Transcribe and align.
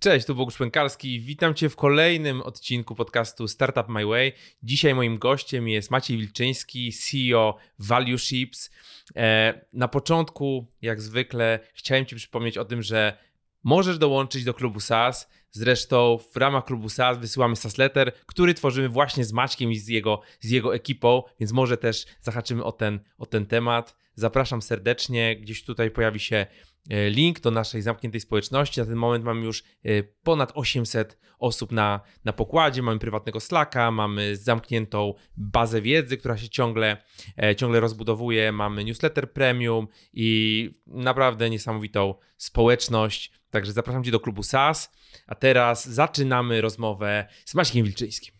Cześć, 0.00 0.26
tu 0.26 0.34
Bogusz 0.34 0.56
Pękalski. 0.56 1.20
Witam 1.20 1.54
Cię 1.54 1.68
w 1.68 1.76
kolejnym 1.76 2.42
odcinku 2.42 2.94
podcastu 2.94 3.48
Startup 3.48 3.88
My 3.88 4.06
Way. 4.06 4.32
Dzisiaj 4.62 4.94
moim 4.94 5.18
gościem 5.18 5.68
jest 5.68 5.90
Maciej 5.90 6.16
Wilczyński, 6.16 6.92
CEO 6.92 7.56
Value 7.78 8.18
Ships. 8.18 8.70
E, 9.16 9.60
na 9.72 9.88
początku, 9.88 10.66
jak 10.82 11.00
zwykle, 11.00 11.58
chciałem 11.74 12.06
Ci 12.06 12.16
przypomnieć 12.16 12.58
o 12.58 12.64
tym, 12.64 12.82
że 12.82 13.18
możesz 13.62 13.98
dołączyć 13.98 14.44
do 14.44 14.54
klubu 14.54 14.80
SAS. 14.80 15.28
Zresztą 15.50 16.18
w 16.32 16.36
ramach 16.36 16.64
klubu 16.64 16.88
SAS 16.88 17.18
wysyłamy 17.18 17.56
SAS 17.56 17.78
Letter, 17.78 18.12
który 18.26 18.54
tworzymy 18.54 18.88
właśnie 18.88 19.24
z 19.24 19.32
Maćkiem 19.32 19.72
i 19.72 19.76
z 19.76 19.88
jego, 19.88 20.20
z 20.40 20.50
jego 20.50 20.74
ekipą, 20.74 21.22
więc 21.40 21.52
może 21.52 21.76
też 21.76 22.06
zahaczymy 22.20 22.64
o 22.64 22.72
ten, 22.72 23.00
o 23.18 23.26
ten 23.26 23.46
temat. 23.46 23.96
Zapraszam 24.14 24.62
serdecznie. 24.62 25.36
Gdzieś 25.36 25.64
tutaj 25.64 25.90
pojawi 25.90 26.20
się 26.20 26.46
link 26.88 27.40
do 27.40 27.50
naszej 27.50 27.82
zamkniętej 27.82 28.20
społeczności. 28.20 28.80
Na 28.80 28.86
ten 28.86 28.96
moment 28.96 29.24
mamy 29.24 29.44
już 29.44 29.62
e, 29.84 30.02
ponad 30.02 30.52
800 30.54 31.18
osób 31.38 31.72
na, 31.72 32.00
na 32.24 32.32
pokładzie, 32.32 32.82
mamy 32.82 32.98
prywatnego 32.98 33.40
Slacka, 33.40 33.90
mamy 33.90 34.36
zamkniętą 34.36 35.14
bazę 35.36 35.82
wiedzy, 35.82 36.16
która 36.16 36.36
się 36.36 36.48
ciągle, 36.48 36.96
e, 37.42 37.56
ciągle 37.56 37.80
rozbudowuje, 37.80 38.52
mamy 38.52 38.84
newsletter 38.84 39.32
premium 39.32 39.88
i 40.12 40.70
naprawdę 40.86 41.50
niesamowitą 41.50 42.14
społeczność. 42.36 43.32
Także 43.50 43.72
zapraszam 43.72 44.04
Cię 44.04 44.10
do 44.10 44.20
klubu 44.20 44.42
SAS. 44.42 44.92
A 45.26 45.34
teraz 45.34 45.88
zaczynamy 45.88 46.60
rozmowę 46.60 47.26
z 47.44 47.54
Maćkiem 47.54 47.84
Wilczyńskim. 47.84 48.34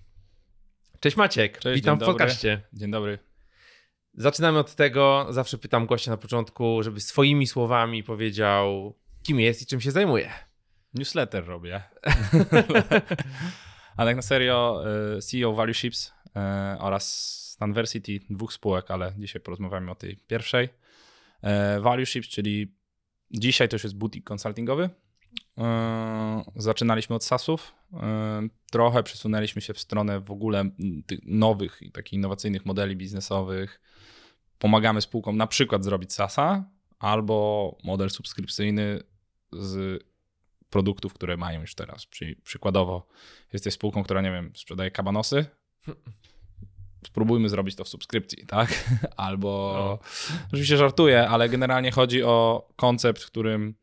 Cześć 1.00 1.16
Maciek, 1.16 1.58
Cześć, 1.58 1.76
witam 1.76 1.98
w 1.98 2.04
podcaście. 2.04 2.62
Dzień 2.72 2.90
dobry. 2.90 3.29
Zaczynamy 4.14 4.58
od 4.58 4.74
tego, 4.74 5.26
zawsze 5.30 5.58
pytam 5.58 5.86
gościa 5.86 6.10
na 6.10 6.16
początku, 6.16 6.82
żeby 6.82 7.00
swoimi 7.00 7.46
słowami 7.46 8.02
powiedział, 8.02 8.94
kim 9.22 9.40
jest 9.40 9.62
i 9.62 9.66
czym 9.66 9.80
się 9.80 9.90
zajmuje. 9.90 10.30
Newsletter 10.94 11.46
robię. 11.46 11.82
A 13.96 14.04
tak 14.04 14.16
na 14.16 14.22
serio, 14.22 14.82
e, 15.16 15.20
CEO 15.20 15.52
Value 15.52 15.74
Ships 15.74 16.12
e, 16.36 16.76
oraz 16.80 17.36
Stanversity, 17.50 18.20
dwóch 18.30 18.52
spółek, 18.52 18.90
ale 18.90 19.12
dzisiaj 19.18 19.42
porozmawiamy 19.42 19.90
o 19.90 19.94
tej 19.94 20.16
pierwszej. 20.16 20.68
E, 21.42 21.80
Value 21.80 22.06
Ships, 22.06 22.28
czyli 22.28 22.74
dzisiaj 23.30 23.68
to 23.68 23.74
już 23.74 23.84
jest 23.84 23.96
boutique 23.96 24.24
konsultingowy. 24.24 24.90
Zaczynaliśmy 26.56 27.16
od 27.16 27.24
SaaSów. 27.24 27.74
Trochę 28.70 29.02
przesunęliśmy 29.02 29.62
się 29.62 29.74
w 29.74 29.80
stronę 29.80 30.20
w 30.20 30.30
ogóle 30.30 30.70
tych 31.06 31.18
nowych 31.24 31.78
i 31.82 31.92
takich 31.92 32.12
innowacyjnych 32.12 32.66
modeli 32.66 32.96
biznesowych, 32.96 33.80
pomagamy 34.58 35.00
spółkom 35.00 35.36
na 35.36 35.46
przykład 35.46 35.84
zrobić 35.84 36.12
SaaSa 36.12 36.64
albo 36.98 37.78
model 37.84 38.10
subskrypcyjny 38.10 39.02
z 39.52 40.04
produktów, 40.70 41.14
które 41.14 41.36
mają 41.36 41.60
już 41.60 41.74
teraz. 41.74 42.06
Czyli 42.08 42.36
przykładowo 42.36 43.06
jesteś 43.52 43.74
spółką, 43.74 44.02
która, 44.02 44.20
nie 44.20 44.30
wiem, 44.30 44.52
sprzedaje 44.54 44.90
kabanosy, 44.90 45.46
spróbujmy 47.06 47.48
zrobić 47.48 47.76
to 47.76 47.84
w 47.84 47.88
subskrypcji, 47.88 48.46
tak? 48.46 48.84
Albo, 49.16 49.72
no. 49.74 50.08
oczywiście 50.48 50.76
żartuję, 50.76 51.28
ale 51.28 51.48
generalnie 51.48 51.90
chodzi 51.90 52.22
o 52.22 52.68
koncept, 52.76 53.22
w 53.22 53.26
którym 53.26 53.74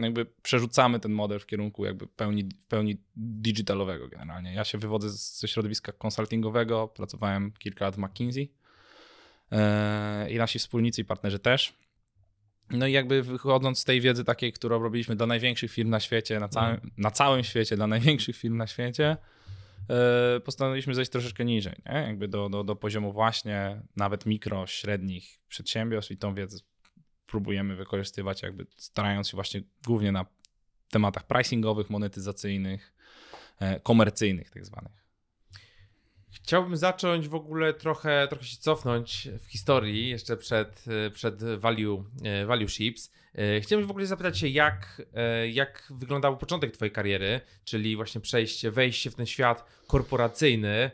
jakby 0.00 0.26
przerzucamy 0.42 1.00
ten 1.00 1.12
model 1.12 1.38
w 1.38 1.46
kierunku 1.46 1.84
jakby 1.84 2.06
pełni, 2.06 2.48
pełni 2.68 2.96
digitalowego 3.16 4.08
generalnie. 4.08 4.54
Ja 4.54 4.64
się 4.64 4.78
wywodzę 4.78 5.08
ze 5.10 5.48
środowiska 5.48 5.92
konsultingowego, 5.92 6.88
pracowałem 6.88 7.52
kilka 7.52 7.84
lat 7.84 7.96
w 7.96 7.98
McKinsey 7.98 8.52
E, 9.52 10.30
i 10.30 10.38
nasi 10.38 10.58
wspólnicy 10.58 11.00
i 11.00 11.04
partnerzy 11.04 11.38
też. 11.38 11.72
No 12.70 12.86
i 12.86 12.92
jakby 12.92 13.22
wychodząc 13.22 13.78
z 13.78 13.84
tej 13.84 14.00
wiedzy 14.00 14.24
takiej, 14.24 14.52
którą 14.52 14.82
robiliśmy 14.82 15.16
dla 15.16 15.26
największych 15.26 15.72
firm 15.72 15.90
na 15.90 16.00
świecie, 16.00 16.40
na 16.40 16.48
całym, 16.48 16.70
mm. 16.70 16.90
na 16.96 17.10
całym 17.10 17.44
świecie, 17.44 17.76
dla 17.76 17.86
największych 17.86 18.36
firm 18.36 18.56
na 18.56 18.66
świecie, 18.66 19.16
e, 19.90 20.40
postanowiliśmy 20.40 20.94
zejść 20.94 21.10
troszeczkę 21.10 21.44
niżej, 21.44 21.82
nie? 21.86 21.92
jakby 21.92 22.28
do, 22.28 22.48
do, 22.48 22.64
do 22.64 22.76
poziomu 22.76 23.12
właśnie 23.12 23.82
nawet 23.96 24.26
mikro, 24.26 24.66
średnich 24.66 25.40
przedsiębiorstw 25.48 26.10
i 26.10 26.16
tą 26.16 26.34
wiedzę 26.34 26.58
próbujemy 27.32 27.76
wykorzystywać, 27.76 28.42
jakby 28.42 28.66
starając 28.76 29.28
się 29.28 29.34
właśnie 29.34 29.62
głównie 29.86 30.12
na 30.12 30.26
tematach 30.90 31.26
pricingowych, 31.26 31.90
monetyzacyjnych, 31.90 32.94
e, 33.60 33.80
komercyjnych 33.80 34.50
tak 34.50 34.66
zwanych. 34.66 35.02
Chciałbym 36.30 36.76
zacząć 36.76 37.28
w 37.28 37.34
ogóle 37.34 37.74
trochę, 37.74 38.28
trochę 38.28 38.44
się 38.44 38.56
cofnąć 38.56 39.28
w 39.40 39.46
historii, 39.46 40.08
jeszcze 40.08 40.36
przed, 40.36 40.84
przed 41.12 41.44
value, 41.44 42.04
value 42.46 42.68
Ships. 42.68 43.10
Chciałbym 43.60 43.88
w 43.88 43.90
ogóle 43.90 44.06
zapytać 44.06 44.38
się, 44.38 44.48
jak, 44.48 45.02
jak 45.52 45.92
wyglądał 45.96 46.38
początek 46.38 46.72
Twojej 46.72 46.92
kariery, 46.92 47.40
czyli 47.64 47.96
właśnie 47.96 48.20
przejście, 48.20 48.70
wejście 48.70 49.10
w 49.10 49.14
ten 49.14 49.26
świat 49.26 49.64
korporacyjny. 49.86 50.90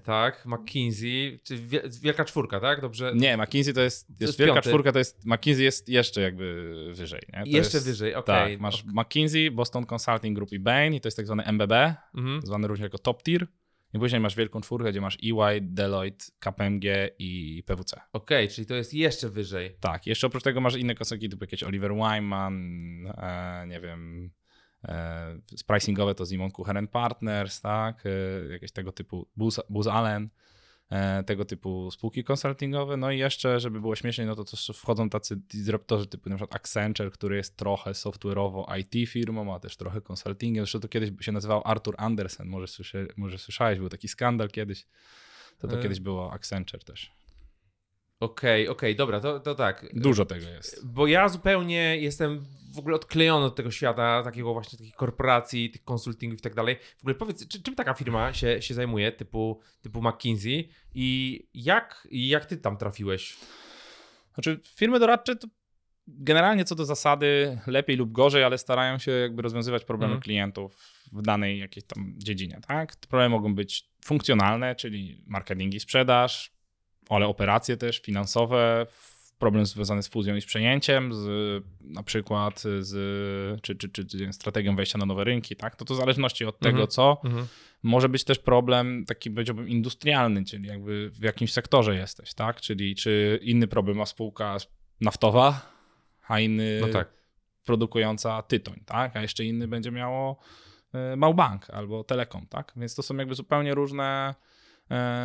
Tak, 0.00 0.46
McKinsey, 0.46 1.40
czy 1.44 1.58
wielka 2.02 2.24
czwórka, 2.24 2.60
tak? 2.60 2.80
Dobrze. 2.80 3.12
Nie, 3.16 3.36
McKinsey 3.36 3.74
to 3.74 3.80
jest, 3.80 4.10
jest, 4.10 4.20
jest 4.20 4.38
wielka 4.38 4.54
piąty. 4.54 4.68
czwórka, 4.68 4.92
to 4.92 4.98
jest, 4.98 5.26
McKinsey 5.26 5.64
jest 5.64 5.88
jeszcze 5.88 6.20
jakby 6.20 6.74
wyżej. 6.94 7.20
Jeszcze 7.44 7.76
jest, 7.76 7.86
wyżej, 7.86 8.14
okej. 8.14 8.34
Okay. 8.34 8.50
Tak, 8.50 8.60
masz 8.60 8.84
McKinsey, 8.84 9.50
Boston 9.50 9.86
Consulting 9.92 10.36
Group 10.36 10.52
i 10.52 10.58
Bain 10.58 10.94
i 10.94 11.00
to 11.00 11.06
jest 11.06 11.16
tak 11.16 11.26
zwany 11.26 11.44
MBB, 11.44 11.72
mhm. 12.14 12.42
zwany 12.42 12.68
również 12.68 12.82
jako 12.82 12.98
top 12.98 13.22
tier. 13.22 13.46
I 13.94 13.98
później 13.98 14.20
masz 14.20 14.36
wielką 14.36 14.60
czwórkę, 14.60 14.90
gdzie 14.90 15.00
masz 15.00 15.18
EY, 15.24 15.60
Deloitte, 15.60 16.24
KPMG 16.38 16.84
i 17.18 17.62
PWC. 17.66 18.00
Okej, 18.12 18.44
okay, 18.44 18.54
czyli 18.54 18.66
to 18.66 18.74
jest 18.74 18.94
jeszcze 18.94 19.28
wyżej. 19.28 19.76
Tak, 19.80 20.06
jeszcze 20.06 20.26
oprócz 20.26 20.42
tego 20.42 20.60
masz 20.60 20.76
inne 20.76 20.94
kosaki, 20.94 21.28
typu 21.28 21.44
jakieś 21.44 21.62
Oliver 21.62 21.94
Wyman, 21.94 22.56
e, 23.06 23.64
nie 23.68 23.80
wiem, 23.80 24.30
e, 24.84 25.38
pricingowe 25.66 26.14
to 26.14 26.26
Simon 26.26 26.50
Kucher 26.50 26.90
Partners, 26.90 27.60
tak, 27.60 28.04
e, 28.06 28.52
jakieś 28.52 28.72
tego 28.72 28.92
typu, 28.92 29.28
Booz 29.68 29.86
Allen. 29.86 30.30
E, 30.92 31.22
tego 31.22 31.44
typu 31.44 31.90
spółki 31.90 32.24
konsultingowe. 32.24 32.96
No 32.96 33.10
i 33.10 33.18
jeszcze, 33.18 33.60
żeby 33.60 33.80
było 33.80 33.96
śmieszniej, 33.96 34.26
no 34.26 34.36
to 34.36 34.44
też 34.44 34.72
wchodzą 34.74 35.10
tacy 35.10 35.36
disruptorzy 35.36 36.06
typu 36.06 36.30
na 36.30 36.36
przykład 36.36 36.56
Accenture, 36.56 37.10
który 37.10 37.36
jest 37.36 37.56
trochę 37.56 37.90
software'owo 37.90 38.78
IT 38.78 39.10
firmą, 39.10 39.54
a 39.54 39.60
też 39.60 39.76
trochę 39.76 40.00
konsultingiem. 40.00 40.64
Zresztą 40.64 40.80
to 40.80 40.88
kiedyś 40.88 41.10
się 41.20 41.32
nazywał 41.32 41.62
Arthur 41.64 41.94
Andersen, 41.98 42.48
może, 42.48 42.66
słyszy, 42.66 43.08
może 43.16 43.38
słyszałeś, 43.38 43.78
był 43.78 43.88
taki 43.88 44.08
skandal 44.08 44.48
kiedyś. 44.48 44.86
To 45.58 45.68
to 45.68 45.76
kiedyś 45.82 46.00
było 46.00 46.32
Accenture 46.32 46.84
też. 46.84 47.21
Okej, 48.22 48.62
okay, 48.62 48.72
okej, 48.72 48.90
okay, 48.90 48.94
dobra, 48.94 49.20
to, 49.20 49.40
to 49.40 49.54
tak. 49.54 49.86
Dużo 49.94 50.24
tego 50.24 50.48
jest. 50.48 50.86
Bo 50.86 51.06
ja 51.06 51.28
zupełnie 51.28 51.96
jestem 51.96 52.44
w 52.74 52.78
ogóle 52.78 52.96
odklejony 52.96 53.46
od 53.46 53.56
tego 53.56 53.70
świata, 53.70 54.22
takiego 54.22 54.52
właśnie 54.52 54.78
takich 54.78 54.94
korporacji, 54.94 55.70
tych 55.70 55.84
konsultingów 55.84 56.38
i 56.38 56.42
tak 56.42 56.54
dalej. 56.54 56.76
W 56.98 57.00
ogóle 57.00 57.14
powiedz, 57.14 57.48
czy, 57.48 57.62
czym 57.62 57.74
taka 57.74 57.94
firma 57.94 58.32
się, 58.32 58.62
się 58.62 58.74
zajmuje, 58.74 59.12
typu, 59.12 59.60
typu 59.80 60.02
McKinsey 60.02 60.68
i 60.94 61.38
jak, 61.54 62.08
jak 62.10 62.46
ty 62.46 62.56
tam 62.56 62.76
trafiłeś? 62.76 63.36
Znaczy, 64.34 64.60
firmy 64.64 64.98
doradcze 64.98 65.36
to 65.36 65.48
generalnie 66.06 66.64
co 66.64 66.74
do 66.74 66.84
zasady 66.84 67.58
lepiej 67.66 67.96
lub 67.96 68.12
gorzej, 68.12 68.44
ale 68.44 68.58
starają 68.58 68.98
się 68.98 69.10
jakby 69.10 69.42
rozwiązywać 69.42 69.84
problemy 69.84 70.12
mm. 70.12 70.22
klientów 70.22 71.02
w 71.12 71.22
danej 71.22 71.58
jakiejś 71.58 71.86
tam 71.86 72.14
dziedzinie, 72.16 72.60
tak? 72.68 72.96
Te 72.96 73.08
problemy 73.08 73.28
mogą 73.28 73.54
być 73.54 73.88
funkcjonalne, 74.04 74.74
czyli 74.74 75.24
marketing 75.26 75.74
i 75.74 75.80
sprzedaż, 75.80 76.52
ale 77.08 77.26
operacje 77.26 77.76
też 77.76 78.00
finansowe, 78.00 78.86
problem 79.42 79.66
związany 79.66 80.02
z 80.02 80.08
fuzją 80.08 80.36
i 80.36 80.40
z 80.40 80.46
przejęciem, 80.46 81.14
z, 81.14 81.26
na 81.80 82.02
przykład 82.02 82.62
z, 82.80 82.92
czy, 83.62 83.76
czy, 83.76 83.88
czy, 83.88 84.06
czy 84.06 84.32
strategią 84.32 84.76
wejścia 84.76 84.98
na 84.98 85.06
nowe 85.06 85.24
rynki, 85.24 85.56
tak? 85.56 85.76
To 85.76 85.84
to 85.84 85.94
w 85.94 85.96
zależności 85.96 86.44
od 86.44 86.58
tego, 86.58 86.70
mhm. 86.70 86.88
co. 86.88 87.20
Mhm. 87.24 87.46
Może 87.82 88.08
być 88.08 88.24
też 88.24 88.38
problem 88.38 89.04
taki, 89.06 89.30
powiedziałbym, 89.30 89.68
industrialny, 89.68 90.44
czyli 90.44 90.68
jakby 90.68 91.10
w 91.10 91.22
jakimś 91.22 91.52
sektorze 91.52 91.94
jesteś, 91.94 92.34
tak? 92.34 92.60
Czyli 92.60 92.94
czy 92.94 93.40
inny 93.42 93.66
problem 93.66 93.96
ma 93.96 94.06
spółka 94.06 94.56
naftowa, 95.00 95.72
a 96.28 96.40
inny 96.40 96.78
no 96.80 96.88
tak. 96.88 97.08
produkująca 97.64 98.42
tytoń, 98.42 98.80
tak? 98.86 99.16
A 99.16 99.22
jeszcze 99.22 99.44
inny 99.44 99.68
będzie 99.68 99.90
miało 99.90 100.38
e, 100.94 101.16
Małbank 101.16 101.70
albo 101.70 102.04
Telekom, 102.04 102.46
tak? 102.46 102.72
Więc 102.76 102.94
to 102.94 103.02
są 103.02 103.16
jakby 103.16 103.34
zupełnie 103.34 103.74
różne 103.74 104.34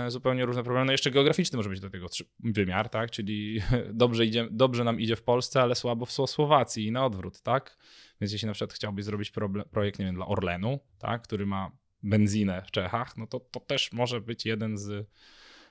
zupełnie 0.08 0.46
różne 0.46 0.64
problemy. 0.64 0.86
No 0.86 0.92
jeszcze 0.92 1.12
geograficzny 1.12 1.58
może 1.58 1.70
być 1.70 1.80
do 1.80 1.90
tego 1.90 2.08
wymiar, 2.40 2.90
tak? 2.90 3.12
Czyli 3.12 3.62
dobrze, 3.94 4.26
idzie, 4.26 4.48
dobrze 4.52 4.84
nam 4.84 5.00
idzie 5.00 5.16
w 5.16 5.24
Polsce, 5.24 5.62
ale 5.62 5.76
słabo 5.76 6.06
w 6.06 6.12
Słowacji 6.12 6.86
i 6.86 6.92
na 6.92 7.06
odwrót, 7.06 7.42
tak? 7.42 7.78
Więc 8.22 8.32
jeśli 8.34 8.46
na 8.46 8.54
przykład 8.54 8.74
chciałbyś 8.74 9.06
zrobić 9.06 9.32
problem, 9.32 9.66
projekt, 9.72 10.00
nie 10.00 10.06
wiem, 10.06 10.16
dla 10.16 10.28
Orlenu, 10.28 10.80
tak? 11.00 11.22
Który 11.22 11.46
ma 11.46 11.72
benzinę 12.04 12.64
w 12.68 12.72
Czechach, 12.72 13.18
no 13.18 13.28
to 13.28 13.40
to 13.40 13.60
też 13.60 13.94
może 13.94 14.22
być 14.22 14.46
jeden 14.46 14.78
z, 14.78 14.90
e, 14.90 15.06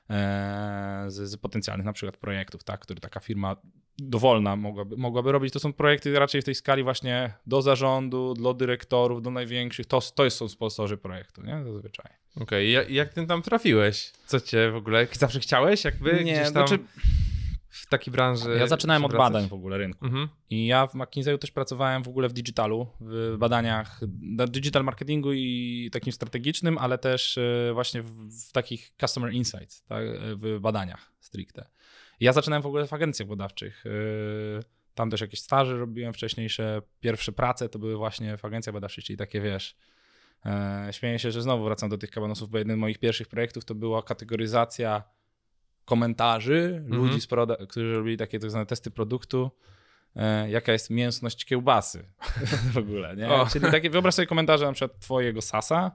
z, 0.08 1.14
z 1.14 1.36
potencjalnych 1.36 1.86
na 1.86 1.92
przykład 1.92 2.16
projektów, 2.16 2.64
tak? 2.64 2.80
Który 2.80 3.00
taka 3.00 3.20
firma 3.20 3.56
dowolna 3.98 4.56
mogłaby, 4.56 4.96
mogłaby 4.96 5.32
robić. 5.32 5.52
To 5.52 5.60
są 5.60 5.72
projekty 5.72 6.18
raczej 6.18 6.42
w 6.42 6.44
tej 6.44 6.54
skali 6.54 6.82
właśnie 6.82 7.32
do 7.46 7.62
zarządu, 7.62 8.34
do 8.34 8.54
dyrektorów, 8.54 9.22
do 9.22 9.30
największych. 9.30 9.86
To, 9.86 10.00
to 10.00 10.30
są 10.30 10.48
sponsorzy 10.48 10.96
projektu, 10.96 11.42
nie? 11.42 11.64
Zazwyczaj. 11.64 12.12
Okej, 12.40 12.76
okay. 12.76 12.92
jak 12.92 13.14
ty 13.14 13.26
tam 13.26 13.42
trafiłeś? 13.42 14.12
Co 14.26 14.40
cię 14.40 14.70
w 14.70 14.76
ogóle, 14.76 15.06
zawsze 15.12 15.40
chciałeś 15.40 15.84
jakby 15.84 16.24
nie, 16.24 16.42
tam... 16.42 16.50
znaczy 16.52 16.78
w 17.76 17.86
takiej 17.86 18.12
branży? 18.12 18.50
Ja 18.58 18.66
zaczynałem 18.66 19.04
od 19.04 19.16
badań 19.16 19.48
w 19.48 19.52
ogóle 19.52 19.78
rynku. 19.78 20.04
Mhm. 20.06 20.28
I 20.50 20.66
ja 20.66 20.86
w 20.86 20.94
McKinsey'u 20.94 21.38
też 21.38 21.50
pracowałem 21.50 22.02
w 22.02 22.08
ogóle 22.08 22.28
w 22.28 22.32
digitalu, 22.32 22.86
w 23.00 23.36
badaniach 23.38 24.00
digital 24.48 24.84
marketingu 24.84 25.32
i 25.32 25.90
takim 25.92 26.12
strategicznym, 26.12 26.78
ale 26.78 26.98
też 26.98 27.38
e, 27.38 27.70
właśnie 27.74 28.02
w, 28.02 28.10
w 28.48 28.52
takich 28.52 28.92
customer 29.00 29.32
insights, 29.32 29.82
tak, 29.84 30.04
e, 30.04 30.36
w 30.36 30.58
badaniach 30.60 31.12
stricte. 31.20 31.68
I 32.20 32.24
ja 32.24 32.32
zaczynałem 32.32 32.62
w 32.62 32.66
ogóle 32.66 32.86
w 32.86 32.92
agencjach 32.92 33.28
badawczych. 33.28 33.84
e, 33.86 33.90
Tam 34.94 35.10
też 35.10 35.20
jakieś 35.20 35.40
staże 35.40 35.78
robiłem 35.78 36.12
wcześniejsze. 36.12 36.82
Pierwsze 37.00 37.32
prace 37.32 37.68
to 37.68 37.78
były 37.78 37.96
właśnie 37.96 38.36
w 38.36 38.44
agencjach 38.44 38.74
badawczych, 38.74 39.04
czyli 39.04 39.16
takie 39.16 39.40
wiesz. 39.40 39.76
Śmieję 40.90 41.18
się, 41.18 41.30
że 41.30 41.42
znowu 41.42 41.64
wracam 41.64 41.88
do 41.88 41.98
tych 41.98 42.10
kabanosów, 42.10 42.50
bo 42.50 42.58
jeden 42.58 42.76
z 42.76 42.80
moich 42.80 42.98
pierwszych 42.98 43.28
projektów 43.28 43.64
to 43.64 43.74
była 43.74 44.02
kategoryzacja 44.02 45.02
komentarzy 45.86 46.74
Mhm. 46.84 47.02
ludzi, 47.02 47.18
proda- 47.28 47.66
którzy 47.68 47.94
robili 47.94 48.16
takie 48.16 48.38
tak 48.38 48.50
zwane 48.50 48.66
testy 48.66 48.90
produktu 48.90 49.50
e, 50.16 50.50
jaka 50.50 50.72
jest 50.72 50.90
mięsność 50.90 51.44
kiełbasy 51.44 52.04
w 52.74 52.78
ogóle, 52.78 53.16
nie? 53.16 53.28
Czyli 53.52 53.64
takie, 53.70 53.90
wyobraź 53.90 54.14
sobie 54.14 54.26
komentarze 54.26 54.66
na 54.66 54.72
przykład 54.72 55.00
twojego 55.00 55.42
sasa, 55.42 55.90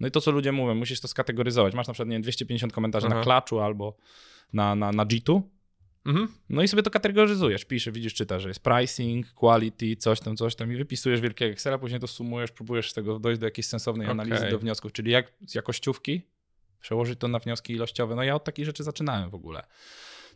no 0.00 0.08
i 0.08 0.10
to, 0.10 0.20
co 0.20 0.30
ludzie 0.30 0.52
mówią, 0.52 0.74
musisz 0.74 1.00
to 1.00 1.08
skategoryzować. 1.08 1.74
Masz 1.74 1.86
na 1.86 1.92
przykład, 1.92 2.08
nie 2.08 2.14
wiem, 2.14 2.22
250 2.22 2.72
komentarzy 2.72 3.06
Aha. 3.06 3.16
na 3.16 3.22
klaczu 3.22 3.60
albo 3.60 3.96
na, 4.52 4.74
na, 4.74 4.92
na 4.92 5.06
G2, 5.06 5.40
Mhm. 6.06 6.28
no 6.48 6.62
i 6.62 6.68
sobie 6.68 6.82
to 6.82 6.90
kategoryzujesz, 6.90 7.64
piszesz, 7.64 7.94
widzisz, 7.94 8.14
czytasz, 8.14 8.42
że 8.42 8.48
jest 8.48 8.60
pricing, 8.62 9.32
quality, 9.32 9.96
coś 9.96 10.20
tam, 10.20 10.36
coś 10.36 10.54
tam 10.54 10.72
i 10.72 10.76
wypisujesz 10.76 11.20
wielkiego 11.20 11.52
Excela, 11.52 11.78
później 11.78 12.00
to 12.00 12.06
sumujesz, 12.06 12.50
próbujesz 12.52 12.90
z 12.90 12.94
tego 12.94 13.18
dojść 13.18 13.40
do 13.40 13.46
jakiejś 13.46 13.66
sensownej 13.66 14.06
analizy, 14.08 14.36
Okej. 14.36 14.50
do 14.50 14.58
wniosków, 14.58 14.92
czyli 14.92 15.10
jak 15.12 15.32
z 15.46 15.54
jakościówki 15.54 16.22
przełożyć 16.84 17.18
to 17.18 17.28
na 17.28 17.38
wnioski 17.38 17.72
ilościowe. 17.72 18.14
No 18.14 18.22
ja 18.22 18.34
od 18.34 18.44
takich 18.44 18.64
rzeczy 18.64 18.84
zaczynałem 18.84 19.30
w 19.30 19.34
ogóle. 19.34 19.66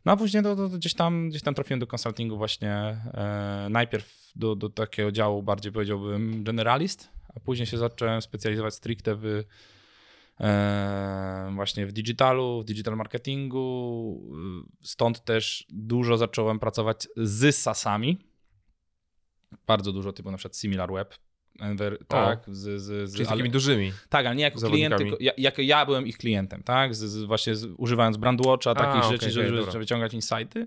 No 0.04 0.12
a 0.12 0.16
później 0.16 0.42
to, 0.42 0.56
to 0.56 0.68
gdzieś, 0.68 0.94
tam, 0.94 1.28
gdzieś 1.28 1.42
tam 1.42 1.54
trafiłem 1.54 1.80
do 1.80 1.86
konsultingu 1.86 2.36
właśnie 2.36 2.72
e, 2.72 3.66
najpierw 3.70 4.32
do, 4.36 4.56
do 4.56 4.68
takiego 4.68 5.12
działu 5.12 5.42
bardziej 5.42 5.72
powiedziałbym 5.72 6.44
generalist, 6.44 7.08
a 7.36 7.40
później 7.40 7.66
się 7.66 7.78
zacząłem 7.78 8.22
specjalizować 8.22 8.74
stricte 8.74 9.14
w 9.14 9.44
e, 10.40 11.50
właśnie 11.54 11.86
w 11.86 11.92
digitalu, 11.92 12.62
w 12.62 12.64
digital 12.64 12.96
marketingu. 12.96 14.22
Stąd 14.82 15.24
też 15.24 15.66
dużo 15.70 16.16
zacząłem 16.16 16.58
pracować 16.58 17.08
z 17.16 17.56
SaaSami. 17.56 18.18
Bardzo 19.66 19.92
dużo, 19.92 20.12
typu 20.12 20.30
na 20.30 20.36
przykład 20.36 20.56
SimilarWeb. 20.56 21.27
Enver, 21.60 21.98
tak, 22.08 22.44
z, 22.46 22.82
z, 22.82 23.10
z, 23.10 23.12
Czyli 23.12 23.26
ale- 23.26 23.36
takimi 23.36 23.50
dużymi. 23.50 23.92
tak, 24.08 24.26
ale 24.26 24.36
nie 24.36 24.42
jako 24.42 24.60
klient, 24.60 24.96
tylko 24.96 25.16
ja, 25.20 25.32
jako 25.38 25.62
ja 25.62 25.86
byłem 25.86 26.06
ich 26.06 26.18
klientem, 26.18 26.62
tak? 26.62 26.94
Z, 26.94 26.98
z, 26.98 27.22
właśnie 27.24 27.54
z, 27.56 27.64
używając 27.76 28.16
Brandwatcha, 28.16 28.74
takich 28.74 29.10
rzeczy, 29.10 29.30
żeby 29.30 29.56
dobra. 29.56 29.78
wyciągać 29.78 30.14
insighty. 30.14 30.66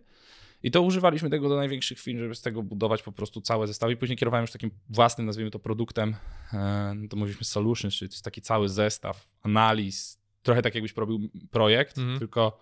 I 0.64 0.72
to 0.72 0.82
używaliśmy 0.82 1.30
tego 1.30 1.50
do 1.50 1.56
największych 1.56 2.00
firm, 2.00 2.20
żeby 2.20 2.36
z 2.36 2.42
tego 2.42 2.64
budować 2.64 3.04
po 3.04 3.12
prostu 3.12 3.42
całe 3.42 3.68
zestawy. 3.68 3.94
I 3.94 3.98
później 3.98 4.18
kierowałem 4.18 4.44
już 4.44 4.52
takim 4.52 4.72
własnym, 4.90 5.28
nazwijmy 5.28 5.52
to 5.52 5.60
produktem, 5.60 6.16
e, 6.54 6.94
no 6.96 7.08
to 7.08 7.18
mówiliśmy 7.18 7.46
solutions, 7.46 7.94
czyli 7.96 8.10
to 8.10 8.14
jest 8.14 8.26
taki 8.26 8.42
cały 8.42 8.70
zestaw 8.70 9.28
analiz, 9.44 10.20
trochę 10.44 10.62
tak 10.62 10.76
jakbyś 10.76 10.94
robił 10.98 11.30
projekt, 11.52 11.98
Mhm. 11.98 12.20
tylko 12.20 12.60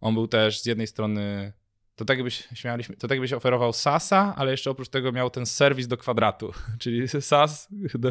on 0.00 0.14
był 0.14 0.28
też 0.28 0.60
z 0.60 0.66
jednej 0.66 0.86
strony, 0.86 1.52
to 2.00 2.04
tak 2.04 2.18
jakbyś, 2.18 2.48
śmialiśmy, 2.54 2.96
to 2.96 3.08
tak 3.08 3.16
jakbyś 3.16 3.32
oferował 3.32 3.72
SaaSa, 3.72 4.34
ale 4.36 4.50
jeszcze 4.50 4.70
oprócz 4.70 4.88
tego 4.88 5.12
miał 5.12 5.30
ten 5.30 5.46
serwis 5.46 5.86
do 5.86 5.96
kwadratu, 5.96 6.52
czyli 6.80 7.08
SaaS, 7.08 7.68
do, 7.94 8.10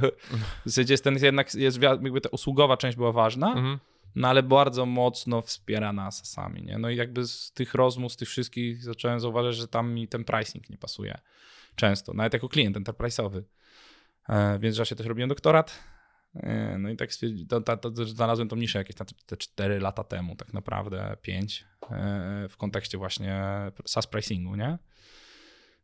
w 0.65 0.69
zasadzie 0.69 0.93
jest 0.93 1.03
ten 1.03 1.17
jednak, 1.21 1.55
jest, 1.55 1.81
jakby 1.81 2.21
ta 2.21 2.29
usługowa 2.29 2.77
część 2.77 2.97
była 2.97 3.11
ważna, 3.11 3.47
Mhm. 3.47 3.79
no 4.15 4.27
ale 4.27 4.43
bardzo 4.43 4.85
mocno 4.85 5.41
wspierana 5.41 6.11
SaaSami, 6.11 6.63
nie? 6.63 6.77
No 6.77 6.89
i 6.89 6.95
jakby 6.95 7.27
z 7.27 7.51
tych 7.51 7.73
rozmów, 7.73 8.13
z 8.13 8.17
tych 8.17 8.29
wszystkich 8.29 8.83
zacząłem 8.83 9.19
zauważyć, 9.19 9.55
że 9.55 9.67
tam 9.67 9.93
mi 9.93 10.07
ten 10.07 10.23
pricing 10.23 10.69
nie 10.69 10.77
pasuje 10.77 11.17
często, 11.75 12.13
nawet 12.13 12.33
jako 12.33 12.49
klient 12.49 12.77
enterprise'owy. 12.77 13.41
E, 14.29 14.59
więc 14.59 14.77
ja 14.77 14.85
się 14.85 14.95
też 14.95 15.07
robiłem 15.07 15.29
doktorat. 15.29 15.79
E, 16.35 16.77
no 16.77 16.89
i 16.89 16.97
tak 16.97 17.09
to, 17.49 17.61
to, 17.61 17.77
to, 17.77 18.05
znalazłem 18.05 18.47
tą 18.47 18.55
niszę 18.55 18.77
jakieś 18.77 18.95
te 19.25 19.37
4 19.37 19.79
lata 19.79 20.03
temu, 20.03 20.35
tak 20.35 20.53
naprawdę 20.53 21.17
5, 21.21 21.65
e, 21.91 22.47
w 22.49 22.57
kontekście 22.57 22.97
właśnie 22.97 23.41
SaaS 23.85 24.07
pricingu, 24.07 24.55
nie? 24.55 24.77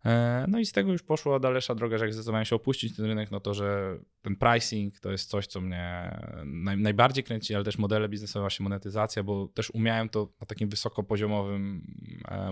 E, 0.05 0.45
No 0.47 0.59
i 0.59 0.65
z 0.65 0.71
tego 0.71 0.91
już 0.91 1.03
poszła 1.03 1.39
dalsza 1.39 1.75
droga, 1.75 1.97
że 1.97 2.05
jak 2.05 2.13
zdecydowałem 2.13 2.45
się 2.45 2.55
opuścić 2.55 2.95
ten 2.95 3.05
rynek, 3.05 3.31
no 3.31 3.39
to, 3.39 3.53
że 3.53 3.97
ten 4.21 4.35
pricing 4.35 4.99
to 4.99 5.11
jest 5.11 5.29
coś, 5.29 5.47
co 5.47 5.61
mnie 5.61 6.17
naj, 6.45 6.77
najbardziej 6.77 7.23
kręci, 7.23 7.55
ale 7.55 7.63
też 7.63 7.77
modele 7.77 8.09
biznesowe, 8.09 8.43
właśnie 8.43 8.63
monetyzacja, 8.63 9.23
bo 9.23 9.47
też 9.47 9.71
umiałem 9.71 10.09
to 10.09 10.33
na 10.41 10.47
takim 10.47 10.69
wysokopoziomowym 10.69 11.87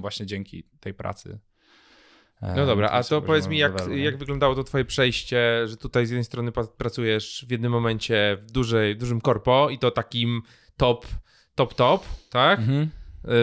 właśnie 0.02 0.26
dzięki 0.26 0.64
tej 0.80 0.94
pracy. 0.94 1.40
No 2.56 2.66
dobra, 2.66 2.90
a 2.90 3.04
to 3.04 3.22
powiedz 3.22 3.48
mi, 3.48 3.58
jak, 3.58 3.72
jak 4.04 4.18
wyglądało 4.18 4.56
to 4.56 4.64
twoje 4.64 4.86
przejście, 4.86 5.68
że 5.68 5.78
tutaj 5.78 6.06
z 6.06 6.10
jednej 6.10 6.24
strony 6.24 6.52
pracujesz 6.78 7.46
w 7.48 7.52
jednym 7.52 7.72
momencie 7.72 8.38
w 8.42 8.52
dużej, 8.52 8.96
dużym 8.98 9.22
korpo 9.22 9.70
i 9.70 9.80
to 9.80 9.92
takim 9.92 10.42
top, 10.78 11.06
top, 11.56 11.74
top, 11.74 12.06
tak? 12.30 12.60
Mhm. 12.60 12.90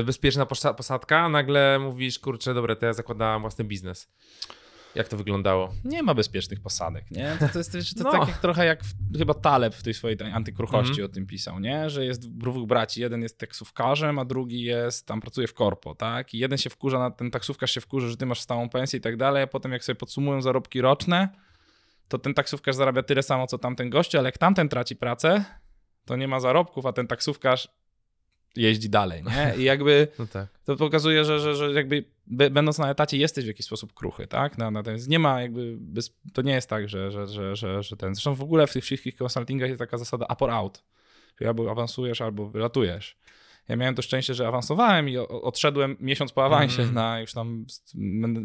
Y, 0.00 0.04
Bezpieczna 0.04 0.46
posa- 0.46 0.74
posadka, 0.74 1.18
a 1.18 1.28
nagle 1.28 1.78
mówisz, 1.78 2.18
kurczę, 2.18 2.54
dobra, 2.54 2.76
to 2.76 2.86
ja 2.86 2.92
zakładałam 2.92 3.40
własny 3.40 3.64
biznes. 3.64 4.08
Jak 4.94 5.08
to 5.08 5.16
wyglądało? 5.16 5.72
Nie 5.84 6.02
ma 6.02 6.14
bezpiecznych 6.14 6.60
posadek, 6.60 7.10
nie? 7.10 7.36
To, 7.40 7.48
to 7.48 7.58
jest 7.58 7.74
wiesz, 7.74 7.94
to 7.94 8.04
No. 8.04 8.10
tak 8.12 8.28
jak 8.28 8.38
trochę 8.38 8.66
jak 8.66 8.84
w, 8.84 9.18
chyba 9.18 9.34
Taleb 9.34 9.74
w 9.74 9.82
tej 9.82 9.94
swojej 9.94 10.16
antykruchości 10.32 10.90
Mhm. 10.90 11.10
o 11.10 11.14
tym 11.14 11.26
pisał, 11.26 11.60
nie? 11.60 11.90
Że 11.90 12.04
jest 12.04 12.30
dwóch 12.38 12.66
braci, 12.68 13.00
jeden 13.00 13.22
jest 13.22 13.38
taksówkarzem, 13.38 14.18
a 14.18 14.24
drugi 14.24 14.62
jest, 14.62 15.06
tam 15.06 15.20
pracuje 15.20 15.46
w 15.46 15.54
korpo, 15.54 15.94
tak? 15.94 16.34
I 16.34 16.38
jeden 16.38 16.58
się 16.58 16.70
wkurza, 16.70 16.98
na 16.98 17.10
ten 17.10 17.30
taksówkarz 17.30 17.70
się 17.70 17.80
wkurza, 17.80 18.08
że 18.08 18.16
ty 18.16 18.26
masz 18.26 18.40
stałą 18.40 18.68
pensję 18.68 18.98
i 18.98 19.00
tak 19.00 19.16
dalej, 19.16 19.42
a 19.42 19.46
potem 19.46 19.72
jak 19.72 19.84
sobie 19.84 19.96
podsumują 19.96 20.42
zarobki 20.42 20.80
roczne, 20.80 21.28
to 22.08 22.18
ten 22.18 22.34
taksówkarz 22.34 22.74
zarabia 22.76 23.02
tyle 23.02 23.22
samo, 23.22 23.46
co 23.46 23.58
tamten 23.58 23.90
gościu, 23.90 24.18
ale 24.18 24.28
jak 24.28 24.38
tamten 24.38 24.68
traci 24.68 24.96
pracę, 24.96 25.44
to 26.04 26.16
nie 26.16 26.28
ma 26.28 26.40
zarobków, 26.40 26.86
a 26.86 26.92
ten 26.92 27.06
taksówkarz 27.06 27.68
jeździ 28.56 28.90
dalej, 28.90 29.22
nie? 29.24 29.52
I 29.62 29.64
jakby 29.64 30.08
No 30.18 30.26
tak. 30.26 30.46
to 30.64 30.76
pokazuje, 30.76 31.24
że, 31.24 31.40
że, 31.40 31.54
że 31.56 31.72
jakby 31.72 32.04
będąc 32.26 32.78
na 32.78 32.90
etacie 32.90 33.16
jesteś 33.16 33.44
w 33.44 33.48
jakiś 33.48 33.66
sposób 33.66 33.94
kruchy, 33.94 34.26
tak? 34.26 34.58
Na, 34.58 34.70
na 34.70 34.82
ten, 34.82 34.98
nie 35.08 35.18
ma 35.18 35.42
jakby, 35.42 35.76
bez, 35.80 36.16
to 36.32 36.42
nie 36.42 36.52
jest 36.52 36.68
tak, 36.68 36.88
że, 36.88 37.10
że, 37.10 37.26
że, 37.26 37.56
że, 37.56 37.82
że 37.82 37.96
ten, 37.96 38.14
zresztą 38.14 38.34
w 38.34 38.42
ogóle 38.42 38.66
w 38.66 38.72
tych 38.72 38.84
wszystkich 38.84 39.16
consultingach 39.22 39.68
jest 39.68 39.78
taka 39.78 39.98
zasada 39.98 40.26
up 40.32 40.44
or 40.44 40.50
out, 40.50 40.82
czyli 41.38 41.48
albo 41.48 41.70
awansujesz, 41.70 42.20
albo 42.20 42.46
wylatujesz. 42.50 43.16
Ja 43.68 43.76
miałem 43.76 43.94
to 43.94 44.02
szczęście, 44.02 44.34
że 44.34 44.48
awansowałem 44.48 45.08
i 45.08 45.16
odszedłem 45.18 45.96
miesiąc 46.00 46.32
po 46.32 46.44
awansie 46.44 46.82
Mhm. 46.82 46.94
na 46.94 47.20
już 47.20 47.32
tam 47.32 47.66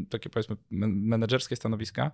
takie 0.10 0.30
powiedzmy 0.30 0.56
men- 0.72 1.02
menedżerskie 1.02 1.56
stanowiska, 1.56 2.12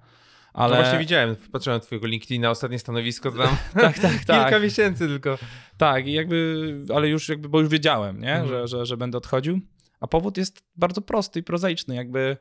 Ale... 0.53 0.75
No 0.75 0.81
właśnie 0.81 0.99
widziałem, 0.99 1.35
patrzyłem 1.51 1.79
na 1.79 1.85
twojego 1.85 2.07
LinkedIna, 2.07 2.49
ostatnie 2.49 2.79
stanowisko, 2.79 3.31
tam 3.31 3.57
tak, 3.73 3.99
tak, 3.99 4.23
tak. 4.27 4.43
kilka 4.43 4.59
miesięcy 4.59 5.07
tylko. 5.07 5.37
Tak, 5.77 6.07
i 6.07 6.13
jakby, 6.13 6.85
ale 6.95 7.09
już 7.09 7.29
jakby, 7.29 7.49
bo 7.49 7.59
już 7.59 7.69
wiedziałem, 7.69 8.21
nie? 8.21 8.33
Mhm. 8.33 8.47
Że, 8.49 8.67
że, 8.67 8.85
że 8.85 8.97
będę 8.97 9.17
odchodził. 9.17 9.59
A 9.99 10.07
powód 10.07 10.37
jest 10.37 10.63
bardzo 10.75 11.01
prosty 11.01 11.39
i 11.39 11.43
prozaiczny. 11.43 11.95
Jakby 11.95 12.37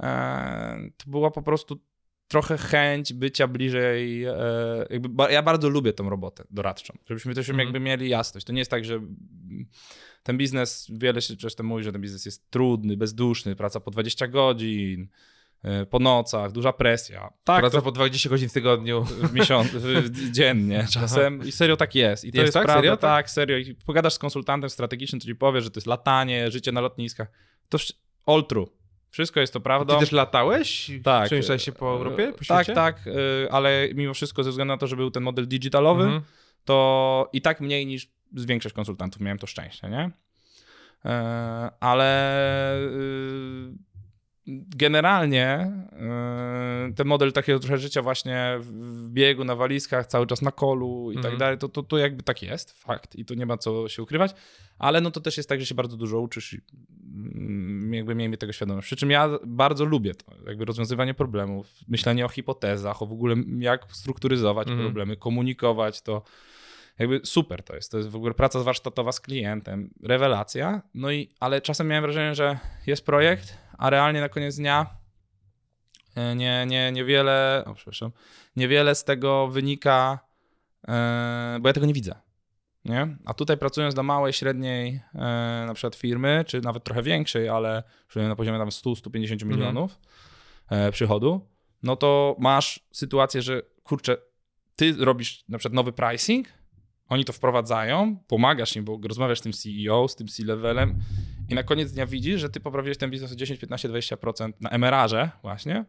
e, 0.00 0.90
to 0.96 1.10
była 1.10 1.30
po 1.30 1.42
prostu 1.42 1.80
trochę 2.28 2.58
chęć 2.58 3.12
bycia 3.12 3.48
bliżej. 3.48 4.24
E, 4.24 4.34
jakby, 4.90 5.08
ba, 5.08 5.30
ja 5.30 5.42
bardzo 5.42 5.68
lubię 5.68 5.92
tą 5.92 6.10
robotę 6.10 6.44
doradczą, 6.50 6.98
żebyśmy 7.06 7.34
też 7.34 7.48
Mhm. 7.48 7.66
jakby 7.66 7.80
mieli 7.80 8.08
jasność. 8.08 8.46
To 8.46 8.52
nie 8.52 8.58
jest 8.58 8.70
tak, 8.70 8.84
że 8.84 9.00
ten 10.22 10.38
biznes, 10.38 10.86
wiele 10.90 11.22
się 11.22 11.34
zresztą 11.40 11.64
mówi, 11.64 11.84
że 11.84 11.92
ten 11.92 12.00
biznes 12.00 12.24
jest 12.24 12.50
trudny, 12.50 12.96
bezduszny, 12.96 13.56
praca 13.56 13.80
po 13.80 13.90
20 13.90 14.28
godzin, 14.28 15.08
po 15.90 15.98
nocach, 15.98 16.52
duża 16.52 16.72
presja. 16.72 17.32
Tak, 17.44 17.60
Praca 17.60 17.76
to 17.78 17.82
po 17.82 17.92
20 17.92 18.28
godzin 18.28 18.48
w 18.48 18.52
tygodniu. 18.52 19.04
w 19.30 19.32
miesiąc, 19.32 19.68
w, 19.68 20.30
dziennie 20.30 20.86
czasem 20.90 21.42
i 21.46 21.52
serio 21.52 21.76
tak 21.76 21.94
jest. 21.94 22.24
I 22.24 22.32
to 22.32 22.36
Jest 22.36 22.46
jest, 22.46 22.54
tak? 22.54 22.64
prawda, 22.64 22.80
Serio? 22.82 22.96
tak, 22.96 23.30
serio. 23.30 23.56
I 23.58 23.74
pogadasz 23.74 24.12
z 24.14 24.18
konsultantem 24.18 24.70
strategicznym, 24.70 25.20
który 25.20 25.34
ci 25.34 25.38
powie, 25.38 25.60
że 25.60 25.70
to 25.70 25.78
jest 25.78 25.86
latanie, 25.86 26.50
życie 26.50 26.72
na 26.72 26.80
lotniskach. 26.80 27.28
To 27.68 27.78
all 28.26 28.46
true. 28.46 28.66
Wszystko 29.10 29.40
jest 29.40 29.52
to 29.52 29.58
Ty 29.58 29.62
prawdą. 29.64 29.98
też 30.00 30.12
latałeś? 30.12 30.90
tak. 31.04 31.26
Przemieszczałeś 31.26 31.62
się 31.64 31.72
po 31.72 31.90
Europie, 31.90 32.32
po 32.38 32.44
tak, 32.44 32.66
tak, 32.66 33.06
y, 33.06 33.12
ale 33.50 33.88
mimo 33.94 34.14
wszystko 34.14 34.44
ze 34.44 34.50
względu 34.50 34.74
na 34.74 34.78
to, 34.78 34.86
że 34.86 34.96
był 34.96 35.10
ten 35.10 35.22
model 35.22 35.48
digitalowy, 35.48 36.02
Mhm. 36.02 36.22
to 36.64 37.28
i 37.32 37.40
tak 37.40 37.60
mniej 37.60 37.86
niż 37.86 38.08
z 38.36 38.44
większość 38.44 38.74
konsultantów 38.74 39.20
miałem 39.22 39.38
to 39.38 39.46
szczęście, 39.46 39.88
nie? 39.88 40.10
E, 41.04 41.70
Ale 41.80 42.76
y, 42.86 43.87
generalnie 44.76 45.72
y, 46.90 46.94
ten 46.94 47.06
model 47.06 47.32
takiego 47.32 47.58
trochę 47.58 47.78
życia 47.78 48.02
właśnie 48.02 48.56
w 48.60 49.08
biegu, 49.10 49.44
na 49.44 49.56
walizkach, 49.56 50.06
cały 50.06 50.26
czas 50.26 50.42
na 50.42 50.52
kolu 50.52 51.12
i 51.12 51.16
Mhm. 51.16 51.32
tak 51.32 51.40
dalej, 51.40 51.58
to, 51.58 51.68
to, 51.68 51.82
to 51.82 51.98
jakby 51.98 52.22
tak 52.22 52.42
jest, 52.42 52.72
fakt 52.82 53.16
i 53.16 53.24
tu 53.24 53.34
nie 53.34 53.46
ma 53.46 53.56
co 53.58 53.88
się 53.88 54.02
ukrywać, 54.02 54.34
ale 54.78 55.00
no 55.00 55.10
to 55.10 55.20
też 55.20 55.36
jest 55.36 55.48
tak, 55.48 55.60
że 55.60 55.66
się 55.66 55.74
bardzo 55.74 55.96
dużo 55.96 56.20
uczysz 56.20 56.52
i 56.54 56.60
mm, 57.14 57.94
jakby 57.94 58.14
miejmy 58.14 58.36
tego 58.36 58.52
świadomość. 58.52 58.86
Przy 58.86 58.96
czym 58.96 59.10
ja 59.10 59.28
bardzo 59.46 59.84
lubię 59.84 60.14
to, 60.14 60.32
jakby 60.46 60.64
rozwiązywanie 60.64 61.14
problemów, 61.14 61.66
myślenie 61.88 62.24
o 62.24 62.28
hipotezach, 62.28 63.02
o 63.02 63.06
w 63.06 63.12
ogóle 63.12 63.36
jak 63.58 63.86
strukturyzować 63.92 64.68
Mhm. 64.68 64.86
problemy, 64.86 65.16
komunikować 65.16 66.02
to. 66.02 66.22
Jakby 66.98 67.20
super 67.24 67.62
to 67.62 67.74
jest. 67.74 67.90
To 67.90 67.96
jest 67.98 68.10
w 68.10 68.16
ogóle 68.16 68.34
praca 68.34 68.58
warsztatowa 68.62 69.12
z 69.12 69.20
klientem, 69.20 69.90
rewelacja. 70.02 70.82
No 70.94 71.10
i, 71.10 71.28
ale 71.40 71.60
czasem 71.60 71.88
miałem 71.88 72.02
wrażenie, 72.02 72.34
że 72.34 72.58
jest 72.86 73.06
projekt, 73.06 73.58
a 73.78 73.90
realnie 73.90 74.20
na 74.20 74.28
koniec 74.28 74.56
dnia 74.56 74.86
e, 76.14 76.36
nie, 76.36 76.66
nie, 76.66 76.92
niewiele, 76.92 77.62
o, 77.66 77.74
przepraszam, 77.74 78.10
niewiele 78.56 78.94
z 78.94 79.04
tego 79.04 79.48
wynika, 79.48 80.18
e, 80.88 81.58
bo 81.60 81.68
ja 81.68 81.72
tego 81.72 81.86
nie 81.86 81.94
widzę. 81.94 82.14
Nie? 82.84 83.16
A 83.24 83.34
tutaj 83.34 83.56
pracując 83.58 83.94
dla 83.94 84.02
małej, 84.02 84.32
średniej 84.32 85.00
e, 85.14 85.18
na 85.66 85.74
przykład 85.74 85.94
firmy, 85.94 86.44
czy 86.46 86.60
nawet 86.60 86.84
trochę 86.84 87.02
większej, 87.02 87.48
ale 87.48 87.82
na 88.16 88.36
poziomie 88.36 88.58
tam 88.58 88.68
100-150 88.68 89.32
Mhm. 89.32 89.50
milionów 89.50 89.98
przychodu, 90.92 91.48
no 91.82 91.96
to 91.96 92.36
masz 92.38 92.80
sytuację, 92.92 93.42
że 93.42 93.62
kurczę, 93.82 94.16
ty 94.76 94.94
robisz 94.98 95.44
na 95.48 95.58
przykład 95.58 95.74
nowy 95.74 95.92
pricing, 95.92 96.48
oni 97.08 97.24
to 97.24 97.32
wprowadzają, 97.32 98.16
pomagasz 98.26 98.76
im, 98.76 98.84
bo 98.84 99.00
rozmawiasz 99.08 99.38
z 99.38 99.42
tym 99.42 99.52
CEO, 99.52 100.08
z 100.08 100.16
tym 100.16 100.28
C-levelem 100.28 100.94
i 101.48 101.54
na 101.54 101.62
koniec 101.62 101.92
dnia 101.92 102.06
widzisz, 102.06 102.40
że 102.40 102.50
ty 102.50 102.60
poprawiłeś 102.60 102.98
ten 102.98 103.10
biznes 103.10 103.32
o 103.32 103.36
10, 103.36 103.60
15, 103.60 103.88
20% 103.88 104.52
na 104.60 104.70
MRR-ze 104.70 105.30
właśnie 105.42 105.84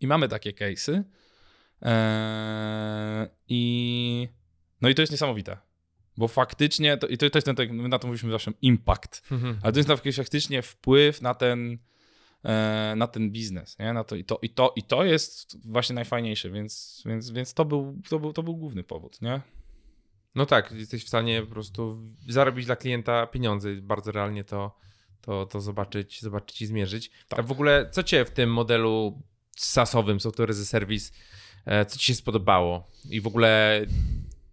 i 0.00 0.06
mamy 0.06 0.28
takie 0.28 0.52
case'y 0.52 1.02
eee, 1.82 3.28
i 3.48 4.28
no 4.80 4.88
i 4.88 4.94
to 4.94 5.02
jest 5.02 5.12
niesamowite, 5.12 5.56
bo 6.16 6.28
faktycznie, 6.28 6.96
to, 6.96 7.06
i 7.06 7.18
to, 7.18 7.30
to 7.30 7.38
jest 7.38 7.46
ten, 7.56 7.72
my 7.76 7.88
na 7.88 7.98
to 7.98 8.06
mówiliśmy 8.06 8.30
zawsze, 8.30 8.52
impact, 8.62 9.22
Mhm. 9.30 9.58
ale 9.62 9.72
to 9.72 9.78
jest 9.78 10.16
faktycznie 10.16 10.62
wpływ 10.62 11.22
na 11.22 11.34
ten, 11.34 11.78
e, 12.44 12.94
na 12.96 13.06
ten 13.06 13.30
biznes, 13.30 13.78
nie? 13.78 13.92
Na 13.92 14.04
to, 14.04 14.16
i, 14.16 14.24
to, 14.24 14.38
i, 14.42 14.48
to, 14.50 14.72
I 14.76 14.82
to 14.82 15.04
jest 15.04 15.66
właśnie 15.70 15.94
najfajniejsze, 15.94 16.50
więc, 16.50 17.02
więc, 17.06 17.30
więc 17.30 17.54
to, 17.54 17.64
był, 17.64 17.98
to, 18.08 18.18
był, 18.18 18.32
to 18.32 18.42
był 18.42 18.56
główny 18.56 18.82
powód, 18.84 19.22
nie? 19.22 19.40
No 20.34 20.46
tak, 20.46 20.72
jesteś 20.72 21.04
w 21.04 21.08
stanie 21.08 21.42
po 21.42 21.52
prostu 21.52 21.98
zarobić 22.28 22.66
dla 22.66 22.76
klienta 22.76 23.26
pieniądze, 23.26 23.74
bardzo 23.74 24.12
realnie 24.12 24.44
to, 24.44 24.76
to, 25.20 25.46
to 25.46 25.60
zobaczyć, 25.60 26.22
zobaczyć 26.22 26.62
i 26.62 26.66
zmierzyć. 26.66 27.10
Tak. 27.28 27.38
A 27.38 27.42
w 27.42 27.52
ogóle, 27.52 27.88
co 27.90 28.02
cię 28.02 28.24
w 28.24 28.30
tym 28.30 28.52
modelu 28.52 29.22
SaaS-owym, 29.56 30.20
Software 30.20 30.50
as 30.50 30.60
a 30.60 30.64
Service, 30.64 31.12
e, 31.64 31.86
co 31.86 31.98
ci 31.98 32.06
się 32.06 32.14
spodobało? 32.14 32.90
I 33.10 33.20
w 33.20 33.26
ogóle, 33.26 33.80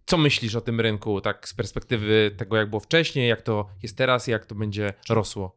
co 0.06 0.16
myślisz 0.16 0.54
o 0.54 0.60
tym 0.60 0.80
rynku, 0.80 1.20
tak 1.20 1.48
z 1.48 1.54
perspektywy 1.54 2.34
tego, 2.36 2.56
jak 2.56 2.70
było 2.70 2.80
wcześniej, 2.80 3.28
jak 3.28 3.42
to 3.42 3.68
jest 3.82 3.96
teraz 3.96 4.28
i 4.28 4.30
jak 4.30 4.46
to 4.46 4.54
będzie 4.54 4.94
rosło? 5.08 5.56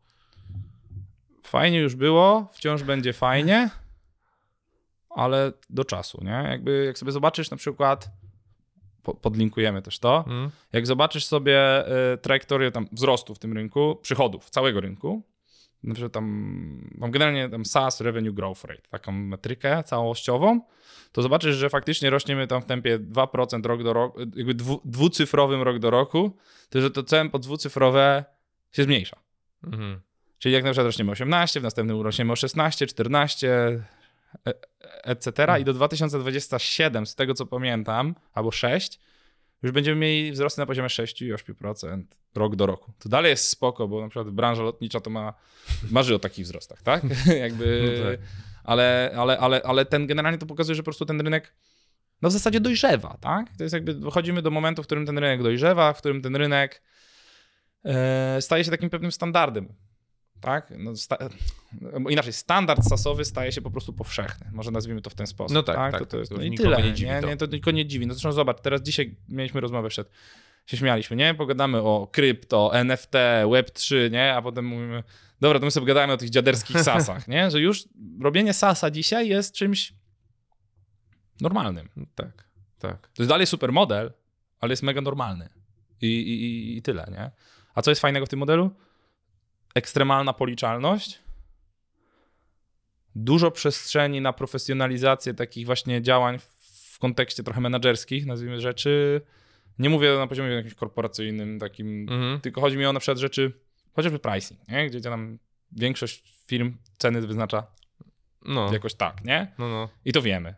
Fajnie 1.44 1.80
już 1.80 1.96
było, 1.96 2.50
wciąż 2.54 2.84
będzie 2.84 3.14
fajnie, 3.14 3.70
ale 5.10 5.52
do 5.70 5.86
czasu, 5.86 6.24
nie? 6.24 6.48
Jakby 6.50 6.86
jak 6.86 6.98
sobie 6.98 7.12
zobaczysz 7.12 7.52
na 7.52 7.58
przykład, 7.58 8.10
podlinkujemy 9.22 9.82
też 9.82 10.00
to, 10.00 10.26
Mm? 10.28 10.50
jak 10.74 10.88
zobaczysz 10.88 11.26
sobie 11.26 11.88
y, 12.14 12.18
trajektorię 12.18 12.72
tam 12.72 12.88
wzrostu 12.92 13.36
w 13.36 13.40
tym 13.40 13.54
rynku, 13.54 14.00
przychodów 14.02 14.50
całego 14.50 14.82
rynku, 14.82 15.24
na 15.84 15.94
przykład 15.94 16.14
tam, 16.14 16.26
mam 16.98 17.12
generalnie 17.12 17.50
tam 17.50 17.66
SaaS 17.66 18.02
Revenue 18.02 18.34
Growth 18.34 18.64
Rate, 18.64 18.82
taką 18.90 19.12
metrykę 19.12 19.84
całościową, 19.84 20.62
to 21.12 21.22
zobaczysz, 21.22 21.56
że 21.56 21.70
faktycznie 21.70 22.10
rośniemy 22.10 22.48
tam 22.48 22.62
w 22.62 22.66
tempie 22.66 23.00
2% 23.00 23.66
rok 23.66 23.84
do 23.84 23.94
roku, 23.94 24.20
jakby 24.36 24.54
dwu, 24.54 24.82
dwucyfrowym 24.86 25.62
rok 25.62 25.80
do 25.80 25.90
roku, 25.90 26.38
to 26.70 26.82
że 26.82 26.92
to 26.92 27.04
tempo 27.04 27.40
dwucyfrowe 27.40 28.26
się 28.72 28.84
zmniejsza. 28.84 29.18
Mhm. 29.64 30.00
Czyli 30.40 30.54
jak 30.54 30.64
na 30.64 30.70
przykład 30.72 30.86
rośniemy 30.86 31.12
18, 31.12 31.60
w 31.60 31.64
następnym 31.64 32.02
rośniemy 32.02 32.34
o 32.34 32.36
16, 32.36 32.88
14, 32.88 33.84
e- 34.48 34.54
etc. 35.04 35.30
I 35.62 35.64
do 35.64 35.74
2027, 35.74 37.06
z 37.06 37.16
tego 37.16 37.34
co 37.34 37.46
pamiętam, 37.46 38.16
albo 38.34 38.52
6, 38.52 39.00
już 39.64 39.72
będziemy 39.72 40.02
mieli 40.02 40.32
wzrosty 40.32 40.62
na 40.62 40.66
poziomie 40.66 40.90
6 40.90 41.22
i 41.22 41.34
8% 41.34 42.04
rok 42.36 42.56
do 42.56 42.66
roku. 42.66 42.94
To 43.00 43.10
dalej 43.10 43.30
jest 43.30 43.48
spoko, 43.48 43.88
bo 43.88 44.02
na 44.02 44.10
przykład 44.10 44.30
branża 44.30 44.64
lotnicza 44.64 45.00
to 45.00 45.10
ma, 45.10 45.34
marzy 45.92 46.16
o 46.16 46.20
takich 46.20 46.46
wzrostach, 46.46 46.82
tak? 46.82 47.04
Jakby, 47.46 47.98
No 48.04 48.12
tak. 48.12 48.20
ale, 48.64 49.14
ale, 49.18 49.38
ale, 49.38 49.62
ale 49.64 49.86
ten 49.86 50.08
generalnie 50.08 50.38
to 50.38 50.46
pokazuje, 50.46 50.76
że 50.76 50.82
po 50.82 50.86
prostu 50.86 51.06
ten 51.06 51.22
rynek 51.22 51.54
no 52.22 52.30
w 52.30 52.32
zasadzie 52.32 52.60
dojrzewa, 52.60 53.18
tak? 53.22 53.58
To 53.58 53.64
jest 53.64 53.74
jakby, 53.74 53.94
dochodzimy 53.94 54.42
do 54.42 54.52
momentu, 54.52 54.84
w 54.84 54.86
którym 54.86 55.06
ten 55.06 55.18
rynek 55.18 55.44
dojrzewa, 55.44 55.94
w 55.94 55.98
którym 55.98 56.22
ten 56.22 56.36
rynek 56.36 56.82
e, 57.86 58.42
staje 58.42 58.64
się 58.64 58.72
takim 58.72 58.90
pewnym 58.90 59.12
standardem. 59.12 59.74
Tak? 60.44 60.74
No, 60.78 60.96
sta- 60.96 61.18
inaczej, 62.10 62.34
standard 62.34 62.84
sasowy 62.84 63.26
staje 63.26 63.52
się 63.52 63.62
po 63.62 63.72
prostu 63.72 63.94
powszechny. 63.94 64.48
Może 64.54 64.72
nazwijmy 64.72 65.02
to 65.02 65.10
w 65.10 65.16
ten 65.16 65.28
sposób. 65.28 65.56
No 65.56 65.64
tak, 65.64 65.76
tak, 65.92 66.00
To, 66.00 66.06
to 66.06 66.18
jest, 66.20 66.32
to 66.32 66.38
no 66.38 66.44
i 66.44 66.56
tyle. 66.58 66.78
nie 66.84 66.94
dziwi 66.94 67.10
nie, 67.12 67.22
to. 67.22 67.28
nie, 67.28 67.38
to 67.38 67.46
nikogo 67.46 67.72
nie 67.78 67.86
dziwi. 67.86 68.08
No 68.08 68.14
zresztą 68.14 68.32
zobacz, 68.32 68.62
teraz 68.62 68.82
dzisiaj 68.82 69.16
mieliśmy 69.30 69.62
rozmowę 69.62 69.90
przed, 69.90 70.10
się 70.66 70.78
śmialiśmy, 70.78 71.16
nie? 71.16 71.34
Pogadamy 71.34 71.78
o 71.78 72.08
krypto, 72.12 72.72
NFT, 72.76 73.12
Web3, 73.44 74.12
nie? 74.12 74.34
A 74.36 74.42
potem 74.42 74.66
mówimy, 74.66 75.04
dobra, 75.42 75.60
to 75.60 75.66
my 75.66 75.72
sobie 75.72 75.88
gadamy 75.88 76.14
o 76.14 76.18
tych 76.18 76.30
dziaderskich 76.30 76.82
sasach, 76.92 77.28
nie? 77.28 77.52
Że 77.52 77.60
już 77.62 77.84
robienie 78.22 78.54
sasa 78.54 78.92
dzisiaj 78.92 79.28
jest 79.30 79.56
czymś 79.56 79.94
normalnym. 81.42 81.90
Tak, 82.16 82.48
tak. 82.80 83.02
To 83.08 83.24
jest 83.24 83.30
dalej 83.30 83.48
super 83.48 83.72
model, 83.72 84.14
ale 84.60 84.72
jest 84.74 84.84
mega 84.84 85.02
normalny. 85.02 85.50
I, 86.02 86.08
i- 86.08 86.78
i 86.78 86.82
tyle, 86.82 87.08
nie? 87.12 87.32
A 87.76 87.82
co 87.82 87.92
jest 87.92 88.02
fajnego 88.02 88.26
w 88.26 88.30
tym 88.30 88.40
modelu? 88.40 88.72
Ekstremalna 89.76 90.34
policzalność, 90.34 91.20
dużo 93.16 93.52
przestrzeni 93.52 94.22
na 94.22 94.34
profesjonalizację 94.34 95.34
takich 95.34 95.66
właśnie 95.66 96.02
działań 96.02 96.40
w, 96.40 97.00
kontekście 97.00 97.44
trochę 97.44 97.62
menedżerskich, 97.62 98.26
nazwijmy 98.26 98.62
rzeczy. 98.62 99.22
Nie 99.80 99.90
mówię 99.90 100.16
na 100.18 100.28
poziomie 100.28 100.50
jakimś 100.50 100.74
korporacyjnym, 100.74 101.60
takim, 101.60 102.10
Mhm. 102.10 102.40
tylko 102.42 102.62
chodzi 102.62 102.78
mi 102.78 102.86
o 102.86 102.94
na 102.94 103.00
przykład 103.00 103.18
rzeczy, 103.18 103.52
chociażby 103.94 104.20
pricing, 104.20 104.68
nie? 104.68 104.90
gdzie 104.90 105.02
tam 105.02 105.40
większość 105.72 106.24
firm 106.48 106.78
ceny 106.98 107.22
wyznacza 107.22 107.68
No, 108.46 108.74
jakoś 108.74 108.94
tak, 108.94 109.26
nie? 109.26 109.52
no, 109.58 109.70
no. 109.70 109.90
I 110.06 110.14
to 110.14 110.22
wiemy. 110.22 110.56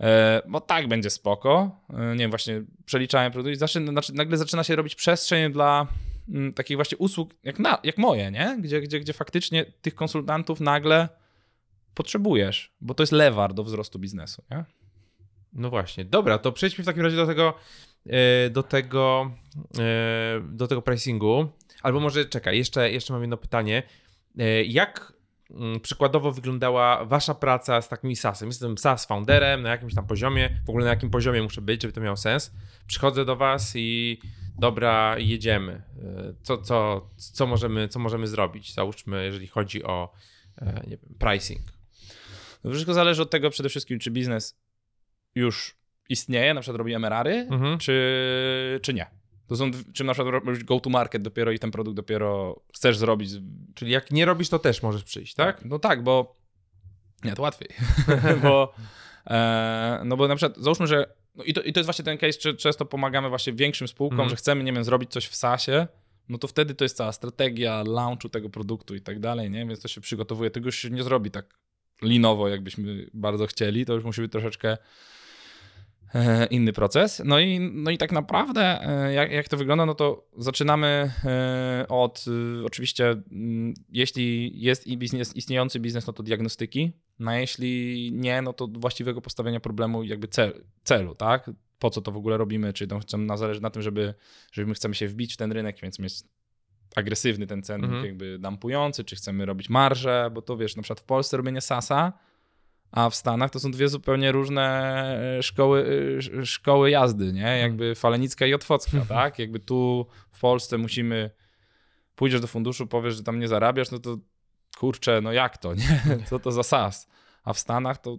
E, 0.00 0.42
bo 0.48 0.60
tak 0.60 0.88
będzie 0.88 1.10
spoko. 1.10 1.80
E, 1.90 2.12
nie 2.12 2.18
wiem, 2.18 2.30
właśnie 2.30 2.62
przeliczałem 2.86 3.32
produkt 3.32 3.54
i 3.54 3.58
zaczyna, 3.58 3.92
znaczy, 3.92 4.14
nagle 4.14 4.36
zaczyna 4.36 4.64
się 4.64 4.76
robić 4.76 4.94
przestrzeń 4.94 5.52
dla 5.52 5.86
takich 6.54 6.76
właśnie 6.76 6.98
usług 6.98 7.34
jak, 7.42 7.58
na, 7.58 7.78
jak 7.84 7.98
moje, 7.98 8.30
nie? 8.30 8.58
Gdzie, 8.60 8.80
gdzie, 8.80 9.00
gdzie 9.00 9.12
faktycznie 9.12 9.64
tych 9.64 9.94
konsultantów 9.94 10.60
nagle 10.60 11.08
potrzebujesz, 11.94 12.72
bo 12.80 12.94
to 12.94 13.02
jest 13.02 13.12
lewar 13.12 13.54
do 13.54 13.64
wzrostu 13.64 13.98
biznesu, 13.98 14.42
nie? 14.50 14.64
No 15.52 15.70
właśnie. 15.70 16.04
Dobra, 16.04 16.38
to 16.38 16.52
przejdźmy 16.52 16.84
w 16.84 16.86
takim 16.86 17.02
razie 17.02 17.16
do 17.16 17.26
tego, 17.26 17.54
e, 18.06 18.50
do 18.50 18.62
tego, 18.62 19.30
e, 19.78 20.40
do 20.48 20.66
tego 20.68 20.82
pricingu. 20.82 21.48
Albo 21.82 22.00
może 22.00 22.24
czekaj, 22.24 22.58
jeszcze, 22.58 22.90
jeszcze 22.90 23.12
mam 23.12 23.22
jedno 23.22 23.36
pytanie. 23.36 23.82
E, 24.38 24.64
Jak 24.64 25.12
mm, 25.50 25.80
przykładowo 25.80 26.32
wyglądała 26.32 27.04
wasza 27.04 27.34
praca 27.34 27.82
z 27.82 27.88
takim 27.88 28.16
SaaS-em? 28.16 28.48
Jestem 28.48 28.78
SaaS 28.78 29.06
founderem 29.06 29.62
na 29.62 29.70
jakimś 29.70 29.94
tam 29.94 30.06
poziomie, 30.06 30.50
w 30.66 30.70
ogóle 30.70 30.84
na 30.84 30.90
jakim 30.90 31.10
poziomie 31.10 31.42
muszę 31.42 31.60
być, 31.60 31.82
żeby 31.82 31.92
to 31.92 32.00
miało 32.00 32.16
sens. 32.16 32.52
Przychodzę 32.86 33.24
do 33.24 33.36
was 33.36 33.72
i 33.76 34.20
dobra, 34.58 35.18
jedziemy. 35.18 35.72
E, 35.72 36.34
Co, 36.42 36.58
co, 36.58 37.10
co, 37.16 37.46
możemy, 37.46 37.88
co 37.88 37.98
możemy 37.98 38.26
zrobić? 38.26 38.74
Załóżmy, 38.74 39.24
jeżeli 39.24 39.46
chodzi 39.46 39.84
o 39.84 40.12
e, 40.58 40.82
wiem, 40.86 40.98
pricing. 41.18 41.60
To 42.62 42.70
wszystko 42.70 42.94
zależy 42.94 43.22
od 43.22 43.30
tego 43.30 43.50
przede 43.50 43.68
wszystkim, 43.68 43.98
czy 43.98 44.10
biznes 44.10 44.58
już 45.34 45.76
istnieje, 46.08 46.54
na 46.54 46.60
przykład 46.60 46.78
robi 46.78 46.94
MRR-y, 46.94 47.46
Mhm. 47.50 47.78
czy, 47.78 48.80
czy 48.82 48.94
nie. 48.94 49.06
To 49.46 49.56
są, 49.56 49.70
czy 49.92 50.04
na 50.04 50.12
przykład 50.14 50.34
robisz 50.44 50.64
go 50.64 50.80
to 50.80 50.90
market 50.90 51.22
dopiero 51.22 51.52
i 51.52 51.58
ten 51.58 51.70
produkt 51.70 51.96
dopiero 51.96 52.60
chcesz 52.74 52.98
zrobić 52.98 53.30
Czyli 53.74 53.92
jak 53.92 54.10
nie 54.10 54.24
robisz, 54.24 54.48
to 54.48 54.58
też 54.58 54.82
możesz 54.82 55.04
przyjść, 55.04 55.34
tak? 55.34 55.64
No 55.64 55.78
tak, 55.78 56.02
bo. 56.02 56.36
Nie, 57.24 57.32
to 57.34 57.42
łatwiej. 57.42 57.68
bo, 58.42 58.74
e, 59.26 60.02
no 60.04 60.16
bo 60.16 60.28
na 60.28 60.36
przykład 60.36 60.58
załóżmy, 60.58 60.86
że. 60.86 61.14
No 61.34 61.44
i, 61.44 61.52
to, 61.54 61.62
I 61.62 61.72
to 61.72 61.80
jest 61.80 61.86
właśnie 61.86 62.04
ten 62.04 62.18
case, 62.18 62.38
czy 62.38 62.54
często 62.54 62.84
pomagamy 62.84 63.28
właśnie 63.28 63.52
większym 63.52 63.88
spółkom, 63.88 64.14
Mhm. 64.20 64.30
że 64.30 64.36
chcemy, 64.36 64.64
nie 64.64 64.72
wiem, 64.72 64.84
zrobić 64.84 65.10
coś 65.10 65.26
w 65.26 65.34
SaaSie. 65.36 65.86
No 66.28 66.38
to 66.38 66.48
wtedy 66.48 66.74
to 66.74 66.84
jest 66.84 66.96
cała 66.96 67.12
strategia 67.12 67.82
launchu 67.86 68.28
tego 68.28 68.50
produktu 68.50 68.94
i 68.94 69.00
tak 69.00 69.20
dalej, 69.20 69.50
nie? 69.50 69.66
Więc 69.66 69.80
to 69.80 69.88
się 69.88 70.00
przygotowuje. 70.00 70.50
Tego 70.50 70.66
już 70.66 70.76
się 70.78 70.90
nie 70.90 71.02
zrobi 71.02 71.30
tak 71.30 71.58
linowo, 72.02 72.48
jakbyśmy 72.48 73.06
bardzo 73.14 73.46
chcieli. 73.46 73.86
To 73.86 73.94
już 73.94 74.04
musi 74.04 74.20
być 74.20 74.32
troszeczkę 74.32 74.76
e, 76.14 76.46
inny 76.46 76.72
proces. 76.72 77.22
No 77.24 77.40
i, 77.40 77.60
no 77.60 77.90
i 77.90 77.98
tak 77.98 78.12
naprawdę, 78.12 78.80
e, 78.82 79.12
jak, 79.12 79.32
jak 79.32 79.48
to 79.48 79.56
wygląda, 79.56 79.86
no 79.86 79.94
to 79.94 80.28
zaczynamy 80.38 81.10
e, 81.24 81.86
od 81.88 82.24
oczywiście, 82.64 83.10
mm, 83.10 83.74
jeśli 83.88 84.52
jest 84.60 84.86
i 84.86 84.96
biznes, 84.98 85.36
istniejący 85.36 85.80
biznes, 85.80 86.06
no 86.06 86.12
to 86.12 86.22
diagnostyki, 86.22 86.92
no 87.18 87.30
a 87.30 87.36
jeśli 87.36 88.10
nie, 88.12 88.42
no 88.42 88.52
to 88.52 88.68
właściwego 88.72 89.20
postawienia 89.20 89.60
problemu 89.60 90.02
jakby 90.04 90.28
cel, 90.28 90.64
celu, 90.84 91.14
tak? 91.14 91.50
Po 91.78 91.90
co 91.90 92.00
to 92.02 92.12
w 92.12 92.16
ogóle 92.16 92.36
robimy, 92.36 92.72
czy 92.72 92.86
to 92.86 92.98
chcemy, 92.98 93.24
na 93.24 93.36
zależy 93.36 93.60
na 93.60 93.70
tym, 93.70 93.82
żeby, 93.82 94.14
żeby 94.52 94.66
my 94.68 94.74
chcemy 94.74 94.94
się 94.94 95.08
wbić 95.08 95.34
w 95.34 95.36
ten 95.36 95.52
rynek, 95.52 95.80
więc 95.82 95.98
mieć 95.98 96.14
agresywny 96.96 97.46
ten 97.46 97.62
cennik, 97.62 97.84
Mhm. 97.90 98.04
jakby 98.06 98.38
dampujący, 98.38 99.04
czy 99.04 99.16
chcemy 99.16 99.46
robić 99.46 99.68
marżę, 99.70 100.30
bo 100.34 100.42
to 100.42 100.56
wiesz, 100.56 100.76
na 100.76 100.82
przykład 100.82 101.00
w 101.00 101.04
Polsce 101.04 101.36
robienie 101.36 101.60
SASa 101.60 102.12
a 102.92 103.10
w 103.10 103.14
Stanach 103.14 103.50
to 103.50 103.60
są 103.60 103.70
dwie 103.70 103.88
zupełnie 103.88 104.32
różne 104.32 104.64
e, 105.38 105.42
szkoły, 105.42 105.86
e, 106.40 106.46
szkoły 106.46 106.90
jazdy, 106.90 107.32
nie? 107.32 107.40
Mhm. 107.46 107.60
Jakby 107.60 107.94
Falenicka 107.94 108.46
i 108.46 108.54
Otwocka, 108.54 109.00
tak? 109.08 109.38
Jakby 109.38 109.60
tu 109.60 110.06
w 110.32 110.40
Polsce 110.40 110.78
musimy, 110.78 111.30
pójdziesz 112.16 112.40
do 112.40 112.46
funduszu, 112.46 112.86
powiesz, 112.86 113.16
że 113.16 113.22
tam 113.22 113.38
nie 113.38 113.48
zarabiasz, 113.48 113.90
no 113.90 113.98
to 113.98 114.16
kurczę, 114.76 115.20
no 115.20 115.32
jak 115.32 115.58
to, 115.58 115.74
nie? 115.80 116.00
Co 116.26 116.38
to 116.38 116.52
za 116.52 116.62
sas? 116.62 117.08
A 117.44 117.52
w 117.52 117.58
Stanach 117.58 117.98
to 117.98 118.18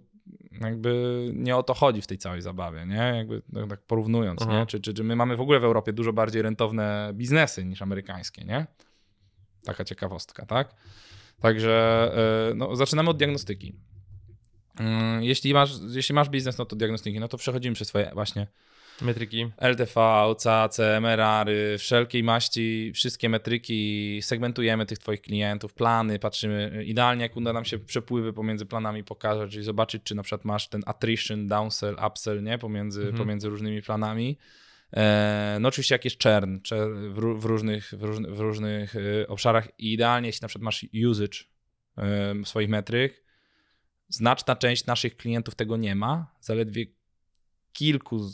jakby 0.60 1.22
nie 1.34 1.56
o 1.56 1.62
to 1.62 1.74
chodzi 1.74 2.02
w 2.02 2.06
tej 2.06 2.18
całej 2.18 2.42
zabawie, 2.42 2.86
nie? 2.86 3.12
Jakby 3.16 3.42
tak, 3.54 3.68
tak 3.68 3.80
porównując, 3.82 4.42
Aha. 4.42 4.52
nie? 4.52 4.66
Czy, 4.66 4.80
czy, 4.80 4.94
czy 4.94 5.04
my 5.04 5.16
mamy 5.16 5.36
w 5.36 5.40
ogóle 5.40 5.60
w 5.60 5.64
Europie 5.64 5.92
dużo 5.92 6.12
bardziej 6.12 6.42
rentowne 6.42 7.10
biznesy 7.14 7.64
niż 7.64 7.82
amerykańskie, 7.82 8.44
nie? 8.44 8.66
Taka 9.64 9.84
ciekawostka, 9.84 10.46
tak? 10.46 10.74
Także 11.40 12.10
e, 12.50 12.54
no, 12.54 12.76
zaczynamy 12.76 13.10
od 13.10 13.16
diagnostyki. 13.16 13.74
Mm, 14.78 15.22
Jeśli 15.22 15.54
masz, 15.54 15.70
jeśli 15.88 16.14
masz 16.14 16.28
biznes, 16.28 16.58
no 16.58 16.64
to 16.64 16.76
diagnostyki, 16.76 17.20
no 17.20 17.28
to 17.28 17.36
przechodzimy 17.38 17.74
przez 17.74 17.88
twoje 17.88 18.10
właśnie 18.14 18.46
Metryki. 19.02 19.46
LTV, 19.58 19.94
CAC, 20.38 20.78
MRR-y, 21.00 21.78
wszelkiej 21.78 22.22
maści, 22.22 22.92
wszystkie 22.94 23.28
metryki, 23.28 24.18
segmentujemy 24.22 24.86
tych 24.86 24.98
twoich 24.98 25.20
klientów, 25.22 25.74
plany, 25.74 26.18
patrzymy 26.18 26.84
idealnie, 26.86 27.22
jak 27.22 27.36
uda 27.36 27.52
nam 27.52 27.64
się 27.64 27.78
przepływy 27.78 28.32
pomiędzy 28.32 28.66
planami 28.66 29.04
pokazać, 29.04 29.50
czyli 29.50 29.64
zobaczyć, 29.64 30.02
czy 30.02 30.14
na 30.14 30.22
przykład 30.22 30.44
masz 30.44 30.68
ten 30.68 30.82
attrition, 30.86 31.46
downsell, 31.46 31.96
upsell, 32.08 32.42
nie, 32.42 32.58
pomiędzy, 32.58 33.00
Mhm. 33.00 33.16
pomiędzy 33.18 33.48
różnymi 33.48 33.82
planami. 33.82 34.38
E, 34.92 35.58
No 35.60 35.68
oczywiście 35.68 35.94
jakiś 35.94 36.16
churn 36.18 36.60
cze- 36.62 36.88
w, 36.90 37.16
ró- 37.18 37.40
w 37.40 37.44
różnych, 37.44 37.92
w 38.28 38.40
różnych, 38.40 38.96
e, 38.96 39.28
obszarach 39.28 39.68
i 39.78 39.92
idealnie, 39.92 40.28
jeśli 40.28 40.44
na 40.44 40.48
przykład 40.48 40.64
masz 40.64 40.86
usage 41.08 41.38
swoich 42.44 42.68
metryk, 42.68 43.24
znaczna 44.08 44.56
część 44.56 44.86
naszych 44.86 45.16
klientów 45.16 45.54
tego 45.54 45.76
nie 45.76 45.94
ma, 45.94 46.34
zaledwie 46.40 46.86
kilku 47.72 48.30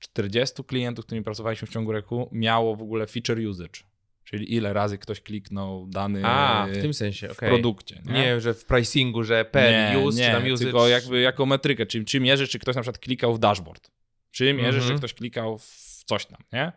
40 0.00 0.64
klientów, 0.64 1.02
z 1.02 1.06
którymi 1.06 1.24
pracowaliśmy 1.24 1.68
w 1.68 1.70
ciągu 1.70 1.92
roku, 1.92 2.28
miało 2.32 2.76
w 2.76 2.82
ogóle 2.82 3.06
feature 3.06 3.38
usage, 3.48 3.80
czyli 4.24 4.54
ile 4.54 4.72
razy 4.72 4.98
ktoś 4.98 5.20
kliknął 5.20 5.86
dany 5.86 6.20
A, 6.24 6.66
w 6.72 6.82
tym 6.82 6.94
sensie, 6.94 7.28
w 7.28 7.32
okej. 7.32 7.48
produkcie. 7.48 8.02
Nie, 8.06 8.12
Nie, 8.12 8.40
że 8.40 8.54
w 8.54 8.64
pricingu, 8.64 9.22
że 9.24 9.44
per 9.44 9.94
nie, 9.94 9.98
use, 9.98 10.18
nie, 10.20 10.26
czy 10.26 10.32
tam 10.32 10.52
use. 10.52 10.64
tylko 10.64 10.88
jakby 10.88 11.20
jako 11.20 11.46
metrykę, 11.46 11.86
czyli 11.86 12.04
czy 12.04 12.20
mierzysz, 12.20 12.50
czy 12.50 12.58
ktoś 12.58 12.76
na 12.76 12.82
przykład 12.82 12.98
klikał 12.98 13.34
w 13.34 13.38
dashboard, 13.38 13.90
czy 14.30 14.52
mierzysz, 14.54 14.74
Mhm. 14.82 14.88
że 14.88 14.94
ktoś 14.98 15.14
klikał 15.14 15.58
w 15.58 16.02
coś 16.06 16.26
tam, 16.26 16.38
nie? 16.52 16.72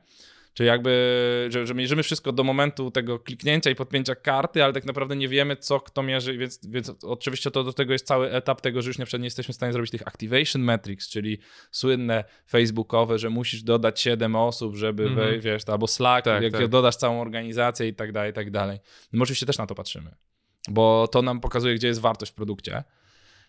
Czyli 0.54 0.68
jakby, 0.68 1.48
że, 1.50 1.68
że 1.68 1.74
mierzymy 1.74 2.04
wszystko 2.04 2.32
do 2.32 2.44
momentu 2.44 2.92
tego 2.92 3.20
kliknięcia 3.20 3.70
i 3.70 3.76
podpięcia 3.76 4.16
karty, 4.16 4.64
ale 4.64 4.74
tak 4.74 4.86
naprawdę 4.86 5.16
nie 5.16 5.28
wiemy, 5.28 5.58
co 5.58 5.80
kto 5.80 6.04
mierzy, 6.04 6.38
więc, 6.38 6.60
więc 6.68 6.92
oczywiście 7.04 7.52
to 7.52 7.64
do 7.64 7.74
tego 7.74 7.94
jest 7.94 8.08
cały 8.08 8.32
etap 8.32 8.62
tego, 8.62 8.82
że 8.82 8.90
już 8.90 8.98
na 8.98 9.06
przykład 9.06 9.22
nie 9.22 9.28
jesteśmy 9.28 9.52
w 9.52 9.56
stanie 9.56 9.74
zrobić 9.74 9.92
tych 9.92 10.08
activation 10.08 10.62
metrics, 10.62 11.10
czyli 11.10 11.38
słynne 11.72 12.24
facebookowe, 12.50 13.20
że 13.20 13.30
musisz 13.30 13.64
dodać 13.64 14.02
7 14.02 14.36
osób, 14.36 14.76
żeby 14.76 15.04
Mhm. 15.04 15.42
wiesz, 15.42 15.62
albo 15.68 15.88
Slack, 15.88 16.26
Tak, 16.26 16.44
jak 16.44 16.54
tak. 16.54 16.68
dodasz 16.68 16.96
całą 16.96 17.22
organizację 17.22 17.88
i 17.88 17.94
tak 17.94 18.12
dalej, 18.12 18.32
i 18.32 18.34
tak 18.34 18.52
dalej. 18.52 18.80
My 19.12 19.24
oczywiście 19.24 19.46
też 19.46 19.58
na 19.58 19.68
to 19.68 19.76
patrzymy, 19.76 20.16
bo 20.70 21.08
to 21.08 21.22
nam 21.22 21.40
pokazuje, 21.42 21.76
gdzie 21.76 21.88
jest 21.88 22.02
wartość 22.02 22.32
w 22.32 22.36
produkcie 22.36 22.84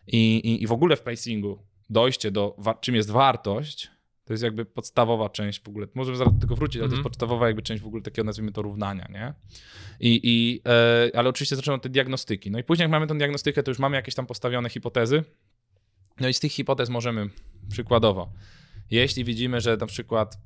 i, 0.06 0.36
i, 0.36 0.62
i 0.62 0.66
w 0.66 0.72
ogóle 0.72 0.96
w 0.96 1.02
pricingu 1.02 1.58
dojście 1.90 2.30
do 2.30 2.56
czym 2.80 2.94
jest 2.94 3.10
wartość, 3.10 3.90
to 4.24 4.32
jest 4.32 4.42
jakby 4.42 4.64
podstawowa 4.64 5.28
część 5.28 5.60
w 5.62 5.68
ogóle. 5.68 5.86
Możemy 5.94 6.16
zaraz 6.16 6.34
do 6.34 6.40
tego 6.40 6.56
wrócić, 6.56 6.76
ale 6.76 6.82
to 6.82 6.84
Mhm. 6.94 6.98
jest 6.98 7.04
podstawowa 7.10 7.46
jakby 7.46 7.62
część 7.62 7.82
w 7.82 7.86
ogóle 7.86 8.02
takiego, 8.02 8.26
nazwijmy 8.26 8.52
to, 8.52 8.62
równania, 8.62 9.08
nie? 9.10 9.34
I, 10.00 10.20
i, 10.22 10.60
e, 10.68 11.16
ale 11.18 11.28
oczywiście 11.28 11.56
zaczynamy 11.56 11.76
od 11.76 11.82
tej 11.82 11.90
diagnostyki. 11.92 12.50
No 12.50 12.58
i 12.58 12.64
później 12.64 12.84
jak 12.84 12.90
mamy 12.90 13.06
tę 13.06 13.18
diagnostykę, 13.18 13.62
to 13.62 13.70
już 13.70 13.78
mamy 13.78 13.96
jakieś 13.96 14.14
tam 14.14 14.26
postawione 14.26 14.68
hipotezy. 14.70 15.24
No 16.20 16.28
i 16.28 16.34
z 16.34 16.40
tych 16.40 16.52
hipotez 16.52 16.88
możemy, 16.88 17.30
przykładowo, 17.70 18.32
jeśli 18.90 19.24
widzimy, 19.24 19.60
że 19.60 19.76
na 19.76 19.86
przykład 19.86 20.38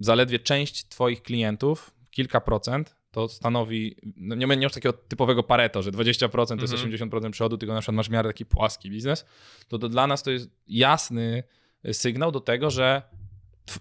zaledwie 0.00 0.38
część 0.38 0.88
twoich 0.88 1.22
klientów, 1.22 1.90
kilka 2.10 2.40
procent, 2.40 2.94
to 3.10 3.28
stanowi, 3.28 3.96
no 4.16 4.34
nie 4.54 4.62
już 4.64 4.72
takiego 4.72 4.92
typowego 4.92 5.42
pareto, 5.42 5.82
że 5.82 5.90
20% 5.92 6.56
to 6.56 6.62
jest 6.62 6.74
Mhm. 6.74 6.90
80% 7.10 7.30
przodu, 7.30 7.58
tylko 7.58 7.74
na 7.74 7.80
przykład 7.80 7.96
masz 7.96 8.08
w 8.08 8.12
miarę 8.12 8.28
taki 8.28 8.46
płaski 8.46 8.90
biznes, 8.90 9.24
to, 9.68 9.78
to 9.78 9.88
dla 9.88 10.06
nas 10.06 10.22
to 10.22 10.30
jest 10.30 10.50
jasny 10.66 11.42
sygnał 11.92 12.32
do 12.32 12.40
tego, 12.40 12.70
że 12.70 13.02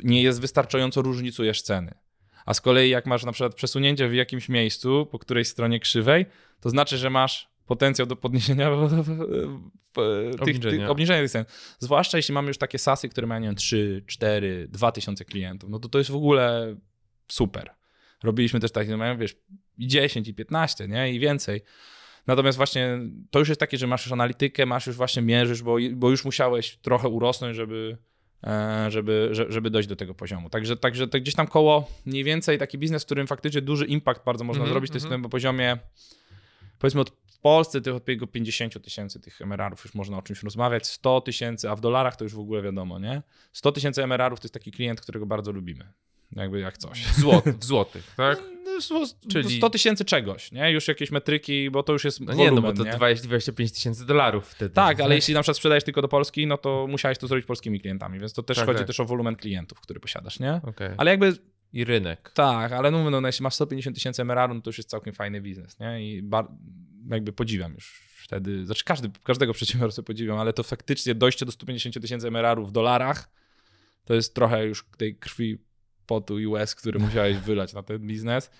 nie 0.03 0.23
jest 0.23 0.41
wystarczająco 0.41 1.01
różnicujesz 1.01 1.61
ceny. 1.61 1.93
A 2.45 2.53
z 2.53 2.61
kolei 2.61 2.89
jak 2.89 3.05
masz 3.05 3.25
na 3.25 3.31
przykład 3.31 3.55
przesunięcie 3.55 4.09
w 4.09 4.13
jakimś 4.13 4.49
miejscu 4.49 5.05
po 5.11 5.19
którejś 5.19 5.47
stronie 5.47 5.79
krzywej, 5.79 6.25
to 6.59 6.69
znaczy, 6.69 6.97
że 6.97 7.09
masz 7.09 7.49
potencjał 7.65 8.07
do 8.07 8.15
podniesienia 8.15 8.69
tych, 9.93 10.41
Obniżenia. 10.41 10.77
tych, 10.77 10.89
obniżenia 10.89 11.21
tych 11.21 11.31
cen. 11.31 11.45
Zwłaszcza 11.79 12.17
jeśli 12.17 12.33
mamy 12.33 12.47
już 12.47 12.57
takie 12.57 12.79
sasy, 12.79 13.09
które 13.09 13.27
mają 13.27 13.41
nie 13.41 13.47
wiem, 13.47 13.55
3, 13.55 14.03
4, 14.07 14.67
2 14.71 14.91
tysiące 14.91 15.25
klientów, 15.25 15.69
no 15.69 15.79
to 15.79 15.89
to 15.89 15.97
jest 15.97 16.11
w 16.11 16.15
ogóle 16.15 16.75
super. 17.27 17.71
Robiliśmy 18.23 18.59
też 18.59 18.71
takie, 18.71 18.91
no 18.91 18.97
mają 18.97 19.17
wiesz, 19.17 19.35
i 19.77 19.87
10, 19.87 20.27
i 20.27 20.33
15, 20.33 20.87
nie? 20.87 21.13
I 21.13 21.19
więcej. 21.19 21.61
Natomiast 22.27 22.57
właśnie 22.57 22.99
to 23.29 23.39
już 23.39 23.49
jest 23.49 23.59
takie, 23.59 23.77
że 23.77 23.87
masz 23.87 24.05
już 24.05 24.11
analitykę, 24.11 24.65
masz 24.65 24.87
już 24.87 24.95
właśnie 24.95 25.21
mierzysz, 25.21 25.63
bo, 25.63 25.77
bo 25.91 26.09
już 26.09 26.25
musiałeś 26.25 26.77
trochę 26.77 27.07
urosnąć, 27.07 27.55
żeby, 27.55 27.97
żeby, 28.87 29.29
że- 29.31 29.51
żeby 29.51 29.69
dojść 29.69 29.89
do 29.89 29.95
tego 29.95 30.13
poziomu. 30.13 30.49
Także, 30.49 30.77
także 30.77 31.07
to 31.07 31.19
gdzieś 31.19 31.35
tam 31.35 31.47
koło 31.47 31.87
mniej 32.05 32.23
więcej 32.23 32.57
taki 32.57 32.77
biznes, 32.77 33.03
w 33.03 33.05
którym 33.05 33.27
faktycznie 33.27 33.61
duży 33.61 33.85
impact 33.85 34.23
bardzo 34.25 34.43
można 34.43 34.61
Mhm, 34.61 34.73
zrobić, 34.73 34.91
to 34.91 34.95
jest 34.95 35.05
mhm. 35.05 35.21
na 35.21 35.29
poziomie 35.29 35.77
powiedzmy 36.79 37.01
od 37.01 37.09
w 37.09 37.41
Polsce 37.41 37.81
tych 37.81 37.95
od 37.95 38.07
jego 38.07 38.27
50 38.27 38.83
tysięcy 38.83 39.19
tych 39.19 39.41
MRR-ów 39.41 39.83
już 39.83 39.93
można 39.93 40.17
o 40.17 40.21
czymś 40.21 40.43
rozmawiać, 40.43 40.87
100 40.87 41.21
tysięcy, 41.21 41.69
a 41.69 41.75
w 41.75 41.81
dolarach 41.81 42.15
to 42.15 42.23
już 42.23 42.35
w 42.35 42.39
ogóle 42.39 42.61
wiadomo, 42.61 42.99
nie? 42.99 43.21
100 43.53 43.71
tysięcy 43.71 44.03
MRR-ów 44.03 44.39
to 44.39 44.45
jest 44.45 44.53
taki 44.53 44.71
klient, 44.71 45.01
którego 45.01 45.25
bardzo 45.25 45.51
lubimy. 45.51 45.93
Jakby 46.35 46.59
jak 46.59 46.77
coś. 46.77 47.03
W, 47.03 47.19
złot, 47.19 47.45
w 47.45 47.63
złotych, 47.63 48.13
tak? 48.17 48.39
No, 48.65 48.81
sto- 48.81 49.05
Czyli- 49.31 49.57
100 49.57 49.69
tysięcy 49.69 50.05
czegoś, 50.05 50.51
nie? 50.51 50.71
Już 50.71 50.87
jakieś 50.87 51.11
metryki, 51.11 51.71
bo 51.71 51.83
to 51.83 51.93
już 51.93 52.03
jest 52.03 52.19
No 52.19 52.33
nie, 52.33 52.37
no 52.45 52.49
wolumen, 52.49 52.71
bo 52.71 52.83
to 52.83 52.89
nie? 52.89 52.95
20 52.97 53.27
25 53.27 53.71
tysięcy 53.71 54.05
dolarów 54.05 54.47
wtedy. 54.49 54.73
Tak, 54.75 55.01
ale 55.01 55.15
jeśli 55.15 55.33
na 55.33 55.41
przykład 55.41 55.57
sprzedajesz 55.57 55.83
tylko 55.83 56.01
do 56.01 56.07
Polski, 56.07 56.47
no 56.47 56.57
to 56.57 56.87
musiałeś 56.89 57.17
to 57.17 57.27
zrobić 57.27 57.45
polskimi 57.45 57.79
klientami, 57.79 58.19
więc 58.19 58.33
to 58.33 58.43
też 58.43 58.57
Tak, 58.57 58.65
chodzi 58.65 58.77
tak. 58.77 58.87
też 58.87 58.99
o 58.99 59.05
wolumen 59.05 59.35
klientów, 59.35 59.79
który 59.81 59.99
posiadasz, 59.99 60.39
nie? 60.39 60.61
Okej. 60.63 60.89
Ale 60.97 61.11
jakby 61.11 61.33
I 61.73 61.85
rynek. 61.85 62.31
tak, 62.35 62.71
ale 62.71 62.91
no, 62.91 62.97
mówię, 63.03 63.21
no 63.21 63.27
jeśli 63.27 63.43
masz 63.43 63.53
150 63.53 63.95
tysięcy 63.95 64.21
MRR, 64.21 64.49
no 64.55 64.61
to 64.61 64.69
już 64.69 64.77
jest 64.77 64.89
całkiem 64.89 65.13
fajny 65.13 65.41
biznes, 65.41 65.79
nie? 65.79 66.09
I 66.09 66.21
bar- 66.21 66.47
jakby 67.09 67.33
podziwiam 67.33 67.73
już 67.73 68.01
wtedy, 68.23 68.65
znaczy 68.65 68.83
każdy, 68.85 69.09
każdego 69.23 69.53
przedsiębiorcę 69.59 70.03
podziwiam, 70.03 70.37
ale 70.39 70.53
to 70.53 70.63
faktycznie 70.63 71.15
dojście 71.15 71.45
do 71.45 71.51
150 71.51 72.01
tysięcy 72.01 72.27
MRR 72.27 72.61
w 72.65 72.71
dolarach 72.71 73.29
to 74.05 74.13
jest 74.13 74.35
trochę 74.35 74.65
już 74.65 74.85
tej 74.97 75.15
krwi, 75.15 75.57
potu 76.09 76.39
i 76.39 76.47
łez, 76.47 76.75
który 76.75 76.99
musiałeś 76.99 77.37
wylać 77.37 77.73
na 77.73 77.83
ten 77.83 77.99
biznes. 78.07 78.51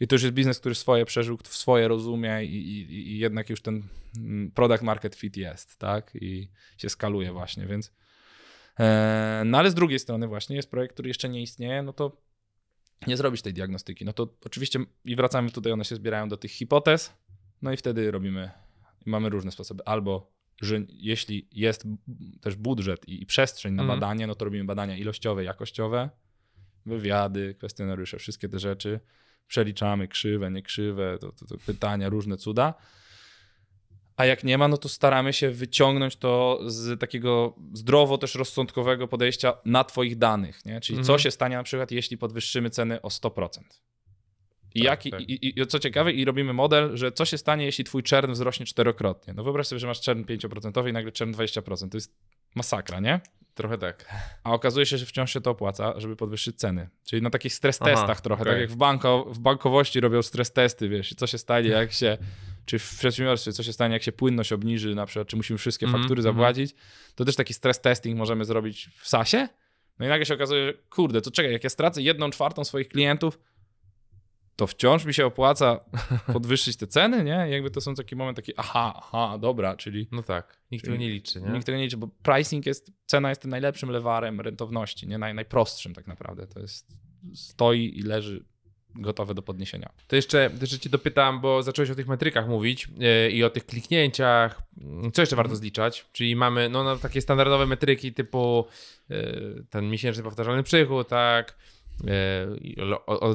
I 0.00 0.06
to 0.06 0.14
już 0.14 0.22
jest 0.22 0.34
biznes, 0.34 0.60
który 0.60 0.74
swoje 0.74 1.04
przeżył, 1.04 1.38
swoje 1.44 1.88
rozumie 1.88 2.44
i, 2.44 2.56
i, 2.56 3.12
i 3.12 3.18
jednak 3.18 3.50
już 3.50 3.62
ten 3.62 3.82
mm, 4.16 4.50
product 4.50 4.82
market 4.82 5.14
fit 5.14 5.36
jest, 5.36 5.78
tak? 5.78 6.10
I 6.14 6.48
się 6.78 6.88
skaluje 6.88 7.32
właśnie, 7.32 7.66
więc 7.66 7.92
e, 8.80 9.42
no 9.46 9.58
ale 9.58 9.70
z 9.70 9.74
drugiej 9.74 9.98
strony 9.98 10.28
właśnie 10.28 10.56
jest 10.56 10.70
projekt, 10.70 10.94
który 10.94 11.08
jeszcze 11.08 11.28
nie 11.28 11.42
istnieje, 11.42 11.82
no 11.82 11.92
to 11.92 12.22
nie 13.06 13.16
zrobisz 13.16 13.42
tej 13.42 13.52
diagnostyki. 13.52 14.04
No 14.04 14.12
to 14.12 14.28
oczywiście 14.44 14.78
i 15.04 15.16
wracamy 15.16 15.50
tutaj, 15.50 15.72
one 15.72 15.84
się 15.84 15.96
zbierają 15.96 16.28
do 16.28 16.36
tych 16.36 16.50
hipotez, 16.50 17.12
no 17.62 17.72
i 17.72 17.76
wtedy 17.76 18.10
robimy, 18.10 18.50
mamy 19.06 19.28
różne 19.28 19.50
sposoby. 19.50 19.82
Albo, 19.84 20.32
że 20.62 20.80
jeśli 20.88 21.48
jest 21.52 21.84
też 22.40 22.56
budżet 22.56 23.08
i, 23.08 23.22
i 23.22 23.26
przestrzeń 23.26 23.74
na 23.74 23.82
Mhm. 23.82 24.00
badanie, 24.00 24.26
no 24.26 24.34
to 24.34 24.44
robimy 24.44 24.64
badania 24.64 24.96
ilościowe, 24.96 25.44
jakościowe, 25.44 26.10
wywiady, 26.86 27.54
kwestionariusze, 27.54 28.18
wszystkie 28.18 28.48
te 28.48 28.58
rzeczy. 28.58 29.00
Przeliczamy 29.48 30.08
krzywe, 30.08 30.50
niekrzywe, 30.50 31.18
to, 31.20 31.32
to, 31.32 31.46
to 31.46 31.54
pytania, 31.66 32.08
różne 32.08 32.36
cuda. 32.36 32.74
A 34.16 34.24
jak 34.24 34.44
nie 34.44 34.58
ma, 34.58 34.68
no 34.68 34.76
to 34.76 34.88
staramy 34.88 35.32
się 35.32 35.50
wyciągnąć 35.50 36.16
to 36.16 36.60
z 36.66 37.00
takiego 37.00 37.56
zdrowo 37.72 38.18
też 38.18 38.34
rozsądkowego 38.34 39.08
podejścia 39.08 39.52
na 39.64 39.84
twoich 39.84 40.18
danych, 40.18 40.64
nie? 40.64 40.80
Czyli 40.80 40.96
co 40.96 41.00
Mhm. 41.02 41.18
się 41.18 41.30
stanie 41.30 41.56
na 41.56 41.62
przykład, 41.62 41.90
jeśli 41.90 42.18
podwyższymy 42.18 42.70
ceny 42.70 43.02
o 43.02 43.08
100%. 43.08 43.60
I, 44.74 44.80
Tak, 44.80 44.84
jaki, 44.84 45.10
tak. 45.10 45.20
i, 45.20 45.60
i 45.60 45.66
co 45.66 45.78
ciekawe, 45.78 46.12
i 46.12 46.24
robimy 46.24 46.52
model, 46.52 46.96
że 46.96 47.12
co 47.12 47.24
się 47.24 47.38
stanie, 47.38 47.64
jeśli 47.64 47.84
twój 47.84 48.02
czern 48.02 48.32
wzrośnie 48.32 48.66
czterokrotnie. 48.66 49.34
No 49.34 49.44
wyobraź 49.44 49.66
sobie, 49.66 49.78
że 49.78 49.86
masz 49.86 50.00
czern 50.00 50.22
5% 50.24 50.88
i 50.88 50.92
nagle 50.92 51.12
czern 51.12 51.32
20%. 51.32 51.88
To 51.90 51.96
jest 51.96 52.14
masakra, 52.54 53.00
nie? 53.00 53.20
Trochę 53.54 53.78
tak. 53.78 54.14
A 54.44 54.52
okazuje 54.52 54.86
się, 54.86 54.98
że 54.98 55.06
wciąż 55.06 55.32
się 55.32 55.40
to 55.40 55.50
opłaca, 55.50 56.00
żeby 56.00 56.16
podwyższyć 56.16 56.56
ceny. 56.56 56.88
Czyli 57.04 57.22
na 57.22 57.30
takich 57.30 57.54
stres 57.54 57.78
Aha, 57.82 57.90
testach 57.90 58.20
trochę, 58.20 58.42
okej. 58.42 58.52
tak 58.52 58.60
jak 58.60 58.70
w, 58.70 58.76
banko, 58.76 59.26
w 59.28 59.38
bankowości 59.38 60.00
robią 60.00 60.22
stres 60.22 60.52
testy, 60.52 60.88
wiesz, 60.88 61.14
co 61.14 61.26
się 61.26 61.38
stanie, 61.38 61.68
jak 61.68 61.92
się, 61.92 62.18
czy 62.66 62.78
w 62.78 62.98
przedsiębiorstwie, 62.98 63.52
co 63.52 63.62
się 63.62 63.72
stanie, 63.72 63.92
jak 63.94 64.02
się 64.02 64.12
płynność 64.12 64.52
obniży, 64.52 64.94
na 64.94 65.06
przykład, 65.06 65.28
czy 65.28 65.36
musimy 65.36 65.58
wszystkie 65.58 65.86
Mhm, 65.86 66.02
faktury 66.02 66.20
mhm. 66.20 66.34
zapłacić, 66.34 66.74
to 67.14 67.24
też 67.24 67.36
taki 67.36 67.54
stres 67.54 67.80
testing 67.80 68.18
możemy 68.18 68.44
zrobić 68.44 68.90
w 69.00 69.08
SASie. 69.08 69.48
No 69.98 70.06
i 70.06 70.08
nagle 70.08 70.26
się 70.26 70.34
okazuje, 70.34 70.66
że 70.66 70.74
kurde, 70.90 71.20
to 71.20 71.30
czekaj, 71.30 71.52
jak 71.52 71.64
ja 71.64 71.70
stracę 71.70 72.02
jedną 72.02 72.30
czwartą 72.30 72.64
swoich 72.64 72.88
klientów, 72.88 73.38
to 74.62 74.66
wciąż 74.66 75.04
mi 75.04 75.14
się 75.14 75.26
opłaca 75.26 75.80
podwyższyć 76.32 76.76
te 76.76 76.86
ceny, 76.86 77.24
nie? 77.24 77.46
Jakby 77.50 77.70
to 77.70 77.80
są 77.80 77.94
taki 77.94 78.16
moment 78.16 78.36
taki, 78.36 78.52
aha, 78.56 78.94
aha, 78.96 79.38
dobra, 79.38 79.76
czyli 79.76 80.08
No 80.12 80.22
tak, 80.22 80.58
nikt 80.70 80.84
tego 80.84 80.96
nie 80.96 81.08
liczy, 81.08 81.40
nie? 81.40 81.50
nikt 81.50 81.66
tego 81.66 81.78
nie 81.78 81.84
liczy, 81.84 81.96
bo 81.96 82.08
pricing 82.22 82.66
jest, 82.66 82.92
cena 83.06 83.28
jest 83.28 83.42
tym 83.42 83.50
najlepszym 83.50 83.90
lewarem 83.90 84.40
rentowności, 84.40 85.08
nie? 85.08 85.18
Naj, 85.18 85.34
najprostszym 85.34 85.94
tak 85.94 86.06
naprawdę. 86.06 86.46
To 86.46 86.60
jest, 86.60 86.96
stoi 87.34 87.98
i 87.98 88.02
leży 88.02 88.44
gotowe 88.94 89.34
do 89.34 89.42
podniesienia. 89.42 89.92
To 90.08 90.16
jeszcze, 90.16 90.50
jeszcze 90.60 90.78
cię 90.78 90.90
dopytam, 90.90 91.40
bo 91.40 91.62
zacząłeś 91.62 91.90
o 91.90 91.94
tych 91.94 92.08
metrykach 92.08 92.48
mówić 92.48 92.88
yy, 92.96 93.30
i 93.30 93.44
o 93.44 93.50
tych 93.50 93.66
kliknięciach. 93.66 94.62
Co 95.12 95.22
jeszcze 95.22 95.36
warto 95.36 95.56
zliczać? 95.56 96.06
Czyli 96.12 96.36
mamy 96.36 96.68
no, 96.68 96.84
no, 96.84 96.96
takie 96.96 97.20
standardowe 97.20 97.66
metryki 97.66 98.12
typu 98.12 98.66
yy, 99.08 99.64
ten 99.70 99.90
miesięczny 99.90 100.22
powtarzalny 100.22 100.62
przychód, 100.62 101.08
tak, 101.08 101.56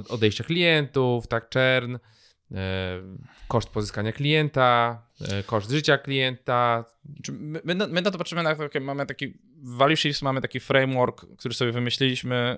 odejścia 0.10 0.44
klientów, 0.44 1.28
tak, 1.28 1.50
churn, 1.54 1.98
yy, 2.52 2.58
koszt 3.48 3.70
pozyskania 3.70 4.12
klienta, 4.12 5.02
yy, 5.22 5.44
koszt 5.44 5.72
życia 5.72 5.98
klienta. 5.98 6.86
My, 7.32 7.62
my, 7.64 7.76
na, 7.76 7.88
my 7.88 8.02
na 8.02 8.12
to 8.12 8.18
patrzymy, 8.18 8.44
na 8.44 8.56
takie, 8.56 8.80
mamy 8.80 9.06
taki, 9.06 9.28
w 9.64 9.76
Value 9.78 9.96
Shifts 9.96 10.22
mamy 10.22 10.42
taki 10.42 10.60
framework, 10.60 11.26
który 11.38 11.54
sobie 11.54 11.72
wymyśliliśmy, 11.72 12.58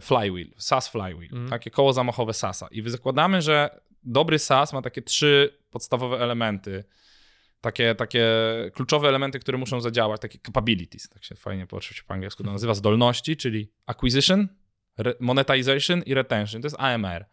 flywheel, 0.00 0.50
SaaS 0.56 0.88
flywheel, 0.88 1.28
Mhm. 1.32 1.48
takie 1.48 1.70
koło 1.70 1.92
zamachowe 1.92 2.34
SaaSa. 2.34 2.68
I 2.70 2.90
zakładamy, 2.90 3.42
że 3.42 3.80
dobry 4.02 4.38
SaaS 4.38 4.72
ma 4.72 4.82
takie 4.82 5.02
trzy 5.02 5.58
podstawowe 5.70 6.16
elementy, 6.18 6.84
takie, 7.60 7.94
takie 7.94 8.26
kluczowe 8.74 9.08
elementy, 9.08 9.38
które 9.38 9.58
muszą 9.58 9.80
zadziałać, 9.80 10.20
takie 10.20 10.38
capabilities, 10.38 11.08
tak 11.08 11.24
się 11.24 11.34
fajnie 11.34 11.66
po, 11.66 11.78
po 12.06 12.14
angielsku 12.14 12.44
to 12.44 12.52
nazywa, 12.52 12.74
zdolności, 12.74 13.36
czyli 13.36 13.72
acquisition, 13.86 14.48
monetization 15.20 16.02
i 16.02 16.14
retention, 16.14 16.62
to 16.62 16.66
jest 16.66 16.76
AMR. 16.78 17.24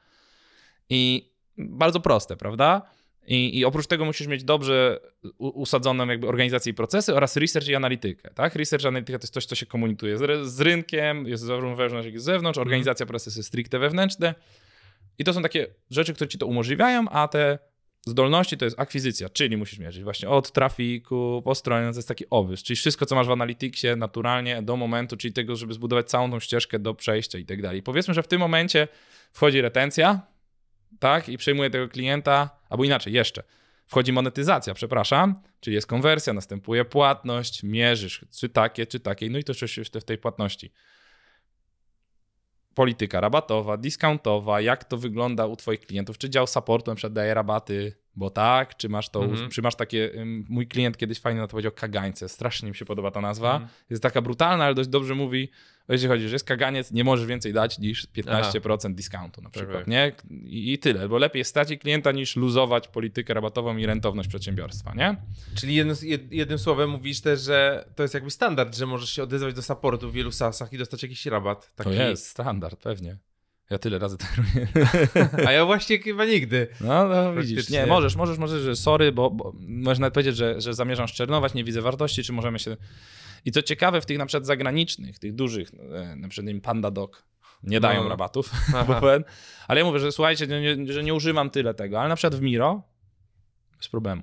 I 0.90 1.32
bardzo 1.58 2.00
proste, 2.00 2.38
prawda? 2.38 2.82
I, 3.28 3.60
I 3.60 3.66
oprócz 3.66 3.88
tego 3.88 4.06
musisz 4.06 4.28
mieć 4.28 4.44
dobrze 4.44 5.00
usadzoną 5.38 6.08
jakby 6.08 6.28
organizację 6.28 6.72
i 6.72 6.74
procesy 6.74 7.16
oraz 7.16 7.38
research 7.38 7.68
i 7.68 7.76
analitykę. 7.76 8.30
Tak? 8.34 8.56
Research 8.56 8.84
i 8.84 8.88
analityka 8.88 9.20
to 9.20 9.24
jest 9.24 9.34
coś, 9.34 9.46
co 9.46 9.56
się 9.56 9.66
komunikuje 9.66 10.18
z, 10.18 10.48
z 10.48 10.62
rynkiem, 10.62 11.28
jest 11.28 11.44
zarówno 11.44 11.76
wewnątrz, 11.76 12.06
jak 12.06 12.16
i 12.16 12.20
z 12.20 12.24
zewnątrz, 12.24 12.60
organizacja, 12.60 13.06
procesy 13.06 13.44
stricte 13.44 13.80
wewnętrzne. 13.80 14.36
I 15.18 15.24
to 15.24 15.34
są 15.34 15.42
takie 15.42 15.68
rzeczy, 15.90 16.14
które 16.14 16.28
ci 16.28 16.38
to 16.38 16.46
umożliwiają, 16.46 17.10
a 17.10 17.28
te 17.28 17.60
zdolności 18.06 18.58
to 18.58 18.66
jest 18.66 18.80
akwizycja, 18.80 19.30
czyli 19.30 19.58
musisz 19.58 19.80
mierzyć 19.80 20.04
właśnie 20.04 20.30
od 20.30 20.52
trafiku 20.52 21.42
po 21.46 21.56
stronie, 21.56 21.92
to 21.92 21.96
jest 21.96 22.08
taki 22.08 22.30
obwys, 22.30 22.64
czyli 22.64 22.78
wszystko, 22.78 23.06
co 23.06 23.16
masz 23.16 23.28
w 23.28 23.32
Analyticsie 23.32 23.88
naturalnie 23.98 24.62
do 24.62 24.76
momentu, 24.76 25.18
czyli 25.18 25.34
tego, 25.34 25.56
żeby 25.56 25.74
zbudować 25.74 26.10
całą 26.10 26.32
tą 26.32 26.40
ścieżkę 26.40 26.80
do 26.80 26.94
przejścia 26.94 27.38
i 27.38 27.46
tak 27.46 27.62
dalej. 27.62 27.84
Powiedzmy, 27.84 28.14
że 28.14 28.24
w 28.24 28.28
tym 28.28 28.40
momencie 28.40 28.88
wchodzi 29.32 29.62
retencja, 29.62 30.22
tak, 31.00 31.30
i 31.30 31.38
przejmuje 31.38 31.70
tego 31.70 31.90
klienta, 31.90 32.50
albo 32.70 32.84
inaczej, 32.84 33.14
jeszcze, 33.14 33.44
wchodzi 33.88 34.14
monetyzacja, 34.14 34.74
przepraszam, 34.74 35.42
czyli 35.60 35.76
jest 35.76 35.88
konwersja, 35.88 36.34
następuje 36.34 36.86
płatność, 36.86 37.64
mierzysz, 37.64 38.26
czy 38.40 38.50
takie, 38.50 38.86
czy 38.86 39.00
takie, 39.00 39.30
no 39.30 39.38
i 39.38 39.44
to 39.44 39.54
coś 39.54 39.78
jeszcze 39.78 40.02
w 40.02 40.06
tej 40.06 40.18
płatności. 40.18 40.72
Polityka 42.76 43.22
rabatowa, 43.22 43.78
discountowa, 43.78 44.62
jak 44.62 44.84
to 44.84 44.98
wygląda 44.98 45.46
u 45.46 45.56
twoich 45.56 45.80
klientów, 45.80 46.18
czy 46.18 46.30
dział 46.30 46.48
supportu 46.48 46.92
na 46.92 46.96
przykład 46.96 47.14
daje 47.14 47.34
rabaty, 47.34 47.94
bo 48.16 48.30
tak, 48.30 48.78
czy 48.78 48.90
masz 48.90 49.10
to, 49.10 49.24
Mhm. 49.24 49.50
czy 49.50 49.62
masz 49.62 49.76
takie, 49.76 50.12
mój 50.50 50.68
klient 50.68 50.98
kiedyś 50.98 51.20
fajnie 51.20 51.40
na 51.42 51.48
to 51.48 51.52
powiedział 51.52 51.72
kagańce, 51.72 52.30
strasznie 52.30 52.70
mi 52.70 52.76
się 52.76 52.86
podoba 52.86 53.12
ta 53.12 53.22
nazwa, 53.22 53.52
Mhm. 53.54 53.72
jest 53.90 54.04
taka 54.04 54.22
brutalna, 54.22 54.66
ale 54.66 54.76
dość 54.76 54.90
dobrze 54.90 55.16
mówi, 55.16 55.50
jeśli 55.90 56.08
chodzi, 56.08 56.28
że 56.28 56.36
jest 56.36 56.46
kaganiec, 56.46 56.92
nie 56.92 57.04
możesz 57.04 57.26
więcej 57.28 57.54
dać 57.54 57.80
niż 57.80 58.08
15% 58.08 58.96
discountu 58.96 59.42
na 59.42 59.50
przykład, 59.50 59.78
tak. 59.78 59.88
nie? 59.88 60.12
I, 60.46 60.74
I 60.74 60.80
tyle, 60.80 61.10
bo 61.10 61.18
lepiej 61.18 61.46
stracić 61.46 61.82
klienta 61.82 62.12
niż 62.12 62.36
luzować 62.36 62.88
politykę 62.88 63.34
rabatową 63.34 63.78
i 63.78 63.86
rentowność 63.86 64.30
przedsiębiorstwa, 64.30 64.94
nie? 64.96 65.16
Czyli 65.56 65.76
jednym, 65.76 65.96
jed- 65.96 66.28
jednym 66.32 66.60
słowem 66.60 66.90
mówisz 66.90 67.22
też, 67.22 67.42
że 67.42 67.86
to 67.96 68.04
jest 68.04 68.14
jakby 68.14 68.32
standard, 68.32 68.76
że 68.76 68.86
możesz 68.86 69.10
się 69.10 69.24
odezwać 69.24 69.54
do 69.54 69.62
supportu 69.62 70.10
w 70.10 70.14
wielu 70.14 70.32
SaaSach 70.32 70.74
i 70.74 70.78
dostać 70.78 71.04
jakiś 71.04 71.26
rabat. 71.26 71.72
Taki. 71.76 71.90
To 71.90 71.96
jest 71.96 72.28
standard, 72.28 72.80
pewnie. 72.84 73.18
Ja 73.70 73.78
tyle 73.78 74.00
razy 74.00 74.18
tak 74.18 74.38
robię. 74.38 74.68
A 75.48 75.52
ja 75.52 75.66
właśnie 75.66 76.00
chyba 76.00 76.26
nigdy. 76.26 76.68
No, 76.82 77.08
no 77.08 77.34
widzisz. 77.34 77.70
Nie, 77.70 77.86
możesz, 77.86 78.16
możesz, 78.16 78.38
możesz, 78.38 78.62
że 78.62 78.76
sorry, 78.76 79.12
bo, 79.12 79.32
bo 79.32 79.54
możesz 79.68 80.00
nawet 80.00 80.14
powiedzieć, 80.14 80.36
że, 80.36 80.62
że 80.62 80.74
zamierzam 80.74 81.08
szczernować, 81.08 81.54
nie 81.54 81.64
widzę 81.64 81.82
wartości, 81.82 82.24
czy 82.24 82.34
możemy 82.34 82.60
się... 82.60 82.78
I 83.46 83.52
co 83.52 83.62
ciekawe, 83.62 84.02
w 84.02 84.06
tych 84.06 84.18
na 84.18 84.26
przykład 84.26 84.46
zagranicznych, 84.46 85.20
tych 85.20 85.36
dużych, 85.36 85.72
e, 85.94 86.16
na 86.16 86.28
przykład 86.28 86.52
im 86.52 86.62
Panda 86.62 86.92
Dog, 86.92 87.26
nie 87.64 87.80
dają 87.80 88.04
No. 88.04 88.10
rabatów, 88.10 88.52
ale 89.68 89.80
ja 89.80 89.86
mówię, 89.86 90.00
że 90.00 90.12
słuchajcie, 90.12 90.48
nie, 90.48 90.78
nie, 90.78 90.94
że 90.94 91.04
nie 91.04 91.14
używam 91.14 91.50
tyle 91.50 91.74
tego, 91.74 92.00
ale 92.00 92.10
na 92.10 92.16
przykład 92.16 92.36
w 92.36 92.42
Miro 92.42 92.84
bez 93.78 93.88
problemu. 93.88 94.22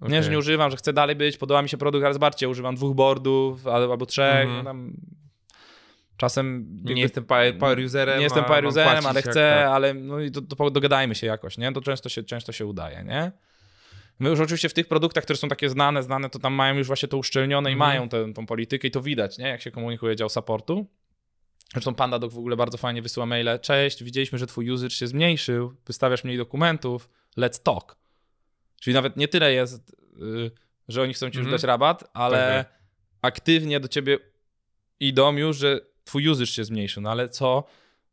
Nie, 0.00 0.06
Okej. 0.06 0.22
że 0.22 0.30
nie 0.30 0.38
używam, 0.38 0.70
że 0.70 0.76
chcę 0.76 0.92
dalej 0.92 1.16
być, 1.16 1.36
podoba 1.36 1.62
mi 1.62 1.68
się 1.68 1.76
produkt, 1.76 2.04
ale 2.04 2.14
zobaczcie, 2.14 2.48
używam 2.48 2.74
dwóch 2.76 2.94
boardów 2.96 3.66
albo, 3.66 3.92
albo 3.92 4.06
trzech, 4.06 4.44
Mhm. 4.46 4.56
no 4.58 4.64
tam 4.64 4.92
czasem... 6.22 6.66
Nie 6.84 7.02
jestem 7.02 7.24
power, 7.24 7.58
power 7.58 7.78
userem. 7.80 8.16
Nie 8.18 8.24
jestem 8.24 8.44
power 8.44 8.66
userem, 8.66 9.06
ale 9.06 9.22
chcę, 9.22 9.32
tak. 9.58 9.66
ale 9.68 9.94
no 9.94 10.20
i 10.20 10.30
to, 10.30 10.42
to 10.42 10.70
dogadajmy 10.70 11.14
się 11.14 11.26
jakoś, 11.26 11.58
nie? 11.58 11.72
To 11.72 11.80
często 11.80 12.08
się, 12.08 12.22
często 12.22 12.52
się 12.52 12.66
udaje, 12.66 13.04
nie? 13.04 13.32
My 14.18 14.28
już 14.30 14.40
oczywiście 14.40 14.68
w 14.68 14.74
tych 14.74 14.88
produktach, 14.88 15.24
które 15.24 15.36
są 15.36 15.48
takie 15.48 15.68
znane, 15.68 16.02
znane, 16.02 16.30
to 16.30 16.38
tam 16.38 16.52
mają 16.52 16.74
już 16.74 16.86
właśnie 16.86 17.08
to 17.08 17.16
uszczelnione 17.16 17.70
i 17.70 17.72
Mhm. 17.72 17.90
mają 17.90 18.08
tę 18.08 18.32
tą 18.32 18.46
politykę 18.46 18.88
i 18.88 18.90
to 18.90 19.00
widać, 19.02 19.38
nie? 19.38 19.48
Jak 19.48 19.62
się 19.62 19.70
komunikuje 19.70 20.16
dział 20.16 20.28
supportu. 20.28 20.86
Zresztą 21.72 21.94
PandaDoc 21.94 22.34
w 22.34 22.38
ogóle 22.38 22.56
bardzo 22.56 22.78
fajnie 22.78 23.02
wysyła 23.02 23.26
maile. 23.26 23.58
Cześć, 23.62 24.04
widzieliśmy, 24.04 24.38
że 24.38 24.46
twój 24.46 24.70
usage 24.70 24.90
się 24.90 25.06
zmniejszył, 25.06 25.74
wystawiasz 25.86 26.24
mniej 26.24 26.36
dokumentów, 26.38 27.10
let's 27.38 27.62
talk. 27.62 27.96
Czyli 28.80 28.94
nawet 28.94 29.16
nie 29.16 29.28
tyle 29.28 29.52
jest, 29.52 29.90
y, 29.90 30.50
że 30.88 31.02
oni 31.02 31.14
chcą 31.14 31.30
ci 31.30 31.38
już 31.38 31.44
Mhm. 31.46 31.56
dać 31.56 31.62
rabat, 31.64 32.04
ale 32.14 32.64
Tak, 32.64 32.82
aktywnie 33.22 33.80
do 33.80 33.88
ciebie 33.88 34.18
idą 35.00 35.36
już, 35.36 35.56
że 35.56 35.80
twój 36.04 36.28
usage 36.28 36.46
się 36.46 36.64
zmniejszył. 36.64 37.02
No 37.02 37.10
ale 37.10 37.28
co 37.28 37.64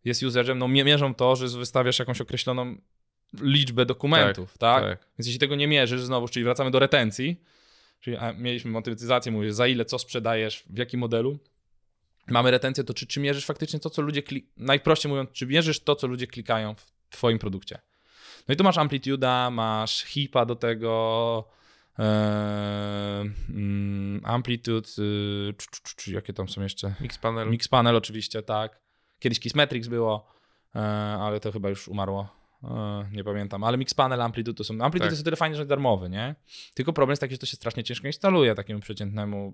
jest 0.06 0.23
userem? 0.23 0.58
No 0.58 0.67
mie- 0.67 0.84
mierzą 0.84 1.15
to, 1.15 1.36
że 1.36 1.47
wystawiasz 1.47 1.99
jakąś 1.99 2.21
określoną 2.21 2.75
liczbę 3.41 3.86
dokumentów, 3.86 4.58
tak? 4.58 4.84
tak. 4.84 4.99
Więc 5.19 5.28
jeśli 5.28 5.39
tego 5.39 5.56
nie 5.56 5.67
mierzysz, 5.67 6.02
znowu, 6.02 6.28
czyli 6.28 6.43
wracamy 6.43 6.71
do 6.71 6.80
retencji, 6.80 7.41
czyli 7.99 8.17
mieliśmy 8.38 8.71
monetyzację, 8.71 9.32
mówię, 9.32 9.54
za 9.54 9.67
ile, 9.67 9.86
co 9.86 9.99
sprzedajesz, 9.99 10.63
w 10.69 10.78
jakim 10.78 10.99
modelu, 10.99 11.39
mamy 12.28 12.52
retencję, 12.52 12.84
to 12.84 12.93
czy, 12.93 13.08
czy 13.08 13.19
mierzysz 13.19 13.45
faktycznie 13.45 13.80
to, 13.80 13.89
co 13.89 14.02
ludzie, 14.02 14.21
kli- 14.21 14.43
najprościej 14.58 15.10
mówiąc, 15.10 15.30
czy 15.34 15.47
mierzysz 15.47 15.80
to, 15.80 15.95
co 15.95 16.08
ludzie 16.08 16.28
klikają 16.28 16.75
w 16.75 16.86
twoim 17.10 17.39
produkcie. 17.39 17.80
No 18.47 18.54
i 18.54 18.58
tu 18.58 18.63
masz 18.63 18.78
amplituda, 18.78 19.49
masz 19.49 20.04
hipa 20.04 20.45
do 20.45 20.56
tego, 20.56 21.49
Amplitude, 24.24 24.90
y, 25.00 25.54
czy, 25.96 26.14
jakie 26.14 26.34
tam 26.34 26.50
są 26.50 26.62
jeszcze? 26.62 26.94
Mix 27.02 27.18
panel. 27.18 27.50
Mix 27.50 27.68
Panel 27.68 27.96
oczywiście, 27.96 28.42
tak. 28.42 28.80
Kiedyś 29.20 29.40
Kissmetrics 29.40 29.88
było, 29.88 30.28
e, 30.76 30.80
ale 31.20 31.40
to 31.40 31.52
chyba 31.52 31.70
już 31.70 31.88
umarło. 31.88 32.30
E, 32.64 33.10
nie 33.12 33.24
pamiętam, 33.24 33.64
ale 33.64 33.78
Mix 33.78 33.94
Panel, 33.94 34.22
Amplitude 34.22 34.58
to 34.58 34.64
są. 34.64 34.74
Amplitude 34.74 35.00
Tak. 35.00 35.12
jest 35.12 35.22
o 35.22 35.26
tyle 35.26 35.38
fajnie, 35.38 35.56
że 35.56 35.66
darmowy, 35.66 36.10
nie? 36.10 36.36
Tylko 36.74 36.94
problem 36.94 37.12
jest 37.12 37.22
taki, 37.22 37.34
że 37.34 37.38
to 37.38 37.46
się 37.46 37.56
strasznie 37.56 37.84
ciężko 37.84 38.08
instaluje 38.08 38.56
takiemu 38.56 38.80
przeciętnemu 38.80 39.54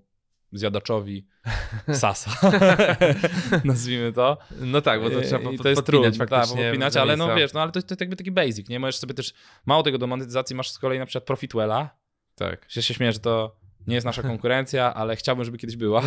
zjadaczowi 0.52 1.28
Sasa. 1.94 2.52
Nazwijmy 3.64 4.14
to. 4.14 4.38
No 4.60 4.82
tak, 4.82 5.02
bo 5.02 5.10
to 5.10 5.22
trzeba 5.22 5.52
I 5.52 5.58
po, 5.58 5.64
to 5.64 5.70
jest 5.70 5.82
podpinać 5.82 6.18
trudne, 6.18 6.28
tak, 6.28 6.48
podpinać, 6.48 6.94
za 6.94 7.02
ale 7.02 7.18
no 7.18 7.36
wiesz, 7.36 7.54
no 7.54 7.62
ale 7.62 7.72
to, 7.72 7.82
to 7.82 7.88
jest 7.92 8.02
jakby 8.02 8.16
taki 8.16 8.32
basic, 8.32 8.70
nie? 8.70 8.80
Możesz 8.80 8.98
sobie 8.98 9.14
też, 9.14 9.34
mało 9.66 9.84
tego 9.84 9.98
do 9.98 10.08
monetyzacji 10.08 10.56
masz 10.56 10.72
z 10.72 10.80
kolei 10.80 11.00
na 11.00 11.06
przykład 11.06 11.24
Profitwella, 11.24 12.05
Tak. 12.36 12.65
się, 12.71 12.82
się 12.82 12.93
śmieję, 12.93 13.12
że 13.12 13.19
to 13.19 13.56
nie 13.88 13.95
jest 13.95 14.06
nasza 14.06 14.21
konkurencja, 14.34 14.93
ale 14.93 15.15
chciałbym, 15.15 15.45
żeby 15.45 15.58
kiedyś 15.58 15.76
była. 15.76 16.02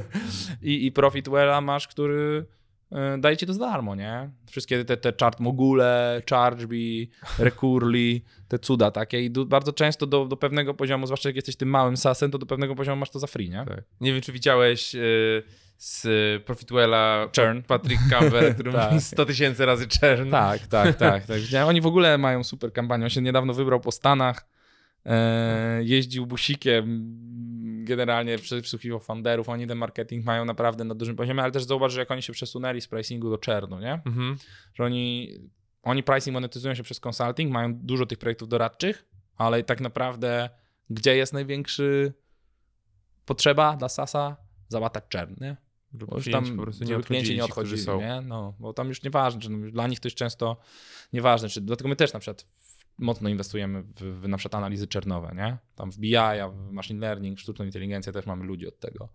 I, 0.62 0.86
I 0.86 0.92
Profitwella 0.92 1.60
masz, 1.60 1.88
który 1.88 2.46
y, 2.92 3.18
daje 3.18 3.36
ci 3.36 3.46
to 3.46 3.52
za 3.52 3.60
darmo, 3.60 3.94
nie? 3.94 4.30
Wszystkie 4.50 4.84
te, 4.84 4.96
te 4.96 5.12
chart 5.20 5.40
mogule, 5.40 6.22
Chargebee, 6.30 7.08
Recurly, 7.38 8.20
te 8.48 8.58
cuda 8.58 8.90
takie 8.90 9.22
i 9.22 9.30
du, 9.30 9.46
bardzo 9.46 9.72
często 9.72 10.06
do, 10.06 10.24
do 10.24 10.36
pewnego 10.36 10.74
poziomu, 10.74 11.06
zwłaszcza 11.06 11.28
jak 11.28 11.36
jesteś 11.36 11.56
tym 11.56 11.68
małym 11.68 11.96
sasem, 11.96 12.30
to 12.30 12.38
do 12.38 12.46
pewnego 12.46 12.74
poziomu 12.74 13.00
masz 13.00 13.10
to 13.10 13.18
za 13.18 13.26
free, 13.26 13.50
nie? 13.50 13.64
tak. 13.68 13.84
Nie 14.00 14.12
wiem, 14.12 14.22
czy 14.22 14.32
widziałeś 14.32 14.94
y, 14.94 15.42
z 15.78 16.04
Profitwella 16.44 17.28
Churn. 17.36 17.62
Patrick 17.62 18.02
Campbell, 18.10 18.54
który 18.54 18.72
Tak. 18.72 18.90
mówi 18.90 19.04
100 19.04 19.26
tysięcy 19.26 19.66
razy 19.66 19.86
churn. 20.00 20.30
Tak, 20.30 20.66
tak, 20.66 20.96
tak. 20.96 21.26
tak. 21.26 21.38
Oni 21.66 21.80
w 21.80 21.86
ogóle 21.86 22.18
mają 22.18 22.44
super 22.44 22.72
kampanię. 22.72 23.04
On 23.04 23.10
się 23.10 23.22
niedawno 23.22 23.54
wybrał 23.54 23.80
po 23.80 23.92
Stanach, 23.92 24.46
jeździł 25.80 26.26
busikiem, 26.26 27.14
generalnie 27.84 28.38
przesłuchiwał 28.38 29.00
founderów. 29.00 29.48
Oni 29.48 29.66
ten 29.66 29.78
marketing 29.78 30.24
mają 30.24 30.44
naprawdę 30.44 30.84
na 30.84 30.94
dużym 30.94 31.16
poziomie, 31.16 31.42
ale 31.42 31.52
też 31.52 31.64
zauważ, 31.64 31.92
że 31.92 32.00
jak 32.00 32.10
oni 32.10 32.22
się 32.22 32.32
przesunęli 32.32 32.80
z 32.80 32.88
pricingu 32.88 33.30
do 33.30 33.38
czernu, 33.38 33.80
nie? 33.80 33.92
Mhm. 33.92 34.36
Że 34.74 34.84
oni, 34.84 35.34
oni 35.82 36.02
pricing 36.02 36.34
monetyzują 36.34 36.74
się 36.74 36.82
przez 36.82 37.00
consulting, 37.06 37.52
mają 37.52 37.74
dużo 37.74 38.06
tych 38.06 38.18
projektów 38.18 38.48
doradczych, 38.48 39.04
ale 39.36 39.62
tak 39.62 39.80
naprawdę 39.80 40.50
gdzie 40.90 41.16
jest 41.16 41.32
największy 41.32 42.12
potrzeba 43.24 43.76
dla 43.76 43.88
SASa? 43.88 44.36
Załatać 44.68 45.04
czern, 45.08 45.34
nie? 45.40 45.56
Bo 45.92 46.16
już 46.16 46.30
tam 46.30 46.56
po 46.56 46.62
prostu 46.62 46.84
nie 46.84 46.96
klienci 46.96 47.34
nie 47.34 47.44
odchodzili, 47.44 47.84
ci, 47.84 47.90
nie? 47.90 48.20
No, 48.24 48.54
bo 48.58 48.72
tam 48.72 48.88
już 48.88 49.02
nieważne, 49.02 49.40
czy 49.40 49.50
no, 49.50 49.70
dla 49.70 49.86
nich 49.86 50.00
to 50.00 50.08
jest 50.08 50.16
często 50.16 50.56
nieważne, 51.12 51.48
czy, 51.48 51.60
dlatego 51.60 51.88
my 51.88 51.96
też 51.96 52.12
na 52.12 52.20
przykład 52.20 52.46
mocno 52.98 53.28
inwestujemy 53.28 53.82
w, 53.82 54.20
w 54.20 54.28
na 54.28 54.36
przykład 54.36 54.54
analizy 54.54 54.86
czernowe, 54.86 55.32
nie? 55.36 55.56
Tam 55.74 55.92
w 55.92 55.98
BI, 55.98 56.16
w 56.68 56.72
machine 56.72 57.00
learning, 57.00 57.38
sztuczną 57.38 57.64
inteligencję 57.64 58.12
też 58.12 58.26
mamy 58.26 58.44
ludzi 58.44 58.68
od 58.68 58.78
tego. 58.78 59.08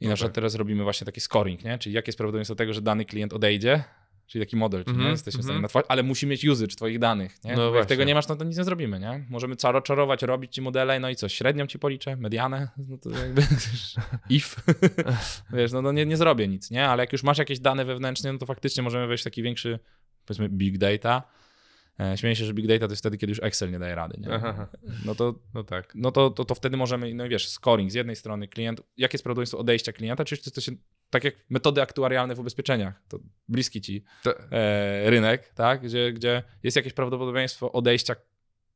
I 0.00 0.04
na 0.04 0.10
No 0.10 0.16
przykład 0.16 0.34
teraz 0.34 0.54
robimy 0.54 0.82
właśnie 0.82 1.04
taki 1.04 1.20
scoring, 1.20 1.64
nie? 1.64 1.78
Czyli 1.78 1.94
jakie 1.94 2.08
jest 2.08 2.18
prawdopodobieństwo 2.18 2.54
tego, 2.54 2.72
że 2.72 2.80
dany 2.82 3.04
klient 3.04 3.32
odejdzie, 3.32 3.84
czyli 4.26 4.44
taki 4.44 4.56
model, 4.56 4.84
czyli 4.84 4.90
Mhm, 4.90 5.06
nie 5.06 5.12
jesteśmy 5.12 5.40
w 5.40 5.44
stanie 5.44 5.56
mhm. 5.56 5.62
natworzyć, 5.62 5.86
ale 5.90 6.02
musi 6.02 6.26
mieć 6.26 6.44
usage 6.44 6.76
twoich 6.76 6.98
danych, 6.98 7.44
nie? 7.44 7.56
No 7.56 7.74
jak 7.74 7.86
tego 7.86 8.04
nie 8.04 8.14
masz, 8.14 8.28
no 8.28 8.36
to 8.36 8.44
nic 8.44 8.58
nie 8.58 8.64
zrobimy, 8.64 9.00
nie? 9.00 9.26
Możemy 9.30 9.56
czaro 9.56 9.80
czarować, 9.80 10.22
robić 10.22 10.54
ci 10.54 10.62
modele, 10.62 11.00
no 11.00 11.10
i 11.10 11.16
co, 11.16 11.28
średnią 11.28 11.66
ci 11.66 11.78
policzę, 11.78 12.16
medianę, 12.16 12.68
no 12.88 12.98
to 12.98 13.10
jakby 13.10 13.42
if, 14.28 14.62
wiesz, 15.56 15.72
no, 15.72 15.82
no 15.82 15.92
nie, 15.92 16.06
nie 16.06 16.16
zrobię 16.16 16.48
nic, 16.48 16.70
nie? 16.70 16.88
Ale 16.88 17.02
jak 17.02 17.12
już 17.12 17.22
masz 17.22 17.38
jakieś 17.38 17.60
dane 17.60 17.84
wewnętrzne, 17.84 18.32
no 18.32 18.38
to 18.38 18.46
faktycznie 18.46 18.82
możemy 18.82 19.06
wejść 19.06 19.22
w 19.22 19.24
taki 19.24 19.42
większy, 19.42 19.78
powiedzmy, 20.26 20.48
big 20.48 20.78
data. 20.78 21.22
E, 22.00 22.16
Śmieję 22.18 22.36
się, 22.36 22.44
że 22.44 22.54
big 22.54 22.66
data 22.66 22.86
to 22.86 22.92
jest 22.92 23.02
wtedy, 23.02 23.18
kiedy 23.18 23.30
już 23.30 23.42
Excel 23.42 23.70
nie 23.70 23.78
daje 23.78 23.94
rady, 23.94 24.20
nie? 24.20 24.34
Aha, 24.34 24.68
No 25.04 25.14
to 25.14 25.34
no 25.54 25.64
tak. 25.64 25.92
no 25.94 26.10
to, 26.12 26.30
to, 26.30 26.44
to 26.44 26.54
wtedy 26.54 26.76
możemy, 26.76 27.14
no 27.14 27.26
i 27.26 27.28
wiesz, 27.28 27.48
scoring 27.48 27.90
z 27.90 27.94
jednej 27.94 28.16
strony 28.16 28.48
klient, 28.48 28.80
jakie 28.96 29.14
jest 29.14 29.24
prawdopodobieństwo 29.24 29.58
odejścia 29.58 29.92
klienta, 29.92 30.24
czy 30.24 30.36
to 30.36 30.50
to 30.50 30.60
się, 30.60 30.72
tak 31.10 31.24
jak 31.24 31.34
metody 31.50 31.82
aktuarialne 31.82 32.34
w 32.34 32.40
ubezpieczeniach, 32.40 33.02
to 33.08 33.18
bliski 33.48 33.80
ci 33.80 34.04
e, 34.50 35.10
rynek, 35.10 35.52
tak, 35.54 35.82
gdzie, 35.82 36.12
gdzie 36.12 36.42
jest 36.62 36.76
jakieś 36.76 36.92
prawdopodobieństwo 36.92 37.72
odejścia 37.72 38.14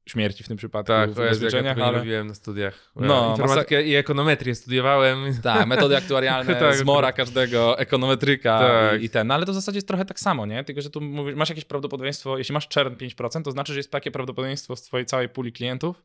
śmierci 0.07 0.45
w 0.45 0.49
tym 0.49 0.57
przypadku 0.57 0.87
Tak, 0.87 1.11
w 1.11 1.19
ubezpieczeniach, 1.19 1.79
ale 1.79 2.25
na 2.25 2.35
studiach. 2.35 2.92
No, 2.97 3.31
Informatykę 3.31 3.83
i 3.83 3.95
ekonometrię 3.95 4.55
studiowałem. 4.55 5.40
tak, 5.42 5.66
metody 5.66 5.97
aktuarialne 5.97 6.55
Tak, 6.61 6.77
z 6.77 6.83
mora 6.83 7.12
każdego 7.12 7.79
ekonometryka 7.79 8.59
Tak. 8.59 9.03
i, 9.03 9.05
i 9.05 9.11
ten, 9.11 9.27
no, 9.27 9.35
ale 9.35 9.47
to 9.47 9.53
w 9.53 9.55
zasadzie 9.55 9.77
jest 9.77 9.88
trochę 9.88 10.05
tak 10.05 10.21
samo, 10.21 10.47
nie, 10.47 10.64
tylko 10.64 10.83
że 10.83 10.90
tu 10.90 11.01
mówisz, 11.01 11.35
masz 11.35 11.49
jakieś 11.49 11.64
prawdopodobieństwo, 11.64 12.38
jeśli 12.38 12.53
masz 12.53 12.69
churn 12.75 12.95
5%, 12.95 13.42
to 13.42 13.51
znaczy, 13.51 13.73
że 13.73 13.79
jest 13.79 13.90
takie 13.90 14.11
prawdopodobieństwo 14.11 14.77
z 14.77 14.83
twojej 14.83 15.07
całej 15.07 15.29
puli 15.29 15.53
klientów, 15.53 16.03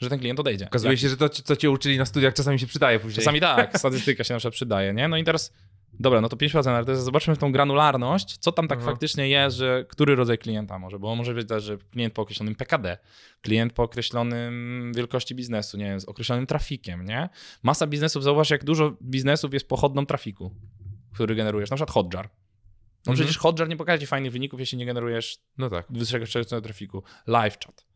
że 0.00 0.10
ten 0.10 0.18
klient 0.18 0.40
odejdzie. 0.40 0.66
Okazuje 0.66 0.96
się, 0.96 1.08
że 1.08 1.16
to, 1.16 1.28
co 1.28 1.56
cię 1.56 1.70
uczyli 1.70 1.98
na 1.98 2.04
studiach, 2.06 2.34
czasami 2.34 2.58
się 2.58 2.66
przydaje 2.66 3.00
później. 3.00 3.16
Czasami 3.16 3.40
tak, 3.40 3.78
statystyka 3.78 4.24
się 4.24 4.34
na 4.34 4.38
przykład 4.38 4.54
przydaje, 4.54 4.92
nie? 4.94 5.08
No 5.08 5.16
i 5.16 5.24
teraz, 5.24 5.52
dobra, 6.00 6.20
no 6.20 6.28
to 6.28 6.36
5%, 6.36 6.68
ale 6.68 6.84
teraz 6.84 7.04
zobaczmy 7.04 7.34
w 7.34 7.38
tą 7.38 7.52
granularność, 7.52 8.36
co 8.38 8.52
tam 8.52 8.68
tak 8.68 8.78
Aha. 8.78 8.90
faktycznie 8.90 9.28
jest, 9.28 9.56
że 9.56 9.84
który 9.88 10.14
rodzaj 10.14 10.38
klienta 10.38 10.78
może, 10.78 10.98
bo 10.98 11.16
może 11.16 11.34
być 11.34 11.48
też, 11.48 11.64
że 11.64 11.78
klient 11.78 12.14
po 12.14 12.22
określonym 12.22 12.54
PKD, 12.54 12.98
klient 13.42 13.72
po 13.72 13.82
określonym 13.82 14.92
wielkości 14.96 15.34
biznesu, 15.34 15.76
nie 15.76 15.84
wiem, 15.84 16.00
z 16.00 16.04
określonym 16.04 16.46
trafikiem, 16.46 17.04
nie? 17.04 17.28
Masa 17.62 17.86
biznesów, 17.86 18.22
zauważ 18.22 18.50
jak 18.50 18.64
dużo 18.64 18.96
biznesów 19.02 19.54
jest 19.54 19.68
pochodną 19.68 20.06
trafiku, 20.06 20.50
który 21.14 21.34
generujesz, 21.34 21.70
na 21.70 21.76
przykład 21.76 21.94
Hotjar. 21.94 22.24
No 23.06 23.10
Mhm. 23.12 23.14
przecież 23.16 23.38
Hotjar 23.38 23.68
nie 23.68 23.76
pokaże 23.76 23.98
ci 23.98 24.06
fajnych 24.06 24.32
wyników, 24.32 24.60
jeśli 24.60 24.78
nie 24.78 24.86
generujesz 24.86 25.38
No 25.58 25.70
tak. 25.70 25.86
wyższego 25.90 26.26
szczególnego 26.26 26.60
trafiku. 26.64 27.02
Live 27.26 27.58
chat. 27.64 27.86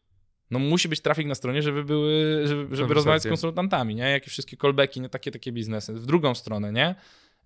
No 0.50 0.58
musi 0.58 0.88
być 0.88 1.00
trafik 1.00 1.26
na 1.26 1.34
stronie, 1.34 1.62
żeby 1.62 1.84
były, 1.84 2.42
żeby, 2.46 2.76
żeby 2.76 2.94
rozmawiać 2.94 3.22
z 3.22 3.26
konsultantami, 3.28 3.94
nie? 3.94 4.02
Jakie 4.10 4.30
wszystkie 4.30 4.56
callbacki, 4.56 5.00
nie? 5.00 5.08
Takie, 5.08 5.30
takie 5.30 5.52
biznesy. 5.52 5.94
W 5.94 6.06
drugą 6.06 6.34
stronę, 6.34 6.72
nie? 6.72 6.94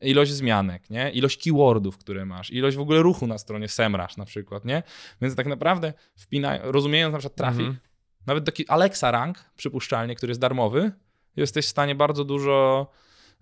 Ilość 0.03 0.33
zmianek, 0.33 0.91
nie? 0.91 1.11
Ilość 1.11 1.45
keywordów, 1.45 1.99
które 1.99 2.25
masz, 2.27 2.51
ilość 2.51 2.77
w 2.77 2.81
ogóle 2.81 3.03
ruchu 3.03 3.27
na 3.27 3.39
stronie 3.39 3.69
SEMrush 3.69 4.17
na 4.17 4.25
przykład, 4.25 4.65
nie? 4.65 4.83
Więc 5.23 5.37
tak 5.37 5.47
naprawdę 5.47 5.93
wpinaj, 6.17 6.61
rozumiejąc 6.63 7.13
na 7.13 7.19
przykład 7.19 7.37
trafik, 7.37 7.61
Mhm. 7.61 7.77
nawet 8.27 8.45
taki 8.45 8.69
Alexa 8.69 9.11
Rank, 9.11 9.39
przypuszczalnie, 9.57 10.15
który 10.15 10.31
jest 10.31 10.41
darmowy, 10.41 10.93
jesteś 11.37 11.67
w 11.67 11.69
stanie 11.69 11.95
bardzo 11.95 12.25
dużo. 12.25 12.91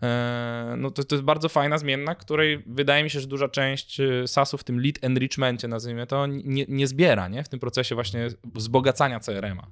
e, 0.02 0.74
No 0.78 0.90
to, 0.90 1.04
to 1.04 1.14
jest 1.14 1.24
bardzo 1.24 1.48
fajna 1.48 1.78
zmienna, 1.78 2.14
której 2.14 2.62
wydaje 2.66 3.04
mi 3.04 3.10
się, 3.10 3.20
że 3.20 3.26
duża 3.26 3.48
część 3.48 4.00
e, 4.00 4.28
SaaSów 4.28 4.60
w 4.60 4.64
tym 4.64 4.80
lead 4.80 4.94
enrichmentie, 5.04 5.68
nazwijmy 5.68 6.06
to, 6.06 6.26
nie, 6.26 6.64
nie 6.68 6.86
zbiera, 6.86 7.28
nie? 7.28 7.44
W 7.44 7.48
tym 7.48 7.60
procesie 7.60 7.94
właśnie 7.94 8.28
wzbogacania 8.54 9.20
CRM-a. 9.20 9.66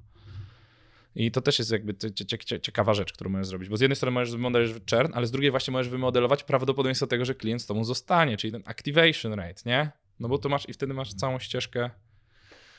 I 1.19 1.31
to 1.31 1.41
też 1.41 1.59
jest 1.59 1.71
jakby 1.71 1.95
cie- 1.95 2.11
cie- 2.27 2.39
cie- 2.39 2.61
ciekawa 2.61 2.95
rzecz, 2.95 3.13
którą 3.13 3.31
możesz 3.31 3.47
zrobić, 3.47 3.69
bo 3.69 3.77
z 3.77 3.81
jednej 3.81 3.97
strony 3.97 4.15
możesz 4.15 4.31
wymodelować 4.31 4.83
churn, 4.91 5.13
ale 5.15 5.27
z 5.27 5.31
drugiej 5.31 5.51
właśnie 5.51 5.73
możesz 5.73 5.89
wymodelować 5.89 6.45
prawdopodobieństwo 6.45 7.07
tego, 7.07 7.25
że 7.25 7.35
klient 7.35 7.63
z 7.63 7.67
tobą 7.67 7.85
zostanie, 7.85 8.37
czyli 8.37 8.53
ten 8.53 8.63
activation 8.67 9.33
rate, 9.33 9.63
nie? 9.67 9.91
No 10.21 10.29
bo 10.29 10.39
to 10.39 10.49
masz 10.49 10.69
i 10.69 10.73
wtedy 10.73 10.95
masz 10.95 11.15
całą 11.15 11.39
ścieżkę 11.39 11.91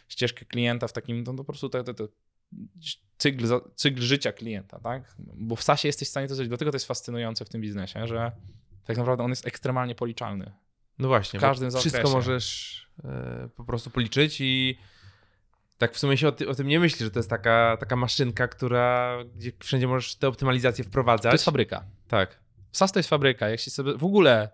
ścieżkę 0.08 0.45
klienta 0.45 0.88
w 0.88 0.93
takim, 0.93 1.17
no, 1.17 1.23
to 1.23 1.34
po 1.34 1.43
prostu 1.43 1.69
te, 1.69 1.84
te, 1.84 1.93
te 1.93 2.08
cykl, 3.17 3.62
cykl 3.75 4.02
życia 4.02 4.32
klienta, 4.32 4.80
tak? 4.80 5.15
Bo 5.19 5.56
w 5.56 5.63
SaaSie 5.63 5.88
jesteś 5.88 6.08
w 6.08 6.12
stanie 6.12 6.28
to 6.28 6.36
zrobić, 6.36 6.49
dlatego 6.49 6.71
to 6.71 6.75
jest 6.75 6.88
fascynujące 6.88 7.45
w 7.45 7.49
tym 7.49 7.62
biznesie, 7.62 8.08
że 8.08 8.32
tak 8.86 8.97
naprawdę 8.97 9.23
on 9.23 9.30
jest 9.30 9.47
ekstremalnie 9.47 9.95
policzalny. 9.95 10.52
No 10.99 11.08
właśnie, 11.08 11.39
W 11.39 11.41
każdym 11.41 11.71
wszystko 11.71 12.02
możesz 12.15 12.88
e, 13.04 13.49
po 13.56 13.63
prostu 13.63 13.89
policzyć 13.89 14.41
i 14.41 14.78
tak 15.80 15.94
w 15.94 16.00
sumie 16.00 16.18
się 16.18 16.28
o, 16.28 16.32
ty, 16.32 16.50
o 16.50 16.56
tym 16.56 16.68
nie 16.68 16.80
myśli, 16.80 17.04
że 17.06 17.12
to 17.12 17.20
jest 17.20 17.30
taka, 17.30 17.78
taka 17.80 17.96
maszynka, 17.96 18.48
która, 18.48 19.18
gdzie 19.36 19.52
wszędzie 19.60 19.88
możesz 19.88 20.15
te 20.15 20.28
optymalizacje 20.28 20.84
wprowadzać. 20.84 21.32
To 21.32 21.36
jest 21.36 21.46
fabryka. 21.46 21.84
Tak. 22.08 22.39
SaaS 22.72 22.92
to 22.92 23.00
jest 23.00 23.10
fabryka. 23.10 23.50
Jak 23.50 23.60
się 23.60 23.72
sobie, 23.72 23.98
w 23.98 24.04
ogóle 24.04 24.50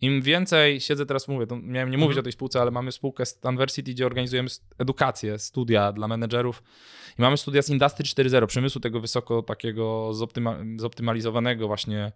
im 0.00 0.22
więcej, 0.22 0.80
siedzę 0.80 1.06
teraz, 1.06 1.28
mówię, 1.28 1.46
to 1.46 1.56
miałem 1.56 1.90
nie 1.90 1.98
mówić 1.98 2.10
Mhm. 2.10 2.22
o 2.22 2.22
tej 2.22 2.32
spółce, 2.32 2.60
ale 2.60 2.70
mamy 2.70 2.92
spółkę 2.92 3.26
Stanversity, 3.26 3.90
gdzie 3.90 4.06
organizujemy 4.06 4.48
edukację, 4.78 5.38
studia 5.38 5.92
dla 5.92 6.08
menedżerów 6.08 6.62
i 7.18 7.22
mamy 7.22 7.36
studia 7.36 7.62
z 7.62 7.70
Industry 7.70 8.04
4.0, 8.04 8.46
przemysłu 8.46 8.80
tego 8.80 9.00
wysoko 9.00 9.42
takiego 9.42 10.10
zoptyma- 10.12 10.78
zoptymalizowanego 10.80 11.66
właśnie 11.66 12.12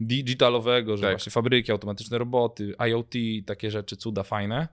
digitalowego, 0.00 0.96
że 0.96 1.02
Tak. 1.02 1.10
właśnie 1.12 1.30
fabryki, 1.32 1.72
automatyczne 1.72 2.18
roboty, 2.18 2.74
IoT, 2.88 3.14
takie 3.46 3.70
rzeczy, 3.70 3.96
cuda 3.96 4.22
fajne. 4.22 4.68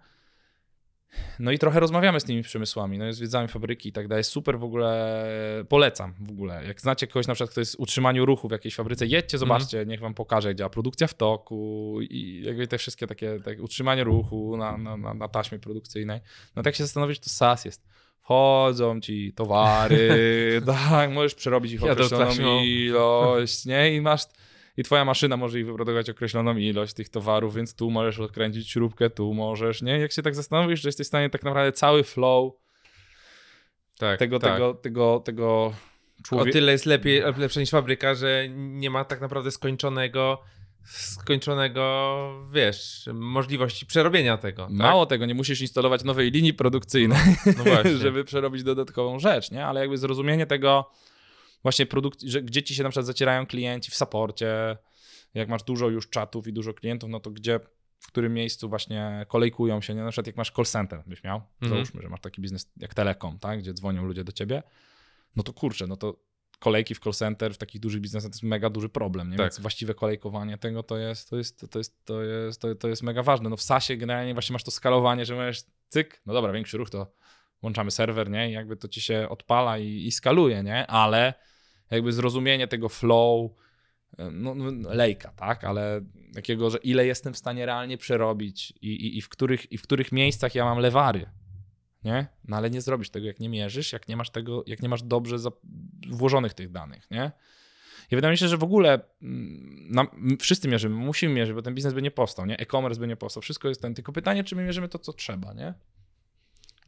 No 1.39 1.51
i 1.51 1.59
trochę 1.59 1.79
rozmawiamy 1.79 2.19
z 2.19 2.23
tymi 2.23 2.43
przemysłami, 2.43 2.97
no 2.97 3.07
i 3.07 3.13
zwiedzamy 3.13 3.47
fabryki 3.47 3.89
i 3.89 3.91
tak 3.91 4.07
dalej. 4.07 4.23
Super 4.23 4.59
w 4.59 4.63
ogóle, 4.63 5.25
polecam 5.69 6.13
w 6.19 6.31
ogóle. 6.31 6.63
Jak 6.67 6.81
znacie 6.81 7.07
kogoś 7.07 7.27
na 7.27 7.33
przykład, 7.33 7.51
kto 7.51 7.61
jest 7.61 7.75
w 7.75 7.79
utrzymaniu 7.79 8.25
ruchu 8.25 8.47
w 8.47 8.51
jakiejś 8.51 8.75
fabryce, 8.75 9.05
jedźcie, 9.05 9.37
zobaczcie, 9.37 9.85
niech 9.85 9.99
wam 9.99 10.13
pokaże, 10.13 10.47
jak 10.47 10.57
działa 10.57 10.69
produkcja 10.69 11.07
w 11.07 11.13
toku 11.13 11.97
i 12.01 12.41
jakby 12.45 12.67
te 12.67 12.77
wszystkie 12.77 13.07
takie, 13.07 13.39
takie 13.45 13.61
utrzymanie 13.61 14.03
ruchu 14.03 14.57
na, 14.57 14.77
na, 14.77 14.97
na, 14.97 15.13
na 15.13 15.27
taśmie 15.27 15.59
produkcyjnej. 15.59 16.19
No 16.55 16.63
tak 16.63 16.75
się 16.75 16.83
zastanowić, 16.83 17.19
to 17.19 17.29
SAS 17.29 17.65
jest. 17.65 17.89
Wchodzą 18.21 19.01
ci 19.01 19.33
towary, 19.33 20.61
tak, 20.65 21.11
możesz 21.11 21.35
przerobić 21.35 21.71
ich 21.71 21.83
określoną 21.83 22.25
taśmą. 22.25 22.63
ilość, 22.63 23.65
nie? 23.65 23.95
I 23.95 24.01
masz 24.01 24.21
i 24.79 24.83
twoja 24.83 25.05
maszyna 25.05 25.37
może 25.37 25.59
ich 25.59 25.65
wyprodukować 25.65 26.09
określoną 26.09 26.57
ilość 26.57 26.93
tych 26.93 27.09
towarów, 27.09 27.55
więc 27.55 27.75
tu 27.75 27.91
możesz 27.91 28.19
odkręcić 28.19 28.69
śrubkę, 28.71 29.09
tu 29.09 29.33
możesz, 29.33 29.81
nie? 29.81 29.99
Jak 29.99 30.11
się 30.11 30.21
tak 30.21 30.35
zastanowisz, 30.35 30.81
że 30.81 30.89
jesteś 30.89 31.05
w 31.05 31.07
stanie 31.07 31.29
tak 31.29 31.43
naprawdę 31.43 31.71
cały 31.71 32.03
flow 32.03 32.53
tak 33.97 34.19
tego, 34.19 34.39
tak. 34.39 34.53
tego, 34.53 34.73
tego, 34.73 35.19
tego 35.19 35.47
O 35.55 35.73
człowieka. 36.23 36.51
tyle 36.51 36.71
jest 36.71 36.85
lepiej, 36.85 37.21
lepsze 37.37 37.59
niż 37.59 37.69
fabryka, 37.69 38.15
że 38.15 38.49
nie 38.55 38.89
ma 38.89 39.05
tak 39.05 39.21
naprawdę 39.21 39.51
skończonego, 39.51 40.41
skończonego, 40.83 42.47
wiesz, 42.53 43.09
możliwości 43.13 43.85
przerobienia 43.85 44.37
tego. 44.37 44.63
Tak? 44.63 44.71
Mało 44.73 45.05
tego, 45.05 45.25
nie 45.25 45.35
musisz 45.35 45.61
instalować 45.61 46.03
nowej 46.03 46.31
linii 46.31 46.53
produkcyjnej, 46.53 47.35
No 47.45 47.89
żeby 48.01 48.23
przerobić 48.23 48.63
dodatkową 48.63 49.19
rzecz, 49.19 49.51
nie? 49.51 49.65
Ale 49.65 49.79
jakby 49.79 49.97
zrozumienie 49.97 50.45
tego 50.45 50.89
właśnie 51.63 51.85
produkcji, 51.85 52.29
że 52.29 52.41
gdzie 52.41 52.63
ci 52.63 52.75
się 52.75 52.83
na 52.83 52.89
przykład 52.89 53.05
zacierają 53.05 53.45
klienci 53.45 53.91
w 53.91 53.95
saporcie, 53.95 54.77
jak 55.33 55.49
masz 55.49 55.63
dużo 55.63 55.89
już 55.89 56.09
czatów 56.09 56.47
i 56.47 56.53
dużo 56.53 56.73
klientów, 56.73 57.09
no 57.09 57.19
to 57.19 57.31
gdzie, 57.31 57.59
w 57.99 58.07
którym 58.07 58.33
miejscu 58.33 58.69
właśnie 58.69 59.25
kolejkują 59.27 59.81
się, 59.81 59.95
nie? 59.95 60.01
Na 60.03 60.11
przykład 60.11 60.27
jak 60.27 60.35
masz 60.37 60.51
call 60.51 60.65
center 60.65 61.03
byś 61.07 61.23
miał, 61.23 61.41
Mhm. 61.61 61.69
załóżmy, 61.69 62.01
że 62.01 62.09
masz 62.09 62.21
taki 62.21 62.41
biznes 62.41 62.71
jak 62.77 62.93
Telekom, 62.93 63.39
tak? 63.39 63.59
Gdzie 63.59 63.73
dzwonią 63.73 64.05
ludzie 64.05 64.23
do 64.23 64.31
ciebie, 64.31 64.63
no 65.35 65.43
to 65.43 65.53
kurczę, 65.53 65.87
no 65.87 65.97
to 65.97 66.19
kolejki 66.59 66.95
w 66.95 66.99
call 66.99 67.13
center 67.13 67.53
w 67.53 67.57
takich 67.57 67.81
dużych 67.81 68.01
biznesach 68.01 68.31
to 68.31 68.35
jest 68.35 68.43
mega 68.43 68.69
duży 68.69 68.89
problem, 68.89 69.29
nie? 69.29 69.37
Tak. 69.37 69.45
Więc 69.45 69.59
właściwe 69.59 69.93
kolejkowanie 69.93 70.57
tego 70.57 70.83
to 70.83 70.97
jest, 70.97 71.29
to 71.29 71.37
jest, 71.37 71.65
to 71.71 71.79
jest, 71.79 72.05
to 72.05 72.23
jest, 72.23 72.61
to, 72.61 72.75
to 72.75 72.87
jest 72.87 73.03
mega 73.03 73.23
ważne. 73.23 73.49
No 73.49 73.57
w 73.57 73.61
SASie 73.61 73.97
generalnie 73.97 74.33
właśnie 74.33 74.53
masz 74.53 74.63
to 74.63 74.71
skalowanie, 74.71 75.25
że 75.25 75.35
możesz 75.35 75.63
cyk, 75.89 76.21
no 76.25 76.33
dobra, 76.33 76.51
większy 76.53 76.77
ruch 76.77 76.89
to 76.89 77.11
włączamy 77.61 77.91
serwer, 77.91 78.29
nie? 78.29 78.49
I 78.49 78.53
jakby 78.53 78.77
to 78.77 78.87
ci 78.87 79.01
się 79.01 79.29
odpala 79.29 79.77
i, 79.77 80.05
i 80.05 80.11
skaluje, 80.11 80.63
nie? 80.63 80.87
Ale 80.87 81.33
jakby 81.91 82.11
zrozumienie 82.13 82.67
tego 82.67 82.89
flow, 82.89 83.51
no, 84.31 84.55
no 84.55 84.93
lejka, 84.93 85.31
tak? 85.31 85.63
Ale 85.63 86.01
takiego, 86.33 86.69
że 86.69 86.77
ile 86.77 87.05
jestem 87.05 87.33
w 87.33 87.37
stanie 87.37 87.65
realnie 87.65 87.97
przerobić 87.97 88.73
i, 88.81 88.87
i, 88.87 89.17
i, 89.17 89.21
w, 89.21 89.29
których, 89.29 89.71
i 89.71 89.77
w 89.77 89.81
których 89.81 90.11
miejscach 90.11 90.55
ja 90.55 90.65
mam 90.65 90.79
lewary, 90.79 91.29
nie? 92.03 92.27
No 92.47 92.57
ale 92.57 92.69
nie 92.69 92.81
zrobisz 92.81 93.09
tego, 93.09 93.27
jak 93.27 93.39
nie 93.39 93.49
mierzysz, 93.49 93.93
jak 93.93 94.07
nie 94.07 94.17
masz 94.17 94.29
tego, 94.29 94.63
jak 94.67 94.81
nie 94.81 94.89
masz 94.89 95.03
dobrze 95.03 95.35
włożonych 96.09 96.53
tych 96.53 96.71
danych, 96.71 97.11
nie? 97.11 97.31
I 98.11 98.15
wydaje 98.15 98.31
mi 98.31 98.37
się, 98.37 98.47
że 98.47 98.57
w 98.57 98.63
ogóle 98.63 98.99
mm, 99.21 99.87
nam, 99.91 100.07
m- 100.13 100.37
wszyscy 100.37 100.67
mierzymy, 100.67 100.95
musimy 100.95 101.33
mierzyć, 101.33 101.55
bo 101.55 101.61
ten 101.61 101.75
biznes 101.75 101.93
by 101.93 102.01
nie 102.01 102.11
powstał, 102.11 102.45
nie? 102.45 102.57
E-commerce 102.59 102.99
by 102.99 103.07
nie 103.07 103.15
powstał, 103.15 103.41
wszystko 103.41 103.67
jest 103.67 103.81
ten, 103.81 103.93
tylko 103.93 104.11
pytanie, 104.11 104.43
czy 104.43 104.55
my 104.55 104.63
mierzymy 104.63 104.89
to, 104.89 104.99
co 104.99 105.13
trzeba, 105.13 105.53
nie? 105.53 105.73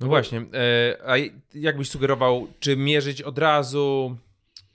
No 0.01 0.07
właśnie. 0.07 0.39
E, 0.39 0.97
a 1.05 1.15
jak 1.53 1.77
byś 1.77 1.89
sugerował, 1.89 2.47
czy 2.59 2.77
mierzyć 2.77 3.21
od 3.21 3.37
razu 3.37 4.17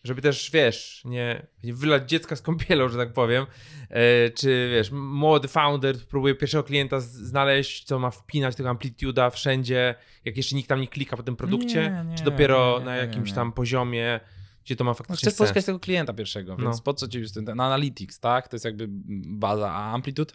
żeby 0.06 0.22
też, 0.22 0.50
wiesz, 0.50 1.02
nie, 1.04 1.46
nie 1.64 1.74
wylać 1.74 2.10
dziecka 2.10 2.36
z 2.36 2.42
kąpielą, 2.42 2.88
że 2.88 2.98
tak 2.98 3.12
powiem, 3.12 3.46
e, 3.90 4.30
czy 4.30 4.70
wiesz, 4.72 4.90
młody 4.90 5.48
founder 5.48 5.96
próbuje 6.08 6.34
pierwszego 6.34 6.64
klienta 6.64 7.00
znaleźć, 7.00 7.84
co 7.84 7.98
ma 7.98 8.10
wpinać 8.10 8.56
tego 8.56 8.70
amplituda 8.70 9.30
wszędzie, 9.30 9.94
jak 10.24 10.36
jeszcze 10.36 10.56
nikt 10.56 10.68
tam 10.68 10.80
nie 10.80 10.88
klika 10.88 11.16
po 11.16 11.22
tym 11.22 11.36
produkcie, 11.36 11.82
Nie, 12.04 12.10
nie, 12.10 12.16
czy 12.18 12.24
dopiero 12.24 12.72
nie, 12.72 12.78
nie, 12.78 12.84
na 12.84 12.96
jakimś 12.96 13.32
tam 13.32 13.52
poziomie, 13.52 14.20
gdzie 14.64 14.76
to 14.76 14.84
ma 14.84 14.90
No, 14.90 14.94
faktycznie 14.94 15.16
chcesz 15.16 15.32
sens. 15.32 15.38
pozyskać 15.38 15.64
tego 15.64 15.80
klienta 15.80 16.12
pierwszego, 16.12 16.56
więc 16.56 16.76
No. 16.76 16.82
po 16.82 16.94
co 16.94 17.08
ci 17.08 17.18
już 17.18 17.32
ten, 17.32 17.46
ten 17.46 17.60
analytics, 17.60 18.20
tak? 18.20 18.48
To 18.48 18.56
jest 18.56 18.64
jakby 18.64 18.86
baza, 19.28 19.72
a 19.72 19.92
amplitude. 19.92 20.34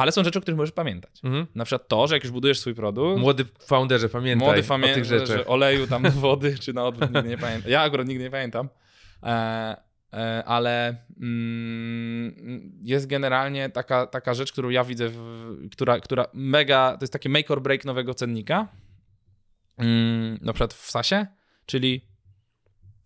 Ale 0.00 0.12
są 0.12 0.24
rzeczy, 0.24 0.38
o 0.38 0.42
których 0.42 0.58
możesz 0.58 0.72
pamiętać. 0.72 1.20
Mhm. 1.24 1.46
Na 1.54 1.64
przykład 1.64 1.88
to, 1.88 2.06
że 2.06 2.14
jak 2.14 2.24
już 2.24 2.32
budujesz 2.32 2.58
swój 2.58 2.74
produkt, 2.74 3.20
Młody 3.20 3.44
founderze, 3.44 4.08
pamiętaj 4.08 4.62
młody 4.64 4.92
o 4.92 4.94
tych 4.94 5.04
rzeczach. 5.04 5.36
że 5.36 5.46
oleju 5.46 5.86
tam 5.86 6.02
do 6.02 6.10
wody, 6.26 6.58
czy 6.58 6.72
na 6.72 6.84
odwrót, 6.84 7.14
nigdy 7.14 7.28
nie 7.28 7.38
pamiętam. 7.38 7.72
Ja 7.72 7.80
akurat 7.80 8.08
nigdy 8.08 8.24
nie 8.24 8.30
pamiętam. 8.30 8.68
E, 9.22 9.76
e, 10.12 10.44
ale 10.44 10.96
mm, 11.20 12.34
jest 12.82 13.06
generalnie 13.06 13.70
taka, 13.70 14.06
taka 14.06 14.34
rzecz, 14.34 14.52
którą 14.52 14.68
ja 14.68 14.84
widzę, 14.84 15.08
w, 15.08 15.68
która, 15.72 16.00
która 16.00 16.26
mega, 16.32 16.96
to 16.96 17.02
jest 17.02 17.12
takie 17.12 17.28
make 17.28 17.50
or 17.50 17.62
break 17.62 17.84
nowego 17.84 18.14
cennika, 18.14 18.68
mm, 19.78 20.38
na 20.40 20.52
przykład 20.52 20.74
w 20.74 20.90
SASie, 20.90 21.26
czyli 21.66 22.08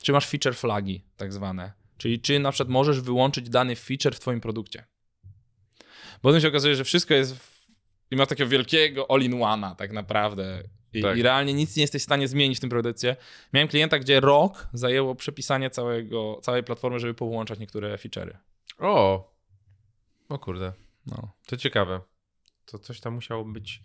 czy 0.02 0.12
masz 0.12 0.28
feature 0.28 0.54
flagi 0.54 1.04
tak 1.16 1.33
zwane, 1.33 1.72
czyli 1.96 2.20
czy 2.20 2.38
na 2.38 2.52
przykład 2.52 2.68
możesz 2.68 3.00
wyłączyć 3.00 3.50
dany 3.50 3.76
feature 3.76 4.14
w 4.14 4.20
twoim 4.20 4.40
produkcie. 4.40 4.93
Potem 6.24 6.40
się 6.40 6.48
okazuje, 6.48 6.74
że 6.76 6.84
wszystko 6.84 7.14
jest 7.14 7.37
w, 7.37 7.66
i 8.10 8.16
ma 8.16 8.26
takiego 8.26 8.50
wielkiego 8.50 9.10
all-in-one'a 9.10 9.76
tak 9.76 9.92
naprawdę 9.92 10.62
I, 10.92 11.02
Tak. 11.02 11.16
I 11.18 11.22
realnie 11.22 11.54
nic 11.54 11.76
nie 11.76 11.80
jesteś 11.82 12.02
w 12.02 12.04
stanie 12.04 12.28
zmienić 12.28 12.58
w 12.58 12.60
tym 12.60 12.70
produkcie. 12.70 13.16
Miałem 13.52 13.68
klienta, 13.68 13.98
gdzie 13.98 14.20
rok 14.20 14.68
zajęło 14.72 15.14
przepisanie 15.14 15.70
całego, 15.70 16.40
całej 16.42 16.62
platformy, 16.64 16.98
żeby 17.00 17.14
połączać 17.14 17.58
niektóre 17.58 17.96
feature'y. 17.96 18.37
O! 18.78 19.32
O 20.28 20.38
kurde, 20.38 20.72
No. 21.06 21.28
to 21.46 21.56
ciekawe. 21.56 22.00
To 22.66 22.78
coś 22.78 23.00
tam 23.00 23.14
musiało 23.14 23.44
być 23.44 23.82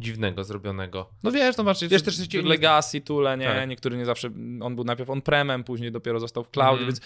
dziwnego 0.00 0.44
zrobionego. 0.44 1.10
No 1.22 1.32
wiesz, 1.32 1.56
no 1.56 1.64
patrz, 1.64 1.80
Wiesz, 1.88 2.02
też 2.02 2.28
się- 2.28 2.42
legacy, 2.42 3.00
tule, 3.00 3.36
nie, 3.38 3.46
Tak. 3.46 3.68
niektóry 3.68 3.96
nie 3.96 4.04
zawsze, 4.04 4.30
on 4.60 4.74
był 4.74 4.84
najpierw 4.84 5.10
on-premem, 5.10 5.64
później 5.64 5.92
dopiero 5.92 6.20
został 6.20 6.44
w 6.44 6.50
cloud, 6.50 6.80
Mhm. 6.80 6.86
więc 6.86 7.00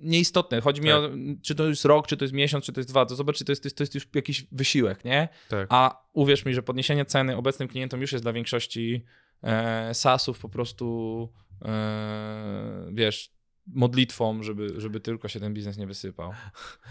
nieistotne. 0.00 0.60
Chodzi 0.60 0.80
mi 0.82 0.88
Tak. 0.88 0.98
o, 0.98 1.08
czy 1.42 1.54
to 1.54 1.68
jest 1.68 1.84
rok, 1.84 2.06
czy 2.06 2.16
to 2.16 2.24
jest 2.24 2.34
miesiąc, 2.34 2.64
czy 2.64 2.72
to 2.72 2.80
jest 2.80 2.90
dwa, 2.90 3.06
to 3.06 3.14
zobacz, 3.16 3.36
czy 3.38 3.44
to 3.44 3.52
jest, 3.52 3.62
to 3.62 3.66
jest, 3.66 3.76
to 3.76 3.82
jest 3.82 3.94
już 3.94 4.08
jakiś 4.14 4.46
wysiłek, 4.52 5.04
nie? 5.04 5.28
Tak. 5.48 5.66
A 5.70 6.02
uwierz 6.12 6.44
mi, 6.44 6.54
że 6.54 6.62
podniesienie 6.62 7.04
ceny 7.04 7.36
obecnym 7.36 7.68
klientom 7.68 8.00
już 8.00 8.12
jest 8.12 8.24
dla 8.24 8.32
większości 8.32 9.04
e, 9.42 9.94
SaaS-ów 9.94 10.38
po 10.38 10.48
prostu, 10.48 11.28
e, 11.64 12.88
wiesz, 12.92 13.30
modlitwą, 13.66 14.42
żeby, 14.42 14.80
żeby 14.80 15.00
tylko 15.00 15.28
się 15.28 15.40
ten 15.40 15.54
biznes 15.54 15.76
nie 15.78 15.86
wysypał. 15.86 16.32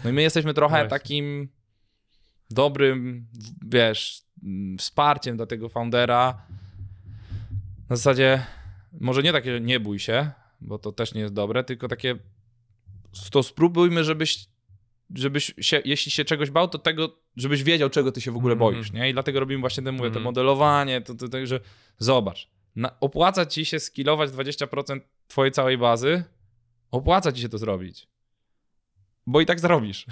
No 0.04 0.10
i 0.10 0.12
my 0.12 0.22
jesteśmy 0.22 0.54
trochę 0.54 0.86
takim 0.88 1.48
dobrym, 2.50 3.26
wiesz, 3.66 4.22
wsparciem 4.78 5.36
dla 5.36 5.46
tego 5.46 5.68
foundera. 5.68 6.42
Na 7.90 7.96
zasadzie, 7.96 8.46
może 9.00 9.22
nie 9.22 9.32
takie 9.32 9.60
nie 9.60 9.80
bój 9.80 9.98
się, 9.98 10.30
bo 10.60 10.78
to 10.78 10.92
też 10.92 11.14
nie 11.14 11.20
jest 11.20 11.34
dobre, 11.34 11.64
tylko 11.64 11.88
takie 11.88 12.16
to 13.30 13.42
spróbujmy, 13.42 14.04
żebyś 14.04 14.46
żebyś 15.14 15.54
się, 15.60 15.82
jeśli 15.84 16.12
się 16.12 16.24
czegoś 16.24 16.50
bał, 16.50 16.68
to 16.68 16.78
tego, 16.78 17.16
żebyś 17.36 17.62
wiedział, 17.62 17.90
czego 17.90 18.12
ty 18.12 18.20
się 18.20 18.30
w 18.30 18.36
ogóle 18.36 18.52
Mhm. 18.52 18.72
boisz, 18.74 18.92
nie? 18.92 19.10
I 19.10 19.12
dlatego 19.12 19.40
robimy 19.40 19.60
właśnie 19.60 19.82
te, 19.84 19.92
mówię, 19.92 20.02
to 20.02 20.06
Mhm. 20.06 20.24
modelowanie, 20.24 21.00
to, 21.00 21.14
to, 21.14 21.28
to, 21.28 21.46
że 21.46 21.60
zobacz, 21.98 22.50
na, 22.76 23.00
opłaca 23.00 23.46
ci 23.46 23.64
się 23.64 23.80
skillować 23.80 24.30
20% 24.30 25.00
twojej 25.28 25.52
całej 25.52 25.78
bazy, 25.78 26.24
opłaca 26.90 27.32
ci 27.32 27.42
się 27.42 27.48
to 27.48 27.58
zrobić, 27.58 28.08
bo 29.26 29.40
i 29.40 29.46
tak 29.46 29.60
zrobisz. 29.60 30.06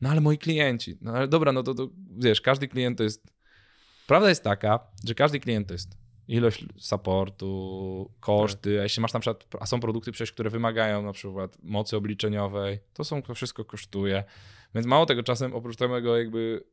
No 0.00 0.10
ale 0.10 0.20
moi 0.20 0.38
klienci, 0.38 0.98
no 1.00 1.12
ale 1.12 1.28
dobra, 1.28 1.52
no 1.52 1.62
to, 1.62 1.74
to 1.74 1.88
wiesz, 2.18 2.40
każdy 2.40 2.68
klient 2.68 2.98
to 2.98 3.04
jest, 3.04 3.32
prawda 4.06 4.28
jest 4.28 4.44
taka, 4.44 4.80
że 5.04 5.14
każdy 5.14 5.40
klient 5.40 5.68
to 5.68 5.74
jest 5.74 5.98
ilość 6.28 6.64
supportu, 6.78 8.10
koszty, 8.20 8.80
a 8.80 8.82
jeśli 8.82 9.00
masz 9.02 9.12
na 9.12 9.20
przykład, 9.20 9.46
a 9.60 9.66
są 9.66 9.80
produkty 9.80 10.12
przecież, 10.12 10.32
które 10.32 10.50
wymagają 10.50 11.02
na 11.02 11.12
przykład 11.12 11.56
mocy 11.62 11.96
obliczeniowej, 11.96 12.78
to 12.94 13.04
są, 13.04 13.22
to 13.22 13.34
wszystko 13.34 13.64
kosztuje, 13.64 14.24
więc 14.74 14.86
mało 14.86 15.06
tego 15.06 15.22
czasem, 15.22 15.54
oprócz 15.54 15.76
tego 15.76 16.18
jakby 16.18 16.64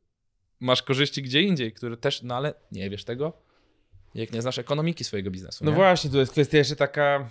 masz 0.60 0.82
korzyści 0.82 1.22
gdzie 1.22 1.42
indziej, 1.42 1.72
które 1.72 1.96
też, 1.96 2.22
no 2.22 2.36
ale 2.36 2.54
nie 2.72 2.90
wiesz 2.90 3.04
tego, 3.04 3.32
jak 4.14 4.32
nie 4.32 4.42
znasz 4.42 4.58
ekonomiki 4.58 5.04
swojego 5.04 5.30
biznesu, 5.30 5.64
No 5.64 5.70
nie? 5.70 5.76
właśnie, 5.76 6.10
to 6.10 6.18
jest 6.18 6.32
kwestia 6.32 6.58
jeszcze 6.58 6.76
taka, 6.76 7.30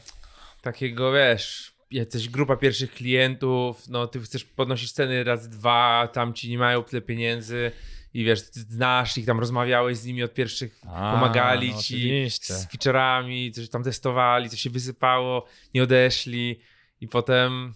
takiego, 0.61 1.11
wiesz, 1.13 1.76
jesteś 1.91 2.29
grupa 2.29 2.55
pierwszych 2.57 2.91
klientów, 2.91 3.87
no 3.89 4.07
ty 4.07 4.19
chcesz 4.21 4.43
podnosić 4.45 4.91
ceny 4.91 5.23
razy 5.23 5.49
dwa, 5.49 6.09
tam 6.13 6.33
ci 6.33 6.49
nie 6.49 6.57
mają 6.57 6.83
tyle 6.83 7.01
pieniędzy 7.01 7.71
i 8.13 8.23
wiesz, 8.23 8.39
znasz 8.41 9.17
ich, 9.17 9.25
tam 9.25 9.39
rozmawiałeś 9.39 9.97
z 9.97 10.05
nimi 10.05 10.23
od 10.23 10.33
pierwszych, 10.33 10.81
A, 10.87 11.13
pomagali 11.13 11.71
no 11.71 11.81
ci 11.81 11.95
oczywiście. 11.95 12.53
z 12.53 12.67
featureami, 12.67 13.51
coś 13.51 13.69
tam 13.69 13.83
testowali, 13.83 14.49
coś 14.49 14.61
się 14.61 14.69
wysypało, 14.69 15.45
nie 15.73 15.83
odeszli 15.83 16.59
i 17.01 17.07
potem... 17.07 17.73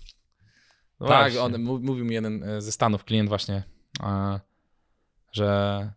No 1.00 1.08
tak, 1.08 1.34
właśnie. 1.34 1.42
on, 1.42 1.62
mów- 1.64 1.82
mówił 1.82 2.06
mi 2.06 2.14
jeden 2.14 2.44
e, 2.44 2.62
ze 2.62 2.72
Stanów 2.72 3.04
klient 3.04 3.30
właśnie, 3.30 3.64
e, 4.04 4.40
że 5.32 5.92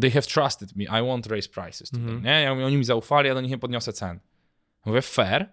they 0.00 0.10
have 0.10 0.22
trusted 0.26 0.76
me, 0.76 0.84
I 0.84 1.02
won't 1.02 1.26
raise 1.30 1.48
prices. 1.48 1.90
them, 1.90 2.00
Mhm. 2.02 2.22
Nie? 2.24 2.42
Ja 2.42 2.54
mówię, 2.54 2.66
oni 2.66 2.76
mi 2.76 2.84
zaufali, 2.84 3.28
ja 3.28 3.34
do 3.34 3.40
nich 3.40 3.50
nie 3.50 3.58
podniosę 3.58 3.92
cen. 3.92 4.20
Mówię, 4.84 5.02
fair, 5.02 5.52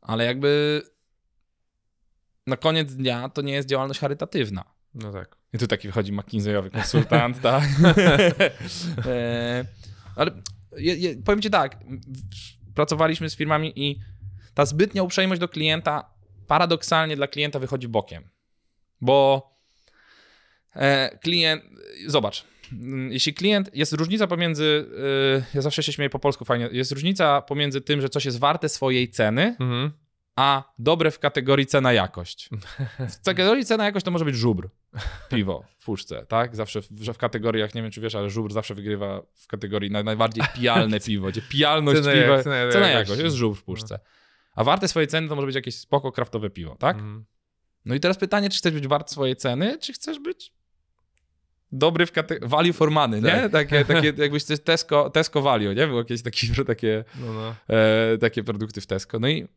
ale 0.00 0.24
jakby 0.24 0.82
na 2.46 2.56
koniec 2.56 2.94
dnia 2.94 3.28
to 3.28 3.42
nie 3.42 3.52
jest 3.52 3.68
działalność 3.68 4.00
charytatywna. 4.00 4.64
No 4.94 5.12
tak. 5.12 5.36
I 5.52 5.58
tu 5.58 5.66
taki 5.66 5.88
wychodzi 5.88 6.12
McKinsey'owy 6.12 6.70
konsultant, 6.70 7.40
tak? 7.50 7.64
E, 9.06 9.64
Ale 10.16 10.30
je, 10.76 10.94
je, 10.94 11.16
powiem 11.16 11.42
ci 11.42 11.50
tak, 11.50 11.76
pracowaliśmy 12.74 13.30
z 13.30 13.36
firmami 13.36 13.72
i 13.76 14.00
ta 14.54 14.66
zbytnia 14.66 15.02
uprzejmość 15.02 15.40
do 15.40 15.48
klienta 15.48 16.14
paradoksalnie 16.46 17.16
dla 17.16 17.26
klienta 17.26 17.58
wychodzi 17.58 17.88
bokiem. 17.88 18.28
Bo 19.00 19.50
e, 20.74 21.18
klient, 21.18 21.62
zobacz, 22.06 22.44
jeśli 23.10 23.34
klient, 23.34 23.70
jest 23.74 23.92
różnica 23.92 24.26
pomiędzy, 24.26 24.86
e, 25.38 25.44
ja 25.54 25.62
zawsze 25.62 25.82
się 25.82 25.92
śmieję 25.92 26.10
po 26.10 26.18
polsku 26.18 26.44
fajnie, 26.44 26.68
jest 26.72 26.92
różnica 26.92 27.42
pomiędzy 27.42 27.80
tym, 27.80 28.00
że 28.00 28.08
coś 28.08 28.24
jest 28.24 28.38
warte 28.38 28.68
swojej 28.68 29.08
ceny, 29.10 29.56
Mhm. 29.60 29.90
a 30.36 30.72
dobre 30.78 31.10
w 31.10 31.18
kategorii 31.18 31.66
cena-jakość. 31.66 32.48
W 33.22 33.24
kategorii 33.24 33.64
cena-jakość 33.64 34.04
to 34.04 34.10
może 34.10 34.24
być 34.24 34.36
żubr, 34.36 34.68
piwo 35.30 35.64
w 35.78 35.84
puszce, 35.84 36.26
tak? 36.26 36.56
Zawsze 36.56 36.82
w, 36.82 36.88
że 37.00 37.14
w 37.14 37.18
kategoriach, 37.18 37.74
nie 37.74 37.82
wiem 37.82 37.90
czy 37.90 38.00
wiesz, 38.00 38.14
ale 38.14 38.30
żubr 38.30 38.52
zawsze 38.52 38.74
wygrywa 38.74 39.22
w 39.34 39.46
kategorii 39.46 39.90
naj, 39.90 40.04
najbardziej 40.04 40.44
pijalne 40.54 41.00
piwo, 41.06 41.28
gdzie 41.28 41.42
pijalność 41.42 42.00
Cena 42.02 42.12
piwa, 42.22 42.42
cena 42.42 42.72
cena, 42.72 42.88
jakości. 42.88 43.10
jakość, 43.10 43.20
jest 43.24 43.36
żubr 43.36 43.56
w 43.58 43.62
puszce. 43.62 43.98
A 44.54 44.64
warte 44.64 44.88
swojej 44.88 45.06
ceny 45.08 45.28
to 45.28 45.34
może 45.34 45.46
być 45.46 45.54
jakieś 45.56 45.74
spoko 45.78 46.12
kraftowe 46.12 46.50
piwo, 46.50 46.76
tak? 46.76 46.96
Mhm. 46.96 47.24
No 47.84 47.94
i 47.94 48.00
teraz 48.00 48.18
pytanie, 48.18 48.50
czy 48.50 48.58
chcesz 48.58 48.72
być 48.74 48.86
wart 48.88 49.10
swojej 49.10 49.36
ceny, 49.36 49.78
czy 49.78 49.92
chcesz 49.92 50.18
być 50.18 50.52
dobry 51.72 52.06
w 52.06 52.12
kategorii 52.12 52.50
value 52.50 52.72
for 52.72 52.90
money, 52.90 53.22
nie? 53.22 53.30
Tak. 53.30 53.52
Takie, 53.52 53.84
takie 53.94 54.12
jakbyś 54.16 54.44
coś 54.44 54.60
Tesco, 54.60 55.10
Tesco 55.10 55.42
value, 55.42 55.74
nie? 55.74 55.86
Było 55.86 55.98
jakieś 55.98 56.22
takie, 56.22 56.46
takie 56.66 57.04
No, 57.20 57.32
no. 57.32 57.54
e, 57.76 58.18
takie 58.18 58.44
produkty 58.44 58.80
w 58.80 58.86
Tesco. 58.86 59.18
No 59.18 59.28
i 59.28 59.48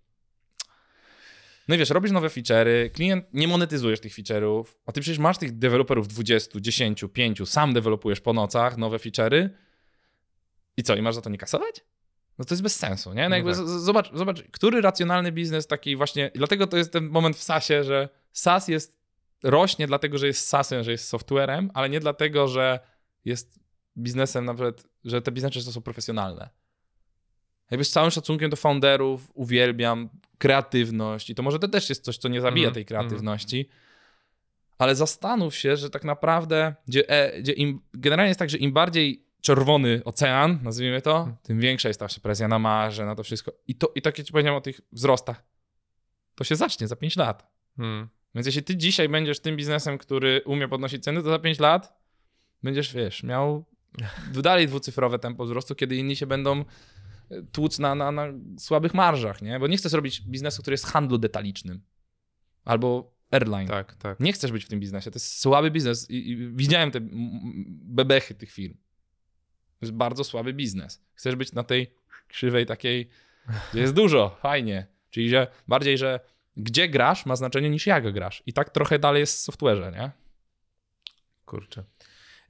no 1.67 1.75
i 1.75 1.77
wiesz, 1.77 1.89
robisz 1.89 2.11
nowe 2.11 2.27
feature'y, 2.27 2.89
klient 2.89 3.25
nie 3.33 3.47
monetyzujesz 3.47 3.99
tych 3.99 4.13
feature'ów, 4.13 4.63
a 4.85 4.91
ty 4.91 5.01
przecież 5.01 5.19
masz 5.19 5.37
tych 5.37 5.57
deweloperów 5.57 6.07
20, 6.07 6.59
10, 6.61 7.05
5, 7.13 7.49
sam 7.49 7.73
dewelopujesz 7.73 8.21
po 8.21 8.33
nocach 8.33 8.77
nowe 8.77 8.97
feature'y 8.97 9.49
i 10.77 10.83
co, 10.83 10.95
i 10.95 11.01
masz 11.01 11.15
za 11.15 11.21
to 11.21 11.29
nie 11.29 11.37
kasować? 11.37 11.81
No 12.39 12.45
to 12.45 12.53
jest 12.53 12.63
bez 12.63 12.75
sensu, 12.75 13.13
nie? 13.13 13.23
No 13.23 13.29
No 13.29 13.35
jakby 13.35 13.51
tak. 13.51 13.59
z- 13.65 13.69
z- 13.69 13.83
zobacz, 13.83 14.11
zobacz, 14.13 14.43
który 14.51 14.81
racjonalny 14.81 15.31
biznes 15.31 15.67
taki 15.67 15.95
właśnie, 15.95 16.31
dlatego 16.35 16.67
to 16.67 16.77
jest 16.77 16.91
ten 16.93 17.09
moment 17.09 17.35
w 17.37 17.43
SaaSie, 17.43 17.83
że 17.83 18.09
SaaS 18.33 18.67
jest, 18.67 19.00
rośnie 19.43 19.87
dlatego, 19.87 20.17
że 20.17 20.27
jest 20.27 20.47
SaaSem, 20.47 20.83
że 20.83 20.91
jest 20.91 21.07
softwarem, 21.07 21.71
ale 21.73 21.89
nie 21.89 21.99
dlatego, 21.99 22.47
że 22.47 22.79
jest 23.25 23.59
biznesem 23.97 24.45
nawet, 24.45 24.87
że 25.05 25.21
te 25.21 25.31
biznesy 25.31 25.61
są 25.61 25.81
profesjonalne. 25.81 26.49
Jakby 27.71 27.85
z 27.85 27.91
całym 27.91 28.11
szacunkiem 28.11 28.49
do 28.49 28.55
founderów 28.55 29.31
uwielbiam 29.33 30.09
kreatywność 30.37 31.29
i 31.29 31.35
to 31.35 31.43
może 31.43 31.59
to 31.59 31.67
też 31.67 31.89
jest 31.89 32.03
coś, 32.03 32.17
co 32.17 32.27
nie 32.27 32.41
zabija 32.41 32.67
Mhm, 32.67 32.73
tej 32.73 32.85
kreatywności, 32.85 33.69
ale 34.77 34.95
zastanów 34.95 35.55
się, 35.55 35.77
że 35.77 35.89
tak 35.89 36.03
naprawdę, 36.03 36.75
gdzie, 36.87 37.09
e, 37.09 37.41
gdzie 37.41 37.51
im, 37.51 37.81
generalnie 37.93 38.27
jest 38.27 38.39
tak, 38.39 38.49
że 38.49 38.57
im 38.57 38.73
bardziej 38.73 39.25
czerwony 39.41 40.01
ocean, 40.05 40.59
nazwijmy 40.63 41.01
to, 41.01 41.17
Mhm. 41.17 41.37
tym 41.43 41.59
większa 41.59 41.87
jest 41.87 41.99
ta 41.99 42.07
presja 42.21 42.47
na 42.47 42.59
marże, 42.59 43.05
na 43.05 43.15
to 43.15 43.23
wszystko. 43.23 43.51
I, 43.67 43.75
to, 43.75 43.91
I 43.95 44.01
tak 44.01 44.17
jak 44.17 44.27
ci 44.27 44.33
powiedziałem 44.33 44.57
o 44.57 44.61
tych 44.61 44.81
wzrostach, 44.91 45.43
to 46.35 46.43
się 46.43 46.55
zacznie 46.55 46.87
za 46.87 46.95
5 46.95 47.15
lat. 47.15 47.51
Więc 48.35 48.45
jeśli 48.45 48.63
ty 48.63 48.77
dzisiaj 48.77 49.09
będziesz 49.09 49.39
tym 49.39 49.57
biznesem, 49.57 49.97
który 49.97 50.41
umie 50.45 50.67
podnosić 50.67 51.03
ceny, 51.03 51.23
to 51.23 51.29
za 51.29 51.39
5 51.39 51.59
lat 51.59 52.01
będziesz, 52.63 52.93
wiesz, 52.93 53.23
miał 53.23 53.65
dalej 54.33 54.67
dwucyfrowe 54.67 55.19
tempo 55.19 55.45
wzrostu, 55.45 55.75
kiedy 55.75 55.95
inni 55.95 56.15
się 56.15 56.25
będą 56.25 56.65
tłuc 57.51 57.79
na, 57.79 57.95
na, 57.95 58.11
na 58.11 58.27
słabych 58.59 58.93
marżach, 58.93 59.41
nie? 59.41 59.59
Bo 59.59 59.67
nie 59.67 59.77
chcesz 59.77 59.93
robić 59.93 60.21
biznesu, 60.21 60.61
który 60.61 60.73
jest 60.73 60.85
handlu 60.85 61.17
detalicznym. 61.17 61.81
Albo 62.65 63.15
airline. 63.31 63.67
Tak, 63.67 63.95
tak. 63.95 64.19
Nie 64.19 64.33
chcesz 64.33 64.51
być 64.51 64.65
w 64.65 64.67
tym 64.67 64.79
biznesie. 64.79 65.11
To 65.11 65.15
jest 65.15 65.39
słaby 65.39 65.71
biznes. 65.71 66.09
I, 66.09 66.29
i 66.29 66.51
widziałem 66.51 66.91
te 66.91 66.99
bebechy 67.83 68.35
tych 68.35 68.51
firm. 68.51 68.73
To 69.79 69.85
jest 69.85 69.93
bardzo 69.93 70.23
słaby 70.23 70.53
biznes. 70.53 71.03
Chcesz 71.13 71.35
być 71.35 71.53
na 71.53 71.63
tej 71.63 71.93
krzywej 72.27 72.65
takiej, 72.65 73.09
gdzie 73.71 73.81
jest 73.81 73.93
dużo, 73.93 74.37
fajnie. 74.41 74.87
Czyli, 75.09 75.29
że 75.29 75.47
bardziej, 75.67 75.97
że 75.97 76.19
gdzie 76.63 76.89
grasz 76.89 77.25
ma 77.25 77.35
znaczenie 77.35 77.69
niż 77.69 77.87
jak 77.87 78.13
grasz. 78.13 78.43
I 78.45 78.53
tak 78.53 78.69
trochę 78.69 78.99
dalej 78.99 79.19
jest 79.19 79.37
w 79.47 79.51
software'ze, 79.51 79.91
nie? 79.93 80.11
Kurczę. 81.45 81.83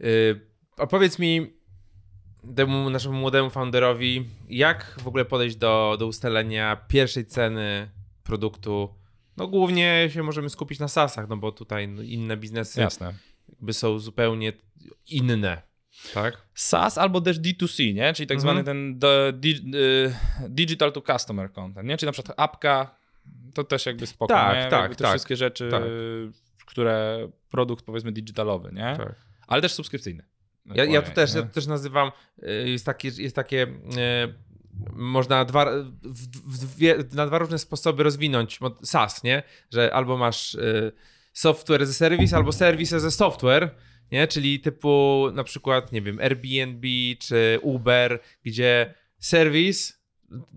Y, 0.01 0.41
a 0.78 0.88
powiedz 0.88 1.20
mi, 1.20 1.53
temu 2.55 2.89
naszemu 2.89 3.16
młodemu 3.20 3.49
founderowi, 3.49 4.26
jak 4.49 4.95
w 5.03 5.07
ogóle 5.07 5.26
podejść 5.26 5.55
do, 5.55 5.95
do 5.99 6.07
ustalenia 6.07 6.76
pierwszej 6.88 7.26
ceny 7.26 7.89
produktu? 8.24 8.95
No 9.38 9.47
głównie 9.47 10.09
się 10.14 10.24
możemy 10.24 10.49
skupić 10.49 10.80
na 10.80 10.88
SaaSach, 10.88 11.30
no 11.30 11.38
bo 11.38 11.51
tutaj 11.51 11.88
no, 11.88 12.01
inne 12.01 12.38
biznesy 12.38 12.82
Jasne. 12.82 13.14
jakby 13.49 13.74
są 13.74 13.99
zupełnie 13.99 14.53
inne, 15.09 15.62
tak? 16.14 16.38
SaaS 16.55 16.97
albo 16.97 17.22
też 17.22 17.39
D2C, 17.39 17.93
nie? 17.93 18.14
Czyli 18.14 18.28
tak 18.28 18.38
Mhm. 18.38 18.39
zwany 18.39 18.64
ten 18.64 18.99
the, 18.99 19.34
y, 19.78 20.14
digital 20.49 20.91
to 20.91 21.01
customer 21.01 21.51
content, 21.51 21.88
nie? 21.88 21.97
Czyli 21.97 22.07
na 22.07 22.14
przykład 22.14 22.39
apka, 22.39 22.95
to 23.53 23.63
też 23.63 23.86
jakby 23.86 24.07
spoko, 24.07 24.34
Tak, 24.34 24.55
nie? 24.55 24.69
tak, 24.69 24.82
jakby 24.82 24.95
te 24.95 25.03
tak, 25.03 25.11
wszystkie 25.11 25.36
rzeczy, 25.36 25.69
tak. 25.72 25.84
które 26.65 27.28
produkt 27.49 27.86
powiedzmy 27.86 28.11
digitalowy, 28.11 28.72
nie? 28.74 28.95
tak. 28.97 29.15
Ale 29.47 29.61
też 29.61 29.74
subskrypcyjny. 29.74 30.24
Ja, 30.65 30.86
ja 30.86 31.01
to 31.01 31.11
też, 31.11 31.34
nie? 31.34 31.39
ja 31.39 31.45
to 31.45 31.53
też 31.53 31.67
nazywam, 31.67 32.11
y, 32.43 32.69
jest 32.69 32.86
takie, 32.86 33.11
jest 33.17 33.36
takie 33.36 33.63
y, 33.63 33.72
można 34.93 35.45
dwa, 35.45 35.65
w, 36.03 36.28
w 36.47 36.76
dwie, 36.76 36.95
na 37.13 37.28
dwa 37.28 37.38
różne 37.38 37.59
sposoby 37.59 38.03
rozwinąć 38.03 38.59
SaaS, 38.84 39.24
nie? 39.24 39.43
Że 39.72 39.93
albo 39.93 40.17
masz 40.17 40.55
y, 40.55 40.91
software 41.34 41.82
as 41.82 41.89
a 41.89 41.93
service, 41.93 42.36
albo 42.36 42.51
service 42.51 42.95
as 42.95 43.03
a 43.03 43.11
software, 43.11 43.76
nie? 44.11 44.28
Czyli 44.28 44.59
typu 44.59 45.26
na 45.34 45.43
przykład, 45.43 45.91
nie 45.91 46.01
wiem, 46.01 46.19
Airbnb 46.19 46.88
czy 47.19 47.59
Uber, 47.61 48.19
gdzie 48.43 48.93
serwis 49.19 50.00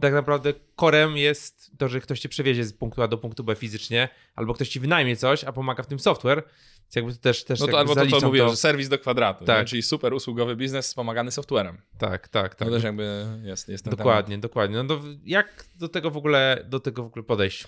tak 0.01 0.13
naprawdę 0.13 0.53
korem 0.77 1.17
jest 1.17 1.71
to, 1.79 1.89
że 1.89 2.01
ktoś 2.01 2.21
cię 2.21 2.29
przewiezie 2.29 2.65
z 2.65 2.73
punktu 2.73 3.03
A 3.03 3.09
do 3.09 3.19
punktu 3.19 3.45
B 3.45 3.55
fizycznie, 3.57 4.09
albo 4.35 4.55
ktoś 4.55 4.69
ci 4.69 4.81
wynajmie 4.81 5.17
coś, 5.17 5.45
a 5.45 5.53
pomaga 5.53 5.83
w 5.83 5.87
tym 5.87 5.99
software. 5.99 6.43
Więc 6.83 6.97
jakby 6.97 7.13
to 7.13 7.19
też, 7.19 7.45
też 7.45 7.61
No 7.61 7.67
to 7.67 7.79
albo 7.79 7.95
to, 7.95 8.07
co 8.07 8.27
mówiłem, 8.27 8.49
że 8.49 8.57
serwis 8.57 8.89
do 8.89 8.99
kwadratu, 8.99 9.45
Tak. 9.45 9.59
nie? 9.59 9.65
czyli 9.65 9.83
super 9.83 10.15
usługowy 10.15 10.57
biznes 10.57 10.87
wspomagany 10.87 11.31
softwarem. 11.31 11.79
Tak, 11.99 12.29
tak, 12.29 12.55
tak. 12.55 12.69
To 12.69 12.75
też 12.75 12.83
jakby 12.85 13.27
jest, 13.43 13.69
jest 13.69 13.89
Dokładnie, 13.89 14.39
dokładnie. 14.39 14.77
No 14.83 14.85
to 14.85 15.01
jak 15.25 15.65
do 15.75 15.89
tego 15.89 16.11
w 16.11 16.17
ogóle, 16.17 16.65
do 16.69 16.81
tego 16.81 17.03
w 17.03 17.07
ogóle 17.07 17.23
podejść? 17.25 17.65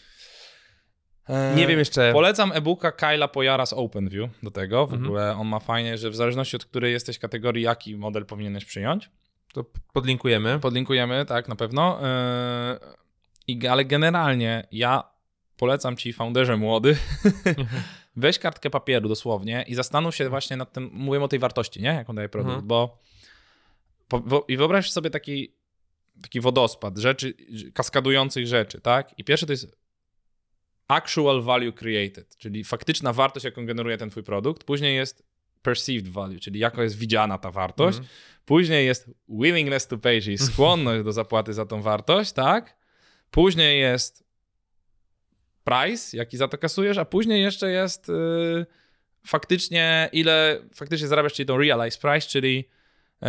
temat. 1.27 1.57
Nie 1.57 1.67
wiem 1.67 1.79
jeszcze. 1.79 2.13
Polecam 2.13 2.53
e-booka 2.53 2.93
Kyla 2.93 3.29
Pojara 3.29 3.67
z 3.67 3.73
OpenView 3.73 4.31
do 4.43 4.51
tego. 4.51 4.87
W 4.87 4.93
Mhm. 4.93 5.05
ogóle 5.07 5.37
on 5.37 5.47
ma 5.47 5.61
fajnie, 5.61 5.99
że 5.99 6.11
w 6.11 6.17
zależności 6.17 6.57
od 6.57 6.65
której 6.65 6.93
jesteś 6.93 7.19
kategorii, 7.19 7.63
jaki 7.65 7.97
model 7.97 8.27
powinieneś 8.27 8.65
przyjąć. 8.65 9.11
To 9.57 9.65
podlinkujemy. 9.93 10.61
Podlinkujemy, 10.61 11.25
tak, 11.27 11.49
na 11.49 11.57
pewno. 11.57 11.99
Yy, 13.49 13.55
i- 13.55 13.67
ale 13.67 13.85
generalnie 13.85 14.67
ja 14.73 15.05
polecam 15.57 15.97
ci, 15.97 16.13
founderze 16.13 16.57
młody, 16.57 16.97
weź 18.17 18.39
kartkę 18.39 18.71
papieru 18.71 19.09
dosłownie 19.09 19.65
i 19.69 19.75
zastanów 19.75 20.17
się 20.17 20.29
właśnie 20.29 20.57
nad 20.57 20.73
tym, 20.73 20.91
mówimy 20.93 21.25
o 21.25 21.29
tej 21.29 21.39
wartości, 21.39 21.83
nie? 21.83 21.89
Jaką 21.89 22.15
daje 22.15 22.29
produkt, 22.29 22.51
Mhm. 22.55 22.67
bo 22.69 22.99
wo, 24.11 24.45
i 24.49 24.57
wyobraź 24.57 24.91
sobie 24.91 25.11
taki, 25.11 25.55
taki 26.23 26.41
wodospad 26.41 26.99
rzeczy, 26.99 27.35
kaskadujących 27.75 28.47
rzeczy, 28.47 28.81
tak? 28.81 29.19
I 29.19 29.25
pierwszy 29.25 29.47
to 29.47 29.53
jest 29.53 29.77
actual 30.89 31.43
value 31.43 31.73
created, 31.73 32.37
czyli 32.37 32.65
faktyczna 32.65 33.13
wartość, 33.13 33.45
jaką 33.45 33.67
generuje 33.67 33.99
ten 33.99 34.11
twój 34.11 34.23
produkt. 34.23 34.65
Później 34.65 34.97
jest 34.97 35.23
perceived 35.67 36.09
value, 36.09 36.39
czyli 36.39 36.61
jaka 36.61 36.83
jest 36.83 36.99
widziana 36.99 37.39
ta 37.39 37.51
wartość. 37.51 37.99
Mhm. 37.99 38.15
Później 38.45 38.87
jest 38.87 39.11
willingness 39.29 39.87
to 39.87 39.99
pay, 39.99 40.21
czyli 40.21 40.39
skłonność 40.39 41.05
do 41.05 41.13
zapłaty 41.13 41.53
za 41.53 41.67
tą 41.67 41.83
wartość, 41.83 42.33
tak? 42.33 42.77
Później 43.31 43.81
jest 43.81 44.25
price, 45.65 46.17
jaki 46.17 46.37
za 46.37 46.49
to 46.49 46.59
kasujesz, 46.59 46.99
a 46.99 47.05
później 47.05 47.43
jeszcze 47.43 47.71
jest 47.71 48.09
yy, 48.09 48.67
faktycznie 49.27 50.09
ile 50.13 50.63
faktycznie 50.75 51.09
zarabiasz, 51.09 51.33
czyli 51.33 51.47
tą 51.47 51.59
realized 51.59 52.01
price, 52.01 52.29
czyli 52.29 52.57
yy, 52.57 53.29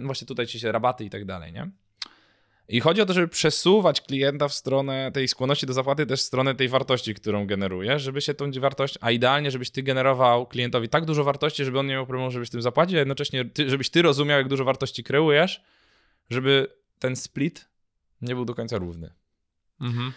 no 0.00 0.06
właśnie 0.06 0.26
tutaj 0.26 0.46
ci 0.46 0.60
się 0.60 0.72
rabaty 0.72 1.04
i 1.04 1.10
tak 1.10 1.24
dalej, 1.24 1.52
nie? 1.52 1.70
I 2.68 2.80
chodzi 2.80 3.00
o 3.00 3.06
to, 3.06 3.12
żeby 3.12 3.28
przesuwać 3.28 4.00
klienta 4.00 4.48
w 4.48 4.54
stronę 4.54 5.12
tej 5.12 5.28
skłonności 5.28 5.66
do 5.66 5.72
zapłaty, 5.72 6.06
też 6.06 6.20
w 6.20 6.24
stronę 6.24 6.54
tej 6.54 6.68
wartości, 6.68 7.14
którą 7.14 7.46
generujesz, 7.46 8.02
żeby 8.02 8.20
się 8.20 8.34
tą 8.34 8.50
wartość, 8.52 8.98
a 9.00 9.10
idealnie, 9.10 9.50
żebyś 9.50 9.70
ty 9.70 9.82
generował 9.82 10.46
klientowi 10.46 10.88
tak 10.88 11.04
dużo 11.04 11.24
wartości, 11.24 11.64
żeby 11.64 11.78
on 11.78 11.86
nie 11.86 11.94
miał 11.94 12.06
problemu, 12.06 12.30
żebyś 12.30 12.50
tym 12.50 12.62
zapłacił, 12.62 12.96
a 12.96 12.98
jednocześnie 12.98 13.44
ty, 13.44 13.70
żebyś 13.70 13.90
ty 13.90 14.02
rozumiał, 14.02 14.38
jak 14.38 14.48
dużo 14.48 14.64
wartości 14.64 15.04
kreujesz, 15.04 15.62
żeby 16.30 16.66
ten 16.98 17.16
split 17.16 17.68
nie 18.22 18.34
był 18.34 18.44
do 18.44 18.54
końca 18.54 18.78
równy. 18.78 19.12
Mhm. 19.80 20.12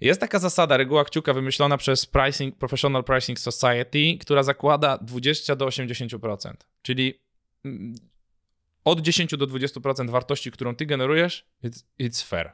Jest 0.00 0.20
taka 0.20 0.38
zasada, 0.38 0.76
reguła 0.76 1.04
kciuka 1.04 1.32
wymyślona 1.32 1.76
przez 1.76 2.06
pricing, 2.06 2.58
Professional 2.58 3.04
Pricing 3.04 3.38
Society, 3.38 4.18
która 4.20 4.42
zakłada 4.42 4.98
20 4.98 5.56
do 5.56 5.66
80%. 5.66 6.52
Czyli 6.82 7.20
mm, 7.64 7.94
od 8.84 9.00
10 9.00 9.36
do 9.36 9.46
20% 9.46 10.10
wartości, 10.10 10.50
którą 10.50 10.76
ty 10.76 10.86
generujesz, 10.86 11.46
it's, 11.64 11.84
it's 12.00 12.24
fair. 12.26 12.52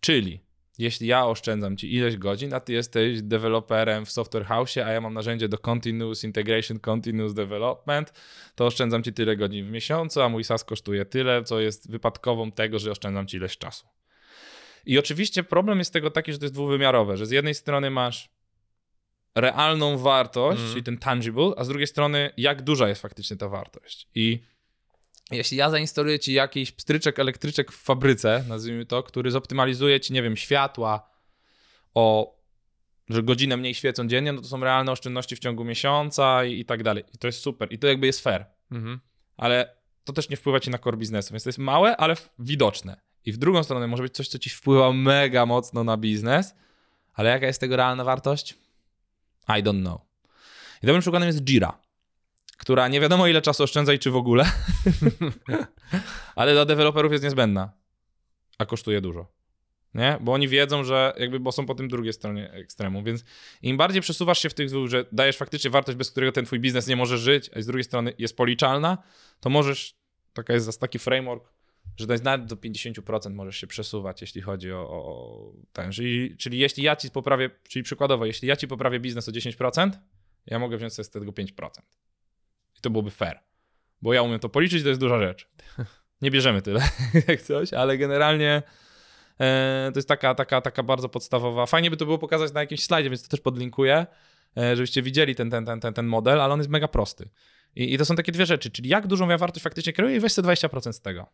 Czyli 0.00 0.40
jeśli 0.78 1.06
ja 1.06 1.26
oszczędzam 1.26 1.76
ci 1.76 1.94
ileś 1.94 2.16
godzin, 2.16 2.54
a 2.54 2.60
ty 2.60 2.72
jesteś 2.72 3.22
deweloperem 3.22 4.06
w 4.06 4.10
software 4.10 4.44
house, 4.44 4.76
a 4.76 4.92
ja 4.92 5.00
mam 5.00 5.14
narzędzie 5.14 5.48
do 5.48 5.58
continuous 5.58 6.24
integration, 6.24 6.78
continuous 6.80 7.34
development, 7.34 8.12
to 8.54 8.66
oszczędzam 8.66 9.02
ci 9.02 9.12
tyle 9.12 9.36
godzin 9.36 9.66
w 9.66 9.70
miesiącu, 9.70 10.20
a 10.22 10.28
mój 10.28 10.44
SaaS 10.44 10.64
kosztuje 10.64 11.04
tyle, 11.04 11.44
co 11.44 11.60
jest 11.60 11.90
wypadkową 11.90 12.52
tego, 12.52 12.78
że 12.78 12.90
oszczędzam 12.90 13.26
ci 13.26 13.36
ileś 13.36 13.58
czasu. 13.58 13.86
I 14.86 14.98
oczywiście 14.98 15.44
problem 15.44 15.78
jest 15.78 15.92
tego 15.92 16.10
taki, 16.10 16.32
że 16.32 16.38
to 16.38 16.44
jest 16.44 16.54
dwuwymiarowe, 16.54 17.16
że 17.16 17.26
z 17.26 17.30
jednej 17.30 17.54
strony 17.54 17.90
masz 17.90 18.30
realną 19.34 19.98
wartość, 19.98 20.56
Mhm. 20.56 20.70
czyli 20.72 20.82
ten 20.84 20.98
tangible, 20.98 21.50
a 21.56 21.64
z 21.64 21.68
drugiej 21.68 21.86
strony 21.86 22.30
jak 22.36 22.62
duża 22.62 22.88
jest 22.88 23.02
faktycznie 23.02 23.36
ta 23.36 23.48
wartość. 23.48 24.08
I 24.14 24.40
jeśli 25.30 25.56
ja 25.56 25.70
zainstaluję 25.70 26.18
ci 26.18 26.32
jakiś 26.32 26.72
pstryczek, 26.72 27.18
elektryczek 27.18 27.72
w 27.72 27.82
fabryce, 27.82 28.44
nazwijmy 28.48 28.86
to, 28.86 29.02
który 29.02 29.30
zoptymalizuje 29.30 30.00
ci, 30.00 30.12
nie 30.12 30.22
wiem, 30.22 30.36
światła 30.36 31.10
o, 31.94 32.36
że 33.08 33.22
godzinę 33.22 33.56
mniej 33.56 33.74
świecą 33.74 34.08
dziennie, 34.08 34.32
no 34.32 34.42
to 34.42 34.48
są 34.48 34.60
realne 34.60 34.92
oszczędności 34.92 35.36
w 35.36 35.38
ciągu 35.38 35.64
miesiąca 35.64 36.44
i, 36.44 36.60
i 36.60 36.64
tak 36.64 36.82
dalej. 36.82 37.04
I 37.14 37.18
to 37.18 37.26
jest 37.26 37.40
super. 37.40 37.72
I 37.72 37.78
to 37.78 37.86
jakby 37.86 38.06
jest 38.06 38.20
fair. 38.20 38.46
Mhm. 38.70 39.00
Ale 39.36 39.76
to 40.04 40.12
też 40.12 40.28
nie 40.28 40.36
wpływa 40.36 40.60
ci 40.60 40.70
na 40.70 40.78
core 40.78 40.96
biznesu, 40.96 41.32
więc 41.32 41.42
to 41.42 41.48
jest 41.48 41.58
małe, 41.58 41.96
ale 41.96 42.16
widoczne. 42.38 43.00
I 43.24 43.32
w 43.32 43.36
drugą 43.36 43.62
stronę 43.62 43.86
może 43.86 44.02
być 44.02 44.14
coś, 44.14 44.28
co 44.28 44.38
ci 44.38 44.50
wpływa 44.50 44.92
mega 44.92 45.46
mocno 45.46 45.84
na 45.84 45.96
biznes, 45.96 46.54
ale 47.14 47.30
jaka 47.30 47.46
jest 47.46 47.60
tego 47.60 47.76
realna 47.76 48.04
wartość? 48.04 48.54
I 49.48 49.62
don't 49.62 49.80
know. 49.80 50.00
I 50.82 50.86
dobrym 50.86 51.00
przykładem 51.00 51.26
jest 51.26 51.44
Jira, 51.44 51.78
która 52.62 52.88
nie 52.88 53.00
wiadomo 53.00 53.26
ile 53.26 53.42
czasu 53.42 53.62
oszczędza 53.62 53.92
i 53.92 53.98
czy 53.98 54.10
w 54.10 54.16
ogóle, 54.16 54.44
ale 56.36 56.52
dla 56.52 56.64
deweloperów 56.64 57.12
jest 57.12 57.24
niezbędna, 57.24 57.72
a 58.58 58.66
kosztuje 58.66 59.00
dużo. 59.00 59.26
Nie? 59.94 60.18
Bo 60.20 60.32
oni 60.32 60.48
wiedzą, 60.48 60.84
że 60.84 61.12
jakby, 61.18 61.40
bo 61.40 61.52
są 61.52 61.66
po 61.66 61.74
tym 61.74 61.88
drugiej 61.88 62.12
stronie 62.12 62.52
ekstremu, 62.52 63.02
więc 63.02 63.24
im 63.62 63.76
bardziej 63.76 64.02
przesuwasz 64.02 64.38
się 64.38 64.48
w 64.48 64.54
tych 64.54 64.68
dwóch, 64.68 64.88
że 64.88 65.04
dajesz 65.12 65.36
faktycznie 65.36 65.70
wartość, 65.70 65.98
bez 65.98 66.10
którego 66.10 66.32
ten 66.32 66.44
twój 66.44 66.60
biznes 66.60 66.86
nie 66.86 66.96
może 66.96 67.18
żyć, 67.18 67.50
a 67.56 67.62
z 67.62 67.66
drugiej 67.66 67.84
strony 67.84 68.12
jest 68.18 68.36
policzalna, 68.36 68.98
to 69.40 69.50
możesz, 69.50 69.94
taka 70.32 70.52
jest 70.52 70.80
taki 70.80 70.98
framework, 70.98 71.52
że 71.96 72.06
nawet 72.22 72.46
do 72.46 72.56
50% 72.56 73.34
możesz 73.34 73.56
się 73.56 73.66
przesuwać, 73.66 74.20
jeśli 74.20 74.40
chodzi 74.40 74.72
o, 74.72 74.90
o 74.90 75.04
o 75.06 75.52
ten. 75.72 75.92
Czyli, 75.92 76.36
czyli 76.36 76.58
jeśli 76.58 76.82
ja 76.82 76.96
ci 76.96 77.10
poprawię, 77.10 77.50
czyli 77.68 77.82
przykładowo, 77.82 78.26
jeśli 78.26 78.48
ja 78.48 78.56
ci 78.56 78.68
poprawię 78.68 79.00
biznes 79.00 79.28
o 79.28 79.32
10%, 79.32 79.90
ja 80.46 80.58
mogę 80.58 80.76
wziąć 80.76 80.94
sobie 80.94 81.04
z 81.04 81.10
tego 81.10 81.32
5%. 81.32 81.68
To 82.82 82.90
byłoby 82.90 83.10
fair. 83.10 83.40
Bo 84.02 84.12
ja 84.12 84.22
umiem 84.22 84.38
to 84.38 84.48
policzyć, 84.48 84.82
to 84.82 84.88
jest 84.88 85.00
duża 85.00 85.18
rzecz. 85.18 85.48
Nie 86.22 86.30
bierzemy 86.30 86.62
tyle, 86.62 86.80
jak 87.28 87.42
coś, 87.42 87.72
ale 87.72 87.98
generalnie 87.98 88.62
e, 89.40 89.90
to 89.92 89.98
jest 89.98 90.08
taka, 90.08 90.34
taka, 90.34 90.60
taka 90.60 90.82
bardzo 90.82 91.08
podstawowa. 91.08 91.66
Fajnie 91.66 91.90
by 91.90 91.96
to 91.96 92.04
było 92.04 92.18
pokazać 92.18 92.52
na 92.52 92.60
jakimś 92.60 92.82
slajdzie, 92.82 93.10
więc 93.10 93.22
to 93.22 93.28
też 93.28 93.40
podlinkuję, 93.40 94.06
e, 94.56 94.76
żebyście 94.76 95.02
widzieli 95.02 95.34
ten, 95.34 95.50
ten, 95.50 95.66
ten, 95.66 95.80
ten, 95.80 95.94
ten 95.94 96.06
model, 96.06 96.40
ale 96.40 96.54
on 96.54 96.60
jest 96.60 96.70
mega 96.70 96.88
prosty. 96.88 97.28
I, 97.76 97.94
I 97.94 97.98
to 97.98 98.04
są 98.04 98.16
takie 98.16 98.32
dwie 98.32 98.46
rzeczy, 98.46 98.70
czyli 98.70 98.88
jak 98.88 99.06
dużą 99.06 99.28
ja 99.28 99.38
wartość 99.38 99.64
faktycznie 99.64 99.92
kreuję 99.92 100.16
i 100.16 100.20
weź 100.20 100.32
sobie 100.32 100.48
20% 100.48 100.92
z 100.92 101.00
tego. 101.00 101.26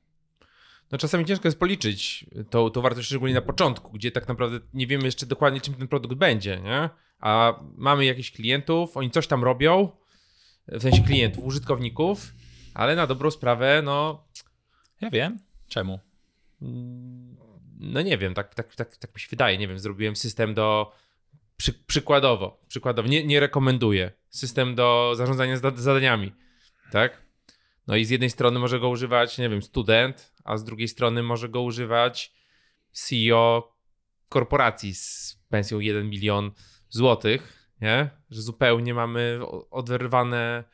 No 0.92 0.98
czasami 0.98 1.24
ciężko 1.24 1.48
jest 1.48 1.58
policzyć 1.58 2.26
tą, 2.50 2.70
tą 2.70 2.80
wartość, 2.80 3.06
szczególnie 3.06 3.34
na 3.34 3.40
początku, 3.40 3.92
gdzie 3.92 4.10
tak 4.10 4.28
naprawdę 4.28 4.60
nie 4.74 4.86
wiemy 4.86 5.04
jeszcze 5.04 5.26
dokładnie, 5.26 5.60
czym 5.60 5.74
ten 5.74 5.88
produkt 5.88 6.14
będzie, 6.14 6.60
nie? 6.60 6.90
A 7.20 7.60
mamy 7.76 8.04
jakichś 8.04 8.30
klientów, 8.30 8.96
oni 8.96 9.10
coś 9.10 9.26
tam 9.26 9.44
robią, 9.44 9.90
w 10.68 10.82
sensie 10.82 11.02
klientów, 11.02 11.44
użytkowników, 11.44 12.32
ale 12.74 12.96
na 12.96 13.06
dobrą 13.06 13.30
sprawę, 13.30 13.82
no 13.84 14.24
Ja 15.00 15.10
wiem. 15.10 15.38
Czemu? 15.68 16.00
no 17.80 18.02
nie 18.02 18.18
wiem, 18.18 18.34
tak, 18.34 18.54
tak, 18.54 18.74
tak, 18.74 18.96
tak 18.96 19.14
mi 19.14 19.20
się 19.20 19.26
wydaje, 19.30 19.58
nie 19.58 19.68
wiem, 19.68 19.78
zrobiłem 19.78 20.16
system 20.16 20.54
do, 20.54 20.92
przy, 21.56 21.72
przykładowo, 21.72 22.60
przykładowo, 22.68 23.08
nie, 23.08 23.24
nie 23.24 23.40
rekomenduję, 23.40 24.12
system 24.30 24.74
do 24.74 25.12
zarządzania 25.16 25.56
zada- 25.56 25.76
zadaniami, 25.76 26.32
tak? 26.92 27.22
No 27.86 27.96
i 27.96 28.04
z 28.04 28.10
jednej 28.10 28.30
strony 28.30 28.58
może 28.58 28.80
go 28.80 28.88
używać, 28.88 29.38
nie 29.38 29.48
wiem, 29.48 29.62
student, 29.62 30.32
a 30.44 30.56
z 30.56 30.64
drugiej 30.64 30.88
strony 30.88 31.22
może 31.22 31.48
go 31.48 31.62
używać 31.62 32.32
CEO 32.92 33.76
korporacji 34.28 34.94
z 34.94 35.38
pensją 35.48 35.80
1 35.80 36.10
milion 36.10 36.50
złotych, 36.88 37.57
nie? 37.80 38.10
Że 38.30 38.42
zupełnie 38.42 38.94
mamy 38.94 39.40
oderwane 39.70 40.64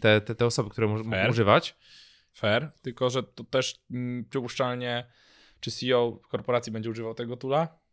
te, 0.00 0.20
te, 0.20 0.34
te 0.34 0.46
osoby, 0.46 0.70
które 0.70 0.86
mogą 0.86 1.28
używać. 1.30 1.76
Fair, 2.32 2.72
tylko 2.82 3.10
że 3.10 3.22
to 3.22 3.44
też 3.44 3.80
mm, 3.90 4.24
przypuszczalnie, 4.30 5.06
czy 5.60 5.70
CEO 5.70 6.18
korporacji 6.30 6.72
będzie 6.72 6.90
używał 6.90 7.14
tego 7.14 7.36
tula? 7.36 7.84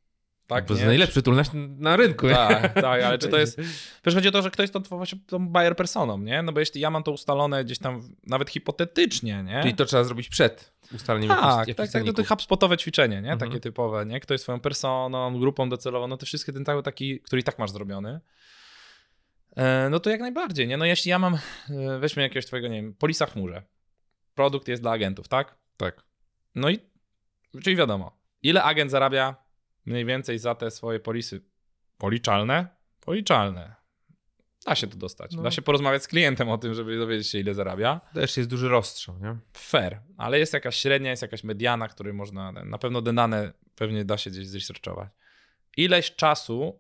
Tak, 0.48 0.66
to 0.66 0.74
jest 0.74 0.86
najlepszy 0.86 1.22
tool 1.22 1.36
na, 1.36 1.44
na 1.78 1.96
rynku. 1.96 2.30
Tak, 2.30 2.74
tak, 2.74 3.04
ale 3.04 3.18
czy 3.18 3.28
to 3.28 3.38
jest. 3.38 3.58
Wiesz, 4.06 4.16
chodzi 4.16 4.28
o 4.28 4.32
to, 4.32 4.42
że 4.42 4.52
ktoś 4.52 4.72
to 4.72 4.80
właśnie 4.80 5.20
tą 5.28 5.50
buyer 5.50 5.76
personą, 5.76 6.18
nie? 6.18 6.42
No 6.42 6.52
bo 6.52 6.60
jeśli 6.60 6.82
ja 6.82 6.90
mam 6.90 7.04
to 7.04 7.12
ustalone 7.12 7.66
gdzieś 7.66 7.80
tam, 7.80 8.02
nawet 8.28 8.50
hipotetycznie, 8.50 9.44
nie? 9.44 9.62
Czyli 9.62 9.76
to 9.76 9.86
trzeba 9.86 10.04
zrobić 10.04 10.30
przed 10.30 10.74
ustaleniem 10.96 11.30
tak, 11.30 11.38
jakichś, 11.38 11.58
tak, 11.58 11.68
jakichś 11.68 11.78
tak, 11.78 11.88
to 11.88 11.92
cenników. 11.92 12.16
te 12.16 12.24
HubSpotowe 12.24 12.78
ćwiczenie, 12.78 13.22
nie? 13.22 13.32
Mhm. 13.32 13.40
Takie 13.40 13.60
typowe, 13.60 14.06
nie? 14.06 14.20
Kto 14.20 14.34
jest 14.34 14.44
swoją 14.44 14.60
personą, 14.60 15.40
grupą 15.40 15.70
docelową, 15.70 16.08
no 16.08 16.18
to 16.18 16.26
wszystkie 16.26 16.54
ten 16.54 16.66
taki, 16.84 17.20
który 17.20 17.40
i 17.40 17.44
tak 17.44 17.60
masz 17.60 17.72
zrobiony. 17.72 18.20
E, 19.58 19.90
No 19.90 20.00
to 20.00 20.10
jak 20.10 20.20
najbardziej, 20.20 20.68
nie? 20.68 20.78
No 20.78 20.86
jeśli 20.86 21.10
ja 21.10 21.20
mam, 21.20 21.36
e, 21.36 21.40
weźmy 22.00 22.24
jakiegoś 22.24 22.46
twojego, 22.46 22.68
nie 22.68 22.82
wiem, 22.82 22.94
polisa 22.94 23.26
chmurze. 23.26 23.64
Produkt 24.36 24.68
jest 24.68 24.82
dla 24.82 24.92
agentów, 24.92 25.28
tak? 25.28 25.58
Tak. 25.78 26.04
No 26.56 26.70
i, 26.70 26.80
czyli 27.64 27.76
wiadomo, 27.76 28.22
ile 28.42 28.64
agent 28.64 28.92
zarabia 28.92 29.36
mniej 29.86 30.06
więcej 30.06 30.40
za 30.40 30.56
te 30.56 30.72
swoje 30.72 31.00
polisy? 31.00 31.42
Policzalne? 31.98 32.68
Policzalne. 33.00 33.76
Da 34.66 34.76
się 34.76 34.88
to 34.88 34.98
dostać. 34.98 35.32
No. 35.36 35.42
Da 35.44 35.52
się 35.52 35.62
porozmawiać 35.62 36.04
z 36.04 36.08
klientem 36.08 36.50
o 36.50 36.58
tym, 36.58 36.74
żeby 36.74 36.98
dowiedzieć 36.98 37.28
się, 37.28 37.40
ile 37.40 37.54
zarabia. 37.54 38.02
Też 38.14 38.38
jest 38.38 38.50
duży 38.50 38.70
rozstrzał, 38.70 39.20
nie? 39.20 39.38
Fair, 39.58 40.02
ale 40.18 40.40
jest 40.40 40.54
jakaś 40.54 40.76
średnia, 40.76 41.10
jest 41.10 41.22
jakaś 41.22 41.44
mediana, 41.44 41.88
której 41.88 42.14
można, 42.14 42.52
na 42.52 42.78
pewno 42.78 43.02
dane 43.02 43.54
pewnie 43.76 44.06
da 44.06 44.18
się 44.18 44.30
gdzieś 44.30 44.48
zresearchować. 44.48 45.10
Ileś 45.78 46.16
czasu 46.16 46.80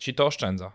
ci 0.00 0.14
to 0.14 0.26
oszczędza. 0.26 0.72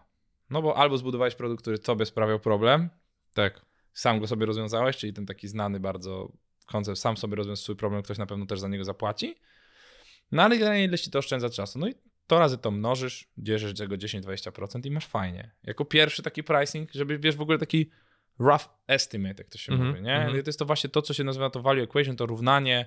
No 0.50 0.62
bo 0.62 0.78
albo 0.78 0.98
zbudowałeś 0.98 1.36
produkt, 1.36 1.62
który 1.62 1.80
tobie 1.80 2.06
sprawiał 2.06 2.40
problem, 2.40 2.90
Tak. 3.34 3.62
sam 3.94 4.20
go 4.20 4.28
sobie 4.28 4.46
rozwiązałeś, 4.46 4.98
czyli 4.98 5.14
ten 5.14 5.26
taki 5.26 5.48
znany 5.48 5.80
bardzo 5.80 6.32
koncept, 6.66 7.00
sam 7.00 7.18
sobie 7.18 7.36
rozwiąż 7.36 7.60
swój 7.60 7.76
problem, 7.76 8.02
ktoś 8.04 8.18
na 8.18 8.26
pewno 8.26 8.46
też 8.46 8.60
za 8.60 8.68
niego 8.68 8.84
zapłaci. 8.84 9.36
No 10.32 10.44
ale 10.44 10.58
generalnie 10.58 10.84
ile 10.84 10.98
ci 10.98 11.12
to 11.12 11.20
oszczędza 11.20 11.50
czasu? 11.50 11.80
No 11.80 11.88
i 11.88 11.94
to 12.28 12.40
razy 12.40 12.58
to 12.58 12.72
mnożysz, 12.72 13.28
dzierżysz 13.38 13.74
tego 13.78 13.96
10-20% 13.96 14.86
i 14.86 14.92
masz 14.92 15.08
fajnie. 15.08 15.52
Jako 15.64 15.86
pierwszy 15.86 16.24
taki 16.24 16.44
pricing, 16.44 16.92
żeby 16.94 17.20
wiesz 17.20 17.36
w 17.36 17.42
ogóle 17.42 17.58
taki 17.58 17.90
rough 18.40 18.66
estimate, 18.88 19.36
jak 19.38 19.50
to 19.50 19.58
się 19.58 19.72
Mhm, 19.74 19.90
mówi, 19.90 20.02
nie? 20.02 20.16
mhm. 20.16 20.40
I 20.40 20.44
to 20.44 20.50
jest 20.50 20.60
to 20.60 20.66
właśnie 20.66 20.90
to, 20.90 21.02
co 21.02 21.14
się 21.14 21.24
nazywa 21.24 21.50
to 21.50 21.62
value 21.62 21.84
equation, 21.84 22.16
to 22.16 22.26
równanie, 22.26 22.86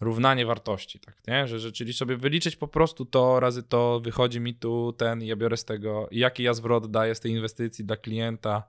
równanie 0.00 0.46
wartości, 0.46 1.00
tak, 1.00 1.16
nie? 1.28 1.48
Że, 1.48 1.58
że 1.58 1.72
czyli 1.72 1.92
sobie 1.92 2.16
wyliczyć 2.16 2.56
po 2.56 2.68
prostu 2.68 3.04
to 3.04 3.40
razy 3.40 3.62
to, 3.62 4.00
wychodzi 4.00 4.40
mi 4.40 4.54
tu 4.54 4.92
ten 4.92 5.22
i 5.22 5.26
ja 5.26 5.36
biorę 5.36 5.56
z 5.56 5.64
tego, 5.64 6.08
i 6.10 6.18
jaki 6.18 6.42
ja 6.42 6.54
zwrot 6.54 6.90
daję 6.90 7.14
z 7.14 7.20
tej 7.20 7.32
inwestycji 7.32 7.84
dla 7.84 7.96
klienta, 7.96 8.62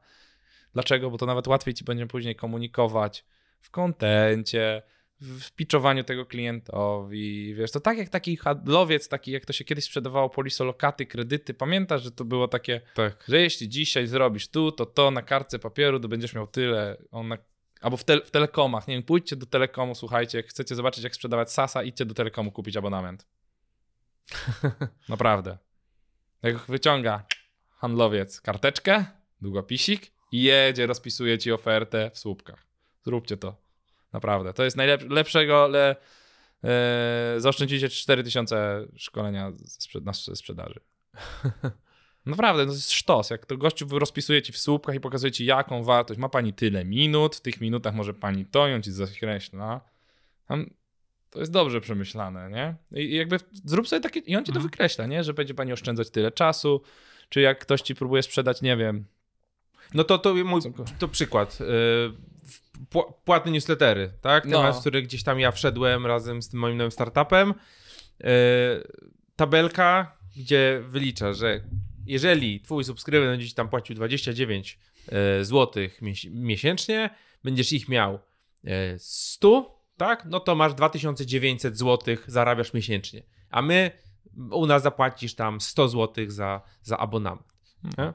Dlaczego? 0.74 1.10
Bo 1.10 1.18
to 1.18 1.26
nawet 1.26 1.48
łatwiej 1.48 1.74
ci 1.74 1.84
będzie 1.84 2.08
później 2.08 2.36
komunikować 2.36 3.26
w 3.62 3.72
kontencie, 3.72 4.82
w 5.22 5.52
pitchowaniu 5.52 6.04
tego 6.04 6.26
klientowi. 6.26 7.56
Wiesz, 7.56 7.72
to 7.72 7.80
tak 7.80 7.98
jak 7.98 8.10
taki 8.10 8.38
handlowiec, 8.38 9.08
taki 9.08 9.32
jak 9.32 9.46
to 9.46 9.54
się 9.54 9.64
kiedyś 9.64 9.86
sprzedawało 9.86 10.30
polisolokaty, 10.30 11.06
kredyty. 11.06 11.54
Pamiętasz, 11.54 12.04
że 12.04 12.12
to 12.12 12.26
było 12.26 12.48
takie, 12.48 12.82
Tak. 12.94 13.24
że 13.28 13.42
jeśli 13.42 13.70
dzisiaj 13.70 14.08
zrobisz 14.08 14.48
tu, 14.48 14.72
to 14.72 14.86
to 14.86 15.12
na 15.12 15.22
kartce 15.22 15.60
papieru, 15.60 16.00
to 16.00 16.08
będziesz 16.08 16.34
miał 16.34 16.48
tyle. 16.48 16.98
On 17.12 17.28
na, 17.28 17.38
albo 17.84 17.98
w, 17.98 18.04
tel, 18.04 18.22
w 18.26 18.32
telekomach, 18.32 18.88
nie 18.88 18.96
wiem, 18.96 19.04
pójdźcie 19.04 19.36
do 19.36 19.46
telekomu, 19.46 19.96
słuchajcie, 19.96 20.38
jak 20.38 20.48
chcecie 20.48 20.76
zobaczyć, 20.76 21.04
jak 21.04 21.16
sprzedawać 21.16 21.52
Sasa, 21.52 21.84
idźcie 21.84 22.06
do 22.06 22.14
telekomu 22.14 22.52
kupić 22.52 22.78
abonament. 22.78 23.28
Naprawdę. 25.10 25.58
Jak 26.44 26.58
wyciąga 26.58 27.26
handlowiec 27.70 28.42
karteczkę, 28.42 29.06
długopisik 29.42 30.12
i 30.32 30.44
jedzie, 30.44 30.88
rozpisuje 30.88 31.38
ci 31.38 31.52
ofertę 31.52 32.12
w 32.14 32.20
słupkach. 32.20 32.66
Zróbcie 33.06 33.38
to. 33.38 33.56
Naprawdę. 34.14 34.54
To 34.54 34.64
jest 34.64 34.78
najlepszego, 34.78 35.68
le, 35.68 35.96
e, 36.64 37.36
zaoszczędzicie 37.38 37.90
4000 37.90 38.88
szkolenia 38.96 39.52
ze 39.52 39.68
sprzed, 39.68 40.06
na 40.06 40.14
ze 40.14 40.36
sprzedaży. 40.36 40.80
Naprawdę, 42.26 42.66
to 42.66 42.72
jest 42.72 42.92
sztos. 42.92 43.30
Jak 43.30 43.46
to 43.46 43.58
gościu 43.58 44.00
rozpisuje 44.00 44.42
ci 44.42 44.52
w 44.54 44.58
słupkach 44.58 44.96
i 44.96 45.00
pokazuje 45.00 45.32
ci, 45.32 45.46
jaką 45.46 45.84
wartość. 45.84 46.20
Ma 46.20 46.30
pani 46.30 46.54
tyle 46.54 46.86
minut, 46.86 47.36
w 47.36 47.42
tych 47.42 47.62
minutach 47.62 47.94
może 47.96 48.14
pani 48.14 48.46
to 48.46 48.68
ją 48.68 48.82
ci 48.82 48.92
zakreśla. 48.92 49.82
Tam 50.48 50.70
to 51.30 51.40
jest 51.40 51.52
dobrze 51.52 51.82
przemyślane, 51.82 52.50
nie? 52.50 52.76
I 53.02 53.16
jakby 53.16 53.38
zrób 53.66 53.88
sobie 53.88 54.00
takie, 54.00 54.20
i 54.20 54.36
on 54.36 54.44
ci 54.46 54.52
to 54.52 54.58
Mhm. 54.58 54.64
wykreśla, 54.72 55.06
nie? 55.06 55.24
Że 55.24 55.34
będzie 55.34 55.54
pani 55.54 55.74
oszczędzać 55.74 56.10
tyle 56.10 56.32
czasu, 56.32 56.82
czy 57.30 57.42
jak 57.42 57.60
ktoś 57.60 57.82
ci 57.82 57.96
próbuje 57.96 58.24
sprzedać, 58.24 58.62
nie 58.62 58.78
wiem, 58.78 59.06
No 59.94 60.04
to, 60.04 60.18
to 60.18 60.34
mój 60.36 60.62
to 61.00 61.08
przykład. 61.08 61.60
Pł- 62.92 63.14
Płatne 63.26 63.52
newslettery, 63.52 64.12
tak? 64.22 64.46
No. 64.46 64.58
Temat, 64.58 64.78
w 64.78 64.80
który 64.80 65.02
gdzieś 65.02 65.24
tam 65.24 65.40
ja 65.40 65.52
wszedłem 65.52 66.06
razem 66.06 66.42
z 66.42 66.50
tym 66.50 66.60
moim 66.60 66.78
nowym 66.78 66.92
startupem. 66.92 67.54
Yy, 68.20 68.28
Tabelka, 69.36 70.18
gdzie 70.38 70.82
wylicza, 70.88 71.34
że 71.34 71.62
jeżeli 72.06 72.62
twój 72.62 72.84
subskrybent 72.84 73.32
będzie 73.32 73.48
ci 73.48 73.56
tam 73.56 73.70
płacił 73.70 73.96
29 73.96 74.80
zł 75.42 75.84
miesięcznie, 76.32 77.10
będziesz 77.44 77.74
ich 77.74 77.90
miał 77.90 78.20
yy, 78.64 78.72
100, 78.98 79.84
tak? 79.98 80.26
No 80.26 80.40
to 80.40 80.56
masz 80.56 80.74
2900 80.74 81.78
zł 81.78 82.16
zarabiasz 82.28 82.74
miesięcznie. 82.74 83.24
A 83.50 83.62
my 83.62 83.92
u 84.52 84.66
nas 84.66 84.84
zapłacisz 84.84 85.36
tam 85.36 85.62
100 85.62 85.88
zł 85.88 86.26
za, 86.28 86.62
za 86.82 86.98
abonament. 86.98 87.48
Nie? 87.98 88.14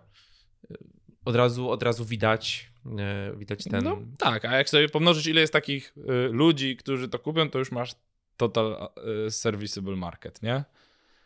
Od 1.24 1.36
razu, 1.36 1.70
od 1.70 1.82
razu 1.82 2.04
widać, 2.04 2.70
e, 2.98 3.36
widać 3.36 3.64
ten. 3.64 3.84
No 3.84 3.98
tak, 4.18 4.44
a 4.44 4.56
jak 4.56 4.68
sobie 4.68 4.88
pomnożysz, 4.88 5.26
ile 5.26 5.40
jest 5.40 5.52
takich 5.52 5.94
y, 5.96 6.28
ludzi, 6.32 6.76
którzy 6.76 7.08
to 7.08 7.18
kupią, 7.18 7.50
to 7.50 7.58
już 7.58 7.72
masz 7.72 7.94
total 8.36 8.88
serviceable 9.30 9.96
market, 9.96 10.42
nie? 10.42 10.64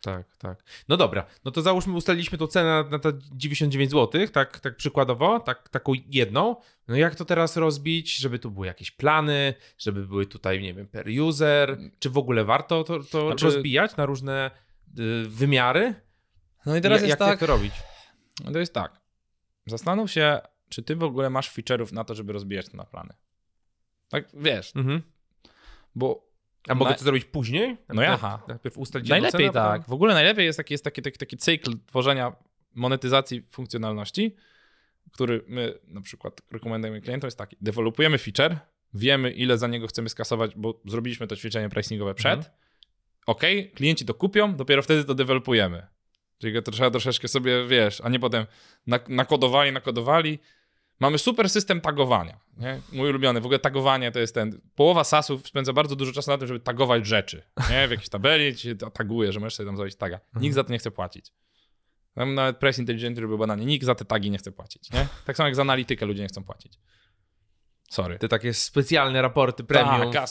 Tak, 0.03 0.35
tak. 0.37 0.63
No 0.89 0.97
dobra, 0.97 1.25
no 1.45 1.51
to 1.51 1.61
załóżmy, 1.61 1.93
ustaliliśmy 1.93 2.37
tą 2.37 2.47
cenę 2.47 2.83
na, 2.91 2.99
te 2.99 3.13
99 3.31 3.91
zł, 3.91 4.27
tak, 4.27 4.59
tak 4.59 4.75
przykładowo, 4.75 5.39
tak, 5.39 5.69
taką 5.69 5.91
jedną. 6.07 6.55
No 6.87 6.95
jak 6.95 7.15
to 7.15 7.25
teraz 7.25 7.57
rozbić, 7.57 8.15
żeby 8.17 8.39
tu 8.39 8.51
były 8.51 8.67
jakieś 8.67 8.91
plany, 8.91 9.53
żeby 9.77 10.07
były 10.07 10.25
tutaj, 10.25 10.61
nie 10.61 10.73
wiem, 10.73 10.87
per 10.87 11.07
user, 11.21 11.77
czy 11.99 12.09
w 12.09 12.17
ogóle 12.17 12.45
warto 12.45 12.83
to, 12.83 12.99
to 13.03 13.27
Znaczy- 13.27 13.45
rozbijać 13.45 13.95
na 13.97 14.05
różne 14.05 14.51
y, 14.99 15.23
wymiary? 15.29 15.95
No 16.65 16.75
i 16.75 16.81
teraz 16.81 17.01
Ja- 17.01 17.07
jest 17.07 17.09
jak, 17.09 17.19
tak, 17.19 17.29
jak 17.29 17.39
to 17.39 17.45
robić? 17.45 17.73
to 18.53 18.59
jest 18.59 18.73
tak, 18.73 19.01
zastanów 19.65 20.11
się, 20.11 20.39
czy 20.69 20.83
ty 20.83 20.95
w 20.95 21.03
ogóle 21.03 21.29
masz 21.29 21.51
feature'ów 21.51 21.93
na 21.93 22.03
to, 22.03 22.15
żeby 22.15 22.33
rozbijać 22.33 22.69
to 22.69 22.77
na 22.77 22.85
plany. 22.85 23.13
Tak, 24.09 24.25
wiesz, 24.33 24.75
Mhm. 24.75 25.01
bo 25.95 26.32
A 26.67 26.75
mogę 26.75 26.91
Na- 26.91 26.97
to 26.97 27.03
zrobić 27.03 27.25
później? 27.25 27.77
No 27.89 28.01
jaha. 28.01 28.43
Najpierw 28.47 28.77
ustalić 28.77 29.09
Najlepiej 29.09 29.31
cenę, 29.31 29.47
potem- 29.47 29.63
tak. 29.81 29.89
W 29.89 29.93
ogóle 29.93 30.13
najlepiej 30.13 30.45
jest 30.45 30.57
taki, 30.57 30.73
jest 30.73 30.83
taki, 30.83 31.01
taki, 31.01 31.17
taki 31.17 31.37
cykl 31.37 31.71
tworzenia 31.87 32.35
monetyzacji 32.75 33.41
funkcjonalności, 33.51 34.35
który 35.11 35.43
my 35.47 35.79
na 35.87 36.01
przykład 36.01 36.41
rekomendujemy 36.51 37.01
klientom, 37.01 37.27
jest 37.27 37.37
taki. 37.37 37.57
Dewelopujemy 37.61 38.17
feature, 38.17 38.57
wiemy 38.93 39.31
ile 39.31 39.57
za 39.57 39.67
niego 39.67 39.87
chcemy 39.87 40.09
skasować, 40.09 40.51
bo 40.55 40.81
zrobiliśmy 40.85 41.27
to 41.27 41.35
ćwiczenie 41.35 41.69
pricingowe 41.69 42.13
przed. 42.15 42.37
Mhm. 42.39 42.55
OK, 43.25 43.41
klienci 43.75 44.05
to 44.05 44.13
kupią, 44.13 44.55
dopiero 44.55 44.81
wtedy 44.81 45.03
to 45.03 45.15
dewelopujemy. 45.15 45.87
Czyli 46.37 46.63
to 46.63 46.71
trzeba 46.71 46.91
troszeczkę 46.91 47.27
sobie, 47.27 47.67
wiesz, 47.67 48.01
a 48.01 48.09
nie 48.09 48.19
potem 48.19 48.45
nak- 48.87 49.09
nakodowali, 49.09 49.71
nakodowali. 49.71 50.39
Mamy 51.03 51.17
super 51.17 51.49
system 51.49 51.81
tagowania. 51.81 52.39
Nie? 52.57 52.81
Mój 52.91 53.09
ulubiony. 53.09 53.41
W 53.41 53.45
ogóle 53.45 53.59
tagowanie 53.59 54.11
to 54.11 54.19
jest 54.19 54.35
ten. 54.35 54.61
Połowa 54.75 55.03
sasów 55.03 55.47
spędza 55.47 55.73
bardzo 55.73 55.95
dużo 55.95 56.11
czasu 56.11 56.31
na 56.31 56.37
tym, 56.37 56.47
żeby 56.47 56.59
tagować 56.59 57.05
rzeczy. 57.05 57.43
Nie? 57.69 57.87
W 57.87 57.91
jakiejś 57.91 58.09
tabeli 58.09 58.55
ci 58.55 58.61
się 58.61 58.75
to 58.75 58.89
taguje, 58.91 59.31
że 59.31 59.39
możesz 59.39 59.55
sobie 59.55 59.67
tam 59.67 59.77
zrobić 59.77 59.95
taga. 59.95 60.19
Nikt 60.35 60.55
za 60.55 60.63
to 60.63 60.71
nie 60.71 60.79
chce 60.79 60.91
płacić. 60.91 61.31
Tam 62.15 62.33
nawet 62.33 62.57
Press 62.57 62.79
Intelligent 62.79 63.17
robił 63.17 63.37
badanie. 63.37 63.65
Nikt 63.65 63.85
za 63.85 63.95
te 63.95 64.05
tagi 64.05 64.31
nie 64.31 64.37
chce 64.37 64.51
płacić. 64.51 64.91
Nie? 64.91 65.07
Tak 65.25 65.37
samo 65.37 65.47
jak 65.47 65.55
za 65.55 65.61
analitykę 65.61 66.05
ludzie 66.05 66.21
nie 66.21 66.27
chcą 66.27 66.43
płacić. 66.43 66.79
Sorry. 67.89 68.19
Te 68.19 68.27
takie 68.27 68.53
specjalne 68.53 69.21
raporty 69.21 69.63
premium. 69.63 70.11
Tak, 70.13 70.29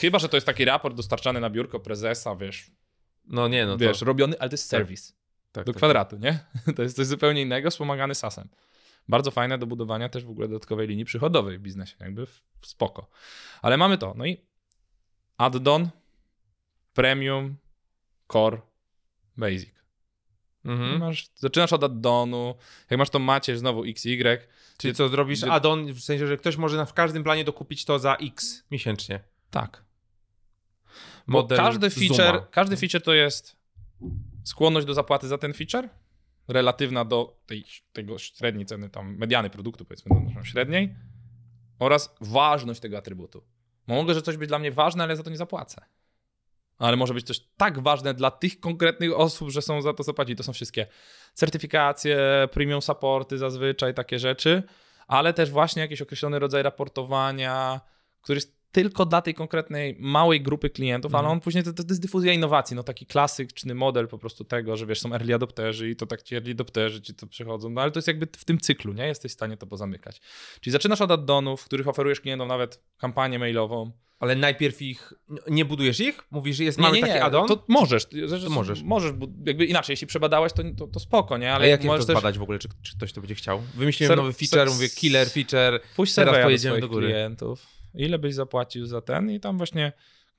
chyba, 0.00 0.18
że 0.18 0.28
to 0.28 0.36
jest 0.36 0.46
taki 0.46 0.64
raport 0.64 0.96
dostarczany 0.96 1.40
na 1.40 1.50
biurko 1.50 1.80
prezesa, 1.80 2.36
wiesz, 2.36 2.70
No 3.26 3.48
nie, 3.48 3.66
no 3.66 3.72
to... 3.72 3.78
wiesz, 3.78 4.00
robiony, 4.00 4.38
ale 4.38 4.50
to 4.50 4.54
jest 4.54 4.70
Tak. 4.70 4.78
serwis. 4.78 5.16
tak, 5.52 5.64
do 5.66 5.72
tak. 5.72 5.76
kwadratu, 5.76 6.16
nie? 6.18 6.38
To 6.76 6.82
jest 6.82 6.96
coś 6.96 7.06
zupełnie 7.06 7.42
innego, 7.42 7.70
wspomagany 7.70 8.14
SaaS-em. 8.14 8.48
Bardzo 9.08 9.30
fajne 9.30 9.58
do 9.58 9.66
budowania 9.66 10.08
też 10.08 10.24
w 10.24 10.30
ogóle 10.30 10.48
dodatkowej 10.48 10.88
linii 10.88 11.04
przychodowej 11.04 11.58
w 11.58 11.60
biznesie, 11.62 11.96
jakby 12.00 12.26
w- 12.26 12.42
spoko. 12.62 13.10
Ale 13.62 13.76
mamy 13.76 13.98
to. 13.98 14.14
No 14.16 14.26
i 14.26 14.40
add-on, 15.38 15.88
premium, 16.94 17.56
core, 18.32 18.60
basic. 19.36 19.74
Mhm. 20.64 20.98
Masz, 21.00 21.28
zaczynasz 21.36 21.72
od 21.72 21.84
add-onu, 21.84 22.54
jak 22.90 22.98
masz 22.98 23.10
to 23.10 23.18
macie 23.18 23.58
znowu 23.58 23.84
XY, 23.84 24.38
Czyli 24.78 24.94
co, 24.94 25.08
zrobisz 25.08 25.40
gdzie- 25.40 25.52
add-on, 25.52 25.92
w 25.92 26.00
sensie, 26.00 26.26
że 26.26 26.36
ktoś 26.36 26.56
może 26.56 26.76
na, 26.76 26.84
w 26.84 26.92
każdym 26.92 27.24
planie 27.24 27.44
dokupić 27.44 27.84
to 27.84 27.98
za 27.98 28.14
X 28.14 28.64
miesięcznie. 28.70 29.20
tak. 29.50 29.84
Bo 31.26 31.32
Model 31.32 31.58
każdy 31.58 31.90
feature, 31.90 32.16
Zooma. 32.16 32.40
każdy 32.50 32.76
feature 32.76 33.02
to 33.02 33.12
jest 33.14 33.56
skłonność 34.44 34.86
do 34.86 34.94
zapłaty 34.94 35.28
za 35.28 35.38
ten 35.38 35.54
feature, 35.54 35.88
relatywna 36.48 37.04
do 37.04 37.40
tej, 37.46 37.64
tego 37.92 38.18
średniej 38.18 38.66
ceny, 38.66 38.90
tam 38.90 39.16
mediany 39.16 39.50
produktu, 39.50 39.84
powiedzmy, 39.84 40.16
do 40.34 40.44
średniej, 40.44 40.94
oraz 41.78 42.14
ważność 42.20 42.80
tego 42.80 42.98
atrybutu. 42.98 43.44
Mogę, 43.86 44.14
że 44.14 44.22
coś 44.22 44.36
być 44.36 44.48
dla 44.48 44.58
mnie 44.58 44.72
ważne, 44.72 45.02
ale 45.02 45.12
ja 45.12 45.16
za 45.16 45.22
to 45.22 45.30
nie 45.30 45.36
zapłacę. 45.36 45.84
Ale 46.78 46.96
może 46.96 47.14
być 47.14 47.26
coś 47.26 47.40
tak 47.56 47.78
ważne 47.78 48.14
dla 48.14 48.30
tych 48.30 48.60
konkretnych 48.60 49.18
osób, 49.18 49.50
że 49.50 49.62
są 49.62 49.82
za 49.82 49.92
to 49.92 50.02
zapłacić. 50.02 50.38
To 50.38 50.44
są 50.44 50.52
wszystkie 50.52 50.86
certyfikacje, 51.34 52.18
premium 52.52 52.82
supporty 52.82 53.38
zazwyczaj, 53.38 53.94
takie 53.94 54.18
rzeczy, 54.18 54.62
ale 55.06 55.32
też 55.32 55.50
właśnie 55.50 55.82
jakiś 55.82 56.02
określony 56.02 56.38
rodzaj 56.38 56.62
raportowania, 56.62 57.80
który 58.22 58.36
jest 58.36 58.53
tylko 58.74 59.06
dla 59.06 59.22
tej 59.22 59.34
konkretnej 59.34 59.96
małej 59.98 60.40
grupy 60.40 60.70
klientów, 60.70 61.08
Mhm. 61.10 61.24
ale 61.24 61.32
on 61.32 61.40
później 61.40 61.64
to, 61.64 61.72
to, 61.72 61.82
to 61.84 61.88
jest 61.88 62.02
dyfuzja 62.02 62.32
innowacji, 62.32 62.76
no 62.76 62.82
taki 62.82 63.06
klasyczny 63.06 63.74
model 63.74 64.08
po 64.08 64.18
prostu 64.18 64.44
tego, 64.44 64.76
że 64.76 64.86
wiesz, 64.86 65.00
są 65.00 65.12
early 65.12 65.34
adopterzy 65.34 65.90
i 65.90 65.96
to 65.96 66.06
tak 66.06 66.22
ci 66.22 66.34
early 66.34 66.50
adopterzy 66.52 67.02
ci 67.02 67.14
to 67.14 67.26
przychodzą, 67.26 67.70
no 67.70 67.80
ale 67.80 67.90
to 67.90 67.98
jest 67.98 68.08
jakby 68.08 68.26
w 68.36 68.44
tym 68.44 68.58
cyklu, 68.60 68.92
nie? 68.92 69.06
Jesteś 69.06 69.32
w 69.32 69.34
stanie 69.34 69.56
to 69.56 69.66
pozamykać. 69.66 70.20
Czyli 70.60 70.72
zaczynasz 70.72 71.00
od 71.00 71.10
addonów, 71.10 71.64
których 71.64 71.88
oferujesz 71.88 72.20
klientom 72.20 72.48
nawet 72.48 72.80
kampanię 72.98 73.38
mailową. 73.38 73.92
Ale 74.18 74.36
najpierw 74.36 74.82
ich, 74.82 75.12
nie 75.50 75.64
budujesz 75.64 76.00
ich? 76.00 76.20
Mówisz, 76.30 76.56
że 76.56 76.64
jest, 76.64 76.78
mamy 76.78 77.00
taki 77.00 77.12
add-on? 77.12 77.48
To 77.48 77.64
możesz. 77.68 78.06
że- 78.12 78.38
że- 78.38 78.46
To 78.46 78.50
możesz. 78.50 78.82
Możesz, 78.82 79.12
jakby 79.46 79.64
inaczej, 79.64 79.92
jeśli 79.92 80.06
przebadałeś, 80.06 80.52
to, 80.52 80.62
to, 80.78 80.86
to 80.86 81.00
spoko, 81.00 81.38
nie? 81.38 81.46
Ale 81.48 81.56
Ale 81.56 81.68
jak 81.68 81.80
to 81.80 81.86
możesz 81.86 82.06
też 82.06 82.14
zbadać 82.14 82.38
w 82.38 82.42
ogóle, 82.42 82.58
czy, 82.58 82.68
czy 82.82 82.96
ktoś 82.96 83.12
to 83.12 83.20
będzie 83.20 83.34
chciał? 83.34 83.62
Wymyśliłem 83.74 84.08
Ser- 84.10 84.16
nowy 84.16 84.32
feature, 84.32 84.58
ser- 84.58 84.68
mówię 84.68 84.88
killer 84.88 85.28
feature. 85.30 85.80
pójść 85.96 86.14
teraz 86.14 86.44
pojedziemy 86.44 86.74
do, 86.80 86.80
do 86.80 86.88
góry. 86.94 87.06
klientów. 87.06 87.66
Ile 87.94 88.18
byś 88.18 88.34
zapłacił 88.34 88.86
za 88.86 89.00
ten? 89.00 89.30
I 89.30 89.40
tam 89.40 89.56
właśnie, 89.56 89.92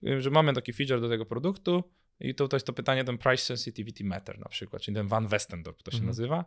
y, 0.03 0.21
że 0.21 0.29
mamy 0.29 0.53
taki 0.53 0.73
feature 0.73 1.01
do 1.01 1.09
tego 1.09 1.25
produktu 1.25 1.83
i 2.19 2.35
to, 2.35 2.47
to 2.47 2.55
jest 2.55 2.65
to 2.67 2.73
pytanie, 2.73 3.03
ten 3.03 3.17
price 3.17 3.43
sensitivity 3.43 4.03
matter 4.03 4.39
na 4.39 4.49
przykład, 4.49 4.81
czyli 4.81 4.95
ten 4.95 5.07
Van 5.07 5.27
Westendorp 5.27 5.83
to 5.83 5.91
się 5.91 5.95
Mhm. 5.97 6.07
nazywa. 6.07 6.45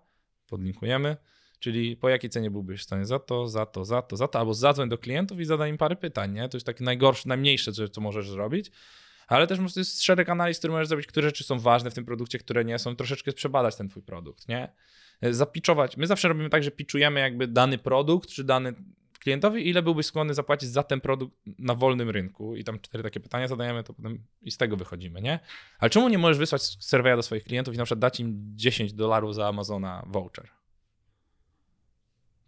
Podlinkujemy. 0.48 1.16
Czyli 1.58 1.96
po 1.96 2.08
jakiej 2.08 2.30
cenie 2.30 2.50
byłbyś 2.50 2.80
w 2.80 2.84
stanie 2.84 3.04
za 3.04 3.18
to, 3.18 3.48
za 3.48 3.66
to, 3.66 3.84
za 3.84 4.02
to, 4.02 4.16
za 4.16 4.28
to, 4.28 4.38
albo 4.38 4.54
zadzwoń 4.54 4.88
do 4.88 4.98
klientów 4.98 5.40
i 5.40 5.44
zadaj 5.44 5.70
im 5.70 5.78
parę 5.78 5.96
pytań, 5.96 6.32
nie? 6.32 6.48
To 6.48 6.56
jest 6.56 6.66
takie 6.66 6.84
najgorsze, 6.84 7.28
najmniejsze, 7.28 7.72
co, 7.72 7.88
co 7.88 8.00
możesz 8.00 8.30
zrobić. 8.30 8.70
Ale 9.28 9.46
też 9.46 9.58
jest 9.76 10.02
szereg 10.02 10.28
analiz, 10.28 10.58
które 10.58 10.72
możesz 10.72 10.88
zrobić, 10.88 11.06
które 11.06 11.28
rzeczy 11.28 11.44
są 11.44 11.58
ważne 11.58 11.90
w 11.90 11.94
tym 11.94 12.04
produkcie, 12.04 12.38
które 12.38 12.64
nie 12.64 12.78
są, 12.78 12.96
troszeczkę 12.96 13.32
przebadać 13.32 13.76
ten 13.76 13.88
twój 13.88 14.02
produkt, 14.02 14.48
nie? 14.48 14.72
Zapiczować. 15.30 15.96
My 15.96 16.06
zawsze 16.06 16.28
robimy 16.28 16.50
tak, 16.50 16.62
że 16.62 16.70
piczujemy 16.70 17.20
jakby 17.20 17.46
dany 17.48 17.78
produkt, 17.78 18.28
czy 18.28 18.44
dany 18.44 18.74
klientowi, 19.18 19.68
ile 19.68 19.82
byłbyś 19.82 20.06
skłonny 20.06 20.34
zapłacić 20.34 20.68
za 20.68 20.82
ten 20.82 21.00
produkt 21.00 21.36
na 21.58 21.74
wolnym 21.74 22.10
rynku 22.10 22.56
i 22.56 22.64
tam 22.64 22.80
cztery 22.80 23.04
takie 23.04 23.20
pytania 23.20 23.48
zadajemy, 23.48 23.84
to 23.84 23.94
potem 23.94 24.24
i 24.42 24.50
z 24.50 24.56
tego 24.56 24.76
wychodzimy, 24.76 25.22
nie? 25.22 25.38
Ale 25.78 25.90
czemu 25.90 26.08
nie 26.08 26.18
możesz 26.18 26.38
wysłać 26.38 26.62
surveya 26.62 27.16
do 27.16 27.22
swoich 27.22 27.44
klientów 27.44 27.74
i 27.74 27.78
na 27.78 27.84
przykład 27.84 27.98
dać 27.98 28.20
im 28.20 28.52
10 28.54 28.92
dolarów 28.92 29.34
za 29.34 29.48
Amazona 29.48 30.04
voucher? 30.06 30.48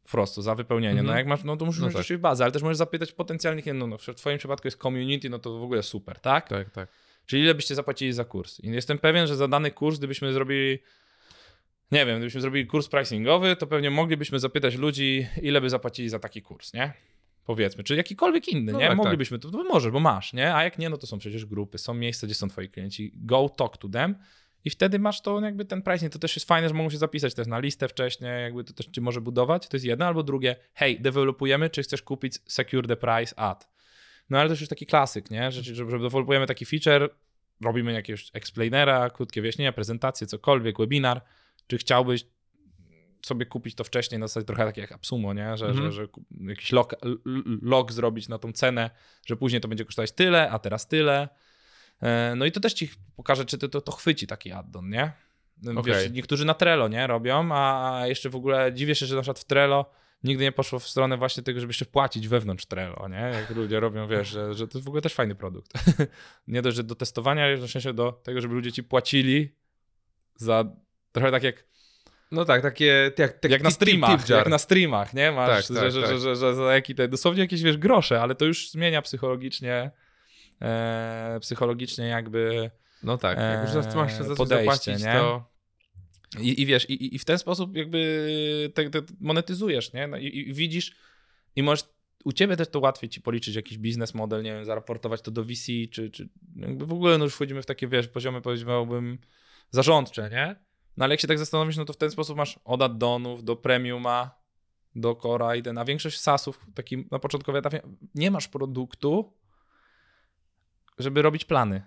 Po 0.03 0.11
prostu, 0.11 0.43
za 0.43 0.55
wypełnienie. 0.55 1.01
Mhm. 1.01 1.07
No 1.07 1.19
jak 1.19 1.27
masz, 1.27 1.45
no 1.45 1.57
to 1.57 1.65
musisz 1.65 1.81
No 1.81 1.87
tak. 1.87 1.93
rzeczywiście 1.93 2.19
bazę, 2.19 2.45
ale 2.45 2.53
też 2.53 2.63
możesz 2.63 2.77
zapytać 2.77 3.13
potencjalnych, 3.13 3.65
no, 3.75 3.87
no 3.87 3.99
w 3.99 4.15
twoim 4.15 4.39
przypadku 4.39 4.67
jest 4.67 4.79
community, 4.79 5.31
no 5.31 5.39
to 5.39 5.59
w 5.59 5.63
ogóle 5.63 5.83
super, 5.83 6.21
tak? 6.21 6.49
Tak, 6.49 6.71
tak. 6.71 6.89
Czyli 7.27 7.43
ile 7.43 7.55
byście 7.55 7.75
zapłacili 7.75 8.13
za 8.13 8.25
kurs? 8.25 8.61
I 8.61 8.71
jestem 8.71 8.99
pewien, 8.99 9.27
że 9.27 9.37
za 9.37 9.49
dany 9.49 9.71
kurs, 9.71 9.99
gdybyśmy 9.99 10.33
zrobili, 10.33 10.79
nie 11.93 12.07
wiem, 12.07 12.17
gdybyśmy 12.17 12.41
zrobili 12.41 12.67
kurs 12.67 12.89
pricingowy, 12.89 13.57
to 13.57 13.67
pewnie 13.67 13.91
moglibyśmy 13.91 14.39
zapytać 14.39 14.77
ludzi, 14.77 15.27
ile 15.43 15.61
by 15.61 15.71
zapłacili 15.71 16.09
za 16.09 16.19
taki 16.19 16.43
kurs, 16.43 16.75
nie? 16.75 16.93
Powiedzmy, 17.45 17.85
czy 17.85 17.97
jakikolwiek 17.97 18.49
inny, 18.49 18.73
No 18.73 18.79
nie? 18.79 18.89
tak, 18.89 18.97
Moglibyśmy, 18.97 19.39
to, 19.39 19.51
to 19.51 19.65
możesz, 19.65 19.93
bo 19.93 20.01
masz, 20.01 20.33
nie? 20.33 20.55
A 20.55 20.65
jak 20.65 20.79
nie, 20.79 20.91
no 20.91 20.97
to 20.97 21.07
są 21.07 21.19
przecież 21.19 21.47
grupy, 21.47 21.79
są 21.79 21.95
miejsca, 21.95 22.27
gdzie 22.27 22.35
są 22.35 22.49
twoi 22.49 22.69
klienci. 22.69 23.13
Go 23.17 23.49
talk 23.49 23.77
to 23.77 23.89
them 23.89 24.15
i 24.65 24.71
wtedy 24.71 24.99
masz 24.99 25.21
to 25.23 25.41
jakby 25.41 25.65
ten 25.65 25.83
pricing. 25.83 26.13
To 26.13 26.19
też 26.19 26.37
jest 26.37 26.49
fajne, 26.49 26.69
że 26.69 26.75
mogą 26.75 26.91
się 26.91 26.99
zapisać 26.99 27.35
też 27.35 27.47
na 27.47 27.59
listę 27.59 27.89
wcześniej, 27.89 28.43
jakby 28.43 28.65
to 28.65 28.73
też 28.73 28.87
ci 28.87 29.01
może 29.01 29.21
budować. 29.21 29.69
To 29.69 29.77
jest 29.77 29.87
jedno, 29.87 30.07
albo 30.07 30.23
drugie, 30.23 30.57
hej, 30.75 31.01
dewelopujemy, 31.01 31.71
czy 31.71 31.83
chcesz 31.83 32.03
kupić 32.03 32.39
secure 32.47 32.89
the 32.89 32.97
price 32.97 33.39
at. 33.39 33.69
No 34.31 34.39
ale 34.39 34.49
to 34.49 34.61
już 34.61 34.69
taki 34.69 34.87
klasyk, 34.87 35.31
nie? 35.31 35.53
Że, 35.53 35.63
że, 35.63 35.75
że 35.75 35.85
dewelopujemy 35.85 36.47
taki 36.47 36.67
feature, 36.67 37.11
robimy 37.61 37.93
jakiegoś 37.93 38.31
explainera, 38.33 39.11
krótkie 39.11 39.41
wyjaśnienia, 39.41 39.73
prezentację, 39.73 40.27
cokolwiek, 40.27 40.79
webinar, 40.79 41.23
czy 41.71 41.79
chciałbyś 41.79 42.25
sobie 43.27 43.47
kupić 43.47 43.75
to 43.75 43.85
wcześniej 43.85 44.19
na 44.19 44.29
zasadzie 44.29 44.47
trochę 44.47 44.65
tak 44.65 44.77
jak 44.77 44.93
Absumo, 44.93 45.35
nie? 45.35 45.57
Że, 45.57 45.67
Mhm. 45.67 45.93
że, 45.93 45.93
że 45.93 46.09
jakiś 46.41 46.73
log, 47.63 47.93
zrobić 47.93 48.29
na 48.29 48.39
tą 48.39 48.53
cenę, 48.53 48.91
że 49.27 49.37
później 49.37 49.61
to 49.61 49.69
będzie 49.69 49.85
kosztować 49.85 50.13
tyle, 50.13 50.51
a 50.51 50.59
teraz 50.59 50.89
tyle. 50.89 51.29
E, 52.03 52.35
No 52.37 52.45
i 52.45 52.53
to 52.53 52.61
też 52.61 52.73
ci 52.73 52.91
pokaże, 53.17 53.45
czy 53.45 53.59
to, 53.59 53.69
to, 53.69 53.81
to 53.81 53.93
chwyci 53.93 54.27
taki 54.27 54.53
addon, 54.53 54.89
nie? 54.89 55.13
Wiesz, 55.63 55.77
Okej. 55.79 56.11
niektórzy 56.13 56.45
na 56.45 56.55
Trello, 56.55 56.89
nie? 56.89 57.07
Robią, 57.07 57.49
a 57.53 58.03
jeszcze 58.07 58.31
w 58.31 58.37
ogóle 58.37 58.73
dziwię 58.73 58.95
się, 58.95 59.07
że 59.07 59.17
na 59.17 59.23
przykład 59.23 59.39
w 59.39 59.45
Trello 59.45 59.91
nigdy 60.25 60.45
nie 60.45 60.53
poszło 60.53 60.79
w 60.79 60.89
stronę 60.89 61.17
właśnie 61.17 61.43
tego, 61.43 61.61
żeby 61.61 61.71
jeszcze 61.71 61.85
płacić 61.85 62.29
wewnątrz 62.29 62.67
Trello, 62.67 63.09
nie? 63.09 63.17
Jak 63.17 63.51
ludzie 63.51 63.81
robią, 63.81 64.09
wiesz, 64.09 64.29
że, 64.29 64.55
że 64.55 64.69
to 64.69 64.79
jest 64.79 64.85
w 64.85 64.89
ogóle 64.89 65.03
też 65.03 65.15
fajny 65.15 65.35
produkt. 65.35 65.73
nie 66.49 66.63
dość, 66.63 66.77
że 66.77 66.85
do 66.85 66.95
testowania, 66.95 67.43
ale 67.43 67.51
jednocześnie 67.53 67.95
do 67.95 68.13
tego, 68.13 68.41
żeby 68.41 68.55
ludzie 68.55 68.73
ci 68.73 68.83
płacili 68.83 69.55
za 70.37 70.65
trochę 71.13 71.31
tak 71.31 71.43
jak 71.43 71.65
No 72.31 72.45
tak, 72.45 72.63
takie 72.63 73.13
jak, 73.19 73.39
tak 73.39 73.51
jak 73.51 73.63
na 73.63 73.71
streamach, 73.71 74.29
jak 74.29 74.49
na 74.49 74.59
streamach, 74.59 75.15
nie? 75.15 75.33
Masz, 75.33 75.49
Tak, 75.49 75.65
że, 75.65 75.75
tak, 75.75 75.93
że, 75.93 76.01
tak. 76.01 76.11
Że, 76.11 76.19
że, 76.19 76.37
że 76.37 76.55
za 76.55 76.75
jaki 76.75 76.95
te, 76.95 77.09
dosłownie 77.09 77.41
jakieś, 77.41 77.63
wiesz, 77.63 77.77
grosze, 77.77 78.21
ale 78.23 78.35
to 78.35 78.45
już 78.45 78.71
zmienia 78.71 79.03
psychologicznie, 79.03 79.91
e, 80.63 81.39
psychologicznie 81.41 82.05
jakby 82.05 82.71
No 83.03 83.19
tak, 83.19 83.39
jak 83.39 83.75
już 83.75 83.95
masz 83.95 84.19
się 84.19 84.25
za 84.25 84.37
coś 84.37 84.49
zapłacić, 84.49 85.05
nie? 85.05 85.13
to... 85.13 85.51
i, 86.41 86.63
i 86.63 86.67
wiesz, 86.67 86.91
i, 86.91 87.15
i 87.15 87.19
w 87.19 87.25
ten 87.25 87.39
sposób 87.39 87.77
jakby 87.77 88.71
te, 88.75 88.91
te 88.91 89.03
monetyzujesz, 89.21 89.93
nie? 89.93 90.07
No 90.07 90.17
i, 90.17 90.39
i 90.39 90.55
widzisz 90.55 90.93
i 91.57 91.63
możesz, 91.63 91.85
u 92.25 92.33
ciebie 92.33 92.57
też 92.57 92.69
to 92.69 92.81
łatwiej 92.81 93.11
ci 93.11 93.21
policzyć 93.21 93.55
jakiś 93.55 93.79
biznes 93.79 94.15
model, 94.15 94.43
nie 94.43 94.53
wiem, 94.53 94.65
zaraportować 94.65 95.23
to 95.23 95.31
do 95.31 95.45
VC, 95.45 95.67
czy, 95.91 96.11
czy 96.11 96.29
jakby 96.57 96.87
w 96.87 96.93
ogóle 96.93 97.19
no 97.19 97.25
już 97.25 97.35
wchodzimy 97.35 97.63
w 97.63 97.67
takie, 97.67 97.89
wiesz, 97.89 98.09
poziomy 98.09 98.41
powiedziałbym 98.41 99.19
zarządcze, 99.71 100.31
nie? 100.33 100.70
No 101.01 101.05
ale 101.05 101.13
jak 101.13 101.21
się 101.21 101.29
tak 101.29 101.39
zastanowisz, 101.39 101.77
no 101.77 101.85
to 101.85 101.93
w 101.93 101.97
ten 101.97 102.11
sposób 102.11 102.37
masz 102.37 102.61
od 102.65 102.83
addonów 102.83 103.45
do 103.45 103.57
premiuma, 103.57 104.31
do 104.95 105.17
Cora 105.17 105.57
i 105.57 105.63
ten, 105.63 105.79
a 105.79 105.85
większość 105.85 106.21
SaaSów 106.21 106.67
takim 106.75 107.09
na 107.11 107.19
początkowej 107.19 107.59
etapie 107.59 107.81
nie 108.15 108.31
masz 108.31 108.49
produktu, 108.49 109.33
żeby 110.99 111.23
robić 111.23 111.45
plany. 111.45 111.83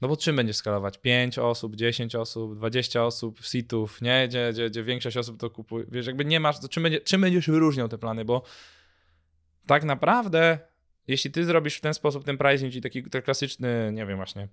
No 0.00 0.08
bo 0.08 0.16
czym 0.16 0.36
będziesz 0.36 0.56
skalować? 0.56 0.98
5 0.98 1.38
osób, 1.38 1.76
10 1.76 2.14
osób, 2.14 2.56
20 2.56 3.04
osób, 3.04 3.40
sitów, 3.44 4.02
nie? 4.02 4.28
Gdzie, 4.28 4.50
gdzie, 4.52 4.70
gdzie 4.70 4.84
większość 4.84 5.16
osób 5.16 5.40
to 5.40 5.50
kupuje. 5.50 5.86
Wiesz, 5.88 6.06
jakby 6.06 6.24
nie 6.24 6.40
masz, 6.40 6.60
to 6.60 6.68
czym, 6.68 6.82
będzie, 6.82 7.00
czym 7.00 7.20
będziesz 7.20 7.50
wyróżniał 7.50 7.88
te 7.88 7.98
plany, 7.98 8.24
bo 8.24 8.42
tak 9.66 9.84
naprawdę, 9.84 10.58
jeśli 11.06 11.30
ty 11.30 11.44
zrobisz 11.44 11.76
w 11.76 11.80
ten 11.80 11.94
sposób 11.94 12.24
ten 12.24 12.38
pricing, 12.38 12.72
czyli 12.72 12.82
taki 12.82 13.02
ten 13.02 13.22
klasyczny, 13.22 13.90
nie 13.92 14.06
wiem 14.06 14.16
właśnie, 14.16 14.48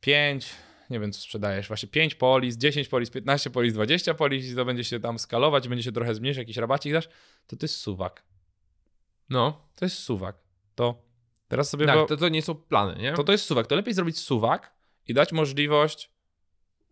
5, 0.00 0.54
nie 0.90 1.00
wiem 1.00 1.12
co 1.12 1.20
sprzedajesz, 1.20 1.68
właśnie 1.68 1.88
5 1.88 2.14
polis, 2.14 2.56
10 2.56 2.88
polis, 2.88 3.10
15 3.10 3.50
polis, 3.50 3.74
20 3.74 4.14
polis 4.14 4.52
i 4.52 4.54
to 4.54 4.64
będzie 4.64 4.84
się 4.84 5.00
tam 5.00 5.18
skalować, 5.18 5.68
będzie 5.68 5.82
się 5.84 5.92
trochę 5.92 6.14
zmniejszyć, 6.14 6.38
jakiś 6.38 6.56
rabacik 6.56 6.92
dasz, 6.92 7.08
to 7.46 7.56
to 7.56 7.64
jest 7.64 7.76
suwak. 7.76 8.22
No, 9.30 9.68
To 9.76 9.84
jest 9.84 9.98
suwak. 9.98 10.36
To 10.74 11.02
teraz 11.48 11.70
sobie... 11.70 11.86
tak, 11.86 11.96
wyo- 11.98 12.06
to, 12.06 12.16
to 12.16 12.28
nie 12.28 12.42
są 12.42 12.54
plany, 12.54 13.02
nie? 13.02 13.12
to 13.12 13.24
to 13.24 13.32
jest 13.32 13.44
suwak. 13.44 13.66
To 13.66 13.76
lepiej 13.76 13.94
zrobić 13.94 14.18
suwak 14.18 14.72
i 15.08 15.14
dać 15.14 15.32
możliwość 15.32 16.10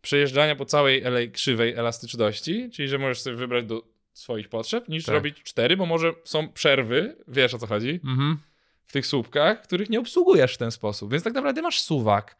przejeżdżania 0.02 0.56
po 0.56 0.64
całej 0.64 1.02
elej 1.02 1.32
krzywej 1.32 1.74
elastyczności, 1.74 2.70
czyli 2.70 2.88
że 2.88 2.98
możesz 2.98 3.20
sobie 3.20 3.36
wybrać 3.36 3.64
do 3.64 3.82
swoich 4.12 4.48
potrzeb, 4.48 4.88
niż 4.88 5.04
Tak. 5.04 5.14
robić 5.14 5.42
cztery, 5.42 5.76
bo 5.76 5.86
może 5.86 6.12
są 6.24 6.52
przerwy, 6.52 7.16
wiesz 7.28 7.54
o 7.54 7.58
co 7.58 7.66
chodzi, 7.66 8.00
Mhm. 8.04 8.38
w 8.86 8.92
tych 8.92 9.06
słupkach, 9.06 9.62
których 9.62 9.90
nie 9.90 10.00
obsługujesz 10.00 10.54
w 10.54 10.58
ten 10.58 10.70
sposób. 10.70 11.12
Więc 11.12 11.24
tak 11.24 11.32
naprawdę 11.34 11.62
masz 11.62 11.80
suwak. 11.80 12.36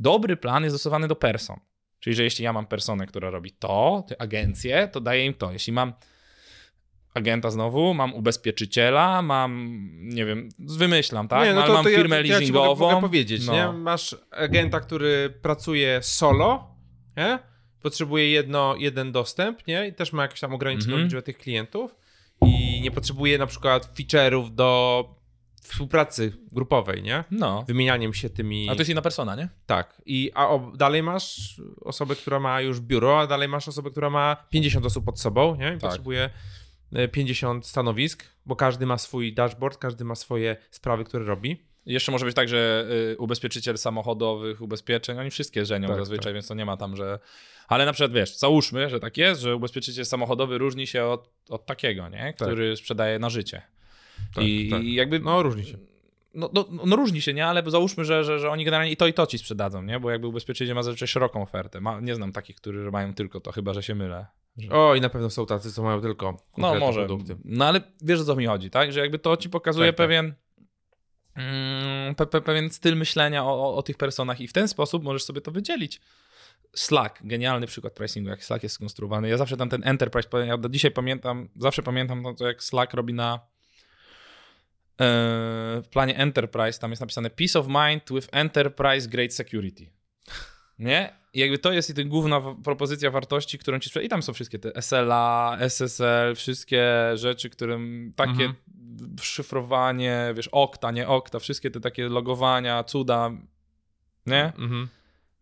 Dobry 0.00 0.36
plan 0.36 0.62
jest 0.64 0.74
dostosowany 0.74 1.08
do 1.08 1.16
person. 1.16 1.60
Czyli, 2.00 2.16
że 2.16 2.22
jeśli 2.24 2.44
ja 2.44 2.52
mam 2.52 2.66
personę, 2.66 3.06
która 3.06 3.30
robi 3.30 3.50
to, 3.52 4.04
te 4.08 4.22
agencje, 4.22 4.88
to 4.92 5.00
daję 5.00 5.24
im 5.26 5.34
to. 5.34 5.52
Jeśli 5.52 5.72
mam 5.72 5.92
agenta 7.14 7.50
znowu, 7.50 7.94
mam 7.94 8.14
ubezpieczyciela, 8.14 9.22
mam, 9.22 9.78
nie 10.02 10.24
wiem, 10.26 10.48
wymyślam, 10.58 11.28
tak? 11.28 11.44
Nie, 11.44 11.52
no 11.54 11.58
Ale 11.60 11.66
to, 11.68 11.74
mam 11.74 11.84
to 11.84 11.90
ja- 11.90 11.96
firmę 11.98 12.16
ja, 12.16 12.22
mogę, 12.22 12.34
leasingową. 12.34 12.90
mogę 12.90 13.00
powiedzieć, 13.00 13.46
no. 13.46 13.52
nie? 13.52 13.78
Masz 13.78 14.16
agenta, 14.30 14.80
który 14.80 15.34
pracuje 15.42 15.98
solo, 16.02 16.74
nie? 17.16 17.38
Potrzebuje 17.82 18.30
jedno, 18.30 18.74
jeden 18.78 19.12
dostęp, 19.12 19.66
nie? 19.66 19.88
I 19.88 19.92
też 19.92 20.12
ma 20.12 20.22
jakąś 20.22 20.40
tam 20.40 20.54
ograniczoną 20.54 20.92
Mhm. 20.92 21.04
liczbę 21.04 21.22
tych 21.22 21.38
klientów 21.38 21.94
i 22.46 22.80
nie 22.80 22.90
potrzebuje 22.90 23.38
na 23.38 23.46
przykład 23.46 23.94
feature'ów 23.98 24.50
do 24.54 25.13
współpracy 25.64 26.32
grupowej, 26.52 27.02
nie? 27.02 27.24
No. 27.30 27.64
Wymienianiem 27.68 28.14
się 28.14 28.30
tymi... 28.30 28.70
A 28.70 28.74
to 28.74 28.78
jest 28.80 28.90
inna 28.90 29.02
persona, 29.02 29.36
nie? 29.36 29.48
Tak. 29.66 30.02
I, 30.06 30.30
a 30.34 30.48
o, 30.48 30.72
dalej 30.76 31.02
masz 31.02 31.60
osobę, 31.80 32.16
która 32.16 32.40
ma 32.40 32.60
już 32.60 32.80
biuro, 32.80 33.20
a 33.20 33.26
dalej 33.26 33.48
masz 33.48 33.68
osobę, 33.68 33.90
która 33.90 34.10
ma 34.10 34.36
50 34.50 34.86
osób 34.86 35.04
pod 35.04 35.20
sobą, 35.20 35.56
nie? 35.56 35.68
I 35.68 35.70
Tak. 35.70 35.80
potrzebuje 35.80 36.30
e, 36.92 37.08
50 37.08 37.66
stanowisk, 37.66 38.24
bo 38.46 38.56
każdy 38.56 38.86
ma 38.86 38.98
swój 38.98 39.34
dashboard, 39.34 39.78
każdy 39.78 40.04
ma 40.04 40.14
swoje 40.14 40.56
sprawy, 40.70 41.04
które 41.04 41.24
robi. 41.24 41.66
Jeszcze 41.86 42.12
może 42.12 42.24
być 42.26 42.34
tak, 42.36 42.48
że 42.48 42.86
y, 43.12 43.18
ubezpieczyciel 43.18 43.78
samochodowych 43.78 44.60
ubezpieczeń, 44.60 45.18
oni 45.18 45.30
wszystkie 45.30 45.64
żenią 45.66 45.88
Tak, 45.88 45.98
zazwyczaj, 45.98 46.24
tak. 46.24 46.34
więc 46.34 46.48
to 46.48 46.54
nie 46.54 46.64
ma 46.64 46.76
tam, 46.76 46.96
że... 46.96 47.18
Ale 47.68 47.86
na 47.86 47.92
przykład, 47.92 48.12
wiesz, 48.12 48.36
załóżmy, 48.38 48.90
że 48.90 49.00
tak 49.00 49.16
jest, 49.16 49.40
że 49.40 49.56
ubezpieczyciel 49.56 50.06
samochodowy 50.06 50.58
różni 50.58 50.86
się 50.86 51.04
od, 51.04 51.30
od 51.48 51.66
takiego, 51.66 52.08
nie? 52.08 52.32
Który 52.32 52.76
sprzedaje 52.76 53.18
na 53.18 53.30
życie. 53.30 53.62
Tak, 54.34 54.44
I, 54.44 54.68
tak. 54.70 54.82
I 54.82 54.94
jakby... 54.94 55.20
No, 55.20 55.42
różni 55.42 55.64
się. 55.64 55.78
No, 56.34 56.50
no, 56.52 56.66
no 56.86 56.96
różni 56.96 57.22
się, 57.22 57.34
nie? 57.34 57.46
Ale 57.46 57.62
załóżmy, 57.66 58.04
że, 58.04 58.24
że, 58.24 58.38
że 58.38 58.50
oni 58.50 58.64
generalnie 58.64 58.92
i 58.92 58.96
to 58.96 59.06
i 59.06 59.12
to 59.12 59.26
ci 59.26 59.38
sprzedadzą, 59.38 59.82
nie? 59.82 60.00
Bo 60.00 60.10
jakby 60.10 60.26
ubezpieczyciel 60.26 60.74
ma 60.74 60.82
zazwyczaj 60.82 61.08
szeroką 61.08 61.42
ofertę. 61.42 61.80
Ma, 61.80 62.00
nie 62.00 62.14
znam 62.14 62.32
takich, 62.32 62.56
którzy 62.56 62.90
mają 62.90 63.14
tylko 63.14 63.40
to, 63.40 63.52
chyba 63.52 63.74
że 63.74 63.82
się 63.82 63.94
mylę. 63.94 64.26
O, 64.70 64.94
i 64.94 65.00
na 65.00 65.08
pewno 65.08 65.30
są 65.30 65.46
tacy, 65.46 65.72
co 65.72 65.82
mają 65.82 66.00
tylko 66.00 66.36
No 66.58 66.74
może. 66.74 67.06
produkty. 67.06 67.36
No 67.44 67.64
ale 67.66 67.80
wiesz 68.02 68.20
o 68.20 68.24
co 68.24 68.36
mi 68.36 68.46
chodzi, 68.46 68.70
tak? 68.70 68.92
Że 68.92 69.00
jakby 69.00 69.18
to 69.18 69.36
ci 69.36 69.50
pokazuje 69.50 69.88
Tak, 69.88 69.96
tak. 69.96 70.04
pewien 70.06 70.34
mm, 71.36 72.14
pe, 72.14 72.26
pe, 72.26 72.40
pewien 72.40 72.70
styl 72.70 72.96
myślenia 72.96 73.44
o, 73.44 73.62
o, 73.62 73.76
o 73.76 73.82
tych 73.82 73.96
personach 73.96 74.40
i 74.40 74.48
w 74.48 74.52
ten 74.52 74.68
sposób 74.68 75.04
możesz 75.04 75.24
sobie 75.24 75.40
to 75.40 75.50
wydzielić. 75.50 76.00
Slack, 76.74 77.26
genialny 77.26 77.66
przykład 77.66 77.92
pricingu, 77.92 78.30
jak 78.30 78.44
Slack 78.44 78.62
jest 78.62 78.74
skonstruowany. 78.74 79.28
Ja 79.28 79.36
zawsze 79.36 79.56
tam 79.56 79.68
ten 79.68 79.82
enterprise, 79.84 80.28
ja 80.46 80.58
do 80.58 80.68
dzisiaj 80.68 80.90
pamiętam, 80.90 81.48
zawsze 81.56 81.82
pamiętam 81.82 82.24
to, 82.38 82.46
jak 82.46 82.62
Slack 82.62 82.94
robi 82.94 83.14
na 83.14 83.40
w 84.98 85.88
planie 85.90 86.16
enterprise, 86.16 86.78
tam 86.78 86.90
jest 86.90 87.00
napisane 87.00 87.30
peace 87.30 87.58
of 87.58 87.66
mind 87.68 88.02
with 88.10 88.28
enterprise 88.32 89.08
grade 89.08 89.30
security. 89.30 89.86
Nie? 90.78 91.12
I 91.34 91.40
jakby 91.40 91.58
to 91.58 91.72
jest 91.72 91.98
i 91.98 92.04
główna 92.06 92.40
propozycja 92.64 93.10
wartości, 93.10 93.58
którą 93.58 93.78
ci 93.78 93.88
sprzeda. 93.88 94.06
I 94.06 94.08
tam 94.08 94.22
są 94.22 94.32
wszystkie 94.32 94.58
te 94.58 94.82
SLA, 94.82 95.56
SSL, 95.60 96.34
wszystkie 96.34 96.92
rzeczy, 97.14 97.50
którym 97.50 98.12
takie 98.16 98.30
Mhm. 98.30 98.54
szyfrowanie, 99.20 100.32
wiesz, 100.36 100.48
okta, 100.48 100.90
nie 100.90 101.08
okta, 101.08 101.38
wszystkie 101.38 101.70
te 101.70 101.80
takie 101.80 102.08
logowania, 102.08 102.84
cuda, 102.84 103.30
nie? 104.26 104.44
Mhm. 104.44 104.88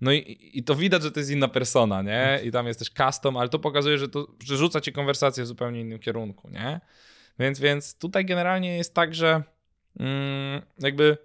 No 0.01 0.13
i, 0.13 0.51
i 0.53 0.65
to 0.65 0.75
widać, 0.75 1.03
że 1.03 1.11
to 1.11 1.21
jest 1.21 1.31
inna 1.31 1.49
persona, 1.49 2.03
nie? 2.03 2.41
I 2.45 2.51
tam 2.51 2.67
jest 2.67 2.79
też 2.79 2.91
custom, 2.91 3.37
ale 3.37 3.49
to 3.49 3.59
pokazuje, 3.59 3.99
że 3.99 4.09
to 4.09 4.27
że 4.45 4.57
rzuca 4.57 4.81
ci 4.81 4.93
konwersację 4.93 5.45
w 5.45 5.47
zupełnie 5.47 5.81
innym 5.81 5.99
kierunku, 5.99 6.51
nie? 6.51 6.81
Więc, 7.39 7.61
więc 7.61 7.99
tutaj 7.99 8.25
generalnie 8.25 8.77
jest 8.77 8.95
tak, 8.95 9.15
że 9.15 9.43
mm, 10.01 10.63
jakby 10.79 11.19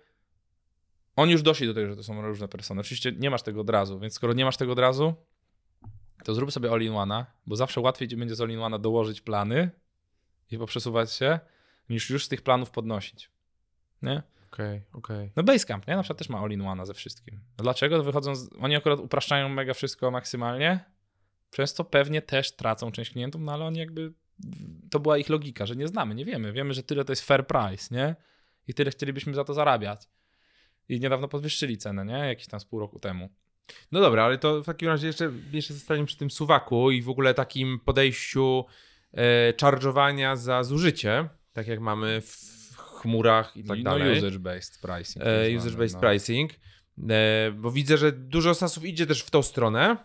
oni 1.15 1.31
już 1.31 1.41
doszli 1.41 1.67
do 1.67 1.73
tego, 1.73 1.87
że 1.87 1.95
to 1.95 2.03
są 2.03 2.21
różne 2.21 2.47
persony. 2.47 2.81
Oczywiście 2.81 3.11
nie 3.11 3.29
masz 3.29 3.43
tego 3.43 3.61
od 3.61 3.69
razu, 3.69 3.99
więc 3.99 4.13
skoro 4.13 4.33
nie 4.33 4.45
masz 4.45 4.57
tego 4.57 4.71
od 4.71 4.79
razu, 4.79 5.13
to 6.23 6.33
zrób 6.33 6.51
sobie 6.51 6.71
all-in-one'a, 6.71 7.25
bo 7.45 7.55
zawsze 7.55 7.81
łatwiej 7.81 8.07
ci 8.07 8.17
będzie 8.17 8.35
z 8.35 8.41
all-in-one'a 8.41 8.81
dołożyć 8.81 9.21
plany 9.21 9.69
i 10.51 10.57
poprzesuwać 10.57 11.11
się, 11.11 11.39
niż 11.89 12.09
już 12.09 12.25
z 12.25 12.27
tych 12.27 12.41
planów 12.41 12.71
podnosić. 12.71 13.31
Nie? 14.01 14.23
Okej, 14.51 14.81
okej. 14.93 15.31
No 15.35 15.43
Basecamp, 15.43 15.87
nie? 15.87 15.95
Na 15.95 16.03
przykład 16.03 16.17
też 16.17 16.29
ma 16.29 16.39
all-in-one 16.39 16.85
ze 16.85 16.93
wszystkim. 16.93 17.39
A 17.57 17.63
Dlaczego? 17.63 18.03
Wychodzą 18.03 18.35
z... 18.35 18.49
Oni 18.61 18.75
akurat 18.75 18.99
upraszczają 18.99 19.49
mega 19.49 19.73
wszystko 19.73 20.11
maksymalnie, 20.11 20.85
przez 21.49 21.73
co 21.73 21.83
pewnie 21.83 22.21
też 22.21 22.51
tracą 22.51 22.91
część 22.91 23.11
klientów, 23.11 23.41
no 23.41 23.53
ale 23.53 23.65
oni 23.65 23.79
jakby... 23.79 24.13
To 24.91 24.99
była 24.99 25.17
ich 25.17 25.29
logika, 25.29 25.65
że 25.65 25.75
nie 25.75 25.87
znamy, 25.87 26.15
nie 26.15 26.25
wiemy. 26.25 26.53
Wiemy, 26.53 26.73
że 26.73 26.83
tyle 26.83 27.05
to 27.05 27.11
jest 27.11 27.25
fair 27.25 27.47
price, 27.47 27.95
nie? 27.95 28.15
I 28.67 28.73
tyle 28.73 28.91
chcielibyśmy 28.91 29.33
za 29.33 29.43
to 29.43 29.53
zarabiać. 29.53 30.09
I 30.89 30.99
niedawno 30.99 31.27
podwyższyli 31.27 31.77
cenę, 31.77 32.05
nie? 32.05 32.17
Jakiś 32.17 32.47
tam 32.47 32.59
z 32.59 32.65
pół 32.65 32.79
roku 32.79 32.99
temu. 32.99 33.29
No 33.91 34.01
dobra, 34.01 34.23
ale 34.23 34.37
to 34.37 34.61
w 34.61 34.65
takim 34.65 34.87
razie 34.87 35.07
jeszcze, 35.07 35.31
jeszcze 35.51 35.73
zostaniemy 35.73 36.07
przy 36.07 36.17
tym 36.17 36.31
suwaku 36.31 36.91
i 36.91 37.01
w 37.01 37.09
ogóle 37.09 37.33
takim 37.33 37.79
podejściu 37.85 38.65
e, 39.13 39.53
charge'owania 39.53 40.37
za 40.37 40.63
zużycie, 40.63 41.29
tak 41.53 41.67
jak 41.67 41.79
mamy 41.79 42.21
w 42.21 42.57
chmurach 42.77 43.57
i 43.57 43.63
tak 43.63 43.79
I 43.79 43.83
dalej. 43.83 44.21
No 44.21 44.27
user-based 44.27 44.81
pricing. 44.81 45.25
e, 45.25 45.45
tak 45.45 45.61
user-based 45.61 45.93
no. 45.93 45.99
pricing, 45.99 46.51
e, 47.09 47.51
bo 47.51 47.71
widzę, 47.71 47.97
że 47.97 48.11
dużo 48.11 48.55
sasów 48.55 48.85
idzie 48.85 49.05
też 49.07 49.23
w 49.23 49.31
tą 49.31 49.41
stronę. 49.41 49.97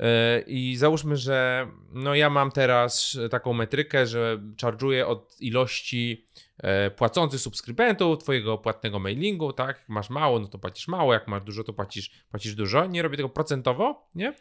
E, 0.00 0.40
I 0.46 0.76
załóżmy, 0.76 1.16
że 1.16 1.68
no 1.92 2.14
ja 2.14 2.30
mam 2.30 2.50
teraz 2.50 3.18
taką 3.30 3.52
metrykę, 3.52 4.06
że 4.06 4.40
charge'uję 4.62 5.04
od 5.06 5.36
ilości 5.40 6.26
e, 6.58 6.90
płacących 6.90 7.40
subskrybentów, 7.40 8.18
twojego 8.18 8.58
płatnego 8.58 8.98
mailingu, 8.98 9.52
tak? 9.52 9.78
Jak 9.78 9.88
masz 9.88 10.10
mało, 10.10 10.38
no 10.38 10.48
to 10.48 10.58
płacisz 10.58 10.88
mało, 10.88 11.12
jak 11.12 11.28
masz 11.28 11.42
dużo, 11.42 11.64
to 11.64 11.72
płacisz, 11.72 12.10
płacisz 12.30 12.54
dużo. 12.54 12.86
Nie 12.86 13.02
robię 13.02 13.16
tego 13.16 13.28
procentowo, 13.28 14.08
nie? 14.14 14.34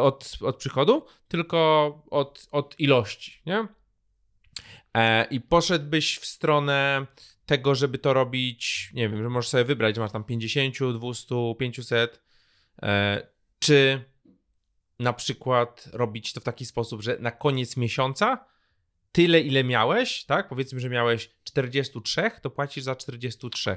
Od, 0.00 0.38
od 0.40 0.56
przychodu, 0.56 1.06
tylko 1.28 1.58
od, 2.10 2.48
od 2.52 2.80
ilości, 2.80 3.42
nie? 3.46 3.68
E, 4.94 5.24
I 5.24 5.40
poszedłbyś 5.40 6.18
w 6.18 6.26
stronę 6.26 7.06
tego, 7.46 7.74
żeby 7.74 7.98
to 7.98 8.14
robić, 8.14 8.90
nie 8.94 9.08
wiem, 9.08 9.22
że 9.22 9.28
możesz 9.28 9.48
sobie 9.48 9.64
wybrać, 9.64 9.98
masz 9.98 10.12
tam 10.12 10.24
50, 10.24 10.74
200, 10.98 11.34
500, 11.58 12.22
e, 12.82 13.26
czy 13.58 14.09
na 15.00 15.12
przykład 15.12 15.88
robić 15.92 16.32
to 16.32 16.40
w 16.40 16.44
taki 16.44 16.66
sposób, 16.66 17.02
że 17.02 17.16
na 17.20 17.30
koniec 17.30 17.76
miesiąca 17.76 18.44
tyle, 19.12 19.40
ile 19.40 19.64
miałeś, 19.64 20.24
tak? 20.24 20.48
Powiedzmy, 20.48 20.80
że 20.80 20.88
miałeś 20.90 21.30
43, 21.44 22.30
to 22.42 22.50
płacisz 22.50 22.84
za 22.84 22.96
43. 22.96 23.76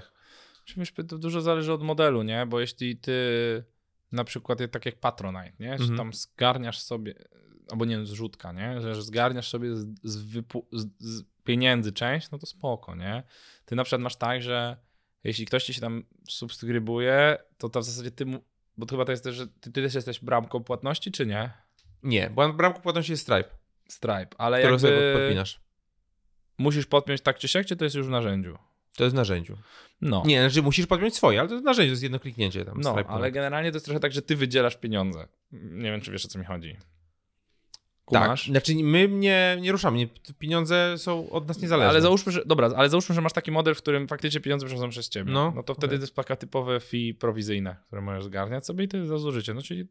Czy 0.65 0.79
wiesz, 0.79 0.93
to 0.93 1.17
dużo 1.17 1.41
zależy 1.41 1.73
od 1.73 1.83
modelu, 1.83 2.23
nie? 2.23 2.45
Bo 2.45 2.59
jeśli 2.59 2.97
ty 2.97 3.13
na 4.11 4.23
przykład 4.23 4.59
tak 4.71 4.85
jak 4.85 4.99
Patronite, 4.99 5.53
nie? 5.59 5.77
Że 5.77 5.83
Mhm. 5.83 5.97
tam 5.97 6.13
zgarniasz 6.13 6.79
sobie, 6.79 7.13
albo 7.71 7.85
nie 7.85 7.95
wiem, 7.95 8.07
zrzutka, 8.07 8.51
nie? 8.51 8.81
Że, 8.81 8.95
że 8.95 9.01
zgarniasz 9.03 9.49
sobie 9.49 9.75
z, 9.75 9.85
z, 10.03 10.25
wypu- 10.33 10.65
z, 10.71 10.87
z 10.99 11.23
pieniędzy 11.43 11.91
część, 11.91 12.31
no 12.31 12.37
to 12.39 12.45
spoko, 12.45 12.95
nie? 12.95 13.23
Ty 13.65 13.75
na 13.75 13.83
przykład 13.83 14.01
masz 14.01 14.15
tak, 14.15 14.43
że 14.43 14.77
jeśli 15.23 15.45
ktoś 15.45 15.63
ci 15.63 15.73
się 15.73 15.81
tam 15.81 16.03
subskrybuje, 16.29 17.37
to, 17.57 17.69
to 17.69 17.79
w 17.81 17.83
zasadzie 17.83 18.11
ty 18.11 18.25
mu, 18.25 18.43
bo 18.77 18.85
to 18.85 18.95
chyba 18.95 19.05
to 19.05 19.11
jest 19.11 19.23
też, 19.23 19.35
że 19.35 19.47
ty, 19.47 19.71
ty 19.71 19.81
też 19.81 19.93
jesteś 19.93 20.19
bramką 20.19 20.63
płatności, 20.63 21.11
czy 21.11 21.25
nie? 21.25 21.51
Nie, 22.03 22.29
bo 22.29 22.47
na 22.47 22.53
bramku 22.53 22.81
płatności 22.81 23.11
jest 23.11 23.23
Stripe, 23.23 23.49
Stripe, 23.87 24.27
ale 24.37 24.59
którą 24.59 24.79
sobie 24.79 25.13
podpinasz. 25.13 25.59
musisz 26.57 26.85
podpiąć 26.85 27.21
tak 27.21 27.37
czy 27.37 27.47
siak, 27.47 27.65
czy 27.65 27.75
to 27.75 27.83
jest 27.83 27.95
już 27.95 28.07
w 28.07 28.09
narzędziu? 28.09 28.57
To 28.95 29.03
jest 29.03 29.15
w 29.15 29.17
narzędziu. 29.17 29.57
No. 30.01 30.23
Nie, 30.25 30.41
znaczy 30.41 30.61
musisz 30.61 30.87
podpiąć 30.87 31.15
swoje, 31.15 31.39
ale 31.39 31.49
to 31.49 31.55
jest 31.55 31.63
w 31.63 31.65
narzędziu, 31.65 31.89
to 31.89 31.91
jest 31.91 32.03
jedno 32.03 32.19
kliknięcie 32.19 32.65
tam. 32.65 32.81
No, 32.81 32.95
ale 33.07 33.31
generalnie 33.31 33.71
to 33.71 33.75
jest 33.75 33.85
trochę 33.85 33.99
tak, 33.99 34.11
że 34.13 34.21
ty 34.21 34.35
wydzielasz 34.35 34.77
pieniądze. 34.77 35.27
Nie 35.51 35.91
wiem, 35.91 36.01
czy 36.01 36.11
wiesz, 36.11 36.25
o 36.25 36.27
co 36.27 36.39
mi 36.39 36.45
chodzi. 36.45 36.77
Tak, 38.11 38.23
Kumasz? 38.23 38.47
znaczy 38.47 38.75
my 38.75 39.07
nie, 39.07 39.57
nie 39.61 39.71
ruszamy, 39.71 39.97
nie, 39.97 40.07
pieniądze 40.39 40.97
są 40.97 41.29
od 41.29 41.47
nas 41.47 41.61
niezależne. 41.61 41.89
Ale 41.89 42.01
załóżmy, 42.01 42.31
że, 42.31 42.43
dobra, 42.45 42.69
ale 42.75 42.89
załóżmy, 42.89 43.15
że 43.15 43.21
masz 43.21 43.33
taki 43.33 43.51
model, 43.51 43.75
w 43.75 43.77
którym 43.77 44.07
faktycznie 44.07 44.41
pieniądze 44.41 44.65
przechodzą 44.65 44.89
przez 44.89 45.09
ciebie. 45.09 45.31
No, 45.31 45.53
No, 45.55 45.63
to 45.63 45.73
wtedy 45.73 45.97
to 45.97 46.03
jest 46.03 46.15
taka 46.15 46.35
typowe 46.35 46.79
fee 46.79 47.13
prowizyjne, 47.13 47.75
które 47.87 48.01
możesz 48.01 48.23
zgarniać 48.23 48.65
sobie 48.65 48.83
i 48.83 48.87
to 48.87 48.97
jest 48.97 49.09
za 49.09 49.17
zużycie. 49.17 49.53
No 49.53 49.61
czyli 49.61 49.87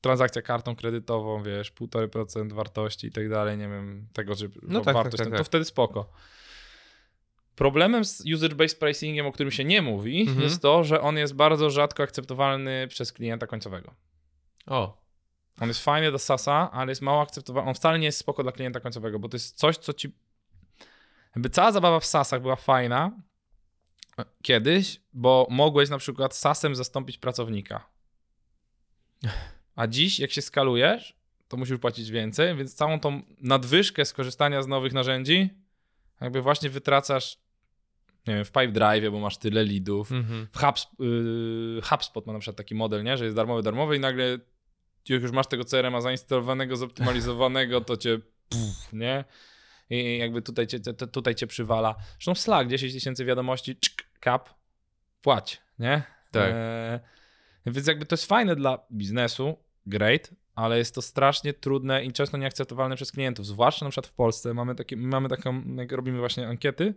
transakcja 0.00 0.42
kartą 0.42 0.76
kredytową, 0.76 1.42
wiesz, 1.42 1.72
1,5% 1.72 2.52
wartości 2.52 3.06
i 3.06 3.10
tak 3.10 3.28
dalej, 3.28 3.58
nie 3.58 3.68
wiem, 3.68 4.06
tego, 4.12 4.34
że 4.34 4.46
No 4.62 4.78
wa- 4.78 4.84
tak, 4.84 4.94
wartość, 4.94 5.16
tak, 5.16 5.26
tak, 5.26 5.32
no, 5.32 5.38
to 5.38 5.44
tak. 5.44 5.46
wtedy 5.46 5.64
spoko. 5.64 6.12
Problemem 7.56 8.04
z 8.04 8.24
user-based 8.26 8.78
pricingiem, 8.78 9.26
o 9.26 9.32
którym 9.32 9.52
się 9.52 9.64
nie 9.64 9.82
mówi, 9.82 10.20
Mhm. 10.20 10.40
jest 10.40 10.62
to, 10.62 10.84
że 10.84 11.00
on 11.00 11.16
jest 11.16 11.34
bardzo 11.34 11.70
rzadko 11.70 12.02
akceptowalny 12.02 12.86
przez 12.88 13.12
klienta 13.12 13.46
końcowego. 13.46 13.94
O, 14.66 15.03
On 15.60 15.68
jest 15.68 15.84
fajny 15.84 16.12
do 16.12 16.18
SASa, 16.18 16.70
ale 16.72 16.90
jest 16.90 17.02
mało 17.02 17.22
akceptowalny. 17.22 17.68
On 17.68 17.74
wcale 17.74 17.98
nie 17.98 18.06
jest 18.06 18.18
spoko 18.18 18.42
dla 18.42 18.52
klienta 18.52 18.80
końcowego, 18.80 19.18
bo 19.18 19.28
to 19.28 19.36
jest 19.36 19.58
coś, 19.58 19.76
co 19.76 19.92
ci. 19.92 20.12
Jakby 21.36 21.50
cała 21.50 21.72
zabawa 21.72 22.00
w 22.00 22.06
SASach 22.06 22.42
była 22.42 22.56
fajna 22.56 23.12
e, 24.18 24.24
kiedyś, 24.42 25.00
bo 25.12 25.46
mogłeś 25.50 25.90
na 25.90 25.98
przykład 25.98 26.36
SASem 26.36 26.74
zastąpić 26.74 27.18
pracownika. 27.18 27.86
A 29.76 29.86
dziś, 29.86 30.20
jak 30.20 30.30
się 30.30 30.42
skalujesz, 30.42 31.16
to 31.48 31.56
musisz 31.56 31.78
płacić 31.78 32.10
więcej, 32.10 32.56
więc 32.56 32.74
całą 32.74 33.00
tą 33.00 33.22
nadwyżkę 33.40 34.04
skorzystania 34.04 34.62
z 34.62 34.66
nowych 34.66 34.92
narzędzi, 34.92 35.50
jakby 36.20 36.42
właśnie 36.42 36.70
wytracasz, 36.70 37.38
nie 38.26 38.34
wiem, 38.34 38.44
w 38.44 38.52
Pipedrive, 38.52 39.10
bo 39.10 39.20
masz 39.20 39.36
tyle 39.36 39.64
leadów, 39.64 40.12
mhm. 40.12 40.46
w 40.52 40.58
Hubs, 40.58 40.86
yy, 40.98 41.80
HubSpot 41.82 42.26
ma 42.26 42.32
na 42.32 42.38
przykład 42.38 42.56
taki 42.56 42.74
model, 42.74 43.04
nie? 43.04 43.16
że 43.16 43.24
jest 43.24 43.36
darmowy, 43.36 43.62
darmowy 43.62 43.96
i 43.96 44.00
nagle 44.00 44.38
jak 45.08 45.22
już 45.22 45.32
masz 45.32 45.46
tego 45.46 45.64
CRM-a 45.64 46.00
zainstalowanego, 46.00 46.76
zoptymalizowanego, 46.76 47.80
to 47.80 47.96
cię 47.96 48.18
pff, 48.48 48.92
nie? 48.92 49.24
I 49.90 50.18
jakby 50.18 50.42
tutaj 50.42 50.66
cię, 50.66 50.80
te- 50.80 51.06
tutaj 51.06 51.34
cię 51.34 51.46
przywala. 51.46 51.94
Zresztą 52.12 52.34
Slack, 52.34 52.70
10 52.70 52.92
tysięcy 52.92 53.24
wiadomości, 53.24 53.76
czk, 53.76 54.02
kap, 54.20 54.50
płać, 55.22 55.62
nie? 55.78 56.02
Tak. 56.30 56.50
E, 56.54 57.00
więc 57.66 57.86
jakby 57.86 58.06
to 58.06 58.14
jest 58.14 58.26
fajne 58.26 58.56
dla 58.56 58.78
biznesu, 58.92 59.56
great, 59.86 60.30
ale 60.54 60.78
jest 60.78 60.94
to 60.94 61.02
strasznie 61.02 61.52
trudne 61.52 62.04
i 62.04 62.12
często 62.12 62.36
nieakceptowalne 62.36 62.96
przez 62.96 63.12
klientów, 63.12 63.46
zwłaszcza 63.46 63.84
na 63.84 63.90
przykład 63.90 64.06
w 64.06 64.14
Polsce. 64.14 64.54
Mamy, 64.54 64.74
takie, 64.74 64.96
mamy 64.96 65.28
taką, 65.28 65.62
jak 65.76 65.92
robimy 65.92 66.18
właśnie 66.18 66.48
ankiety, 66.48 66.94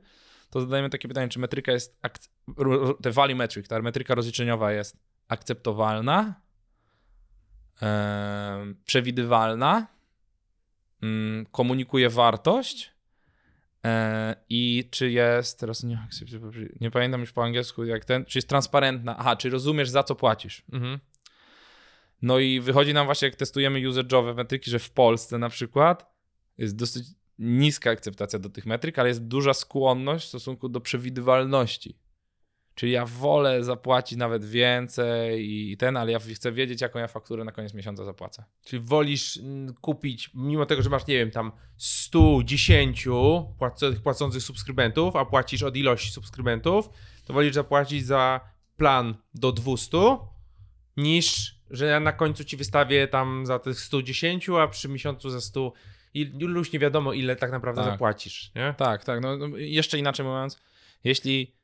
to 0.49 0.61
zadajemy 0.61 0.89
takie 0.89 1.07
pytanie, 1.07 1.29
czy 1.29 1.39
metryka 1.39 1.71
jest, 1.71 2.01
te 3.01 3.11
value 3.11 3.35
metric, 3.35 3.67
ta 3.67 3.81
metryka 3.81 4.15
rozliczeniowa 4.15 4.71
jest 4.71 4.97
akceptowalna, 5.27 6.41
przewidywalna, 8.85 9.87
mm, 11.01 11.45
komunikuje 11.45 12.09
wartość 12.09 12.91
e, 13.85 14.35
i 14.49 14.87
czy 14.91 15.11
jest, 15.11 15.59
teraz 15.59 15.83
nie, 15.83 16.07
nie 16.81 16.91
pamiętam 16.91 17.21
już 17.21 17.31
po 17.31 17.43
angielsku 17.43 17.85
jak 17.85 18.05
ten, 18.05 18.25
czy 18.25 18.37
jest 18.37 18.49
transparentna, 18.49 19.17
aha, 19.17 19.35
czy 19.35 19.49
rozumiesz 19.49 19.89
za 19.89 20.03
co 20.03 20.15
płacisz. 20.15 20.63
Mhm. 20.73 20.99
No 22.21 22.39
i 22.39 22.59
wychodzi 22.59 22.93
nam 22.93 23.05
właśnie, 23.05 23.27
jak 23.27 23.35
testujemy 23.35 23.79
user-jowe 23.79 24.35
metryki, 24.35 24.71
że 24.71 24.79
w 24.79 24.89
Polsce 24.89 25.37
na 25.37 25.49
przykład 25.49 26.13
jest 26.57 26.75
dosyć 26.75 27.07
niska 27.39 27.91
akceptacja 27.91 28.39
do 28.39 28.49
tych 28.49 28.65
metryk, 28.65 28.99
ale 28.99 29.09
jest 29.09 29.27
duża 29.27 29.53
skłonność 29.53 30.25
w 30.25 30.29
stosunku 30.29 30.69
do 30.69 30.81
przewidywalności. 30.81 31.97
Czyli 32.77 32.91
ja 32.91 33.05
wolę 33.05 33.63
zapłacić 33.63 34.17
nawet 34.17 34.45
więcej 34.45 35.49
i 35.51 35.77
ten, 35.77 35.97
ale 35.97 36.11
ja 36.11 36.19
chcę 36.19 36.51
wiedzieć, 36.51 36.81
jaką 36.81 36.99
ja 36.99 37.07
fakturę 37.07 37.43
na 37.43 37.51
koniec 37.51 37.73
miesiąca 37.73 38.03
zapłacę. 38.05 38.43
Czyli 38.65 38.83
wolisz 38.85 39.37
mm, 39.37 39.73
kupić, 39.81 40.31
mimo 40.33 40.65
tego, 40.65 40.81
że 40.81 40.89
masz, 40.89 41.07
nie 41.07 41.15
wiem, 41.15 41.31
tam 41.31 41.51
110 41.77 43.07
płac- 43.59 43.99
płacących 44.03 44.43
subskrybentów, 44.43 45.15
a 45.15 45.25
płacisz 45.25 45.63
od 45.63 45.77
ilości 45.77 46.11
subskrybentów, 46.11 46.89
to 47.25 47.33
wolisz 47.33 47.53
zapłacić 47.53 48.05
za 48.05 48.39
plan 48.75 49.15
do 49.33 49.51
200, 49.51 49.97
niż 50.97 51.57
że 51.69 51.85
ja 51.85 51.99
na 51.99 52.11
końcu 52.13 52.43
ci 52.43 52.57
wystawię 52.57 53.07
tam 53.07 53.45
za 53.45 53.59
tych 53.59 53.79
110, 53.79 54.49
a 54.49 54.67
przy 54.67 54.89
miesiącu 54.89 55.29
za 55.29 55.41
100 55.41 55.73
i 56.13 56.31
już 56.39 56.71
nie 56.71 56.79
wiadomo, 56.79 57.13
ile 57.13 57.35
tak 57.35 57.51
naprawdę 57.51 57.81
Tak. 57.81 57.91
zapłacisz, 57.91 58.51
nie? 58.55 58.73
Tak, 58.77 59.03
tak. 59.03 59.21
No, 59.21 59.37
no, 59.37 59.57
jeszcze 59.57 59.97
inaczej 59.97 60.25
mówiąc, 60.25 60.59
jeśli 61.03 61.56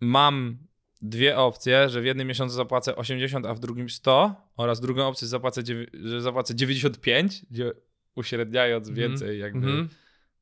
mam 0.00 0.58
dwie 1.02 1.36
opcje, 1.38 1.88
że 1.88 2.00
w 2.00 2.04
jednym 2.04 2.28
miesiącu 2.28 2.54
zapłacę 2.54 2.96
80, 2.96 3.46
a 3.46 3.54
w 3.54 3.60
drugim 3.60 3.90
100 3.90 4.34
oraz 4.56 4.80
drugą 4.80 5.06
opcję 5.08 5.28
zapłacę, 5.28 5.62
że 6.04 6.20
zapłacę 6.20 6.54
95, 6.54 7.46
gdzie 7.50 7.72
uśredniając 8.14 8.88
Mhm. 8.88 9.08
więcej 9.10 9.38
jakby, 9.38 9.66
Mhm. 9.66 9.88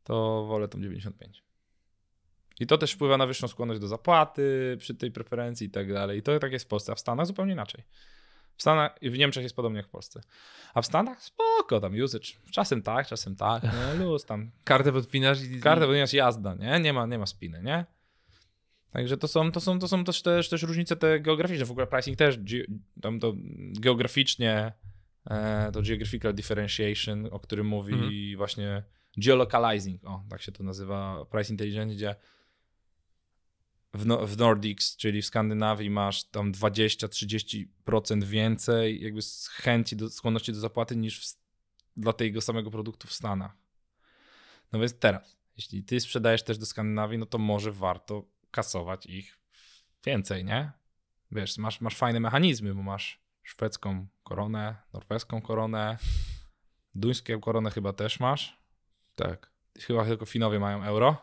to 0.05 0.45
wolę 0.49 0.69
tą 0.69 0.81
95. 0.81 1.43
I 2.61 2.67
to 2.67 2.79
też 2.79 2.93
wpływa 2.93 3.17
na 3.17 3.27
wyższą 3.27 3.49
skłonność 3.49 3.81
do 3.81 3.89
zapłaty 3.89 4.77
przy 4.79 4.95
tej 4.95 5.11
preferencji 5.11 5.67
i 5.67 5.71
tak 5.71 5.93
dalej. 5.93 6.19
I 6.19 6.23
to 6.23 6.39
tak 6.39 6.53
jest 6.53 6.65
w 6.65 6.69
Polsce, 6.69 6.93
a 6.93 6.95
w 6.95 7.01
Stanach 7.01 7.27
zupełnie 7.27 7.53
inaczej. 7.53 7.85
W 8.57 8.63
Stanach 8.63 8.97
i 9.01 9.11
w 9.11 9.19
Niemczech 9.19 9.43
jest 9.43 9.57
podobnie 9.57 9.77
jak 9.77 9.87
w 9.87 9.91
Polsce. 9.91 10.21
A 10.75 10.83
w 10.83 10.87
Stanach 10.87 11.23
spoko, 11.23 11.81
tam 11.81 11.95
usage. 12.05 12.29
Czasem 12.51 12.83
tak, 12.83 13.07
czasem 13.07 13.37
tak, 13.37 13.63
nie? 13.63 14.05
luz 14.05 14.25
tam. 14.25 14.51
Kartę 14.65 14.93
podpinasz 14.93 15.43
i... 15.43 15.61
Kartę, 15.61 15.87
ponieważ 15.87 16.13
jazda, 16.13 16.55
nie? 16.55 16.81
Nie 16.81 16.93
ma, 16.93 17.07
nie 17.07 17.19
ma 17.19 17.27
spiny, 17.27 17.63
nie? 17.63 17.85
Także 18.95 19.17
to 19.17 19.29
są, 19.29 19.53
to 19.53 19.61
są, 19.61 19.79
to 19.79 19.89
są 19.89 20.05
też, 20.05 20.23
też, 20.23 20.49
też 20.49 20.63
różnice 20.63 20.97
te 20.97 21.21
geograficzne. 21.21 21.65
W 21.65 21.71
ogóle 21.71 21.87
pricing 21.87 22.19
też 22.19 22.39
tam 23.03 23.21
to 23.21 23.35
geograficznie, 23.81 24.73
e, 25.31 25.73
to 25.73 25.83
geographical 25.83 26.35
differentiation, 26.35 27.29
o 27.31 27.41
którym 27.41 27.67
mówi 27.67 27.93
Mhm. 27.93 28.37
właśnie 28.37 28.83
geolocalizing, 29.17 30.05
o, 30.05 30.25
tak 30.31 30.43
się 30.43 30.53
to 30.53 30.63
nazywa, 30.63 31.25
price 31.31 31.53
intelligence, 31.53 31.95
gdzie 31.95 32.15
w, 33.95 34.07
no, 34.07 34.27
w 34.27 34.39
Nordics, 34.39 34.97
czyli 34.97 35.23
w 35.23 35.27
Skandynawii 35.27 35.91
masz 35.91 36.25
tam 36.25 36.53
20-30% 36.53 38.25
więcej 38.25 39.03
jakby 39.03 39.21
chęci, 39.51 39.97
do, 39.97 40.11
skłonności 40.11 40.53
do 40.53 40.61
zapłaty 40.61 40.97
niż 40.97 41.29
w, 41.29 41.37
dla 41.97 42.13
tego 42.13 42.41
samego 42.41 42.71
produktu 42.71 43.09
w 43.09 43.13
Stanach. 43.13 43.57
No 44.73 44.79
więc 44.79 44.99
teraz, 44.99 45.37
jeśli 45.57 45.85
ty 45.85 46.01
sprzedajesz 46.01 46.43
też 46.43 46.59
do 46.59 46.67
Skandynawii, 46.67 47.19
no 47.19 47.27
to 47.27 47.39
może 47.39 47.73
warto 47.73 48.35
kasować 48.55 49.07
ich 49.07 49.39
więcej, 50.05 50.45
nie? 50.45 50.73
Wiesz, 51.31 51.59
masz, 51.59 51.81
masz 51.81 51.97
fajne 51.97 52.21
mechanizmy, 52.21 52.75
bo 52.75 52.83
masz 52.83 53.21
szwedzką 53.43 54.07
koronę, 54.23 54.77
norweską 54.93 55.43
koronę, 55.43 55.99
duńską 56.95 57.41
koronę 57.41 57.71
chyba 57.71 57.93
też 57.93 58.21
masz. 58.21 58.61
Tak. 59.15 59.53
Chyba 59.79 60.05
tylko 60.05 60.27
Finowie 60.27 60.61
mają 60.61 60.85
euro. 60.85 61.17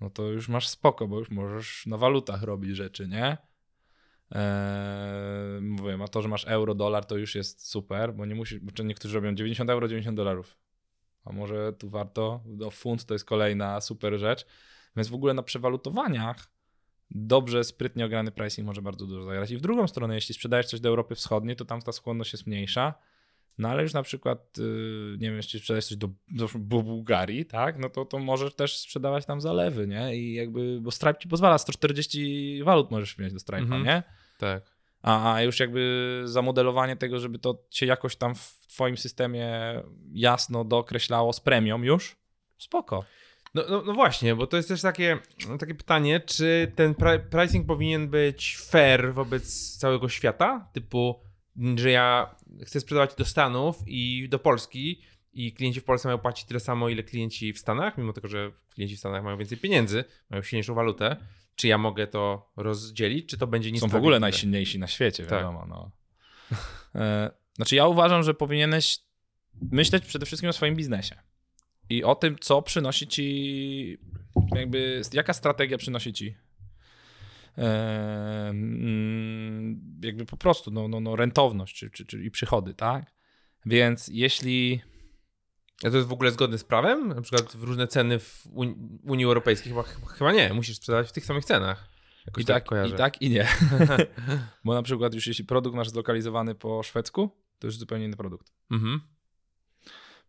No 0.00 0.10
to 0.10 0.22
już 0.22 0.48
masz 0.48 0.68
spoko, 0.68 1.08
bo 1.08 1.18
już 1.18 1.30
możesz 1.30 1.86
na 1.86 1.96
walutach 1.96 2.42
robić 2.42 2.76
rzeczy, 2.76 3.08
nie? 3.08 3.36
Eee, 4.30 5.60
mówię, 5.60 5.98
a 6.04 6.08
to, 6.08 6.22
że 6.22 6.28
masz 6.28 6.44
euro, 6.44 6.74
dolar, 6.74 7.04
to 7.04 7.16
już 7.16 7.34
jest 7.34 7.68
super, 7.68 8.14
bo 8.14 8.26
nie 8.26 8.34
musisz, 8.34 8.60
bo 8.60 8.82
niektórzy 8.82 9.14
robią 9.14 9.34
90 9.34 9.70
euro, 9.70 9.88
90 9.88 10.16
dolarów. 10.16 10.58
A 11.24 11.32
może 11.32 11.72
tu 11.72 11.90
warto, 11.90 12.40
no 12.46 12.70
funt 12.70 13.04
to 13.04 13.14
jest 13.14 13.24
kolejna 13.24 13.80
super 13.80 14.18
rzecz. 14.18 14.46
Więc 14.96 15.08
w 15.08 15.14
ogóle 15.14 15.34
na 15.34 15.42
przewalutowaniach 15.42 16.48
dobrze, 17.10 17.64
sprytnie 17.64 18.04
ograny 18.06 18.30
pricing 18.30 18.66
może 18.66 18.82
bardzo 18.82 19.06
dużo 19.06 19.24
zagrać. 19.24 19.50
I 19.50 19.56
w 19.56 19.60
drugą 19.60 19.86
stronę, 19.88 20.14
jeśli 20.14 20.34
sprzedajesz 20.34 20.66
coś 20.66 20.80
do 20.80 20.88
Europy 20.88 21.14
Wschodniej, 21.14 21.56
to 21.56 21.64
tam 21.64 21.82
ta 21.82 21.92
skłonność 21.92 22.32
jest 22.32 22.46
mniejsza. 22.46 22.94
No 23.58 23.68
ale 23.68 23.82
już 23.82 23.92
na 23.92 24.02
przykład, 24.02 24.58
yy, 24.58 25.16
nie 25.20 25.28
wiem, 25.28 25.36
jeśli 25.36 25.58
sprzedajesz 25.58 25.86
coś 25.86 25.96
do, 25.96 26.08
do, 26.28 26.48
do 26.54 26.82
Bułgarii, 26.82 27.46
tak, 27.46 27.78
no 27.78 27.88
to, 27.90 28.04
to 28.04 28.18
możesz 28.18 28.54
też 28.54 28.78
sprzedawać 28.78 29.26
tam 29.26 29.40
zalewy, 29.40 29.86
nie? 29.86 30.16
I 30.16 30.34
jakby, 30.34 30.78
bo 30.80 30.90
Stripe 30.90 31.18
ci 31.18 31.28
pozwala, 31.28 31.58
140 31.58 32.62
walut 32.64 32.90
możesz 32.90 33.18
mieć 33.18 33.32
do 33.32 33.38
Stripe'a, 33.38 33.62
Mhm. 33.62 33.84
nie? 33.84 34.02
Tak. 34.38 34.76
A, 35.02 35.34
a 35.34 35.42
już 35.42 35.60
jakby 35.60 36.22
zamodelowanie 36.24 36.96
tego, 36.96 37.18
żeby 37.18 37.38
to 37.38 37.64
się 37.70 37.86
jakoś 37.86 38.16
tam 38.16 38.34
w 38.34 38.66
twoim 38.68 38.96
systemie 38.96 39.50
jasno 40.12 40.64
dookreślało 40.64 41.32
z 41.32 41.40
premium 41.40 41.84
już, 41.84 42.16
spoko. 42.58 43.04
No, 43.56 43.62
no, 43.70 43.82
no 43.82 43.92
właśnie, 43.92 44.34
bo 44.34 44.46
to 44.46 44.56
jest 44.56 44.68
też 44.68 44.82
takie, 44.82 45.18
no, 45.48 45.58
takie 45.58 45.74
pytanie, 45.74 46.20
czy 46.20 46.72
ten 46.74 46.94
pri- 46.94 47.20
pricing 47.30 47.66
powinien 47.66 48.08
być 48.08 48.56
fair 48.58 49.14
wobec 49.14 49.76
całego 49.76 50.08
świata? 50.08 50.68
Typu, 50.72 51.20
że 51.76 51.90
ja 51.90 52.34
chcę 52.66 52.80
sprzedawać 52.80 53.14
do 53.14 53.24
Stanów 53.24 53.78
i 53.86 54.28
do 54.28 54.38
Polski 54.38 55.02
i 55.32 55.52
klienci 55.52 55.80
w 55.80 55.84
Polsce 55.84 56.08
mają 56.08 56.18
płacić 56.18 56.46
tyle 56.46 56.60
samo, 56.60 56.88
ile 56.88 57.02
klienci 57.02 57.52
w 57.52 57.58
Stanach, 57.58 57.98
mimo 57.98 58.12
tego, 58.12 58.28
że 58.28 58.52
klienci 58.74 58.96
w 58.96 58.98
Stanach 58.98 59.24
mają 59.24 59.36
więcej 59.38 59.58
pieniędzy, 59.58 60.04
mają 60.30 60.42
silniejszą 60.42 60.74
walutę. 60.74 61.16
Czy 61.54 61.68
ja 61.68 61.78
mogę 61.78 62.06
to 62.06 62.52
rozdzielić, 62.56 63.28
czy 63.28 63.38
to 63.38 63.46
będzie 63.46 63.78
Są 63.78 63.88
w 63.88 63.94
ogóle 63.94 64.20
najsilniejsi 64.20 64.78
na 64.78 64.86
świecie, 64.86 65.22
Tak. 65.22 65.32
wiadomo. 65.32 65.66
No. 65.68 65.90
E, 66.94 67.30
znaczy 67.54 67.76
ja 67.76 67.86
uważam, 67.86 68.22
że 68.22 68.34
powinieneś 68.34 68.98
myśleć 69.72 70.04
przede 70.06 70.26
wszystkim 70.26 70.50
o 70.50 70.52
swoim 70.52 70.76
biznesie 70.76 71.16
i 71.90 72.04
o 72.04 72.14
tym, 72.14 72.36
co 72.40 72.62
przynosi 72.62 73.06
ci, 73.06 73.98
jakby, 74.54 75.02
jaka 75.12 75.32
strategia 75.32 75.78
przynosi 75.78 76.12
ci 76.12 76.34
e, 77.58 78.54
jakby 80.02 80.26
po 80.26 80.36
prostu 80.36 80.70
no, 80.70 80.88
no, 80.88 81.00
no, 81.00 81.16
rentowność 81.16 81.76
czy, 81.76 81.90
czy, 81.90 82.06
czy, 82.06 82.24
i 82.24 82.30
przychody, 82.30 82.74
tak? 82.74 83.12
Więc 83.66 84.08
jeśli 84.12 84.80
A 85.84 85.90
to 85.90 85.96
jest 85.96 86.08
w 86.08 86.12
ogóle 86.12 86.30
zgodne 86.30 86.58
z 86.58 86.64
prawem? 86.64 87.08
Na 87.08 87.22
przykład 87.22 87.56
w 87.56 87.62
różne 87.62 87.86
ceny 87.86 88.18
w 88.18 88.46
Uni- 88.46 88.98
Unii 89.02 89.24
Europejskiej? 89.24 89.72
Chyba, 89.72 89.82
chyba 90.08 90.32
nie, 90.32 90.54
musisz 90.54 90.76
sprzedawać 90.76 91.08
w 91.08 91.12
tych 91.12 91.24
samych 91.24 91.44
cenach. 91.44 91.88
Jakoś 92.26 92.42
I 92.42 92.46
tak, 92.46 92.64
kojarzę. 92.64 92.94
I 92.94 92.98
tak, 92.98 93.22
i 93.22 93.30
nie. 93.30 93.48
Bo 94.64 94.74
na 94.74 94.82
przykład 94.82 95.14
już 95.14 95.26
jeśli 95.26 95.44
produkt 95.44 95.76
masz 95.76 95.88
zlokalizowany 95.88 96.54
po 96.54 96.82
szwedzku, 96.82 97.30
to 97.58 97.66
już 97.66 97.78
zupełnie 97.78 98.04
inny 98.04 98.16
produkt. 98.16 98.52
Mhm. 98.70 99.00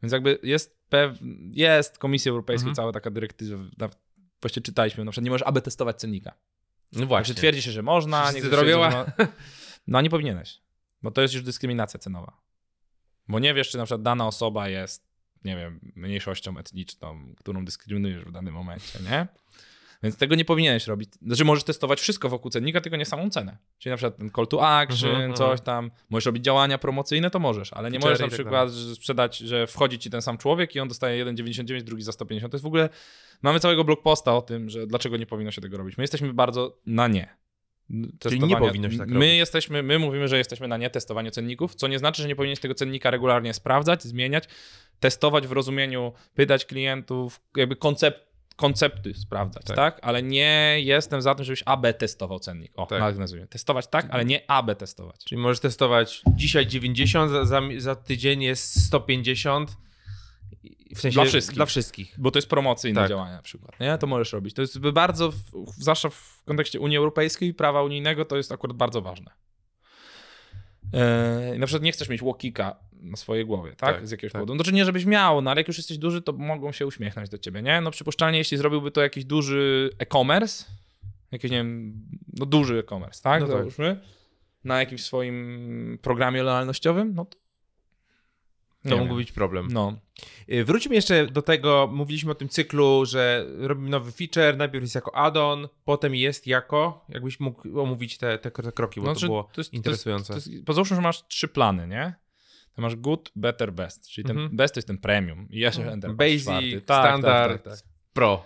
Więc 0.03 0.13
jakby 0.13 0.39
jest 0.43 0.77
pew... 0.89 1.17
jest 1.51 1.97
Komisja 1.97 2.29
Europejska, 2.29 2.63
Mhm. 2.69 2.75
cała 2.75 2.91
taka 2.91 3.11
dyrektywa, 3.11 3.63
właściwie 4.41 4.63
czytaliśmy, 4.65 5.05
na 5.05 5.11
przykład 5.11 5.25
nie 5.25 5.31
możesz 5.31 5.47
aby 5.47 5.61
testować 5.61 5.99
cennika. 5.99 6.33
No 6.91 7.05
właśnie. 7.05 7.25
Znaczy 7.25 7.37
twierdzi 7.39 7.61
się, 7.61 7.71
że 7.71 7.81
można, 7.81 8.31
twierdzą, 8.31 8.49
że 8.49 8.65
no, 9.17 9.27
no 9.87 10.01
nie 10.01 10.09
powinieneś, 10.09 10.61
bo 11.01 11.11
to 11.11 11.21
jest 11.21 11.33
już 11.33 11.43
dyskryminacja 11.43 11.99
cenowa. 11.99 12.41
Bo 13.27 13.39
nie 13.39 13.53
wiesz, 13.53 13.69
czy 13.69 13.77
na 13.77 13.83
przykład 13.85 14.01
dana 14.01 14.27
osoba 14.27 14.69
jest, 14.69 15.07
nie 15.43 15.55
wiem, 15.55 15.79
mniejszością 15.95 16.57
etniczną, 16.57 17.33
którą 17.37 17.65
dyskryminujesz 17.65 18.25
w 18.25 18.31
danym 18.31 18.53
momencie, 18.53 18.99
nie? 19.09 19.27
Więc 20.03 20.17
tego 20.17 20.35
nie 20.35 20.45
powinieneś 20.45 20.87
robić. 20.87 21.09
Znaczy 21.21 21.45
możesz 21.45 21.63
testować 21.63 21.99
wszystko 21.99 22.29
wokół 22.29 22.51
cennika, 22.51 22.81
tylko 22.81 22.97
nie 22.97 23.05
samą 23.05 23.29
cenę. 23.29 23.57
Czyli 23.77 23.91
na 23.91 23.97
przykład 23.97 24.17
ten 24.17 24.29
call 24.29 24.47
to 24.47 24.67
action, 24.67 25.09
Mhm, 25.09 25.33
coś 25.33 25.41
mhm. 25.41 25.59
tam. 25.59 25.91
Możesz 26.09 26.25
robić 26.25 26.43
działania 26.43 26.77
promocyjne, 26.77 27.29
to 27.29 27.39
możesz, 27.39 27.73
ale 27.73 27.91
nie 27.91 27.99
możesz 27.99 28.19
na 28.19 28.25
tak 28.25 28.33
przykład 28.33 28.69
że 28.71 28.95
sprzedać, 28.95 29.37
że 29.37 29.67
wchodzi 29.67 29.99
ci 29.99 30.09
ten 30.09 30.21
sam 30.21 30.37
człowiek 30.37 30.75
i 30.75 30.79
on 30.79 30.87
dostaje 30.87 31.25
1,99, 31.25 31.81
drugi 31.81 32.03
za 32.03 32.11
150. 32.11 32.51
To 32.51 32.55
jest 32.55 32.63
w 32.63 32.67
ogóle... 32.67 32.89
Mamy 33.41 33.59
całego 33.59 33.83
blog 33.83 34.01
posta 34.01 34.35
o 34.35 34.41
tym, 34.41 34.69
że 34.69 34.87
dlaczego 34.87 35.17
nie 35.17 35.25
powinno 35.25 35.51
się 35.51 35.61
tego 35.61 35.77
robić. 35.77 35.97
My 35.97 36.03
jesteśmy 36.03 36.33
bardzo 36.33 36.77
na 36.85 37.07
nie. 37.07 37.37
Czyli 38.19 38.39
nie 38.39 38.57
powinno 38.57 38.89
się 38.89 38.97
tak 38.97 39.07
My 39.07 39.13
robić. 39.15 39.29
jesteśmy, 39.37 39.83
my 39.83 39.99
mówimy, 39.99 40.27
że 40.27 40.37
jesteśmy 40.37 40.67
na 40.67 40.77
nie 40.77 40.89
testowaniu 40.89 41.31
cenników, 41.31 41.75
co 41.75 41.87
nie 41.87 41.99
znaczy, 41.99 42.21
że 42.21 42.27
nie 42.27 42.35
powinieneś 42.35 42.59
tego 42.59 42.73
cennika 42.73 43.11
regularnie 43.11 43.53
sprawdzać, 43.53 44.03
zmieniać, 44.03 44.43
testować 44.99 45.47
w 45.47 45.51
rozumieniu, 45.51 46.13
pytać 46.35 46.65
klientów, 46.65 47.41
jakby 47.57 47.75
koncept, 47.75 48.26
koncepty 48.57 49.13
sprawdzać, 49.13 49.63
Tak. 49.65 49.75
tak. 49.75 49.99
Ale 50.01 50.23
nie 50.23 50.77
jestem 50.79 51.21
za 51.21 51.35
tym, 51.35 51.45
żebyś 51.45 51.63
AB 51.65 51.85
testował 51.97 52.39
cennik. 52.39 52.71
O, 52.75 52.85
Tak. 52.85 53.17
nazwijmy. 53.17 53.47
Testować 53.47 53.87
tak, 53.87 54.07
ale 54.09 54.25
nie 54.25 54.51
AB 54.51 54.75
testować. 54.75 55.23
Czyli 55.25 55.41
możesz 55.41 55.59
testować 55.59 56.21
dzisiaj 56.35 56.67
90, 56.67 57.31
za, 57.31 57.45
za, 57.45 57.61
za 57.77 57.95
tydzień 57.95 58.43
jest 58.43 58.85
150 58.85 59.77
W 60.95 60.99
sensie 61.01 61.15
Dla 61.15 61.25
wszystkich. 61.25 61.55
Dla 61.55 61.65
wszystkich. 61.65 62.15
Bo 62.17 62.31
to 62.31 62.37
jest 62.37 62.49
promocyjne 62.49 63.01
Tak. 63.01 63.09
działanie 63.09 63.33
na 63.33 63.41
przykład, 63.41 63.79
nie? 63.79 63.97
To 63.97 64.07
możesz 64.07 64.33
robić. 64.33 64.53
To 64.53 64.61
jest 64.61 64.79
bardzo, 64.79 65.31
w, 65.31 65.41
zwłaszcza 65.77 66.09
w 66.09 66.43
kontekście 66.45 66.79
Unii 66.79 66.97
Europejskiej, 66.97 67.53
prawa 67.53 67.83
unijnego, 67.83 68.25
to 68.25 68.37
jest 68.37 68.51
akurat 68.51 68.77
bardzo 68.77 69.01
ważne. 69.01 69.31
Eee, 70.93 71.59
na 71.59 71.65
przykład 71.65 71.83
nie 71.83 71.91
chcesz 71.91 72.09
mieć 72.09 72.21
łokika 72.21 72.75
na 73.01 73.17
swojej 73.17 73.45
głowie, 73.45 73.71
tak? 73.71 73.95
Tak, 73.95 74.07
Z 74.07 74.11
jakiegoś 74.11 74.31
tak. 74.31 74.41
powodu. 74.41 74.55
Znaczy 74.55 74.73
nie, 74.73 74.85
żebyś 74.85 75.05
miał, 75.05 75.41
no 75.41 75.51
ale 75.51 75.59
jak 75.59 75.67
już 75.67 75.77
jesteś 75.77 75.97
duży, 75.97 76.21
to 76.21 76.33
mogą 76.33 76.71
się 76.71 76.87
uśmiechnąć 76.87 77.29
do 77.29 77.37
ciebie, 77.37 77.61
nie? 77.61 77.81
No 77.81 77.91
przypuszczalnie, 77.91 78.37
jeśli 78.37 78.57
zrobiłby 78.57 78.91
to 78.91 79.01
jakiś 79.01 79.25
duży 79.25 79.89
e-commerce, 79.99 80.65
jakiś, 81.31 81.51
nie 81.51 81.57
wiem, 81.57 81.93
no 82.37 82.45
duży 82.45 82.79
e-commerce, 82.79 83.21
tak? 83.23 83.41
No 83.41 83.47
tak. 83.47 83.57
Załóżmy, 83.57 83.99
na 84.63 84.79
jakimś 84.79 85.03
swoim 85.03 85.99
programie 86.01 86.43
lojalnościowym, 86.43 87.13
no 87.15 87.25
to 87.25 87.37
To 88.89 88.97
mógł 88.97 89.15
być 89.15 89.31
problem. 89.31 89.67
No, 89.71 89.99
Y, 90.53 90.65
Wróćmy 90.65 90.95
jeszcze 90.95 91.27
do 91.27 91.41
tego, 91.41 91.89
mówiliśmy 91.93 92.31
o 92.31 92.35
tym 92.35 92.49
cyklu, 92.49 93.05
że 93.05 93.45
robimy 93.57 93.89
nowy 93.89 94.11
feature, 94.11 94.57
najpierw 94.57 94.83
jest 94.83 94.95
jako 94.95 95.15
add-on, 95.15 95.67
potem 95.85 96.15
jest 96.15 96.47
jako, 96.47 97.05
jakbyś 97.09 97.39
mógł 97.39 97.79
omówić 97.79 98.17
te, 98.17 98.37
te, 98.37 98.51
kroki, 98.51 99.01
bo 99.01 99.07
No, 99.07 99.15
to 99.15 99.25
było 99.25 99.43
to 99.43 99.47
jest- 99.47 99.55
to 99.55 99.61
jest- 99.61 99.73
interesujące. 99.73 100.33
To 100.65 100.73
jest, 100.79 100.89
że 100.89 101.01
masz 101.01 101.27
trzy 101.27 101.47
plany, 101.47 101.87
nie? 101.87 102.13
To 102.77 102.81
masz 102.81 102.95
good, 102.95 103.31
better, 103.35 103.73
best. 103.73 104.09
Czyli 104.09 104.27
ten 104.27 104.37
Mhm. 104.37 104.55
best 104.57 104.73
to 104.73 104.77
jest 104.77 104.87
ten 104.87 104.97
premium. 104.97 105.47
I 105.49 105.59
jeszcze 105.59 105.91
Mhm. 105.93 106.15
Basic, 106.17 106.41
czwarty. 106.43 106.81
Tak, 106.81 107.05
standard. 107.07 107.51
Tak, 107.53 107.61
tak, 107.63 107.73
tak. 107.81 107.89
Pro. 108.13 108.45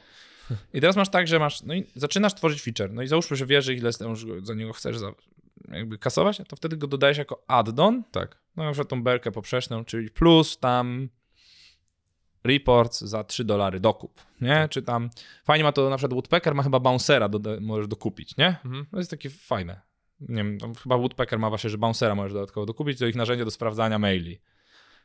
I 0.74 0.82
teraz 0.82 0.96
masz 0.96 1.10
tak, 1.10 1.28
że 1.28 1.40
masz, 1.40 1.64
no 1.64 1.74
i 1.74 1.84
zaczynasz 1.96 2.34
tworzyć 2.36 2.62
feature. 2.62 2.94
No 2.94 3.02
i 3.02 3.08
załóżmy, 3.08 3.38
że 3.38 3.46
wiesz, 3.46 3.66
że 3.66 3.74
ile 3.74 3.92
za 4.44 4.54
niego 4.54 4.74
chcesz 4.74 4.98
za, 4.98 5.12
jakby 5.72 5.98
kasować, 5.98 6.42
to 6.48 6.56
wtedy 6.56 6.78
go 6.78 6.88
dodajesz 6.88 7.18
jako 7.18 7.44
add-on. 7.48 8.04
Tak. 8.12 8.38
No 8.56 8.64
na 8.64 8.72
przykład 8.72 8.88
tą 8.90 9.04
belkę 9.04 9.32
poprzeczną, 9.32 9.86
czyli 9.86 10.10
plus 10.10 10.60
tam 10.60 11.10
reports 12.44 13.02
za 13.02 13.24
3 13.24 13.44
dolary 13.44 13.80
dokup, 13.80 14.22
nie? 14.42 14.50
Tak. 14.56 14.72
Czy 14.72 14.82
tam, 14.82 15.10
fajnie 15.44 15.64
ma 15.64 15.72
to, 15.72 15.90
na 15.90 15.98
przykład 15.98 16.14
Woodpecker 16.14 16.56
ma 16.56 16.64
chyba 16.64 16.80
bouncera, 16.80 17.30
doda- 17.30 17.60
możesz 17.62 17.88
dokupić, 17.88 18.38
nie? 18.38 18.48
Mhm. 18.66 18.86
To 18.92 18.98
jest 18.98 19.12
takie 19.12 19.30
fajne. 19.30 19.82
Nie 20.30 20.44
wiem, 20.44 20.58
chyba 20.84 20.98
Woodpecker 20.98 21.40
ma 21.40 21.50
właśnie, 21.50 21.70
że 21.70 21.78
bouncera 21.78 22.16
możesz 22.16 22.34
dodatkowo 22.34 22.66
dokupić, 22.66 23.00
to 23.00 23.06
ich 23.06 23.16
narzędzie 23.16 23.46
do 23.46 23.52
sprawdzania 23.52 24.00
maili. 24.00 24.42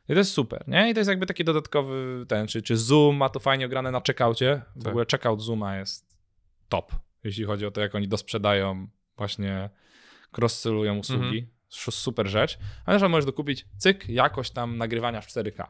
I 0.08 0.12
to 0.12 0.18
jest 0.18 0.32
super, 0.32 0.64
nie? 0.68 0.90
I 0.90 0.94
to 0.94 1.00
jest 1.00 1.10
jakby 1.10 1.26
taki 1.26 1.44
dodatkowy 1.44 2.24
ten, 2.28 2.46
czy, 2.46 2.62
czy 2.62 2.76
Zoom 2.76 3.16
ma 3.16 3.28
to 3.28 3.40
fajnie 3.40 3.66
ograne 3.66 3.90
na 3.90 4.00
checkoutie. 4.06 4.62
W 4.76 4.82
Tak. 4.82 4.88
ogóle 4.90 5.06
checkout 5.10 5.42
Zooma 5.42 5.76
jest 5.76 6.16
top, 6.68 6.92
jeśli 7.24 7.44
chodzi 7.44 7.66
o 7.66 7.70
to, 7.70 7.80
jak 7.80 7.94
oni 7.94 8.08
dosprzedają, 8.08 8.88
właśnie 9.16 9.70
cross-sellują 10.38 10.98
usługi. 10.98 11.38
Mhm. 11.38 11.46
Super 11.90 12.28
rzecz. 12.28 12.58
A 12.86 12.90
na 12.90 12.96
przykład 12.96 13.10
możesz 13.10 13.24
dokupić, 13.24 13.66
cyk, 13.76 14.08
jakość 14.08 14.50
tam 14.50 14.78
nagrywania 14.78 15.20
w 15.20 15.26
4K. 15.26 15.66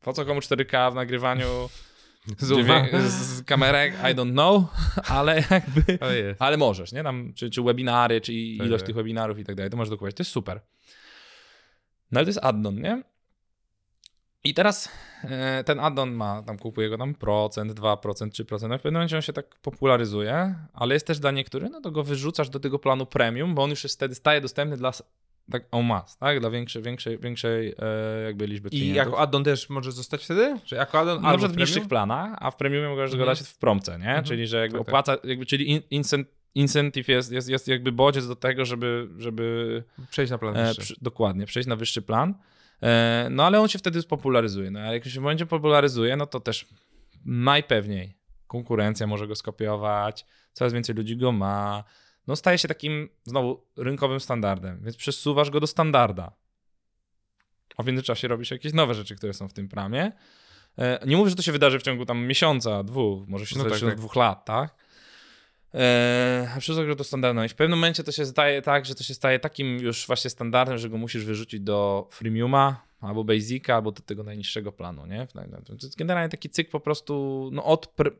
Po 0.00 0.12
co 0.12 0.24
komu 0.24 0.40
4K 0.40 0.92
w 0.92 0.94
nagrywaniu 0.94 1.68
z, 2.38 3.12
z 3.12 3.44
kamerek? 3.44 3.94
I 3.94 4.14
don't 4.14 4.32
know, 4.32 4.64
ale 5.18 5.44
jakby... 5.50 5.98
Ale 6.38 6.56
możesz, 6.56 6.92
nie? 6.92 7.02
Tam, 7.02 7.32
czy, 7.34 7.50
czy 7.50 7.62
webinary, 7.62 8.20
czy 8.20 8.32
Tak, 8.32 8.66
ilość 8.66 8.82
tak. 8.82 8.86
tych 8.86 8.96
webinarów 8.96 9.38
i 9.38 9.44
tak 9.44 9.56
dalej, 9.56 9.70
to 9.70 9.76
możesz 9.76 9.90
dokupować. 9.90 10.14
To 10.14 10.20
jest 10.20 10.30
super. 10.30 10.60
No 12.12 12.18
ale 12.18 12.24
to 12.24 12.28
jest 12.28 12.40
addon, 12.42 12.80
nie? 12.80 13.02
I 14.44 14.54
teraz 14.54 14.88
e, 15.24 15.64
ten 15.64 15.80
addon 15.80 16.12
ma, 16.12 16.42
tam 16.42 16.58
kupuje 16.58 16.88
go 16.88 16.98
tam 16.98 17.14
procent, 17.14 17.72
2%, 17.72 17.96
3%, 17.96 18.68
no 18.68 18.78
w 18.78 18.82
pewnym 18.82 18.94
momencie 18.94 19.16
on 19.16 19.22
się 19.22 19.32
tak 19.32 19.58
popularyzuje, 19.62 20.54
ale 20.72 20.94
jest 20.94 21.06
też 21.06 21.18
dla 21.18 21.30
niektórych, 21.30 21.70
no 21.70 21.80
to 21.80 21.90
go 21.90 22.04
wyrzucasz 22.04 22.50
do 22.50 22.60
tego 22.60 22.78
planu 22.78 23.06
premium, 23.06 23.54
bo 23.54 23.62
on 23.62 23.70
już 23.70 23.84
jest 23.84 23.96
wtedy 23.96 24.14
staje 24.14 24.40
dostępny 24.40 24.76
dla 24.76 24.92
tak 25.52 25.64
en 25.72 25.86
masse, 25.86 26.16
tak? 26.20 26.40
Dla 26.40 26.50
większej, 26.50 26.82
większej, 26.82 27.18
większej 27.18 27.74
e, 27.78 28.22
jakby 28.24 28.46
liczby 28.46 28.68
I 28.68 28.70
klientów. 28.70 28.96
jako 28.96 29.18
add-on 29.20 29.44
też 29.44 29.70
może 29.70 29.92
zostać 29.92 30.24
wtedy? 30.24 30.60
Że 30.64 30.76
jako 30.76 30.98
add-on 31.00 31.22
Na 31.22 31.28
albo 31.28 31.38
przykład 31.38 31.56
w 31.56 31.58
niższych 31.58 31.74
premium? 31.74 31.88
planach, 31.88 32.38
a 32.40 32.50
w 32.50 32.56
premiumie 32.56 32.88
możesz 32.88 33.10
go 33.10 33.16
Mhm. 33.22 33.36
dać 33.36 33.48
w 33.48 33.58
promce, 33.58 33.92
nie? 33.98 34.04
Mhm. 34.06 34.24
Czyli, 34.24 34.46
że 34.46 34.56
jakby 34.60 34.78
Tak, 34.78 34.86
tak. 34.86 34.88
opłaca, 34.88 35.16
jakby, 35.24 35.46
czyli 35.46 35.70
in, 35.70 35.80
incent, 35.90 36.28
incentive 36.54 37.08
jest, 37.08 37.32
jest, 37.32 37.48
jest 37.48 37.68
jakby 37.68 37.92
bodziec 37.92 38.28
do 38.28 38.36
tego, 38.36 38.64
żeby, 38.64 39.08
żeby 39.18 39.84
Przejść 40.10 40.30
na 40.30 40.38
plan 40.38 40.56
e, 40.56 40.66
wyższy. 40.66 40.80
przy, 40.80 40.94
dokładnie 41.02 41.46
przejść 41.46 41.68
na 41.68 41.76
wyższy 41.76 42.02
plan. 42.02 42.34
E, 42.82 43.28
no 43.30 43.44
ale 43.46 43.60
on 43.60 43.68
się 43.68 43.78
wtedy 43.78 44.02
spopularyzuje. 44.02 44.70
No, 44.70 44.80
a 44.80 44.92
jak 44.92 45.04
się 45.04 45.20
będzie 45.20 45.46
popularyzuje, 45.46 46.16
no 46.16 46.26
to 46.26 46.40
też 46.40 46.66
najpewniej 47.24 48.14
konkurencja 48.46 49.06
może 49.06 49.26
go 49.28 49.34
skopiować, 49.34 50.26
coraz 50.52 50.72
więcej 50.72 50.94
ludzi 50.94 51.16
go 51.16 51.32
ma. 51.32 51.84
No 52.28 52.36
staje 52.36 52.58
się 52.58 52.68
takim 52.68 53.08
znowu 53.24 53.64
rynkowym 53.76 54.20
standardem, 54.20 54.80
więc 54.84 54.96
przesuwasz 54.96 55.50
go 55.50 55.60
do 55.60 55.66
standarda. 55.66 56.32
A 57.76 57.82
w 57.82 57.86
międzyczasie 57.86 58.28
robisz 58.28 58.50
jakieś 58.50 58.72
nowe 58.72 58.94
rzeczy, 58.94 59.16
które 59.16 59.32
są 59.32 59.48
w 59.48 59.52
tym 59.52 59.68
pramie. 59.68 60.12
E, 60.78 61.06
Nie 61.06 61.16
mówię, 61.16 61.30
że 61.30 61.36
to 61.36 61.42
się 61.42 61.52
wydarzy 61.52 61.78
w 61.78 61.82
ciągu 61.82 62.06
tam 62.06 62.26
miesiąca, 62.26 62.82
dwóch, 62.82 63.28
może 63.28 63.46
się 63.46 63.58
No 63.58 63.64
tak, 63.64 63.80
tak. 63.80 63.96
dwóch 63.96 64.16
lat, 64.16 64.44
tak? 64.44 64.74
Eee, 65.74 66.46
a 66.56 66.58
przesuwasz 66.60 66.86
go 66.86 66.94
do 66.94 67.04
standardu. 67.04 67.44
I 67.44 67.48
w 67.48 67.54
pewnym 67.54 67.78
momencie 67.78 68.04
to 68.04 68.12
się 68.12 68.26
staje 68.26 68.62
tak, 68.62 68.86
że 68.86 68.94
to 68.94 69.04
się 69.04 69.14
staje 69.14 69.38
takim 69.38 69.78
już 69.78 70.06
właśnie 70.06 70.30
standardem, 70.30 70.78
że 70.78 70.88
go 70.88 70.98
musisz 70.98 71.24
wyrzucić 71.24 71.60
do 71.60 72.08
freemiuma, 72.12 72.82
albo 73.00 73.24
basica, 73.24 73.74
albo 73.74 73.92
do 73.92 74.02
tego 74.02 74.22
najniższego 74.22 74.72
planu, 74.72 75.06
nie? 75.06 75.26
Generalnie 75.96 76.28
taki 76.28 76.50
cykl 76.50 76.70
po 76.70 76.80
prostu, 76.80 77.48
no 77.52 77.64
od... 77.64 77.86
Pr- 77.96 78.16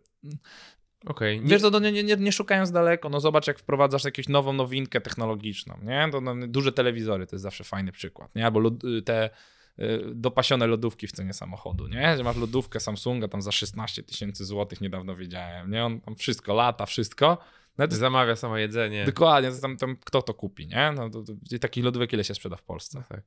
Okej. 1.06 1.40
Wiesz, 1.44 1.62
to, 1.62 1.70
to 1.70 1.78
nie, 1.78 2.02
nie, 2.02 2.16
nie 2.16 2.32
szukając 2.32 2.70
daleko, 2.70 3.08
no 3.08 3.20
zobacz 3.20 3.46
jak 3.46 3.58
wprowadzasz 3.58 4.04
jakąś 4.04 4.28
nową 4.28 4.52
nowinkę 4.52 5.00
technologiczną, 5.00 5.78
nie? 5.82 6.08
To, 6.12 6.20
no, 6.20 6.34
duże 6.46 6.72
telewizory 6.72 7.26
to 7.26 7.36
jest 7.36 7.42
zawsze 7.42 7.64
fajny 7.64 7.92
przykład, 7.92 8.34
nie? 8.34 8.44
Albo 8.44 8.60
lod, 8.60 8.74
te 9.04 9.30
y, 9.78 10.02
dopasione 10.14 10.66
lodówki 10.66 11.06
w 11.06 11.12
cenie 11.12 11.32
samochodu, 11.32 11.86
nie? 11.86 12.16
Że 12.16 12.24
masz 12.24 12.36
lodówkę 12.36 12.80
Samsunga 12.80 13.28
tam 13.28 13.42
za 13.42 13.52
16 13.52 14.02
tysięcy 14.02 14.44
złotych, 14.44 14.80
niedawno 14.80 15.16
wiedziałem, 15.16 15.70
nie? 15.70 15.84
On 15.84 16.00
tam 16.00 16.16
wszystko 16.16 16.54
lata, 16.54 16.86
wszystko. 16.86 17.38
No 17.78 17.88
to 17.88 17.96
Zamawia 17.96 18.36
samo 18.36 18.56
jedzenie. 18.56 19.04
dokładnie, 19.04 19.50
to 19.50 19.60
tam, 19.60 19.76
tam 19.76 19.96
kto 19.96 20.22
to 20.22 20.34
kupi, 20.34 20.66
nie? 20.66 20.92
No 20.96 21.10
to, 21.10 21.22
to, 21.22 21.32
takich 21.60 21.84
lodówek 21.84 22.12
ile 22.12 22.24
się 22.24 22.34
sprzeda 22.34 22.56
w 22.56 22.62
Polsce? 22.62 23.02
tak. 23.08 23.22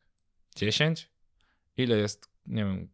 10? 0.56 1.12
Ile 1.78 1.98
jest, 1.98 2.30
nie 2.48 2.66
wiem, 2.66 2.88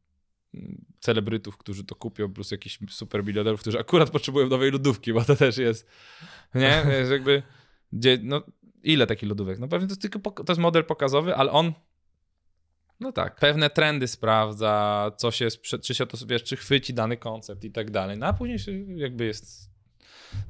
celebrytów, 1.00 1.58
którzy 1.58 1.84
to 1.84 1.96
kupią, 1.96 2.34
plus 2.34 2.52
jakichś 2.52 2.80
super 2.90 3.24
milionerów, 3.26 3.62
którzy 3.62 3.80
akurat 3.80 4.10
potrzebują 4.10 4.48
nowej 4.48 4.72
lodówki, 4.72 5.14
bo 5.14 5.24
to 5.24 5.36
też 5.36 5.58
jest, 5.58 5.88
nie, 6.56 6.84
jest 6.90 7.12
jakby, 7.12 7.44
gdzie, 7.94 8.20
no, 8.24 8.42
ile 8.84 9.08
takich 9.08 9.30
lodówek? 9.30 9.60
No 9.60 9.68
pewnie 9.68 9.88
to 9.88 9.92
jest 9.92 10.02
tylko, 10.02 10.20
to 10.44 10.52
jest 10.54 10.62
model 10.62 10.84
pokazowy, 10.86 11.36
ale 11.36 11.52
on 11.52 11.74
No 13.00 13.12
tak. 13.12 13.36
pewne 13.36 13.70
trendy 13.70 14.08
sprawdza, 14.08 15.12
co 15.18 15.32
się, 15.32 15.48
czy 15.84 15.96
się 15.96 16.06
to, 16.06 16.18
wiesz, 16.28 16.44
czy 16.44 16.56
chwyci 16.56 16.94
dany 16.94 17.18
koncept 17.18 17.64
i 17.64 17.72
tak 17.72 17.92
dalej, 17.92 18.18
no 18.18 18.26
a 18.26 18.34
później 18.34 18.60
się 18.60 18.72
jakby 18.96 19.26
jest, 19.26 19.70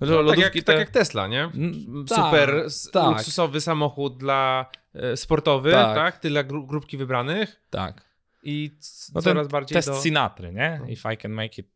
no, 0.02 0.08
tak, 0.08 0.10
lodówki 0.10 0.42
jak, 0.42 0.54
te... 0.54 0.62
tak 0.62 0.78
jak 0.80 0.90
Tesla, 0.90 1.28
nie? 1.28 1.44
Mm, 1.44 1.74
Super 2.08 2.50
tak, 2.50 2.66
s- 2.66 2.90
tak. 2.94 3.08
luksusowy 3.18 3.62
samochód 3.62 4.18
dla 4.18 4.66
e, 4.94 5.18
sportowy, 5.18 5.72
Tak. 5.72 5.96
tak? 5.96 6.18
Tyle 6.20 6.44
gru, 6.44 6.68
grupki 6.68 6.98
wybranych 6.98 7.62
Tak. 7.70 8.07
I 8.48 8.72
No 9.16 9.22
coraz 9.22 9.48
bardziej 9.48 9.76
test 9.76 9.88
do... 9.88 10.02
Sinatry, 10.02 10.54
nie? 10.54 10.78
No. 10.82 10.90
If 10.90 11.14
I 11.14 11.18
can 11.18 11.32
make 11.32 11.60
it 11.60 11.68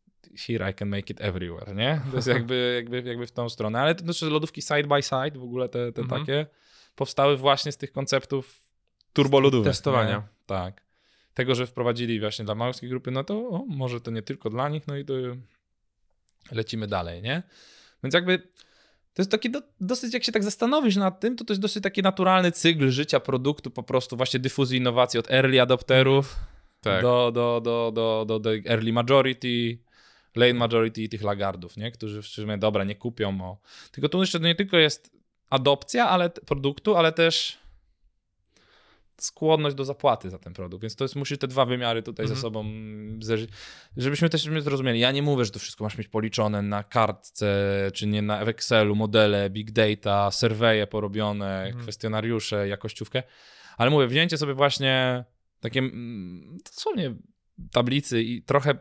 here, 0.48 0.72
I 0.72 0.74
can 0.74 0.90
make 0.90 1.10
it 1.10 1.22
everywhere, 1.22 1.76
nie? 1.76 2.02
To 2.12 2.16
jest 2.16 2.28
jakby, 2.38 2.74
jakby, 2.76 3.10
jakby 3.10 3.28
w 3.28 3.32
tą 3.32 3.50
stronę. 3.50 3.80
Ale 3.80 3.96
to 3.96 4.04
znaczy 4.04 4.26
lodówki 4.26 4.62
side 4.62 4.84
by 4.84 5.02
side, 5.02 5.40
w 5.40 5.44
ogóle 5.44 5.70
te, 5.70 5.92
te 5.92 6.02
Mhm. 6.02 6.22
takie, 6.22 6.46
powstały 6.96 7.38
właśnie 7.38 7.72
z 7.72 7.78
tych 7.78 7.92
konceptów 7.92 8.68
turbolodówek. 9.14 9.72
Testowania. 9.72 10.16
Nie? 10.18 10.46
Tak. 10.46 10.82
Tego, 11.34 11.56
że 11.56 11.68
wprowadzili 11.68 12.20
właśnie 12.20 12.46
dla 12.46 12.56
małskiej 12.56 12.90
grupy, 12.90 13.12
no 13.12 13.24
to 13.24 13.50
o, 13.50 13.66
może 13.68 14.02
to 14.02 14.12
nie 14.12 14.22
tylko 14.22 14.50
dla 14.50 14.70
nich, 14.70 14.88
no 14.88 14.98
i 14.98 15.06
to 15.06 15.14
lecimy 16.52 16.88
dalej, 16.88 17.22
nie? 17.22 17.44
Więc 18.04 18.14
jakby 18.14 18.40
to 19.14 19.22
jest 19.22 19.32
taki 19.32 19.50
do, 19.50 19.62
dosyć, 19.82 20.14
jak 20.14 20.24
się 20.24 20.32
tak 20.32 20.44
zastanowisz 20.44 20.96
nad 20.96 21.20
tym, 21.20 21.36
to 21.36 21.46
to 21.46 21.54
jest 21.54 21.62
dosyć 21.62 21.84
taki 21.84 22.02
naturalny 22.02 22.52
cykl 22.52 22.90
życia 22.90 23.20
produktu, 23.20 23.72
po 23.72 23.84
prostu 23.84 24.18
właśnie 24.18 24.40
dyfuzji 24.40 24.78
innowacji 24.78 25.20
od 25.20 25.32
early 25.32 25.62
adopterów 25.62 26.36
Tak. 26.84 27.02
do, 27.02 27.32
do, 27.34 27.62
do, 27.64 27.92
do, 28.26 28.40
do, 28.40 28.50
early 28.66 28.94
majority, 28.94 29.78
late 30.36 30.54
majority 30.54 31.02
i 31.02 31.10
tych 31.10 31.22
lagardów, 31.24 31.78
nie? 31.78 31.92
którzy 31.92 32.22
w 32.22 32.28
sumie, 32.28 32.58
dobra, 32.58 32.84
nie 32.84 32.96
kupią. 32.96 33.42
O. 33.42 33.58
Tylko 33.92 34.10
tu 34.10 34.22
jeszcze 34.22 34.40
nie 34.40 34.56
tylko 34.56 34.78
jest 34.78 35.12
adopcja 35.50 36.10
ale, 36.10 36.30
produktu, 36.30 36.96
ale 36.96 37.12
też 37.12 37.62
skłonność 39.18 39.76
do 39.76 39.86
zapłaty 39.86 40.30
za 40.30 40.40
ten 40.40 40.54
produkt. 40.54 40.82
Więc 40.82 40.96
to 40.96 41.04
jest, 41.04 41.16
musisz 41.16 41.38
te 41.38 41.48
dwa 41.48 41.66
wymiary 41.66 42.04
tutaj 42.04 42.24
Mhm. 42.24 42.36
ze 42.36 42.42
sobą 42.42 42.66
zderzyć. 43.20 43.50
Żebyśmy 43.98 44.30
też 44.30 44.50
zrozumieli, 44.60 45.00
ja 45.00 45.12
nie 45.12 45.22
mówię, 45.22 45.46
że 45.46 45.52
to 45.52 45.60
wszystko 45.60 45.84
masz 45.84 45.98
mieć 45.98 46.08
policzone 46.08 46.62
na 46.62 46.84
kartce, 46.84 47.48
czy 47.94 48.08
nie 48.08 48.22
na 48.22 48.46
w 48.46 48.50
Excelu, 48.50 48.96
modele, 48.96 49.50
big 49.50 49.72
data, 49.72 50.32
surveje 50.32 50.88
porobione, 50.88 51.64
Mhm. 51.64 51.84
kwestionariusze, 51.84 52.68
jakościówkę, 52.68 53.24
ale 53.78 53.90
mówię, 53.90 54.08
wzięcie 54.08 54.38
sobie 54.38 54.54
właśnie 54.54 55.26
takie 55.62 55.80
mm, 55.80 56.58
dosłownie 56.66 57.16
tablicy 57.72 58.22
i 58.22 58.44
trochę 58.44 58.76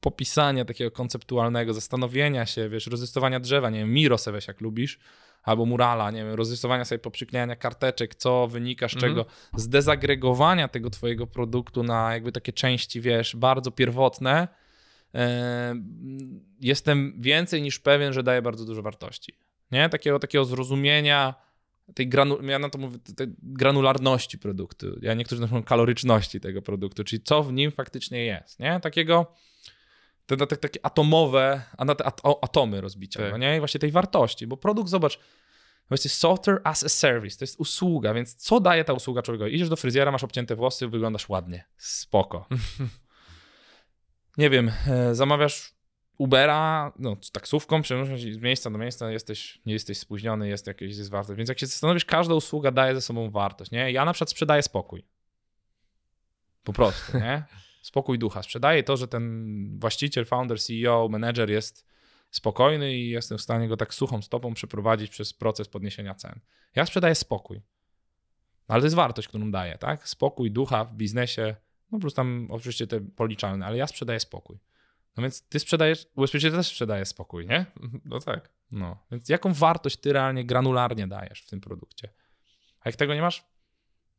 popisania 0.00 0.64
takiego 0.64 0.90
konceptualnego, 0.90 1.74
zastanowienia 1.74 2.46
się, 2.46 2.68
wiesz, 2.68 2.86
rozlistowania 2.86 3.40
drzewa, 3.40 3.70
nie 3.70 3.78
wiem, 3.78 3.92
Miro 3.92 4.18
se 4.18 4.32
weź 4.32 4.48
jak 4.48 4.60
lubisz, 4.60 4.98
albo 5.42 5.66
murala, 5.66 6.10
nie 6.10 6.24
wiem, 6.24 6.34
rozrysowania 6.34 6.84
sobie 6.84 6.98
poprzyklejania 6.98 7.56
karteczek, 7.56 8.14
co 8.14 8.48
wynika 8.48 8.88
z 8.88 8.94
Mhm. 8.94 9.12
czego, 9.12 9.26
zdezagregowania 9.56 10.68
tego 10.68 10.90
twojego 10.90 11.26
produktu 11.26 11.82
na 11.82 12.12
jakby 12.12 12.32
takie 12.32 12.52
części, 12.52 13.00
wiesz, 13.00 13.36
bardzo 13.36 13.70
pierwotne, 13.70 14.48
e, 15.14 15.74
jestem 16.60 17.14
więcej 17.18 17.62
niż 17.62 17.78
pewien, 17.78 18.12
że 18.12 18.22
daje 18.22 18.42
bardzo 18.42 18.64
dużo 18.64 18.82
wartości. 18.82 19.32
Nie? 19.72 19.88
Takiego, 19.88 20.18
takiego 20.18 20.44
zrozumienia 20.44 21.34
tej 21.94 22.08
granu, 22.08 22.42
ja 22.42 22.58
na 22.58 22.70
to 22.70 22.78
mówię, 22.78 22.98
tej 23.16 23.28
granularności 23.42 24.38
produktu. 24.38 24.98
Ja 25.02 25.14
niektórzy 25.14 25.42
mówią 25.42 25.62
kaloryczności 25.62 26.40
tego 26.40 26.62
produktu, 26.62 27.04
czyli 27.04 27.22
co 27.22 27.42
w 27.42 27.52
nim 27.52 27.70
faktycznie 27.70 28.24
jest. 28.24 28.60
Nie? 28.60 28.80
Takiego 28.80 29.32
te, 30.26 30.36
te, 30.36 30.56
takie 30.56 30.86
atomowe, 30.86 31.62
a 31.78 31.84
na 31.84 31.94
te 31.94 32.04
at, 32.04 32.20
atomy 32.42 32.80
rozbicia, 32.80 33.20
Tak. 33.20 33.32
no 33.32 33.38
nie? 33.38 33.56
I 33.56 33.58
właśnie 33.58 33.80
tej 33.80 33.90
wartości, 33.90 34.46
bo 34.46 34.56
produkt, 34.56 34.90
zobacz, 34.90 35.18
właśnie 35.88 36.10
software 36.10 36.60
as 36.64 36.84
a 36.84 36.88
service, 36.88 37.38
to 37.38 37.42
jest 37.42 37.60
usługa, 37.60 38.14
więc 38.14 38.34
co 38.34 38.60
daje 38.60 38.84
ta 38.84 38.92
usługa 38.92 39.22
człowiekowi? 39.22 39.54
Idziesz 39.54 39.68
do 39.68 39.76
fryzjera, 39.76 40.12
masz 40.12 40.24
obcięte 40.24 40.56
włosy, 40.56 40.88
wyglądasz 40.88 41.28
ładnie, 41.28 41.64
spoko. 41.76 42.46
Nie 44.38 44.50
wiem, 44.50 44.72
e, 44.88 45.14
zamawiasz 45.14 45.75
Ubera, 46.18 46.92
no, 46.98 47.16
taksówką, 47.32 47.82
przenosisz 47.82 48.24
się 48.24 48.34
z 48.34 48.38
miejsca 48.38 48.70
do 48.70 48.78
miejsca, 48.78 49.10
jesteś, 49.10 49.60
nie 49.66 49.72
jesteś 49.72 49.98
spóźniony, 49.98 50.48
jest 50.48 50.66
jakieś 50.66 50.96
jest 50.96 51.10
wartość. 51.10 51.36
Więc 51.36 51.48
jak 51.48 51.58
się 51.58 51.66
zastanowisz, 51.66 52.04
każda 52.04 52.34
usługa 52.34 52.70
daje 52.70 52.94
ze 52.94 53.00
sobą 53.00 53.30
wartość, 53.30 53.70
nie? 53.70 53.92
Ja 53.92 54.04
na 54.04 54.12
przykład 54.12 54.30
sprzedaję 54.30 54.62
spokój. 54.62 55.04
Po 56.64 56.72
prostu, 56.72 57.18
nie? 57.18 57.44
Spokój 57.82 58.18
ducha. 58.18 58.42
Sprzedaję 58.42 58.82
to, 58.82 58.96
że 58.96 59.08
ten 59.08 59.78
właściciel, 59.80 60.24
founder, 60.24 60.60
CEO, 60.60 61.08
menedżer 61.08 61.50
jest 61.50 61.86
spokojny 62.30 62.94
i 62.94 63.08
jestem 63.08 63.38
w 63.38 63.42
stanie 63.42 63.68
go 63.68 63.76
tak 63.76 63.94
suchą 63.94 64.22
stopą 64.22 64.54
przeprowadzić 64.54 65.10
przez 65.10 65.32
proces 65.32 65.68
podniesienia 65.68 66.14
cen. 66.14 66.40
Ja 66.74 66.86
sprzedaję 66.86 67.14
spokój. 67.14 67.60
Ale 68.68 68.80
to 68.80 68.86
jest 68.86 68.96
wartość, 68.96 69.28
którą 69.28 69.50
daję, 69.50 69.78
tak? 69.78 70.08
Spokój 70.08 70.50
ducha 70.50 70.84
w 70.84 70.94
biznesie, 70.94 71.56
no 71.92 71.98
plus 71.98 72.14
tam 72.14 72.48
oczywiście 72.50 72.86
te 72.86 73.00
policzalne, 73.00 73.66
ale 73.66 73.76
ja 73.76 73.86
sprzedaję 73.86 74.20
spokój. 74.20 74.58
No 75.16 75.22
więc 75.22 75.48
ty 75.48 75.58
sprzedajesz, 75.58 76.06
ubezpieczyciel 76.14 76.52
też 76.52 76.66
sprzedaje 76.66 77.04
spokój, 77.04 77.46
nie? 77.46 77.66
No 78.04 78.20
tak. 78.20 78.50
No, 78.72 79.04
więc 79.10 79.28
jaką 79.28 79.52
wartość 79.52 79.96
ty 79.96 80.12
realnie 80.12 80.44
granularnie 80.44 81.08
dajesz 81.08 81.42
w 81.42 81.46
tym 81.46 81.60
produkcie? 81.60 82.08
A 82.80 82.88
jak 82.88 82.96
tego 82.96 83.14
nie 83.14 83.22
masz, 83.22 83.44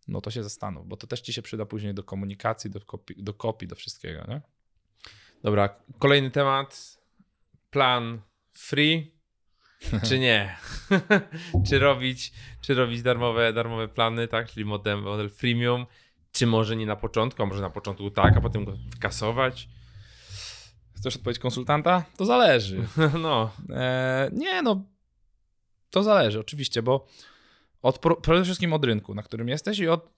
no 0.07 0.21
to 0.21 0.31
się 0.31 0.43
zastanów, 0.43 0.87
bo 0.87 0.97
to 0.97 1.07
też 1.07 1.21
ci 1.21 1.33
się 1.33 1.41
przyda 1.41 1.65
później 1.65 1.93
do 1.93 2.03
komunikacji, 2.03 2.69
do 2.69 2.81
kopii, 2.81 3.23
do, 3.23 3.33
kopii, 3.33 3.67
do 3.67 3.75
wszystkiego, 3.75 4.25
nie? 4.27 4.41
Dobra, 5.43 5.69
kolejny 5.99 6.31
temat. 6.31 6.97
Plan 7.69 8.21
free 8.53 9.11
czy 10.07 10.19
nie? 10.19 10.57
czy 11.69 11.79
robić, 11.79 12.31
czy 12.61 12.73
robić 12.73 13.01
darmowe, 13.01 13.53
darmowe 13.53 13.87
plany, 13.87 14.27
tak? 14.27 14.49
Czyli 14.49 14.65
model, 14.65 15.01
model 15.01 15.29
freemium, 15.29 15.85
czy 16.31 16.47
może 16.47 16.75
nie 16.75 16.85
na 16.85 16.95
początku, 16.95 17.43
a 17.43 17.45
może 17.45 17.61
na 17.61 17.69
początku 17.69 18.11
tak, 18.11 18.37
a 18.37 18.41
potem 18.41 18.65
go 18.65 18.71
wykasować? 18.89 19.69
Chcesz 20.97 21.15
odpowiedź 21.15 21.39
konsultanta? 21.39 22.03
To 22.17 22.25
zależy. 22.25 22.87
No, 23.21 23.51
E, 23.69 24.29
nie, 24.33 24.61
no, 24.61 24.83
to 25.89 26.03
zależy 26.03 26.39
oczywiście, 26.39 26.81
bo 26.81 27.05
od, 27.81 27.99
przede 28.21 28.43
wszystkim 28.43 28.73
od 28.73 28.85
rynku, 28.85 29.15
na 29.15 29.23
którym 29.23 29.49
jesteś 29.49 29.79
i 29.79 29.87
od 29.87 30.09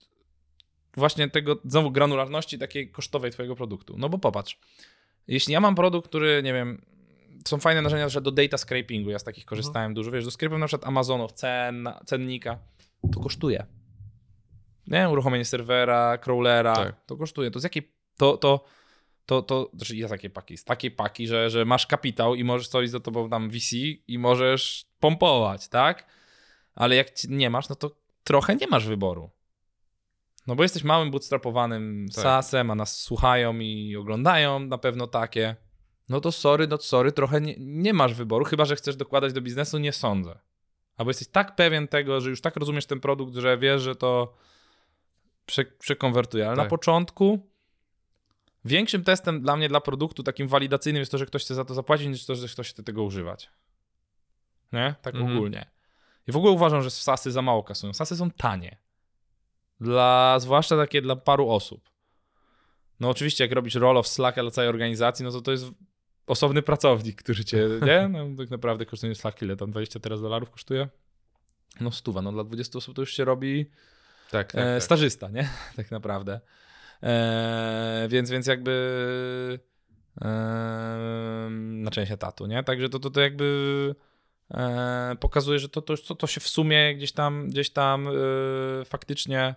właśnie 0.98 1.30
tego, 1.30 1.56
znowu 1.66 1.92
granularności 1.92 2.58
takiej 2.60 2.92
kosztowej 2.92 3.32
twojego 3.32 3.56
produktu. 3.56 3.96
No 3.98 4.10
bo 4.10 4.18
popatrz, 4.18 4.60
jeśli 5.28 5.54
ja 5.54 5.60
mam 5.60 5.76
produkt, 5.76 6.08
który, 6.10 6.44
nie 6.44 6.54
wiem, 6.54 6.82
są 7.48 7.60
fajne 7.60 7.82
narzędzia 7.82 8.20
na 8.20 8.22
do 8.22 8.32
data 8.32 8.58
scrapingu, 8.58 9.10
ja 9.10 9.20
z 9.20 9.24
takich 9.24 9.46
korzystałem 9.46 9.94
dużo, 9.94 10.12
wiesz, 10.12 10.26
do 10.26 10.32
scrapu 10.32 10.58
na 10.58 10.68
przykład 10.68 10.88
Amazonów, 10.88 11.32
cen, 11.32 11.90
cennika, 12.06 12.60
to 13.14 13.20
kosztuje. 13.20 13.66
Nie, 14.88 15.10
uruchomienie 15.10 15.46
serwera, 15.46 16.18
crawlera, 16.18 16.76
Tak. 16.76 17.06
to 17.06 17.18
kosztuje. 17.18 17.52
To 17.52 17.60
z 17.60 17.64
jakiej, 17.64 17.94
to, 18.18 18.38
to, 18.38 18.66
to, 19.30 19.42
to, 19.42 19.70
znaczy 19.74 19.96
jest 19.96 20.12
takie 20.12 20.30
paki, 20.30 20.58
z 20.58 20.64
takiej 20.64 20.92
paki, 20.92 21.28
że, 21.28 21.50
że 21.50 21.66
masz 21.66 21.88
kapitał 21.88 22.36
i 22.36 22.44
możesz 22.44 22.68
coś 22.68 22.90
za 22.90 23.00
tobą 23.00 23.30
tam 23.30 23.50
VC 23.50 23.76
i 24.08 24.20
możesz 24.20 24.86
pompować, 25.00 25.68
tak? 25.68 26.06
Ale 26.76 26.96
jak 26.96 27.08
nie 27.28 27.50
masz, 27.50 27.70
no 27.70 27.76
to 27.76 27.92
trochę 28.24 28.56
nie 28.56 28.68
masz 28.68 28.88
wyboru. 28.88 29.30
No 30.48 30.56
bo 30.56 30.64
jesteś 30.64 30.84
małym, 30.84 31.12
bootstrapowanym 31.12 32.06
Tak. 32.16 32.24
SaaS-em, 32.24 32.72
a 32.72 32.76
nas 32.76 33.02
słuchają 33.02 33.60
i 33.60 33.96
oglądają 33.96 34.60
na 34.60 34.78
pewno 34.78 35.08
takie. 35.08 35.56
No 36.10 36.22
to 36.22 36.32
sorry, 36.32 36.68
no 36.68 36.78
sorry, 36.78 37.12
trochę 37.12 37.42
nie, 37.42 37.56
nie 37.60 37.94
masz 37.94 38.14
wyboru, 38.14 38.46
chyba 38.46 38.66
że 38.66 38.76
chcesz 38.76 38.96
dokładać 38.96 39.34
do 39.34 39.42
biznesu, 39.42 39.78
nie 39.78 39.94
sądzę. 39.94 40.40
Albo 40.98 41.10
jesteś 41.10 41.28
tak 41.28 41.56
pewien 41.56 41.88
tego, 41.88 42.22
że 42.22 42.30
już 42.30 42.42
tak 42.42 42.56
rozumiesz 42.56 42.86
ten 42.86 43.00
produkt, 43.00 43.36
że 43.36 43.58
wiesz, 43.58 43.82
że 43.82 43.96
to 43.96 44.34
prze, 45.46 45.66
przekonwertuje. 45.66 46.48
Ale 46.48 46.56
na 46.56 46.64
Tak. 46.64 46.70
początku 46.70 47.50
większym 48.66 49.04
testem 49.04 49.42
dla 49.42 49.56
mnie, 49.56 49.70
dla 49.70 49.82
produktu 49.82 50.24
takim 50.24 50.48
walidacyjnym 50.48 51.00
jest 51.00 51.12
to, 51.12 51.18
że 51.18 51.26
ktoś 51.26 51.44
chce 51.44 51.56
za 51.56 51.66
to 51.66 51.74
zapłacić, 51.74 52.08
niż 52.08 52.26
to, 52.26 52.36
że 52.36 52.48
ktoś 52.48 52.70
chce 52.70 52.84
tego 52.84 53.04
używać. 53.04 53.50
Nie? 54.72 54.96
Tak 55.02 55.16
Mhm. 55.16 55.38
ogólnie. 55.38 55.70
I 56.28 56.32
w 56.32 56.38
ogóle 56.38 56.52
uważam, 56.52 56.82
że 56.82 56.92
sasy 56.92 57.32
za 57.32 57.42
mało 57.42 57.64
kasują. 57.64 57.94
Sasy 57.94 58.16
są 58.16 58.32
tanie. 58.32 58.78
Dla, 59.80 60.38
zwłaszcza 60.40 60.78
takie 60.78 61.02
dla 61.02 61.16
paru 61.16 61.50
osób. 61.50 61.90
No 63.00 63.10
oczywiście, 63.10 63.44
jak 63.44 63.52
robisz 63.52 63.76
roll 63.76 63.98
of 63.98 64.08
Slack 64.08 64.40
dla 64.42 64.52
całej 64.52 64.70
organizacji, 64.70 65.26
no 65.26 65.32
to 65.32 65.42
to 65.42 65.52
jest 65.52 65.66
osobny 66.28 66.62
pracownik, 66.62 67.24
który 67.24 67.46
cię, 67.46 67.70
nie? 67.86 68.08
No, 68.08 68.26
tak 68.38 68.50
naprawdę 68.50 68.86
kosztuje 68.86 69.16
Slack 69.16 69.42
ile 69.42 69.56
tam? 69.56 69.72
20 69.72 70.00
teraz 70.00 70.22
dolarów 70.22 70.50
kosztuje? 70.50 70.90
No 71.82 71.92
stuwa, 71.92 72.22
no 72.22 72.32
dla 72.32 72.44
20 72.44 72.78
osób 72.78 72.96
to 72.96 73.02
już 73.02 73.14
się 73.14 73.26
robi 73.26 73.70
tak, 74.32 74.52
tak. 74.52 74.62
e, 74.62 74.74
tak. 74.74 74.84
stażysta, 74.84 75.30
nie? 75.30 75.50
tak 75.76 75.92
naprawdę. 75.92 76.40
E, 77.04 78.08
więc, 78.10 78.30
więc 78.30 78.48
jakby 78.48 79.60
e, 80.22 80.28
na 81.52 81.92
część 81.92 82.12
etatu, 82.12 82.46
nie? 82.46 82.64
Także 82.64 82.90
to, 82.90 83.00
to, 83.00 83.10
to 83.10 83.22
jakby 83.22 83.96
e, 84.52 85.16
pokazuje, 85.20 85.60
że 85.60 85.70
to, 85.70 85.82
to, 85.82 85.98
to, 85.98 86.16
to 86.16 86.28
się 86.28 86.42
w 86.42 86.48
sumie 86.48 86.96
gdzieś 86.96 87.12
tam, 87.12 87.48
gdzieś 87.48 87.70
tam 87.70 88.08
faktycznie 88.86 89.56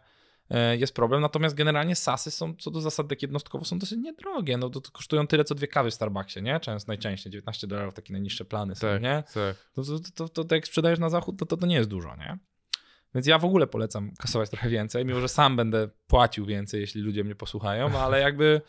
jest 0.79 0.95
problem. 0.95 1.21
Natomiast 1.21 1.55
generalnie 1.55 1.97
sasy 1.97 2.31
są, 2.31 2.55
co 2.55 2.71
do 2.71 2.81
zasad, 2.81 3.09
tak 3.09 3.23
jednostkowo 3.23 3.65
są 3.65 3.79
dosyć 3.79 3.99
niedrogie. 3.99 4.57
No 4.57 4.71
to, 4.71 4.81
to 4.81 4.91
kosztują 4.91 5.27
tyle, 5.27 5.45
co 5.45 5.55
dwie 5.55 5.69
kawy 5.69 5.91
w 5.91 5.95
Starbucksie, 5.95 6.43
nie? 6.43 6.61
Często, 6.61 6.91
najczęściej 6.91 7.33
19 7.33 7.67
dolarów, 7.67 7.95
takie 7.95 8.13
najniższe 8.13 8.45
plany 8.45 8.75
są, 8.75 8.81
tak, 8.81 9.03
nie? 9.03 9.23
tak. 9.35 9.57
to, 9.75 9.83
to, 9.83 9.99
to, 10.15 10.29
to, 10.29 10.45
to 10.45 10.55
jak 10.55 10.67
sprzedajesz 10.67 10.99
na 10.99 11.11
zachód, 11.11 11.39
to, 11.39 11.47
to, 11.47 11.57
to 11.57 11.67
nie 11.67 11.77
jest 11.77 11.91
dużo, 11.91 12.17
nie? 12.17 12.39
Więc 13.15 13.27
ja 13.27 13.39
w 13.39 13.45
ogóle 13.45 13.67
polecam 13.67 14.13
kasować 14.19 14.51
trochę 14.51 14.69
więcej, 14.69 15.05
mimo 15.05 15.21
że 15.21 15.29
sam 15.29 15.57
będę 15.57 15.89
płacił 16.07 16.47
więcej, 16.47 16.81
jeśli 16.81 17.03
ludzie 17.03 17.25
mnie 17.25 17.35
posłuchają, 17.35 17.99
ale 17.99 18.21
jakby 18.21 18.61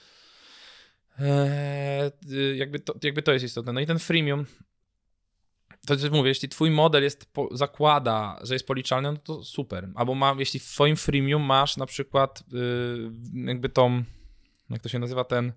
e, 1.20 2.12
jakby, 2.56 2.80
to, 2.80 2.96
jakby 3.04 3.22
to 3.22 3.34
jest 3.34 3.46
istotne. 3.46 3.74
No 3.74 3.80
i 3.80 3.86
ten 3.86 4.00
freemium, 4.00 4.46
to 5.88 5.96
też 5.98 6.10
mówię, 6.10 6.30
jeśli 6.30 6.50
twój 6.50 6.72
model 6.72 7.04
jest, 7.04 7.32
zakłada, 7.52 8.40
że 8.42 8.56
jest 8.56 8.68
policzalny, 8.68 9.12
no 9.12 9.18
to 9.18 9.44
super. 9.44 9.90
Albo 9.96 10.16
ma, 10.16 10.36
jeśli 10.40 10.60
w 10.60 10.66
twoim 10.66 10.96
freemium 10.96 11.42
masz 11.42 11.78
na 11.78 11.86
przykład 11.86 12.44
y, 12.54 13.46
jakby 13.48 13.70
tą, 13.70 14.04
jak 14.70 14.82
to 14.82 14.90
się 14.90 15.00
nazywa, 15.00 15.24
ten, 15.24 15.54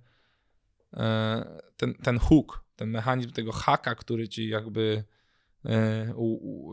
e, 0.94 1.60
ten, 1.76 1.94
ten 1.94 2.18
hook, 2.18 2.64
ten 2.76 2.90
mechanizm 2.90 3.30
tego 3.30 3.52
haka, 3.52 3.94
który 3.94 4.28
ci 4.28 4.48
jakby 4.48 5.04
e, 5.64 6.14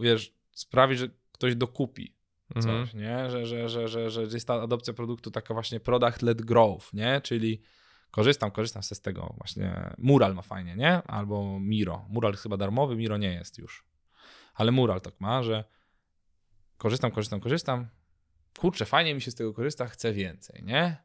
wiesz, 0.01 0.34
sprawi, 0.51 0.97
że 0.97 1.07
ktoś 1.34 1.55
dokupi 1.55 2.15
coś, 2.53 2.65
Mhm. 2.65 2.88
nie? 3.03 3.29
Że, 3.29 3.45
że, 3.45 3.69
że, 3.69 3.88
że, 3.88 4.09
że 4.11 4.21
jest 4.21 4.47
ta 4.47 4.61
adopcja 4.61 4.93
produktu 4.93 5.31
taka 5.31 5.53
właśnie 5.53 5.79
product-led 5.79 6.41
growth, 6.41 6.93
nie? 6.93 7.21
Czyli 7.21 7.61
korzystam, 8.11 8.51
korzystam 8.51 8.84
z 8.84 9.01
tego 9.01 9.34
właśnie. 9.38 9.93
Mural 9.97 10.36
ma 10.36 10.41
fajnie, 10.41 10.75
nie? 10.75 11.01
Albo 11.03 11.59
Miro. 11.59 12.05
Mural 12.09 12.32
jest 12.32 12.43
chyba 12.43 12.58
darmowy, 12.58 12.95
Miro 12.95 13.17
nie 13.17 13.33
jest 13.33 13.58
już. 13.58 13.86
Ale 14.55 14.71
Mural 14.71 15.01
tak 15.01 15.21
ma, 15.21 15.43
że 15.43 15.63
korzystam, 16.78 17.12
korzystam, 17.12 17.39
korzystam. 17.39 17.87
Kurczę, 18.59 18.86
fajnie 18.86 19.16
mi 19.16 19.21
się 19.21 19.32
z 19.32 19.36
tego 19.36 19.53
korzysta, 19.53 19.87
chcę 19.87 20.13
więcej, 20.13 20.63
nie? 20.63 20.97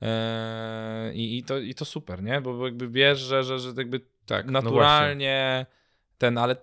Eee, 0.00 1.16
i, 1.16 1.38
i, 1.38 1.42
to, 1.44 1.58
I 1.58 1.74
to 1.74 1.84
super, 1.84 2.22
nie? 2.22 2.40
Bo, 2.40 2.66
jakby 2.66 2.88
wiesz, 2.88 3.18
że, 3.18 3.44
że, 3.44 3.58
że 3.58 3.72
jakby 3.76 4.00
tak 4.26 4.46
no 4.46 4.52
naturalnie 4.52 5.66
ten, 6.18 6.38
ale 6.38 6.56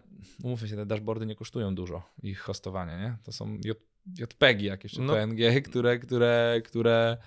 umówmy 0.44 0.68
się, 0.68 0.76
te 0.76 0.86
dashboardy 0.86 1.26
nie 1.26 1.36
kosztują 1.36 1.76
dużo, 1.76 2.10
ich 2.24 2.40
hostowanie, 2.40 2.98
nie? 2.98 3.18
To 3.24 3.32
są 3.32 3.58
J, 3.66 3.78
JPEGi 4.20 4.66
jakieś, 4.66 4.92
czy 4.92 5.02
No. 5.02 5.14
PNG, 5.14 5.62
które, 5.62 6.00
które, 6.00 6.62
które 6.66 7.18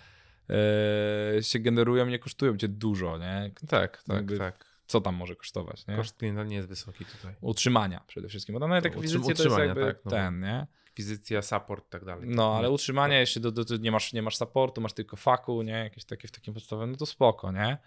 e, 1.37 1.43
się 1.43 1.59
generują, 1.59 2.07
nie 2.07 2.19
kosztują 2.19 2.57
cię 2.57 2.69
dużo, 2.69 3.19
nie? 3.19 3.51
Tak, 3.69 4.03
tak, 4.03 4.17
Jakby- 4.17 4.39
tak. 4.39 4.69
Co 4.87 5.01
tam 5.01 5.15
może 5.15 5.37
kosztować, 5.37 5.87
nie? 5.87 5.97
Koszt 5.97 6.17
klienta 6.17 6.45
nie 6.45 6.57
jest 6.57 6.69
wysoki 6.69 7.05
tutaj. 7.05 7.35
Utrzymania 7.41 8.05
przede 8.07 8.29
wszystkim, 8.29 8.53
bo 8.53 8.61
tam 8.61 8.69
nawet 8.71 8.83
To 8.85 8.89
jak 8.89 8.97
akwizycje 8.97 9.35
to 9.35 9.45
jest 9.45 9.59
jakby 9.59 9.85
tak, 9.87 10.05
no. 10.05 10.11
ten, 10.11 10.41
nie? 10.41 10.67
Akwizycja, 10.91 11.43
support 11.43 11.87
i 11.87 11.91
tak 11.91 12.05
dalej. 12.05 12.29
No, 12.29 12.57
ale 12.57 12.69
Nie. 12.69 12.75
utrzymanie, 12.75 13.21
jeśli 13.21 13.41
do, 13.43 13.53
do, 13.53 13.65
do, 13.65 13.77
nie, 13.77 13.93
masz, 13.93 14.13
nie 14.13 14.23
masz 14.23 14.37
supportu, 14.37 14.81
masz 14.81 14.93
tylko 14.93 15.17
faku, 15.17 15.63
nie? 15.63 15.73
Jakieś 15.73 16.05
takie 16.05 16.29
w 16.29 16.31
takim 16.31 16.55
podstawowym, 16.55 16.91
no 16.91 16.97
to 16.97 17.07
spoko, 17.07 17.53
nie? 17.53 17.79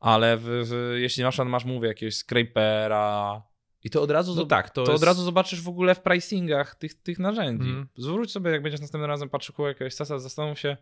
Ale 0.00 0.36
w, 0.36 0.42
w, 0.44 0.94
jeśli 0.98 1.24
masz, 1.24 1.38
masz, 1.38 1.64
mówię, 1.64 1.88
jakiegoś 1.88 2.14
scrapera 2.16 3.42
I 3.86 3.90
to 3.90 4.02
od 4.02 4.10
razu, 4.10 4.34
No 4.34 4.46
tak, 4.46 4.70
to 4.70 4.84
to, 4.84 4.92
jest- 4.92 5.02
od 5.02 5.06
razu 5.06 5.22
zobaczysz 5.22 5.62
w 5.62 5.68
ogóle 5.68 5.94
w 5.94 6.00
pricingach 6.02 6.74
tych, 6.74 6.94
tych 7.02 7.18
narzędzi. 7.18 7.68
Mhm. 7.68 7.88
Zwróć 7.96 8.32
sobie, 8.32 8.50
jak 8.50 8.62
będziesz 8.62 8.80
następnym 8.80 9.10
razem 9.10 9.28
patrzył 9.28 9.54
koło 9.54 9.68
jakiegoś 9.68 9.94
sasa, 9.94 10.18
zastanów 10.18 10.58
się, 10.58 10.76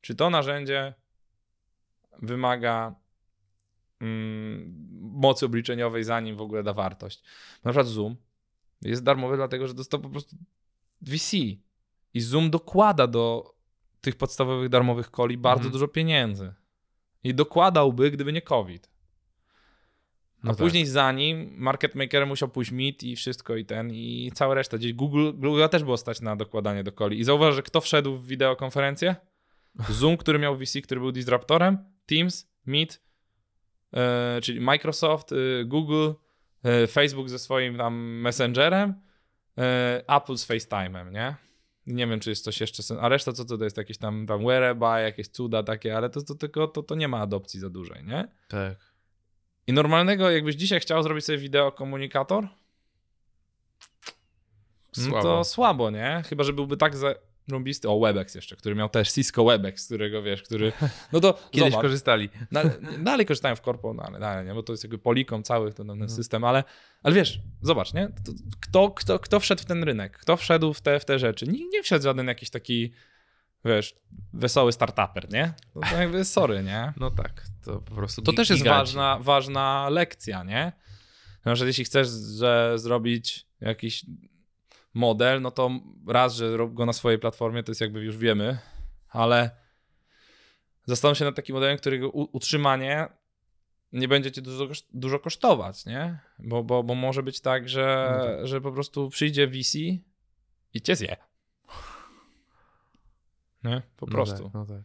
czy 0.00 0.14
to 0.14 0.30
narzędzie 0.30 0.94
wymaga 2.22 2.94
mm, 4.00 4.88
mocy 5.00 5.46
obliczeniowej, 5.46 6.04
zanim 6.04 6.36
w 6.36 6.40
ogóle 6.40 6.62
da 6.62 6.72
wartość. 6.72 7.22
Na 7.64 7.70
przykład 7.70 7.86
Zoom 7.86 8.16
jest 8.82 9.02
darmowy, 9.02 9.36
dlatego 9.36 9.68
że 9.68 9.74
dostał 9.74 10.00
po 10.00 10.08
prostu 10.10 10.36
VC. 11.02 11.36
I 12.14 12.20
Zoom 12.20 12.50
dokłada 12.50 13.06
do 13.06 13.54
tych 14.00 14.16
podstawowych 14.16 14.68
darmowych 14.68 15.10
coli 15.10 15.38
bardzo 15.38 15.58
Mhm. 15.60 15.72
dużo 15.72 15.88
pieniędzy. 15.88 16.54
I 17.24 17.34
dokładałby, 17.34 18.10
gdyby 18.10 18.32
nie 18.32 18.42
COVID. 18.42 18.90
A 20.46 20.48
No 20.48 20.54
tak. 20.54 20.58
później 20.66 20.86
za 20.86 21.12
nim 21.12 21.54
market 21.56 21.94
maker 21.94 22.26
musiał 22.26 22.48
pójść 22.48 22.70
Meet 22.70 23.02
i 23.02 23.16
wszystko 23.16 23.56
i 23.56 23.64
ten 23.64 23.90
i 23.92 24.30
cała 24.34 24.54
reszta. 24.54 24.78
Gdzieś 24.78 24.92
Google, 24.92 25.30
Google 25.34 25.68
też 25.70 25.84
było 25.84 25.96
stać 25.96 26.20
na 26.20 26.36
dokładanie 26.36 26.84
do 26.84 26.92
coli. 26.92 27.18
I 27.18 27.24
zauważ, 27.24 27.54
że 27.54 27.62
kto 27.62 27.80
wszedł 27.80 28.16
w 28.16 28.26
wideokonferencję? 28.26 29.16
Zoom, 29.98 30.16
który 30.16 30.38
miał 30.38 30.56
VC, 30.56 30.80
który 30.80 31.00
był 31.00 31.12
disruptorem, 31.12 31.78
Teams, 32.06 32.50
Meet, 32.66 33.02
e, 33.92 34.40
czyli 34.42 34.60
Microsoft, 34.60 35.32
e, 35.32 35.64
Google, 35.64 36.10
e, 36.64 36.86
Facebook 36.86 37.28
ze 37.28 37.38
swoim 37.38 37.76
tam 37.76 37.94
Messengerem, 37.96 38.94
Apple 40.08 40.36
z 40.36 40.46
FaceTime'em, 40.48 41.12
nie? 41.12 41.34
Nie 41.86 42.06
wiem, 42.06 42.20
czy 42.20 42.30
jest 42.30 42.44
coś 42.44 42.60
jeszcze, 42.60 42.82
a 43.00 43.08
reszta 43.08 43.32
co 43.32 43.44
to, 43.44 43.58
to 43.58 43.64
jest 43.64 43.76
jakieś 43.76 43.98
tam, 43.98 44.26
tam 44.26 44.44
wearable, 44.44 45.02
jakieś 45.02 45.28
cuda 45.28 45.62
takie, 45.62 45.96
ale 45.96 46.10
to, 46.10 46.22
to, 46.22 46.34
tylko 46.34 46.66
to, 46.68 46.82
to 46.82 46.94
nie 46.94 47.08
ma 47.08 47.18
adopcji 47.18 47.60
za 47.60 47.70
dużej, 47.70 48.04
nie? 48.04 48.28
Tak. 48.48 48.95
I 49.66 49.72
normalnego, 49.72 50.30
jakbyś 50.30 50.54
dzisiaj 50.54 50.80
chciał 50.80 51.02
zrobić 51.02 51.24
sobie 51.24 51.38
wideokomunikator, 51.38 52.48
no 54.96 55.04
Słabo. 55.04 55.22
to 55.22 55.44
słabo, 55.44 55.90
nie? 55.90 56.22
Chyba, 56.28 56.44
że 56.44 56.52
byłby 56.52 56.76
tak 56.76 56.92
zarąbisty. 56.96 57.88
O, 57.88 58.00
Webex 58.00 58.34
jeszcze, 58.34 58.56
który 58.56 58.74
miał 58.74 58.88
też 58.88 59.12
Cisco 59.12 59.44
Webex, 59.44 59.86
którego 59.86 60.22
wiesz, 60.22 60.42
który. 60.42 60.72
No 61.12 61.20
to 61.20 61.32
Kiedyś 61.50 61.70
zobacz, 61.72 61.82
korzystali. 61.82 62.28
dalej, 62.52 62.72
dalej 62.98 63.26
korzystają 63.26 63.56
w 63.56 63.60
korpo, 63.60 63.94
no 63.94 64.02
ale 64.02 64.18
dalej, 64.20 64.46
nie? 64.46 64.54
Bo 64.54 64.62
to 64.62 64.72
jest 64.72 64.84
jakby 64.84 64.98
polikom 64.98 65.42
cały 65.42 65.72
ten, 65.72 65.86
ten 65.88 65.98
No. 65.98 66.08
system, 66.08 66.44
ale, 66.44 66.64
ale 67.02 67.14
wiesz, 67.14 67.40
zobacz, 67.62 67.94
nie? 67.94 68.08
To, 68.08 68.32
kto, 68.60 68.90
kto, 68.90 69.18
kto 69.18 69.40
wszedł 69.40 69.62
w 69.62 69.64
ten 69.66 69.82
rynek? 69.84 70.18
Kto 70.18 70.36
wszedł 70.36 70.72
w 70.72 70.80
te, 70.80 71.00
w 71.00 71.04
te 71.04 71.18
rzeczy? 71.18 71.46
Nikt 71.46 71.72
nie 71.72 71.82
wszedł 71.82 72.02
żaden 72.04 72.26
jakiś 72.26 72.50
taki, 72.50 72.92
wiesz, 73.64 73.94
wesoły 74.32 74.72
startuper, 74.72 75.32
nie? 75.32 75.54
To, 75.74 75.80
to 75.80 75.96
jakby 75.96 76.24
sorry, 76.24 76.62
nie? 76.62 76.92
No 76.96 77.10
tak, 77.10 77.42
to 77.64 77.80
po 77.80 77.94
prostu 77.94 78.22
To 78.22 78.32
też 78.32 78.50
jest 78.50 78.62
giganci. 78.62 78.78
ważna, 78.78 79.18
ważna 79.20 79.88
lekcja, 79.88 80.42
nie? 80.44 80.72
Na 81.44 81.52
przykład 81.52 81.66
jeśli 81.66 81.84
chcesz 81.84 82.08
że 82.38 82.72
zrobić 82.78 83.46
jakiś 83.60 84.06
model, 84.94 85.42
no 85.42 85.50
to 85.50 85.70
raz, 86.08 86.34
że 86.34 86.56
rób 86.56 86.74
go 86.74 86.86
na 86.86 86.92
swojej 86.92 87.18
platformie, 87.18 87.62
to 87.62 87.70
jest 87.70 87.80
jakby 87.80 88.00
już 88.04 88.16
wiemy, 88.16 88.58
ale 89.08 89.50
zastanów 90.84 91.18
się 91.18 91.24
nad 91.24 91.34
takim 91.36 91.54
modelem, 91.54 91.78
którego 91.78 92.10
utrzymanie 92.10 93.08
nie 93.92 94.08
będzie 94.08 94.32
cię 94.32 94.42
dużo, 94.42 94.68
dużo 94.92 95.18
kosztować, 95.18 95.86
nie? 95.86 96.18
Bo, 96.38 96.64
bo, 96.64 96.82
bo 96.82 96.94
może 96.94 97.22
być 97.22 97.40
tak, 97.40 97.68
że, 97.68 98.16
No 98.18 98.24
tak. 98.36 98.46
że 98.46 98.60
po 98.60 98.72
prostu 98.72 99.08
przyjdzie 99.08 99.46
VC 99.48 99.74
i 100.74 100.82
cię 100.82 100.96
zje. 100.96 101.16
Nie? 103.66 103.82
Po 103.96 104.06
No 104.06 104.12
prostu. 104.12 104.44
tak, 104.44 104.54
no 104.54 104.66
tak. 104.66 104.82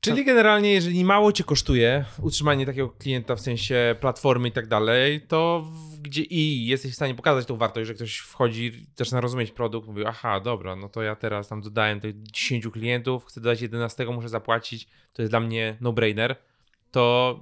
Czyli 0.00 0.24
generalnie, 0.24 0.72
jeżeli 0.72 1.04
mało 1.04 1.32
cię 1.32 1.44
kosztuje 1.44 2.04
utrzymanie 2.22 2.66
takiego 2.66 2.88
klienta 2.88 3.36
w 3.36 3.40
sensie 3.40 3.96
platformy 4.00 4.48
i 4.48 4.52
tak 4.52 4.66
dalej, 4.66 5.20
to 5.20 5.70
gdzie 6.00 6.22
i 6.22 6.66
jesteś 6.66 6.92
w 6.92 6.94
stanie 6.94 7.14
pokazać 7.14 7.46
tą 7.46 7.56
wartość, 7.56 7.86
że 7.88 7.94
ktoś 7.94 8.16
wchodzi, 8.18 8.86
zaczyna 8.96 9.20
rozumieć 9.20 9.50
produkt, 9.50 9.88
mówi, 9.88 10.04
aha, 10.06 10.40
dobra, 10.40 10.76
no 10.76 10.88
to 10.88 11.02
ja 11.02 11.16
teraz 11.16 11.48
tam 11.48 11.60
dodałem 11.60 12.00
tych 12.00 12.22
10 12.22 12.68
klientów, 12.68 13.24
chcę 13.24 13.40
dodać 13.40 13.60
11, 13.60 14.06
muszę 14.06 14.28
zapłacić, 14.28 14.88
to 15.12 15.22
jest 15.22 15.32
dla 15.32 15.40
mnie 15.40 15.76
no-brainer, 15.80 16.36
to 16.90 17.40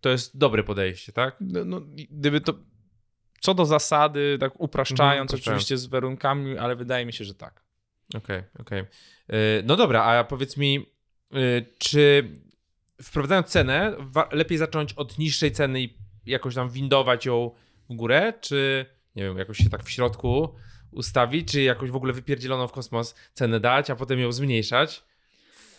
to 0.00 0.08
jest 0.08 0.38
dobre 0.38 0.64
podejście, 0.64 1.12
tak? 1.12 1.36
no, 1.40 1.64
no, 1.64 1.80
gdyby 2.10 2.40
to. 2.40 2.54
Co 3.40 3.54
do 3.54 3.66
zasady, 3.66 4.36
tak 4.40 4.60
upraszczając, 4.60 5.12
Mhm, 5.12 5.24
upraszczając. 5.26 5.44
oczywiście 5.62 5.78
z 5.78 5.86
warunkami, 5.86 6.58
ale 6.58 6.76
wydaje 6.76 7.06
mi 7.06 7.12
się, 7.12 7.24
że 7.24 7.34
tak. 7.34 7.62
Okej, 8.14 8.42
okej. 8.60 8.80
Y, 8.80 9.62
No 9.64 9.76
dobra, 9.76 10.04
a 10.04 10.24
powiedz 10.24 10.56
mi, 10.56 10.86
y, 11.36 11.66
czy 11.78 12.30
wprowadzając 13.02 13.46
cenę, 13.46 13.96
lepiej 14.32 14.58
zacząć 14.58 14.92
od 14.92 15.18
niższej 15.18 15.52
ceny 15.52 15.82
i 15.82 15.98
jakoś 16.26 16.54
tam 16.54 16.70
windować 16.70 17.26
ją 17.26 17.50
w 17.90 17.94
górę, 17.94 18.32
czy 18.40 18.86
nie 19.16 19.22
wiem, 19.22 19.38
jakoś 19.38 19.58
się 19.58 19.70
tak 19.70 19.82
w 19.84 19.90
środku 19.90 20.54
ustawić, 20.90 21.52
czy 21.52 21.62
jakoś 21.62 21.90
w 21.90 21.96
ogóle 21.96 22.12
wypierdzieloną 22.12 22.68
w 22.68 22.72
kosmos 22.72 23.14
cenę 23.34 23.60
dać, 23.60 23.90
a 23.90 23.96
potem 23.96 24.18
ją 24.18 24.32
zmniejszać? 24.32 25.04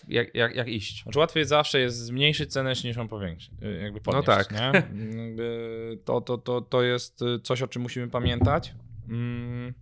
Jak, 0.07 0.35
jak, 0.35 0.55
jak 0.55 0.67
iść? 0.67 1.03
Znaczy 1.03 1.19
łatwiej 1.19 1.45
zawsze 1.45 1.79
jest 1.79 1.97
zmniejszyć 1.97 2.51
cenę 2.51 2.69
niż 2.83 2.95
ją 2.95 3.07
powiększyć. 3.07 3.51
y, 3.63 3.81
Jakby 3.83 4.01
podnieść, 4.01 4.25
tak. 4.25 4.51
Nie? 4.51 4.83
Jakby 5.25 5.99
to, 6.05 6.21
to, 6.21 6.37
to, 6.37 6.61
to 6.61 6.83
jest 6.83 7.21
y, 7.21 7.39
coś, 7.39 7.61
o 7.61 7.67
czym 7.67 7.81
musimy 7.81 8.07
pamiętać. 8.07 8.73
Mm. 9.09 9.73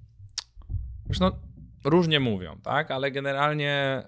Zresztą 1.06 1.32
różnie 1.90 2.20
mówią, 2.20 2.60
tak? 2.64 2.92
Ale 2.92 3.12
generalnie 3.12 4.04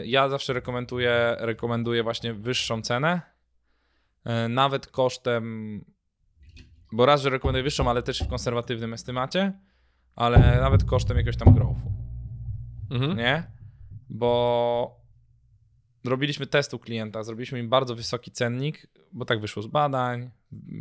y, 0.00 0.06
ja 0.06 0.28
zawsze 0.28 0.52
rekomenduję, 0.52 1.36
rekomenduję 1.38 2.02
właśnie 2.02 2.34
wyższą 2.34 2.82
cenę, 2.82 3.20
y, 4.26 4.48
nawet 4.48 4.86
kosztem, 4.86 5.84
bo 6.92 7.06
raz, 7.06 7.22
że 7.22 7.30
rekomenduję 7.30 7.62
wyższą, 7.62 7.90
ale 7.90 8.02
też 8.02 8.22
w 8.22 8.28
konserwatywnym 8.28 8.94
estymacie, 8.94 9.52
ale 10.16 10.38
nawet 10.60 10.84
kosztem 10.84 11.16
jakiegoś 11.16 11.36
tam 11.36 11.54
growthu 11.54 11.92
Mhm. 12.90 13.16
nie? 13.16 13.42
Bo 14.10 15.00
robiliśmy 16.04 16.46
test 16.46 16.74
u 16.74 16.78
klienta, 16.78 17.22
zrobiliśmy 17.22 17.58
im 17.58 17.68
bardzo 17.68 17.94
wysoki 17.94 18.30
cennik, 18.30 18.86
bo 19.12 19.24
tak 19.24 19.40
wyszło 19.40 19.62
z 19.62 19.66
badań, 19.66 20.30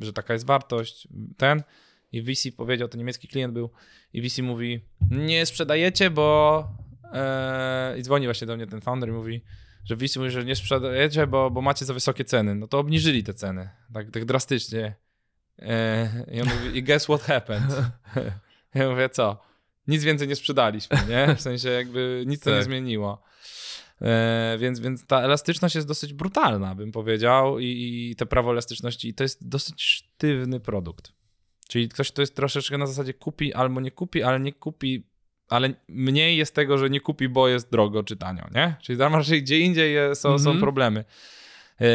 że 0.02 0.14
taka 0.14 0.34
jest 0.34 0.46
wartość, 0.46 1.08
ten. 1.38 1.64
I 2.14 2.22
VC 2.22 2.56
powiedział, 2.58 2.88
to 2.88 2.98
niemiecki 2.98 3.28
klient 3.28 3.54
był, 3.54 3.70
i 4.14 4.30
VC 4.30 4.42
mówi, 4.42 4.82
nie 5.12 5.46
sprzedajecie, 5.46 6.10
bo... 6.10 6.68
E, 7.14 7.96
I 7.98 8.04
dzwoni 8.04 8.26
właśnie 8.28 8.48
do 8.48 8.56
mnie 8.56 8.68
ten 8.68 8.82
founder 8.82 9.10
i 9.10 9.12
mówi, 9.12 9.42
że 9.86 9.96
VC 9.96 10.16
mówi, 10.18 10.30
że 10.32 10.46
nie 10.46 10.56
sprzedajecie, 10.56 11.28
bo, 11.28 11.52
bo 11.52 11.62
macie 11.62 11.86
za 11.86 11.94
wysokie 11.94 12.26
ceny. 12.26 12.56
No 12.56 12.68
to 12.68 12.80
obniżyli 12.80 13.24
te 13.24 13.34
ceny, 13.34 13.70
tak, 13.94 14.12
tak 14.12 14.26
drastycznie. 14.26 14.96
E, 15.60 16.10
I 16.32 16.42
on 16.42 16.48
mówi, 16.48 16.78
i 16.78 16.84
guess 16.84 17.04
what 17.04 17.22
happened? 17.22 17.72
Ja 18.76 18.90
mówię, 18.90 19.10
co? 19.10 19.42
Nic 19.88 20.04
więcej 20.04 20.28
nie 20.28 20.36
sprzedaliśmy, 20.36 20.98
nie? 21.10 21.36
W 21.36 21.42
sensie 21.42 21.70
jakby 21.70 22.24
nic 22.28 22.42
to 22.44 22.50
nie 22.50 22.56
Tak. 22.56 22.66
zmieniło. 22.66 23.24
E, 24.02 24.58
więc, 24.60 24.80
więc 24.80 25.06
ta 25.06 25.22
elastyczność 25.22 25.76
jest 25.76 25.88
dosyć 25.88 26.14
brutalna, 26.14 26.76
bym 26.76 26.92
powiedział, 26.92 27.60
i, 27.60 27.66
i 28.12 28.16
te 28.16 28.26
prawo 28.26 28.52
elastyczności, 28.52 29.08
i 29.08 29.14
to 29.14 29.24
jest 29.24 29.48
dosyć 29.48 29.84
sztywny 29.84 30.60
produkt. 30.60 31.12
Czyli 31.74 31.90
ktoś, 31.90 32.12
kto 32.12 32.22
jest 32.22 32.36
troszeczkę 32.36 32.78
na 32.78 32.88
zasadzie 32.88 33.14
kupi 33.14 33.54
albo 33.54 33.82
nie 33.82 33.92
kupi, 33.92 34.24
ale 34.24 34.40
nie 34.40 34.54
kupi, 34.54 35.08
ale 35.50 35.74
mniej 35.88 36.38
jest 36.38 36.56
tego, 36.56 36.78
że 36.78 36.90
nie 36.90 37.00
kupi, 37.02 37.30
bo 37.30 37.48
jest 37.48 37.72
drogo 37.72 38.04
czy 38.04 38.16
tanio, 38.18 38.44
nie? 38.56 38.76
Czyli 38.82 39.00
tam 39.00 39.16
raczej 39.16 39.44
gdzie 39.44 39.60
indziej 39.60 39.96
są, 40.16 40.40
są 40.40 40.50
Mhm. 40.50 40.60
problemy. 40.60 41.06
E, 41.82 41.86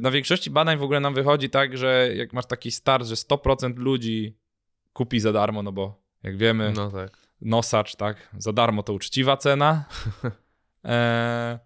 Na 0.00 0.10
większości 0.10 0.50
badań 0.50 0.78
w 0.78 0.82
ogóle 0.82 1.00
nam 1.00 1.14
wychodzi 1.14 1.50
tak, 1.50 1.78
że 1.78 2.10
jak 2.14 2.32
masz 2.32 2.46
taki 2.46 2.70
start, 2.70 3.06
że 3.06 3.14
100% 3.16 3.76
ludzi 3.76 4.36
kupi 4.92 5.20
za 5.20 5.32
darmo, 5.32 5.62
no 5.62 5.72
bo 5.72 6.02
jak 6.22 6.36
wiemy, 6.36 6.72
No 6.76 6.90
tak. 6.90 7.18
nosacz, 7.40 7.96
tak, 7.96 8.28
za 8.38 8.52
darmo 8.52 8.82
to 8.82 8.92
uczciwa 8.92 9.36
cena. 9.36 9.84
E, 10.84 11.58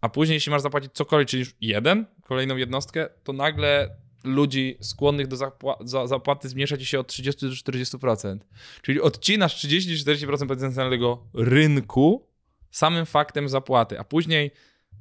a 0.00 0.08
później, 0.08 0.34
jeśli 0.36 0.50
masz 0.52 0.62
zapłacić 0.62 0.92
cokolwiek, 0.92 1.28
czyli 1.28 1.40
już 1.40 1.54
jeden, 1.60 2.06
kolejną 2.22 2.56
jednostkę, 2.56 3.08
to 3.24 3.32
nagle 3.32 3.96
ludzi 4.24 4.76
skłonnych 4.80 5.26
do 5.26 5.36
zapła- 5.36 5.76
za 5.84 6.06
zapłaty 6.06 6.48
zmniejsza 6.48 6.76
ci 6.76 6.86
się 6.86 7.00
od 7.00 7.06
30 7.08 7.46
do 7.48 7.52
40%. 7.54 8.38
Czyli 8.82 9.00
odcinasz 9.00 9.56
30-40% 9.56 10.46
potencjalnego 10.48 11.26
rynku 11.34 12.28
samym 12.70 13.06
faktem 13.06 13.48
zapłaty, 13.48 13.98
a 14.00 14.04
później 14.04 14.50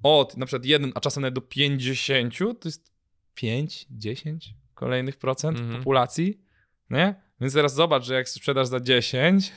od 0.04 0.38
na 0.38 0.46
przykład 0.46 0.66
1, 0.66 0.92
a 0.96 1.00
czasem 1.00 1.22
nawet 1.22 1.36
do 1.36 1.42
50, 1.42 2.38
to 2.38 2.68
jest 2.70 2.92
5-10 3.36 4.54
kolejnych 4.74 5.18
procent 5.18 5.60
Mhm. 5.60 5.78
populacji, 5.78 6.42
nie? 6.90 7.16
Więc 7.42 7.54
teraz 7.54 7.74
zobacz, 7.76 8.04
że 8.06 8.14
jak 8.14 8.30
sprzedasz 8.30 8.68
za 8.68 8.80
10, 8.80 9.52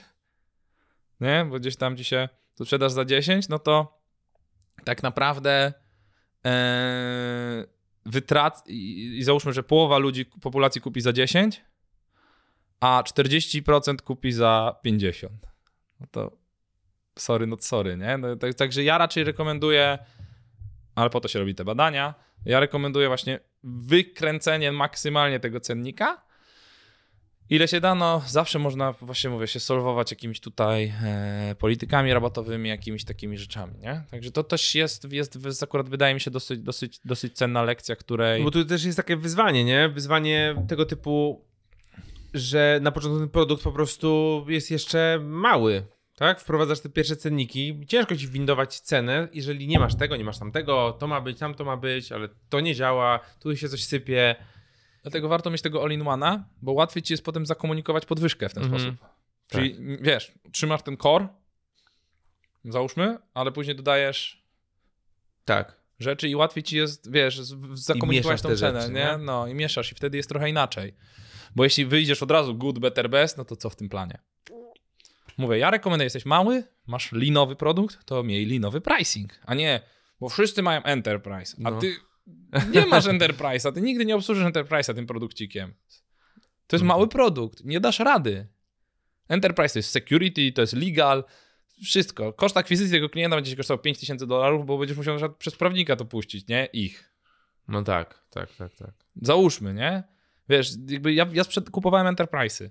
nie? 1.20 1.46
Bo 1.50 1.60
gdzieś 1.60 1.76
tam 1.76 1.96
ci 1.96 2.04
się 2.04 2.28
to 2.54 2.64
sprzedasz 2.64 2.92
za 2.92 3.04
10, 3.04 3.48
no 3.48 3.58
to 3.58 4.00
tak 4.84 5.02
naprawdę 5.02 5.72
e, 6.46 7.64
wytrac 8.06 8.62
i, 8.66 9.16
i 9.18 9.22
załóżmy, 9.22 9.52
że 9.52 9.62
połowa 9.62 9.98
ludzi 9.98 10.26
populacji 10.26 10.80
kupi 10.80 11.00
za 11.00 11.12
10, 11.12 11.64
a 12.80 13.02
40% 13.06 14.02
kupi 14.02 14.32
za 14.32 14.76
50. 14.82 15.32
No 16.00 16.06
to 16.10 16.36
sorry, 17.18 17.46
not 17.46 17.64
sorry, 17.64 17.96
nie? 17.96 18.18
No, 18.18 18.36
tak, 18.36 18.54
także 18.54 18.84
ja 18.84 18.98
raczej 18.98 19.24
rekomenduję, 19.24 19.98
ale 20.94 21.10
po 21.10 21.20
to 21.20 21.28
się 21.28 21.38
robi 21.38 21.54
te 21.54 21.64
badania, 21.64 22.14
ja 22.44 22.60
rekomenduję 22.60 23.08
właśnie 23.08 23.40
wykręcenie 23.64 24.72
maksymalnie 24.72 25.40
tego 25.40 25.60
cennika 25.60 26.21
Ile 27.52 27.68
się 27.68 27.80
da, 27.80 27.94
no 27.94 28.22
zawsze 28.26 28.58
można, 28.58 28.92
właśnie 28.92 29.30
mówię, 29.30 29.46
się 29.46 29.60
solwować 29.60 30.10
jakimiś 30.10 30.40
tutaj 30.40 30.92
e, 31.04 31.54
politykami 31.58 32.12
rabatowymi, 32.12 32.68
jakimiś 32.68 33.04
takimi 33.04 33.38
rzeczami, 33.38 33.74
nie? 33.78 34.02
Także 34.10 34.30
to 34.30 34.44
też 34.44 34.74
jest, 34.74 35.12
jest, 35.12 35.44
jest 35.44 35.62
akurat 35.62 35.88
wydaje 35.88 36.14
mi 36.14 36.20
się 36.20 36.30
dosyć, 36.30 36.60
dosyć, 36.60 37.00
dosyć 37.04 37.36
cenna 37.36 37.62
lekcja, 37.62 37.96
której... 37.96 38.44
Bo 38.44 38.50
tu 38.50 38.64
też 38.64 38.84
jest 38.84 38.96
takie 38.96 39.16
wyzwanie, 39.16 39.64
nie? 39.64 39.88
Wyzwanie 39.88 40.64
tego 40.68 40.86
typu, 40.86 41.44
że 42.34 42.78
na 42.82 42.92
początku 42.92 43.18
ten 43.18 43.28
produkt 43.28 43.62
po 43.62 43.72
prostu 43.72 44.44
jest 44.48 44.70
jeszcze 44.70 45.18
mały, 45.22 45.86
tak? 46.16 46.40
Wprowadzasz 46.40 46.80
te 46.80 46.88
pierwsze 46.88 47.16
cenniki, 47.16 47.80
ciężko 47.88 48.16
ci 48.16 48.28
windować 48.28 48.80
cenę, 48.80 49.28
jeżeli 49.32 49.68
nie 49.68 49.78
masz 49.78 49.94
tego, 49.94 50.16
nie 50.16 50.24
masz 50.24 50.38
tamtego, 50.38 50.96
to 50.98 51.06
ma 51.06 51.20
być, 51.20 51.38
tam 51.38 51.54
to 51.54 51.64
ma 51.64 51.76
być, 51.76 52.12
ale 52.12 52.28
to 52.48 52.60
nie 52.60 52.74
działa, 52.74 53.20
tu 53.40 53.56
się 53.56 53.68
coś 53.68 53.84
sypie. 53.84 54.36
Dlatego 55.02 55.28
warto 55.28 55.50
mieć 55.50 55.62
tego 55.62 55.82
all-in-one'a, 55.82 56.42
bo 56.62 56.72
łatwiej 56.72 57.02
ci 57.02 57.12
jest 57.12 57.24
potem 57.24 57.46
zakomunikować 57.46 58.06
podwyżkę 58.06 58.48
w 58.48 58.54
ten 58.54 58.62
Mhm. 58.62 58.80
sposób. 58.82 59.00
Czyli 59.48 59.76
wiesz, 60.00 60.32
trzymasz 60.52 60.82
ten 60.82 60.96
core, 60.96 61.28
załóżmy, 62.64 63.18
ale 63.34 63.52
później 63.52 63.76
dodajesz 63.76 64.42
Tak. 65.44 65.76
rzeczy 65.98 66.28
i 66.28 66.34
łatwiej 66.36 66.62
ci 66.62 66.76
jest, 66.76 67.12
wiesz, 67.12 67.40
zakomunikować 67.74 68.42
tą 68.42 68.56
cenę, 68.56 68.80
rzeczy, 68.80 68.92
nie? 68.92 69.00
nie? 69.00 69.18
No 69.18 69.46
i 69.46 69.54
mieszasz 69.54 69.92
i 69.92 69.94
wtedy 69.94 70.16
jest 70.16 70.28
trochę 70.28 70.48
inaczej. 70.50 70.94
Bo 71.56 71.64
jeśli 71.64 71.86
wyjdziesz 71.86 72.22
od 72.22 72.30
razu 72.30 72.54
good, 72.54 72.78
better, 72.78 73.10
best, 73.10 73.38
no 73.38 73.44
to 73.44 73.56
co 73.56 73.70
w 73.70 73.76
tym 73.76 73.88
planie? 73.88 74.18
Mówię, 75.38 75.58
ja 75.58 75.70
rekomenduję, 75.70 76.04
jesteś 76.06 76.26
mały, 76.26 76.64
masz 76.86 77.12
linowy 77.12 77.56
produkt, 77.56 78.04
to 78.04 78.22
miej 78.22 78.46
linowy 78.46 78.80
pricing, 78.80 79.40
a 79.46 79.54
nie, 79.54 79.80
bo 80.20 80.28
wszyscy 80.28 80.62
mają 80.62 80.82
enterprise, 80.82 81.56
a 81.64 81.70
No. 81.70 81.78
ty 81.78 81.96
nie 82.74 82.86
masz 82.86 83.06
enterprise, 83.06 83.68
a 83.68 83.72
ty 83.72 83.80
nigdy 83.80 84.04
nie 84.04 84.16
obsłużysz 84.16 84.44
enterprise'a 84.44 84.94
tym 84.94 85.06
produkcikiem. 85.06 85.74
To 86.66 86.76
jest 86.76 86.82
Mhm. 86.82 86.86
mały 86.88 87.08
produkt, 87.08 87.64
nie 87.64 87.80
dasz 87.80 87.98
rady. 87.98 88.46
Enterprise 89.28 89.72
to 89.72 89.78
jest 89.78 89.90
security, 89.90 90.52
to 90.52 90.60
jest 90.60 90.72
legal, 90.72 91.24
wszystko. 91.84 92.32
Koszt 92.32 92.56
akwizycji 92.56 92.92
tego 92.92 93.08
klienta 93.08 93.36
będzie 93.36 93.50
ci 93.50 93.56
kosztował 93.56 93.82
5000 93.82 94.26
dolarów, 94.26 94.66
bo 94.66 94.78
będziesz 94.78 94.96
musiał 94.96 95.34
przez 95.38 95.56
prawnika 95.56 95.96
to 95.96 96.04
puścić, 96.04 96.48
nie? 96.48 96.68
Ich. 96.72 97.12
No 97.68 97.82
tak, 97.82 98.24
tak, 98.30 98.54
tak, 98.56 98.74
tak. 98.74 98.90
Załóżmy, 99.16 99.74
nie? 99.74 100.02
Wiesz, 100.48 100.70
jakby 100.88 101.14
ja, 101.14 101.26
ja 101.32 101.44
sprzed, 101.44 101.70
kupowałem 101.70 102.14
enterprise'y. 102.16 102.70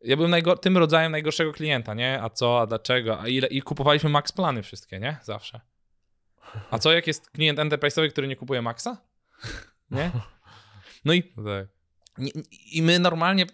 Ja 0.00 0.16
byłem 0.16 0.32
tym 0.60 0.78
rodzajem 0.78 1.12
najgorszego 1.12 1.52
klienta, 1.52 1.94
nie? 1.94 2.22
A 2.22 2.30
co, 2.30 2.60
a 2.60 2.66
dlaczego, 2.66 3.20
a 3.20 3.28
ile? 3.28 3.46
I 3.46 3.62
kupowaliśmy 3.62 4.10
max 4.10 4.32
plany 4.32 4.62
wszystkie, 4.62 5.00
nie? 5.00 5.16
Zawsze. 5.22 5.60
A 6.70 6.78
co 6.78 6.92
jak 6.92 7.06
jest 7.06 7.30
klient 7.30 7.58
enterprise'owy, 7.58 8.10
który 8.10 8.28
nie 8.28 8.36
kupuje 8.36 8.62
maxa? 8.62 8.96
Nie? 9.90 10.10
No 11.04 11.12
i 11.12 11.32
No 11.36 11.44
tak. 11.44 11.68
I 12.72 12.82
my 12.82 12.98
normalnie 12.98 13.46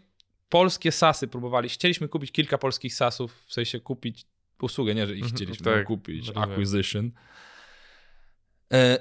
polskie 0.48 0.92
sasy 0.92 1.28
próbowali. 1.28 1.68
Chcieliśmy 1.68 2.08
kupić 2.08 2.32
kilka 2.32 2.58
polskich 2.58 2.94
sasów, 2.94 3.44
w 3.46 3.52
sensie 3.52 3.80
kupić 3.80 4.26
usługę, 4.62 4.94
nie, 4.94 5.06
że 5.06 5.14
ich 5.14 5.22
Mhm, 5.22 5.36
chcieliśmy 5.36 5.64
tak, 5.64 5.86
kupić, 5.86 6.30
acquisition. 6.34 7.10
E, 8.72 8.98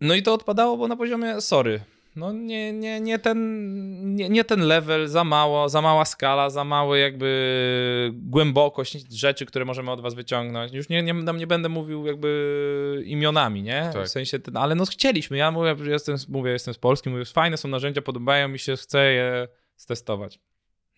No 0.00 0.14
i 0.14 0.22
to 0.22 0.34
odpadało, 0.34 0.76
bo 0.76 0.88
na 0.88 0.96
poziomie, 0.96 1.40
sorry, 1.40 1.80
no 2.16 2.32
nie, 2.32 2.72
nie, 2.72 3.00
nie, 3.00 3.18
ten, 3.18 4.14
nie, 4.14 4.28
nie 4.28 4.44
ten 4.44 4.60
level, 4.60 5.08
za 5.08 5.24
mało, 5.24 5.68
za 5.68 5.82
mała 5.82 6.04
skala, 6.04 6.50
za 6.50 6.64
mały 6.64 6.98
jakby 6.98 8.10
głębokość 8.14 9.12
rzeczy, 9.12 9.46
które 9.46 9.64
możemy 9.64 9.90
od 9.90 10.00
was 10.00 10.14
wyciągnąć. 10.14 10.72
Już 10.72 10.88
nie, 10.88 11.02
nie, 11.02 11.14
nam 11.14 11.36
nie 11.36 11.46
będę 11.46 11.68
mówił 11.68 12.06
jakby 12.06 13.02
imionami, 13.06 13.62
nie? 13.62 13.90
Tak. 13.92 14.06
W 14.06 14.08
sensie, 14.08 14.38
ten, 14.38 14.56
ale 14.56 14.74
no 14.74 14.86
chcieliśmy. 14.86 15.36
Ja 15.36 15.50
mówię, 15.50 15.76
że 15.84 15.90
jestem, 15.90 16.16
mówię, 16.28 16.50
jestem 16.50 16.74
z 16.74 16.78
Polski, 16.78 17.10
mówię, 17.10 17.24
fajne 17.24 17.56
są 17.56 17.68
narzędzia, 17.68 18.02
podobają 18.02 18.48
mi 18.48 18.58
się, 18.58 18.76
chcę 18.76 19.12
je 19.12 19.48
stestować. 19.76 20.40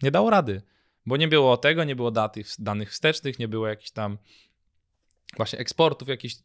Nie 0.02 0.10
dało 0.10 0.30
rady, 0.30 0.62
bo 1.06 1.16
nie 1.16 1.28
było 1.28 1.56
tego, 1.56 1.84
nie 1.84 1.96
było 1.96 2.10
daty, 2.10 2.42
danych 2.58 2.90
wstecznych, 2.90 3.38
nie 3.38 3.48
było 3.48 3.68
jakichś 3.68 3.90
tam 3.90 4.18
właśnie 5.36 5.58
eksportów, 5.58 6.08
jakichś 6.08 6.36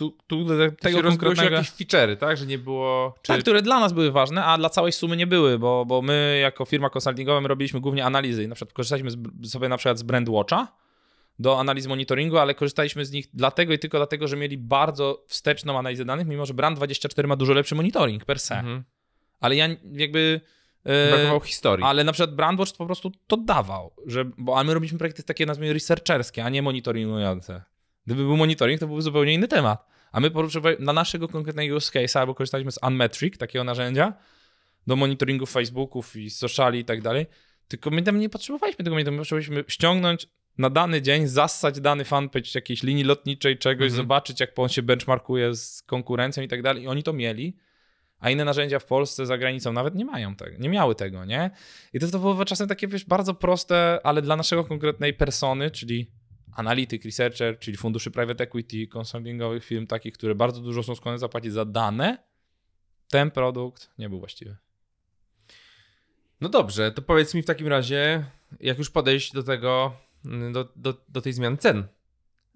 tu, 0.00 0.16
tu, 0.26 0.46
Tego 0.80 0.96
się 0.96 1.02
konkretnego... 1.02 1.56
jakieś 1.56 1.70
feature'y, 1.70 2.16
tak? 2.16 2.36
Że 2.36 2.46
nie 2.46 2.58
było... 2.58 3.14
Czy... 3.22 3.32
Tak, 3.32 3.40
które 3.40 3.62
dla 3.62 3.80
nas 3.80 3.92
były 3.92 4.12
ważne, 4.12 4.44
a 4.44 4.58
dla 4.58 4.68
całej 4.70 4.92
sumy 4.92 5.16
nie 5.16 5.26
były, 5.26 5.58
bo, 5.58 5.84
bo 5.84 6.02
my 6.02 6.38
jako 6.42 6.64
firma 6.64 6.90
konsultingowa 6.90 7.40
my 7.40 7.48
robiliśmy 7.48 7.80
głównie 7.80 8.04
analizy 8.04 8.44
i 8.44 8.48
na 8.48 8.54
przykład 8.54 8.72
korzystaliśmy 8.72 9.10
z, 9.10 9.16
sobie 9.50 9.68
na 9.68 9.76
przykład 9.76 9.98
z 9.98 10.02
Brandwatcha 10.02 10.66
do 11.38 11.60
analiz 11.60 11.86
monitoringu, 11.86 12.38
ale 12.38 12.54
korzystaliśmy 12.54 13.04
z 13.04 13.12
nich 13.12 13.26
dlatego 13.34 13.72
i 13.72 13.78
tylko 13.78 13.98
dlatego, 13.98 14.28
że 14.28 14.36
mieli 14.36 14.58
bardzo 14.58 15.24
wsteczną 15.26 15.78
analizę 15.78 16.04
danych, 16.04 16.26
mimo 16.26 16.46
że 16.46 16.54
Brand24 16.54 17.26
ma 17.26 17.36
dużo 17.36 17.52
lepszy 17.52 17.74
monitoring 17.74 18.24
per 18.24 18.40
se. 18.40 18.58
Mhm. 18.58 18.84
Ale 19.40 19.56
ja 19.56 19.68
jakby... 19.92 20.40
e, 20.84 21.10
Brakowało 21.10 21.40
historii. 21.40 21.86
ale 21.86 22.04
na 22.04 22.12
przykład 22.12 22.34
Brandwatch 22.34 22.76
po 22.76 22.86
prostu 22.86 23.12
to 23.26 23.36
dawał, 23.36 23.92
że, 24.06 24.24
bo 24.38 24.58
a 24.58 24.64
my 24.64 24.74
robiliśmy 24.74 24.98
projekty 24.98 25.22
takie 25.22 25.46
nazwijmy 25.46 25.74
researcherskie, 25.74 26.44
a 26.44 26.48
nie 26.48 26.62
monitoringujące. 26.62 27.62
Gdyby 28.06 28.22
był 28.22 28.36
monitoring, 28.36 28.80
to 28.80 28.86
byłby 28.86 29.02
zupełnie 29.02 29.34
inny 29.34 29.48
temat. 29.48 29.89
A 30.12 30.20
my 30.20 30.30
potrzebujemy 30.30 30.80
dla 30.82 30.92
naszego 30.92 31.28
konkretnego 31.28 31.76
use 31.76 31.92
case 31.92 32.20
albo 32.20 32.34
korzystaliśmy 32.34 32.72
z 32.72 32.78
Unmetric, 32.86 33.38
takiego 33.38 33.64
narzędzia, 33.64 34.14
do 34.86 34.96
monitoringu 34.96 35.46
Facebooków 35.46 36.16
i 36.16 36.30
sociali 36.30 36.78
i 36.78 36.84
tak 36.84 37.02
dalej. 37.02 37.26
Tylko 37.68 37.90
my 37.90 38.02
tam 38.02 38.18
nie 38.18 38.28
potrzebowaliśmy 38.28 38.84
tego 38.84 38.96
my 38.96 39.04
potrzebowaliśmy 39.04 39.64
ściągnąć 39.68 40.26
na 40.58 40.70
dany 40.70 41.02
dzień, 41.02 41.26
zassać 41.26 41.80
dany 41.80 42.04
fanpage 42.04 42.50
jakiejś 42.54 42.82
linii 42.82 43.04
lotniczej, 43.04 43.58
czegoś, 43.58 43.86
Mhm. 43.86 43.96
zobaczyć 43.96 44.40
jak 44.40 44.58
on 44.58 44.68
się 44.68 44.82
benchmarkuje 44.82 45.54
z 45.54 45.82
konkurencją 45.82 46.42
i 46.42 46.48
tak 46.48 46.62
dalej. 46.62 46.82
I 46.82 46.86
oni 46.86 47.02
to 47.02 47.12
mieli. 47.12 47.56
A 48.18 48.30
inne 48.30 48.44
narzędzia 48.44 48.78
w 48.78 48.84
Polsce, 48.84 49.26
za 49.26 49.38
granicą 49.38 49.72
nawet 49.72 49.94
nie 49.94 50.04
mają 50.04 50.36
tego, 50.36 50.56
nie 50.58 50.68
miały 50.68 50.94
tego, 50.94 51.24
nie? 51.24 51.50
I 51.92 52.00
to, 52.00 52.08
to 52.08 52.18
było 52.18 52.44
czasem 52.44 52.68
takie, 52.68 52.88
wiesz, 52.88 53.04
bardzo 53.04 53.34
proste, 53.34 54.00
ale 54.04 54.22
dla 54.22 54.36
naszego 54.36 54.64
konkretnej 54.64 55.14
persony, 55.14 55.70
czyli 55.70 56.10
analityk, 56.56 57.04
researcher, 57.04 57.58
czyli 57.58 57.76
funduszy 57.76 58.10
private 58.10 58.44
equity, 58.44 58.86
consultingowych 58.86 59.64
firm 59.64 59.86
takich, 59.86 60.14
które 60.14 60.34
bardzo 60.34 60.60
dużo 60.60 60.82
są 60.82 60.94
skłonne 60.94 61.18
zapłacić 61.18 61.52
za 61.52 61.64
dane, 61.64 62.18
ten 63.08 63.30
produkt 63.30 63.90
nie 63.98 64.08
był 64.08 64.18
właściwy. 64.18 64.56
No 66.40 66.48
dobrze, 66.48 66.92
to 66.92 67.02
powiedz 67.02 67.34
mi 67.34 67.42
w 67.42 67.46
takim 67.46 67.66
razie, 67.66 68.24
jak 68.60 68.78
już 68.78 68.90
podejść 68.90 69.32
do 69.32 69.42
tego, 69.42 69.96
mm, 70.24 70.52
do, 70.52 70.72
do, 70.76 70.94
do 71.08 71.20
tej 71.20 71.32
zmiany 71.32 71.56
cen. 71.56 71.86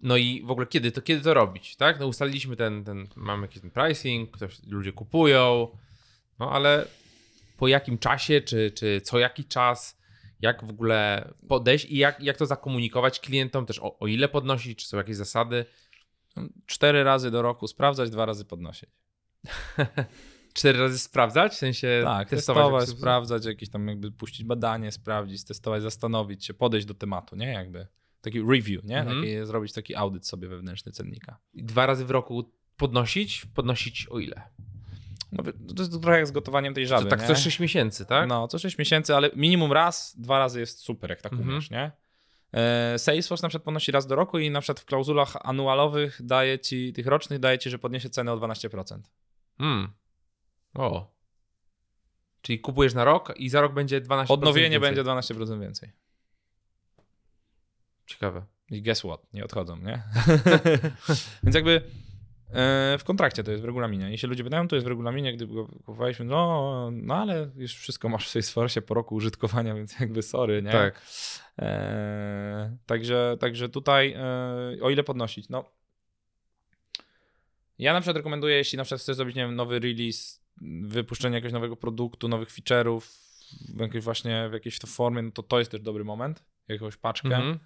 No 0.02 0.16
i 0.16 0.42
w 0.44 0.50
ogóle 0.50 0.66
kiedy 0.66 0.92
to, 0.92 1.02
kiedy 1.02 1.20
to 1.20 1.34
robić, 1.34 1.76
tak? 1.76 2.00
No 2.00 2.06
ustaliliśmy 2.06 2.56
ten, 2.56 2.84
ten 2.84 3.08
mamy 3.16 3.42
jakiś 3.42 3.60
ten 3.60 3.70
pricing, 3.70 4.30
ktoś, 4.30 4.62
ludzie 4.66 4.92
kupują, 4.92 5.68
no 6.38 6.52
ale 6.52 6.86
po 7.56 7.68
jakim 7.68 7.98
czasie, 7.98 8.40
czy, 8.40 8.70
czy 8.70 9.00
co 9.00 9.18
jaki 9.18 9.44
czas, 9.44 10.00
jak 10.40 10.64
w 10.64 10.70
ogóle 10.70 11.28
podejść 11.48 11.84
i 11.84 11.96
jak, 11.96 12.20
jak 12.20 12.36
to 12.36 12.46
zakomunikować 12.46 13.20
klientom, 13.20 13.66
też 13.66 13.78
o, 13.78 13.98
o 13.98 14.06
ile 14.06 14.28
podnosić, 14.28 14.78
czy 14.78 14.88
są 14.88 14.96
jakieś 14.96 15.16
zasady. 15.16 15.64
Cztery 16.66 17.04
razy 17.04 17.30
do 17.30 17.42
roku 17.42 17.68
sprawdzać, 17.68 18.10
dwa 18.10 18.26
razy 18.26 18.44
podnosić. 18.44 18.90
Cztery 20.54 20.78
razy 20.78 20.98
sprawdzać, 20.98 21.52
w 21.52 21.56
sensie 21.56 22.00
Tak, 22.04 22.28
testować. 22.28 22.56
testować, 22.56 22.84
w 22.84 22.88
jakiś 22.88 23.00
sprawdzać, 23.00 23.44
jakieś 23.44 23.70
tam 23.70 23.88
jakby 23.88 24.12
puścić 24.12 24.44
badanie, 24.44 24.92
sprawdzić, 24.92 25.44
testować, 25.44 25.82
zastanowić 25.82 26.44
się, 26.44 26.54
podejść 26.54 26.86
do 26.86 26.94
tematu, 26.94 27.36
nie? 27.36 27.46
Jakby 27.46 27.86
taki 28.20 28.40
review, 28.40 28.84
nie? 28.84 28.98
Mhm. 28.98 29.20
Taki, 29.20 29.46
zrobić 29.46 29.72
taki 29.72 29.94
audyt 29.94 30.26
sobie 30.26 30.48
wewnętrzny 30.48 30.92
cennika. 30.92 31.38
Dwa 31.54 31.86
razy 31.86 32.04
w 32.04 32.10
roku 32.10 32.52
podnosić, 32.76 33.46
podnosić 33.54 34.06
o 34.10 34.18
ile? 34.18 34.42
No, 35.34 35.42
to 35.76 35.82
jest 35.82 36.02
trochę 36.02 36.16
jak 36.18 36.26
z 36.26 36.30
gotowaniem 36.30 36.74
tej 36.74 36.86
żaby, 36.86 37.04
To 37.04 37.10
tak 37.10 37.20
nie? 37.20 37.26
co 37.26 37.34
6 37.36 37.60
miesięcy, 37.60 38.06
tak? 38.06 38.28
No, 38.28 38.48
co 38.48 38.58
6 38.58 38.78
miesięcy, 38.78 39.16
ale 39.16 39.30
minimum 39.36 39.72
raz, 39.72 40.14
dwa 40.18 40.38
razy 40.38 40.60
jest 40.60 40.78
super, 40.78 41.10
jak 41.10 41.22
tak 41.22 41.32
Mhm. 41.32 41.50
umiesz, 41.50 41.70
nie? 41.70 41.92
E, 42.52 42.98
Salesforce 42.98 43.42
na 43.42 43.48
przykład 43.48 43.64
podnosi 43.64 43.92
raz 43.92 44.06
do 44.06 44.14
roku 44.16 44.38
i 44.38 44.50
na 44.50 44.60
przykład 44.60 44.80
w 44.80 44.84
klauzulach 44.84 45.36
anualowych 45.40 46.20
daje 46.22 46.58
ci, 46.58 46.92
tych 46.92 47.06
rocznych 47.06 47.38
daje 47.38 47.58
ci, 47.58 47.70
że 47.70 47.78
podniesie 47.78 48.10
cenę 48.10 48.32
o 48.32 48.36
12%. 48.36 48.98
Hmm. 49.58 49.88
O. 50.74 51.14
Czyli 52.42 52.60
kupujesz 52.60 52.94
na 52.94 53.04
rok 53.04 53.32
i 53.36 53.48
za 53.48 53.60
rok 53.60 53.72
będzie 53.74 54.00
12% 54.00 54.30
Odnowienie 54.34 54.80
więcej. 54.80 55.04
będzie 55.04 55.34
12% 55.34 55.60
więcej. 55.60 55.92
Ciekawe. 58.06 58.42
I 58.70 58.82
guess 58.82 58.98
what? 59.00 59.32
Nie 59.32 59.44
odchodzą, 59.44 59.76
nie? 59.76 60.02
Więc 61.44 61.54
jakby 61.54 61.82
w 62.98 63.02
kontrakcie 63.04 63.44
to 63.44 63.50
jest 63.50 63.62
w 63.62 63.66
regulaminie. 63.66 64.10
Jeśli 64.10 64.28
ludzie 64.28 64.44
pytają, 64.44 64.68
to 64.68 64.76
jest 64.76 64.86
w 64.86 64.88
regulaminie, 64.88 65.32
gdy 65.32 65.46
go 65.46 65.66
kupowaliśmy, 65.66 66.24
no, 66.24 66.90
no 66.92 67.14
ale 67.14 67.50
już 67.56 67.76
wszystko 67.76 68.08
masz 68.08 68.26
w 68.26 68.30
Salesforce 68.30 68.82
po 68.82 68.94
roku 68.94 69.14
użytkowania, 69.14 69.74
więc 69.74 70.00
jakby 70.00 70.22
sorry, 70.22 70.62
nie? 70.62 70.72
Tak. 70.72 71.02
E, 71.58 72.76
także, 72.86 73.36
także 73.40 73.68
tutaj, 73.68 74.12
e, 74.12 74.82
o 74.82 74.90
ile 74.90 75.04
podnosić? 75.04 75.48
No, 75.48 75.64
ja 77.78 77.92
na 77.92 78.00
przykład 78.00 78.16
rekomenduję, 78.16 78.56
jeśli 78.56 78.76
na 78.76 78.84
przykład 78.84 79.00
chcesz 79.00 79.16
zrobić, 79.16 79.36
nie 79.36 79.42
wiem, 79.42 79.56
nowy 79.56 79.78
release, 79.78 80.44
wypuszczenie 80.82 81.34
jakiegoś 81.34 81.52
nowego 81.52 81.76
produktu, 81.76 82.28
nowych 82.28 82.48
feature'ów, 82.48 83.00
w 83.74 83.80
jakiejś 83.80 84.04
właśnie 84.04 84.48
w 84.48 84.52
jakiejś 84.52 84.78
to 84.78 84.86
formie, 84.86 85.22
no 85.22 85.30
to 85.30 85.42
to 85.42 85.58
jest 85.58 85.70
też 85.70 85.80
dobry 85.80 86.04
moment, 86.04 86.44
jakąś 86.68 86.96
paczkę. 86.96 87.36
Mhm. 87.36 87.58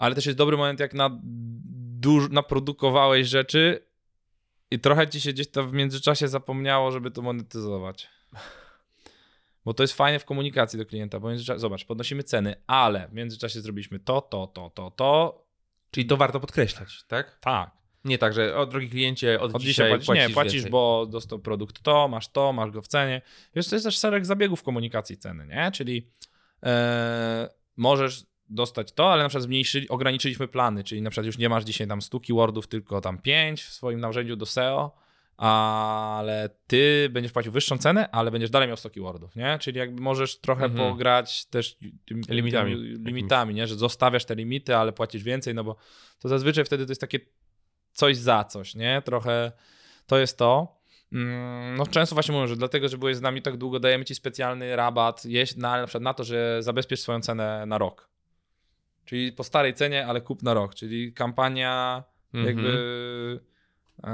Ale 0.00 0.14
też 0.14 0.26
jest 0.26 0.38
dobry 0.38 0.56
moment, 0.56 0.80
jak 0.80 0.94
na 0.94 1.20
duż, 2.00 2.30
naprodukowałeś 2.30 3.28
rzeczy 3.28 3.86
i 4.70 4.78
trochę 4.78 5.08
ci 5.08 5.20
się 5.20 5.32
gdzieś 5.32 5.50
tam 5.50 5.68
w 5.68 5.72
międzyczasie 5.72 6.28
zapomniało, 6.28 6.92
żeby 6.92 7.10
to 7.10 7.22
monetyzować. 7.22 8.08
Bo 9.64 9.74
to 9.74 9.82
jest 9.82 9.94
fajne 9.94 10.18
w 10.18 10.24
komunikacji 10.24 10.78
do 10.78 10.86
klienta, 10.86 11.20
bo 11.20 11.28
w 11.28 11.30
międzyczasie, 11.30 11.60
zobacz, 11.60 11.84
podnosimy 11.84 12.22
ceny, 12.22 12.54
ale 12.66 13.08
w 13.08 13.12
międzyczasie 13.12 13.60
zrobiliśmy 13.60 13.98
to, 13.98 14.20
to, 14.20 14.46
to, 14.46 14.70
to, 14.70 14.90
to. 14.90 15.44
Czyli 15.90 16.06
to 16.06 16.16
warto 16.16 16.40
podkreślać, 16.40 17.04
tak? 17.08 17.38
Tak. 17.40 17.70
Nie 18.04 18.18
tak, 18.18 18.32
że 18.32 18.56
o 18.56 18.66
drogi 18.66 18.90
kliencie, 18.90 19.40
od, 19.40 19.54
Od 19.54 19.62
dzisiaj, 19.62 19.72
dzisiaj 19.72 19.90
płacisz, 19.90 20.06
płacisz 20.06 20.28
nie, 20.28 20.34
płacisz, 20.34 20.52
więcej. 20.52 20.70
bo 20.70 21.06
dostał 21.10 21.38
produkt 21.38 21.82
to, 21.82 22.08
masz 22.08 22.28
to, 22.28 22.52
masz 22.52 22.70
go 22.70 22.82
w 22.82 22.88
cenie. 22.88 23.22
Wiesz, 23.54 23.68
to 23.68 23.76
jest 23.76 23.84
też 23.84 23.98
szereg 23.98 24.26
zabiegów 24.26 24.62
komunikacji 24.62 25.16
ceny, 25.16 25.46
nie? 25.46 25.70
Czyli 25.72 26.10
e, 26.62 27.48
możesz 27.76 28.29
dostać 28.50 28.92
to, 28.92 29.12
ale 29.12 29.22
na 29.22 29.28
przykład 29.28 29.44
zmniejszyli, 29.44 29.88
ograniczyliśmy 29.88 30.48
plany, 30.48 30.84
czyli 30.84 31.02
na 31.02 31.10
przykład 31.10 31.26
już 31.26 31.38
nie 31.38 31.48
masz 31.48 31.64
dzisiaj 31.64 31.86
tam 31.88 32.02
100 32.02 32.20
keywordów, 32.20 32.66
tylko 32.68 33.00
tam 33.00 33.18
5 33.18 33.62
w 33.62 33.72
swoim 33.72 34.00
narzędziu 34.00 34.36
do 34.36 34.46
SEO, 34.46 34.96
ale 35.36 36.50
ty 36.66 37.08
będziesz 37.12 37.32
płacił 37.32 37.52
wyższą 37.52 37.78
cenę, 37.78 38.10
ale 38.10 38.30
będziesz 38.30 38.50
dalej 38.50 38.68
miał 38.68 38.76
100 38.76 38.90
keywordów, 38.90 39.36
nie? 39.36 39.58
Czyli 39.60 39.78
jakby 39.78 40.02
możesz 40.02 40.40
trochę 40.40 40.64
Mhm. 40.64 40.90
pograć 40.90 41.44
też 41.46 41.76
tym, 42.06 42.20
Limitami 42.28 42.72
tymi 42.74 43.04
limitami, 43.04 43.54
nie? 43.54 43.66
Że 43.66 43.74
zostawiasz 43.74 44.24
te 44.24 44.34
limity, 44.34 44.76
ale 44.76 44.92
płacisz 44.92 45.22
więcej, 45.22 45.54
no 45.54 45.64
bo 45.64 45.76
to 46.18 46.28
zazwyczaj 46.28 46.64
wtedy 46.64 46.86
to 46.86 46.90
jest 46.90 47.00
takie 47.00 47.20
coś 47.92 48.16
za 48.16 48.44
coś, 48.44 48.74
nie? 48.74 49.02
Trochę 49.04 49.52
to 50.06 50.18
jest 50.18 50.38
to. 50.38 50.80
Mm, 51.12 51.76
No 51.76 51.86
często 51.86 52.14
właśnie 52.16 52.32
mówią, 52.34 52.46
że 52.46 52.56
dlatego, 52.56 52.88
że 52.88 52.98
byłeś 52.98 53.16
z 53.16 53.20
nami 53.20 53.42
tak 53.42 53.56
długo, 53.56 53.80
dajemy 53.80 54.04
ci 54.04 54.14
specjalny 54.14 54.76
rabat, 54.76 55.24
jeść 55.24 55.56
na, 55.56 55.80
na 55.80 55.86
przykład 55.86 56.02
na 56.02 56.14
to, 56.14 56.24
że 56.24 56.62
zabezpiecz 56.62 57.00
swoją 57.00 57.20
cenę 57.20 57.66
na 57.66 57.78
rok. 57.78 58.10
Czyli 59.10 59.32
po 59.32 59.44
starej 59.44 59.74
cenie, 59.74 60.06
ale 60.06 60.20
kup 60.20 60.42
na 60.42 60.54
rok. 60.54 60.74
Czyli 60.74 61.12
kampania 61.12 62.04
Mhm. 62.34 62.46
jakby 62.46 62.70
e, 64.04 64.06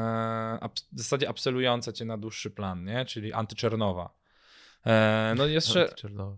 abs- 0.60 0.85
w 0.93 0.98
zasadzie 0.98 1.28
apselująca 1.28 1.93
cię 1.93 2.05
na 2.05 2.18
dłuższy 2.18 2.51
plan, 2.51 2.85
nie? 2.85 3.05
Czyli 3.05 3.32
antyczernowa. 3.32 4.10
E, 4.86 5.35
no 5.36 5.47
jeszcze, 5.47 5.89
Czernowa. 5.94 6.36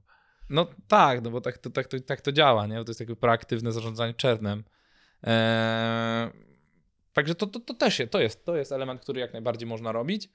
no 0.50 0.66
tak, 0.88 1.22
no 1.22 1.30
bo 1.30 1.40
tak 1.40 1.58
to, 1.58 1.70
tak, 1.70 1.86
to, 1.86 2.00
tak 2.00 2.20
to 2.20 2.32
działa, 2.32 2.66
nie? 2.66 2.76
Bo 2.76 2.84
to 2.84 2.90
jest 2.90 2.98
takie 2.98 3.16
proaktywne 3.16 3.72
zarządzanie 3.72 4.14
czernem. 4.14 4.64
Eee, 5.22 6.30
także 7.12 7.34
to, 7.34 7.46
to, 7.46 7.60
to 7.60 7.74
też 7.74 7.98
jest, 7.98 8.12
to 8.12 8.20
jest, 8.20 8.44
to 8.44 8.56
jest 8.56 8.72
element, 8.72 9.00
który 9.00 9.20
jak 9.20 9.32
najbardziej 9.32 9.68
można 9.68 9.92
robić. 9.92 10.28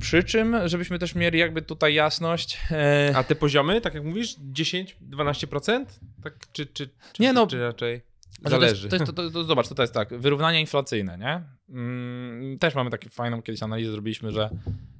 Przy 0.00 0.24
czym, 0.24 0.56
żebyśmy 0.68 0.98
też 0.98 1.14
mieli 1.14 1.38
jakby 1.38 1.62
tutaj 1.62 1.94
jasność. 1.94 2.58
E, 2.70 3.12
A 3.16 3.24
te 3.24 3.34
poziomy, 3.34 3.80
tak 3.80 3.94
jak 3.94 4.04
mówisz, 4.04 4.36
10-12%? 4.52 5.84
Tak, 6.22 6.34
czy, 6.52 6.66
czy, 6.66 6.88
czy, 7.12 7.22
Nie, 7.22 7.32
no, 7.32 7.46
czy 7.46 7.60
raczej 7.60 8.02
zależy? 8.46 8.88
To 8.88 8.96
jest, 8.96 9.06
to, 9.06 9.12
to, 9.12 9.30
to, 9.30 9.44
zobacz, 9.44 9.68
to, 9.68 9.82
jest 9.82 9.94
tak, 9.94 10.18
wyrównanie 10.18 10.60
inflacyjne, 10.60 11.18
nie? 11.18 11.42
Mm, 11.68 12.58
też 12.58 12.74
mamy 12.74 12.90
taką 12.90 13.08
fajną 13.08 13.42
kiedyś 13.42 13.62
analizę 13.62 13.90
zrobiliśmy, 13.90 14.32
że 14.32 14.50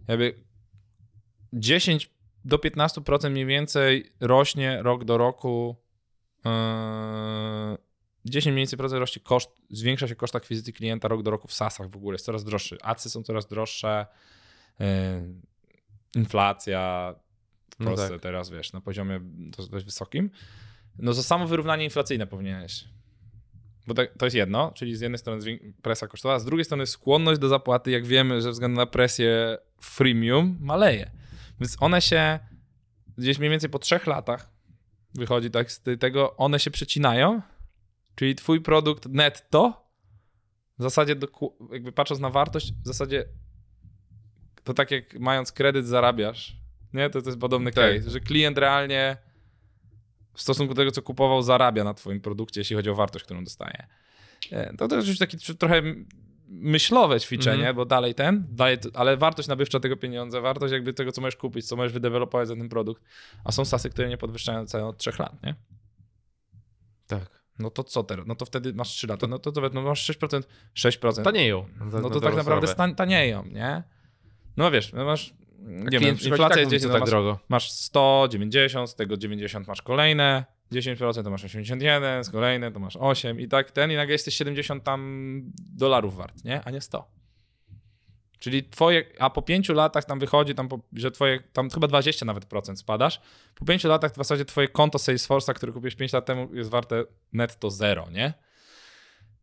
jakby 0.08 0.34
10 1.52 2.10
do 2.44 2.56
15% 2.56 3.30
mniej 3.30 3.46
więcej 3.46 4.12
rośnie 4.20 4.82
rok 4.82 5.04
do 5.04 5.18
roku. 5.18 5.76
Yy, 6.44 6.50
10 8.24 8.52
mniej 8.52 8.62
więcej 8.62 8.76
procent 8.76 9.00
rośnie 9.00 9.22
koszt, 9.22 9.50
zwiększa 9.70 10.08
się 10.08 10.14
koszt 10.14 10.36
akwizycji 10.36 10.72
klienta 10.72 11.08
rok 11.08 11.22
do 11.22 11.30
roku 11.30 11.48
w 11.48 11.52
SaaSach 11.52 11.90
w 11.90 11.96
ogóle, 11.96 12.14
jest 12.14 12.24
coraz 12.24 12.44
droższy. 12.44 12.78
Acy 12.82 13.10
są 13.10 13.22
coraz 13.22 13.46
droższe, 13.46 14.06
inflacja 16.14 17.14
w 17.74 17.80
No 17.80 17.86
Polsce 17.86 18.10
tak. 18.10 18.20
teraz, 18.20 18.50
wiesz, 18.50 18.72
na 18.72 18.80
poziomie 18.80 19.20
dość 19.70 19.84
wysokim. 19.84 20.30
No 20.98 21.12
za 21.12 21.22
samo 21.22 21.46
wyrównanie 21.46 21.84
inflacyjne 21.84 22.26
powinieneś. 22.26 22.84
Bo 23.86 23.94
tak, 23.94 24.18
to 24.18 24.26
jest 24.26 24.36
jedno, 24.36 24.72
czyli 24.74 24.96
z 24.96 25.00
jednej 25.00 25.18
strony 25.18 25.58
presja 25.82 26.08
kosztowa, 26.08 26.34
a 26.34 26.38
z 26.38 26.44
drugiej 26.44 26.64
strony 26.64 26.86
skłonność 26.86 27.40
do 27.40 27.48
zapłaty, 27.48 27.90
jak 27.90 28.06
wiemy, 28.06 28.42
ze 28.42 28.50
względu 28.50 28.76
na 28.76 28.86
presję 28.86 29.58
freemium, 29.80 30.58
maleje. 30.60 31.10
Więc 31.60 31.76
one 31.80 32.02
się 32.02 32.38
gdzieś 33.18 33.38
mniej 33.38 33.50
więcej 33.50 33.70
po 33.70 33.78
trzech 33.78 34.06
latach 34.06 34.50
wychodzi 35.14 35.50
tak 35.50 35.72
z 35.72 35.82
tego, 36.00 36.36
one 36.36 36.60
się 36.60 36.70
przecinają, 36.70 37.42
czyli 38.14 38.34
twój 38.34 38.60
produkt 38.60 39.06
netto 39.06 39.88
w 40.78 40.82
zasadzie, 40.82 41.16
jakby 41.72 41.92
patrząc 41.92 42.20
na 42.20 42.30
wartość, 42.30 42.72
w 42.72 42.86
zasadzie 42.86 43.24
to 44.68 44.74
tak 44.74 44.90
jak 44.90 45.18
mając 45.18 45.52
kredyt 45.52 45.86
zarabiasz, 45.86 46.56
nie? 46.92 47.10
To, 47.10 47.22
to 47.22 47.28
jest 47.28 47.40
podobny 47.40 47.72
Tak. 47.72 47.96
case, 47.96 48.10
że 48.10 48.20
klient 48.20 48.58
realnie 48.58 49.16
w 50.34 50.42
stosunku 50.42 50.74
do 50.74 50.80
tego, 50.82 50.90
co 50.90 51.02
kupował, 51.02 51.42
zarabia 51.42 51.84
na 51.84 51.94
twoim 51.94 52.20
produkcie, 52.20 52.60
jeśli 52.60 52.76
chodzi 52.76 52.90
o 52.90 52.94
wartość, 52.94 53.24
którą 53.24 53.44
dostaje. 53.44 53.86
E, 54.52 54.76
To, 54.76 54.88
to 54.88 54.96
jest 54.96 55.08
już 55.08 55.18
takie 55.18 55.36
tr- 55.36 55.56
trochę 55.56 55.82
myślowe 56.48 57.20
ćwiczenie, 57.20 57.56
Mhm. 57.58 57.76
bo 57.76 57.84
dalej 57.84 58.14
ten, 58.14 58.46
dalej, 58.50 58.78
ale 58.94 59.16
wartość 59.16 59.48
nabywcza 59.48 59.80
tego 59.80 59.96
pieniądza, 59.96 60.40
wartość 60.40 60.72
jakby 60.72 60.92
tego, 60.92 61.12
co 61.12 61.20
możesz 61.20 61.36
kupić, 61.36 61.66
co 61.68 61.76
możesz 61.76 61.92
wydevelopować 61.92 62.48
za 62.48 62.56
ten 62.56 62.68
produkt, 62.68 63.02
a 63.44 63.52
są 63.52 63.64
sasy, 63.64 63.90
które 63.90 64.08
nie 64.08 64.18
podwyższają 64.18 64.66
ceny 64.66 64.84
od 64.86 64.98
trzech 64.98 65.18
lat, 65.18 65.42
nie? 65.42 65.54
Tak. 67.06 67.38
No 67.58 67.70
to 67.70 67.84
co 67.84 68.04
teraz? 68.04 68.26
No 68.26 68.34
to 68.34 68.44
wtedy 68.46 68.74
masz 68.74 68.88
3 68.88 69.06
lata, 69.06 69.26
no 69.26 69.38
to, 69.38 69.52
to 69.52 69.60
no 69.72 69.82
masz 69.82 70.10
6%, 70.10 70.42
6%. 70.74 71.22
Tanieją. 71.24 71.68
no 72.02 72.10
to 72.10 72.20
tak 72.20 72.36
naprawdę 72.36 72.66
stan- 72.66 72.94
tanieją, 72.94 73.44
nie? 73.46 73.82
No 74.58 74.70
wiesz, 74.70 74.92
no 74.92 75.04
masz, 75.04 75.34
nie 75.68 75.98
wiem, 75.98 76.16
inflacja 76.24 76.48
tak 76.48 76.56
jest 76.56 76.64
mówi, 76.64 76.76
10, 76.76 76.82
co 76.82 76.88
no 76.88 76.94
tak 76.94 77.00
masz, 77.00 77.10
drogo. 77.10 77.38
masz 77.48 77.70
100, 77.70 78.28
90, 78.30 78.90
z 78.90 78.94
tego 78.94 79.16
90 79.16 79.68
masz 79.68 79.82
kolejne, 79.82 80.44
10% 80.72 81.24
to 81.24 81.30
masz 81.30 81.44
81, 81.44 82.24
z 82.24 82.30
kolejne 82.30 82.72
to 82.72 82.78
masz 82.78 82.96
8 83.00 83.40
i 83.40 83.48
tak 83.48 83.70
ten 83.70 83.92
i 83.92 83.96
nagle 83.96 84.12
jesteś 84.12 84.34
70 84.34 84.84
tam 84.84 85.42
dolarów 85.56 86.16
wart, 86.16 86.44
nie? 86.44 86.62
A 86.64 86.70
nie 86.70 86.80
100. 86.80 87.10
Czyli 88.38 88.68
twoje, 88.68 89.04
a 89.18 89.30
po 89.30 89.42
5 89.42 89.68
latach 89.68 90.04
tam 90.04 90.18
wychodzi, 90.18 90.54
tam, 90.54 90.68
po, 90.68 90.80
że 90.92 91.10
twoje, 91.10 91.40
tam 91.52 91.70
chyba 91.70 91.86
20 91.86 92.26
nawet 92.26 92.44
procent 92.44 92.78
spadasz. 92.78 93.20
Po 93.54 93.64
5 93.64 93.84
latach 93.84 94.12
w 94.12 94.16
zasadzie 94.16 94.44
twoje 94.44 94.68
konto 94.68 94.98
Salesforce'a, 94.98 95.54
które 95.54 95.72
kupiłeś 95.72 95.94
5 95.94 96.12
lat 96.12 96.26
temu 96.26 96.54
jest 96.54 96.70
warte 96.70 97.04
netto 97.32 97.70
zero, 97.70 98.10
nie? 98.10 98.34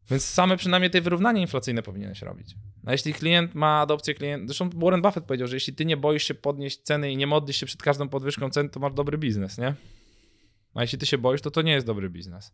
Więc 0.10 0.26
same 0.26 0.58
przynajmniej 0.58 0.92
te 0.92 1.02
wyrównanie 1.02 1.42
inflacyjne 1.42 1.84
powinieneś 1.84 2.22
robić. 2.22 2.56
A 2.86 2.92
jeśli 2.92 3.14
klient 3.14 3.56
ma 3.56 3.80
adopcję 3.80 4.14
klient, 4.14 4.48
zresztą 4.48 4.70
Warren 4.76 5.02
Buffett 5.02 5.26
powiedział, 5.26 5.48
że 5.48 5.56
jeśli 5.56 5.74
ty 5.74 5.86
nie 5.86 5.98
boisz 5.98 6.24
się 6.24 6.34
podnieść 6.34 6.82
ceny 6.82 7.12
i 7.12 7.18
nie 7.18 7.28
modlisz 7.28 7.58
się 7.58 7.66
przed 7.66 7.84
każdą 7.84 8.10
podwyżką 8.10 8.50
cen, 8.50 8.70
to 8.70 8.80
masz 8.80 8.94
dobry 8.94 9.18
biznes, 9.18 9.58
nie? 9.58 9.76
A 10.74 10.82
jeśli 10.82 10.98
ty 10.98 11.06
się 11.06 11.18
boisz, 11.18 11.42
to 11.42 11.52
to 11.52 11.62
nie 11.62 11.72
jest 11.72 11.86
dobry 11.86 12.10
biznes. 12.10 12.54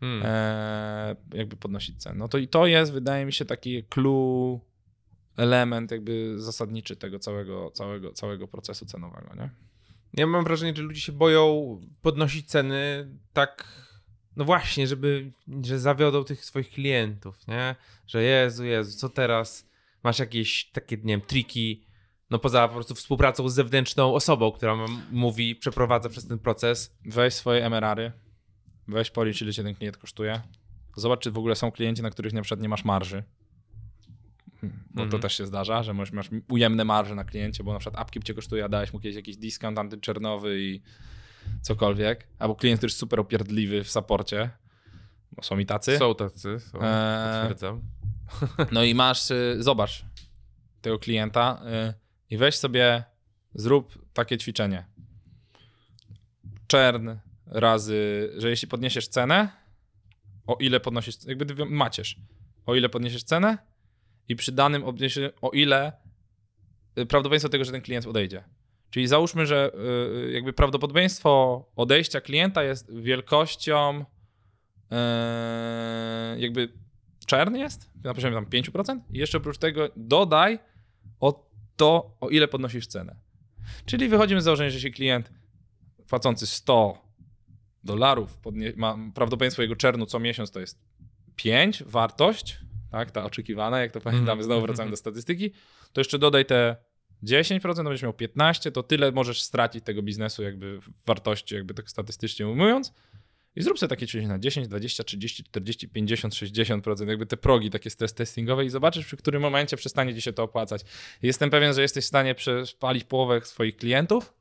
Hmm. 0.00 0.22
Eee, 0.24 1.16
jakby 1.38 1.56
podnosić 1.56 2.02
cen. 2.02 2.18
No 2.18 2.28
to 2.28 2.38
i 2.38 2.48
to 2.48 2.66
jest, 2.66 2.92
wydaje 2.92 3.26
mi 3.26 3.32
się, 3.32 3.44
taki 3.44 3.84
clue, 3.84 4.60
element 5.36 5.90
jakby 5.90 6.34
zasadniczy 6.38 6.96
tego 6.96 7.18
całego, 7.18 7.70
całego, 7.70 8.12
całego 8.12 8.48
procesu 8.48 8.86
cenowego, 8.86 9.34
nie? 9.36 9.50
Ja 10.14 10.26
mam 10.26 10.44
wrażenie, 10.44 10.76
że 10.76 10.82
ludzie 10.82 11.00
się 11.00 11.12
boją 11.12 11.80
podnosić 12.02 12.48
ceny 12.48 13.08
tak, 13.32 13.64
no 14.40 14.44
właśnie, 14.44 14.86
żeby, 14.86 15.32
że 15.62 15.78
zawiodą 15.78 16.24
tych 16.24 16.44
swoich 16.44 16.70
klientów, 16.70 17.48
nie? 17.48 17.74
Że 18.06 18.22
Jezu, 18.22 18.64
Jezu, 18.64 18.98
co 18.98 19.08
teraz? 19.08 19.68
Masz 20.04 20.18
jakieś 20.18 20.64
takie, 20.64 20.96
nie 20.96 21.02
wiem, 21.02 21.20
triki, 21.20 21.84
no 22.30 22.38
poza 22.38 22.68
po 22.68 22.74
prostu 22.74 22.94
współpracą 22.94 23.48
z 23.48 23.54
zewnętrzną 23.54 24.14
osobą, 24.14 24.52
która 24.52 24.76
mówi, 25.10 25.56
przeprowadza 25.56 26.08
przez 26.08 26.26
ten 26.26 26.38
proces. 26.38 26.96
Weź 27.04 27.34
swoje 27.34 27.66
MRR-y, 27.66 28.12
weź 28.88 29.10
policz, 29.10 29.42
ile 29.42 29.52
cię 29.52 29.62
ten 29.62 29.74
klient 29.74 29.96
kosztuje. 29.96 30.40
Zobacz, 30.96 31.20
czy 31.20 31.30
w 31.30 31.38
ogóle 31.38 31.56
są 31.56 31.70
klienci, 31.72 32.02
na 32.02 32.10
których 32.10 32.32
na 32.32 32.42
przykład 32.42 32.60
nie 32.60 32.68
masz 32.68 32.84
marży. 32.84 33.22
Bo 34.62 34.96
to 34.96 35.02
Mhm. 35.02 35.22
też 35.22 35.36
się 35.36 35.46
zdarza, 35.46 35.82
że 35.82 35.94
masz, 35.94 36.12
masz 36.12 36.30
ujemne 36.48 36.84
marże 36.84 37.14
na 37.14 37.24
kliencie, 37.24 37.64
bo 37.64 37.72
na 37.72 37.78
przykład 37.78 38.04
upkeep 38.04 38.24
cię 38.24 38.34
kosztuje, 38.34 38.64
a 38.64 38.68
dałeś 38.68 38.92
mu 38.92 39.00
kiedyś 39.00 39.16
jakiś 39.16 39.36
discount 39.36 39.78
antyczernowy 39.78 40.62
i 40.62 40.82
cokolwiek. 41.62 42.28
Albo 42.38 42.54
klient, 42.54 42.78
który 42.78 42.90
jest 42.90 42.98
super 42.98 43.20
opierdliwy 43.20 43.84
w 43.84 43.90
saporcie, 43.90 44.50
bo 45.32 45.42
są 45.42 45.58
i 45.58 45.66
tacy. 45.66 45.98
Są 45.98 46.14
tacy, 46.14 46.60
są, 46.60 46.78
Eee, 46.82 47.40
potwierdzam. 47.40 47.82
No 48.72 48.84
i 48.84 48.94
masz, 48.94 49.30
y, 49.30 49.56
zobacz 49.58 50.04
tego 50.80 50.98
klienta 50.98 51.62
y, 51.90 51.94
i 52.30 52.36
weź 52.36 52.56
sobie, 52.56 53.04
zrób 53.54 54.12
takie 54.12 54.38
ćwiczenie. 54.38 54.86
Czern 56.66 57.10
razy, 57.46 58.30
że 58.36 58.50
jeśli 58.50 58.68
podniesiesz 58.68 59.08
cenę, 59.08 59.48
o 60.46 60.56
ile 60.60 60.80
podnosisz, 60.80 61.24
jakby 61.26 61.66
macierz, 61.66 62.16
o 62.66 62.74
ile 62.74 62.88
podniesiesz 62.88 63.24
cenę 63.24 63.58
i 64.28 64.36
przy 64.36 64.52
danym 64.52 64.84
obniesieniu, 64.84 65.30
o 65.42 65.50
ile 65.50 65.92
y, 66.98 67.06
prawdopodobieństwo 67.06 67.48
tego, 67.48 67.64
że 67.64 67.72
ten 67.72 67.82
klient 67.82 68.06
odejdzie. 68.06 68.44
Czyli 68.90 69.06
załóżmy, 69.06 69.46
że 69.46 69.72
y, 70.26 70.32
jakby 70.32 70.52
prawdopodobieństwo 70.52 71.64
odejścia 71.76 72.20
klienta 72.20 72.62
jest 72.62 72.94
wielkością 72.94 74.04
y, 74.04 74.94
jakby 76.40 76.72
czern 77.26 77.56
jest? 77.56 77.90
Na 78.04 78.14
poziomie 78.14 78.34
tam 78.34 78.46
5% 78.46 79.00
i 79.10 79.18
jeszcze 79.18 79.38
oprócz 79.38 79.58
tego 79.58 79.88
dodaj 79.96 80.58
o 81.20 81.50
to, 81.76 82.16
o 82.20 82.28
ile 82.28 82.48
podnosisz 82.48 82.86
cenę. 82.86 83.16
Czyli 83.86 84.08
wychodzimy 84.08 84.40
z 84.40 84.44
założenia, 84.44 84.70
że 84.70 84.76
jeśli 84.76 84.92
klient 84.92 85.32
płacący 86.06 86.46
100 86.46 87.10
dolarów 87.84 88.38
ma 88.76 88.92
prawdopodobieństwo 88.94 89.62
jego 89.62 89.76
czernu 89.76 90.06
co 90.06 90.18
miesiąc 90.18 90.50
to 90.50 90.60
jest 90.60 90.78
5 91.36 91.82
wartość, 91.82 92.58
tak, 92.90 93.10
ta 93.10 93.24
oczekiwana, 93.24 93.80
jak 93.80 93.92
to 93.92 94.00
pamiętamy, 94.00 94.44
znowu 94.44 94.60
wracamy 94.60 94.90
do 94.90 94.96
statystyki, 95.06 95.50
to 95.92 96.00
jeszcze 96.00 96.18
dodaj 96.18 96.44
te 96.44 96.76
10%, 97.24 97.76
to 97.76 97.84
będziesz 97.84 98.02
miał 98.02 98.12
15%, 98.12 98.72
to 98.72 98.82
tyle 98.82 99.12
możesz 99.12 99.42
stracić 99.42 99.84
tego 99.84 100.02
biznesu 100.02 100.42
jakby 100.42 100.80
w 100.80 101.04
wartości, 101.06 101.54
jakby 101.54 101.74
tak 101.74 101.90
statystycznie 101.90 102.48
ujmując. 102.48 102.92
I 103.56 103.62
zrób 103.62 103.78
sobie 103.78 103.88
takie 103.88 104.06
ćwiczenie 104.06 104.28
na 104.28 104.38
10, 104.38 104.68
20, 104.68 105.04
30, 105.04 105.44
40, 105.44 105.88
50, 105.88 106.34
60%, 106.34 107.08
jakby 107.08 107.26
te 107.26 107.36
progi 107.36 107.70
takie 107.70 107.90
stres 107.90 108.14
testingowe 108.14 108.64
i 108.64 108.70
zobaczysz, 108.70 109.06
przy 109.06 109.16
którym 109.16 109.42
momencie 109.42 109.76
przestanie 109.76 110.14
ci 110.14 110.22
się 110.22 110.32
to 110.32 110.42
opłacać. 110.42 110.82
Jestem 111.22 111.50
pewien, 111.50 111.74
że 111.74 111.82
jesteś 111.82 112.04
w 112.04 112.08
stanie 112.08 112.34
przespalić 112.34 113.04
połowę 113.04 113.40
swoich 113.40 113.76
klientów, 113.76 114.34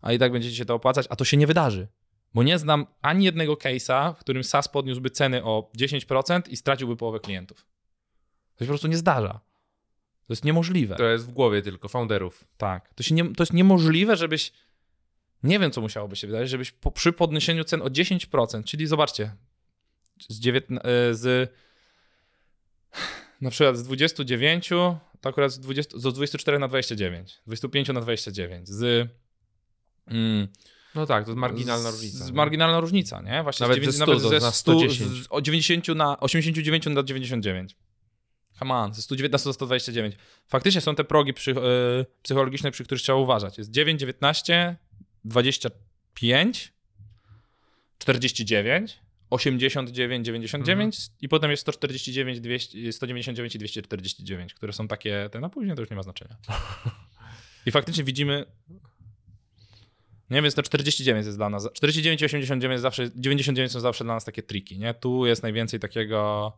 a 0.00 0.12
i 0.12 0.18
tak 0.18 0.32
będzie 0.32 0.50
ci 0.50 0.56
się 0.56 0.64
to 0.64 0.74
opłacać, 0.74 1.06
a 1.10 1.16
to 1.16 1.24
się 1.24 1.36
nie 1.36 1.46
wydarzy. 1.46 1.88
Bo 2.34 2.42
nie 2.42 2.58
znam 2.58 2.86
ani 3.02 3.24
jednego 3.24 3.54
case'a, 3.54 4.14
w 4.14 4.18
którym 4.18 4.44
SaaS 4.44 4.68
podniósłby 4.68 5.10
ceny 5.10 5.44
o 5.44 5.70
10% 5.78 6.42
i 6.48 6.56
straciłby 6.56 6.96
połowę 6.96 7.20
klientów. 7.20 7.66
To 8.56 8.64
się 8.64 8.66
po 8.66 8.72
prostu 8.72 8.88
nie 8.88 8.96
zdarza. 8.96 9.40
To 10.30 10.32
jest 10.32 10.44
niemożliwe. 10.44 10.96
To 10.96 11.04
jest 11.04 11.26
w 11.26 11.30
głowie 11.30 11.62
tylko 11.62 11.88
founderów. 11.88 12.44
Tak. 12.56 12.94
To, 12.94 13.02
się 13.02 13.14
nie, 13.14 13.34
to 13.34 13.42
jest 13.42 13.52
niemożliwe, 13.52 14.16
żebyś. 14.16 14.52
Nie 15.42 15.58
wiem, 15.58 15.70
co 15.70 15.80
musiałoby 15.80 16.16
się 16.16 16.26
wydarzyć, 16.26 16.50
żebyś 16.50 16.70
po, 16.70 16.90
przy 16.90 17.12
podniesieniu 17.12 17.64
cen 17.64 17.82
o 17.82 17.86
10%, 17.86 18.64
czyli 18.64 18.86
zobaczcie, 18.86 19.32
z, 20.28 20.40
19, 20.40 20.88
z 21.14 21.52
na 23.40 23.50
przykład 23.50 23.76
z 23.76 23.82
29, 23.82 24.68
to 24.68 25.28
akurat 25.28 25.52
z, 25.52 25.58
20, 25.60 25.98
z 25.98 26.02
24 26.02 26.58
na 26.58 26.68
29, 26.68 27.30
z 27.30 27.46
25 27.46 27.88
na 27.88 28.00
29, 28.00 28.68
z. 28.68 29.08
Mm, 30.06 30.48
no 30.94 31.06
tak, 31.06 31.24
to 31.24 31.30
jest 31.30 31.40
marginalna 31.40 31.90
z, 31.90 31.94
różnica. 31.94 32.24
Z 32.24 32.30
marginalna 32.30 32.80
różnica, 32.80 33.22
nie? 33.22 33.42
Właśnie 33.42 33.64
nawet 33.64 33.76
z 33.76 33.80
9, 33.80 33.96
ze 33.96 34.02
100 34.02 34.06
nawet 34.06 34.22
ze 34.22 34.46
na 34.46 34.52
100, 34.52 34.72
110. 34.72 35.10
z, 35.10 35.26
o 35.30 35.40
90 35.40 35.88
na 35.88 36.20
89 36.20 36.86
na 36.86 37.02
99. 37.02 37.76
Come 38.60 38.74
on, 38.74 38.94
ze 38.94 39.02
119 39.02 39.48
do 39.48 39.52
129. 39.52 40.14
Faktycznie 40.46 40.80
są 40.80 40.94
te 40.94 41.04
progi 41.04 41.34
przy, 41.34 41.50
yy, 41.50 42.06
psychologiczne, 42.22 42.70
przy 42.70 42.84
których 42.84 43.02
trzeba 43.02 43.18
uważać. 43.18 43.58
Jest 43.58 43.70
9, 43.70 44.00
19, 44.00 44.76
25, 45.24 46.72
49, 47.98 49.00
89, 49.30 50.26
99 50.26 50.96
i 51.20 51.28
potem 51.28 51.50
jest 51.50 51.60
149, 51.60 52.40
200, 52.40 52.92
199 52.92 53.54
i 53.54 53.58
249, 53.58 54.54
które 54.54 54.72
są 54.72 54.88
takie, 54.88 55.28
ten, 55.32 55.44
a 55.44 55.48
później 55.48 55.76
to 55.76 55.82
już 55.82 55.90
nie 55.90 55.96
ma 55.96 56.02
znaczenia. 56.02 56.36
I 57.66 57.70
faktycznie 57.70 58.04
widzimy, 58.04 58.46
nie, 60.30 60.42
więc 60.42 60.54
to 60.54 60.62
49 60.62 61.26
jest 61.26 61.38
dla 61.38 61.50
nas, 61.50 61.68
49 61.72 62.22
i 62.22 62.24
89 62.24 62.80
zawsze, 62.80 63.10
99 63.14 63.72
są 63.72 63.80
zawsze 63.80 64.04
dla 64.04 64.14
nas 64.14 64.24
takie 64.24 64.42
triki, 64.42 64.78
nie? 64.78 64.94
Tu 64.94 65.26
jest 65.26 65.42
najwięcej 65.42 65.80
takiego, 65.80 66.52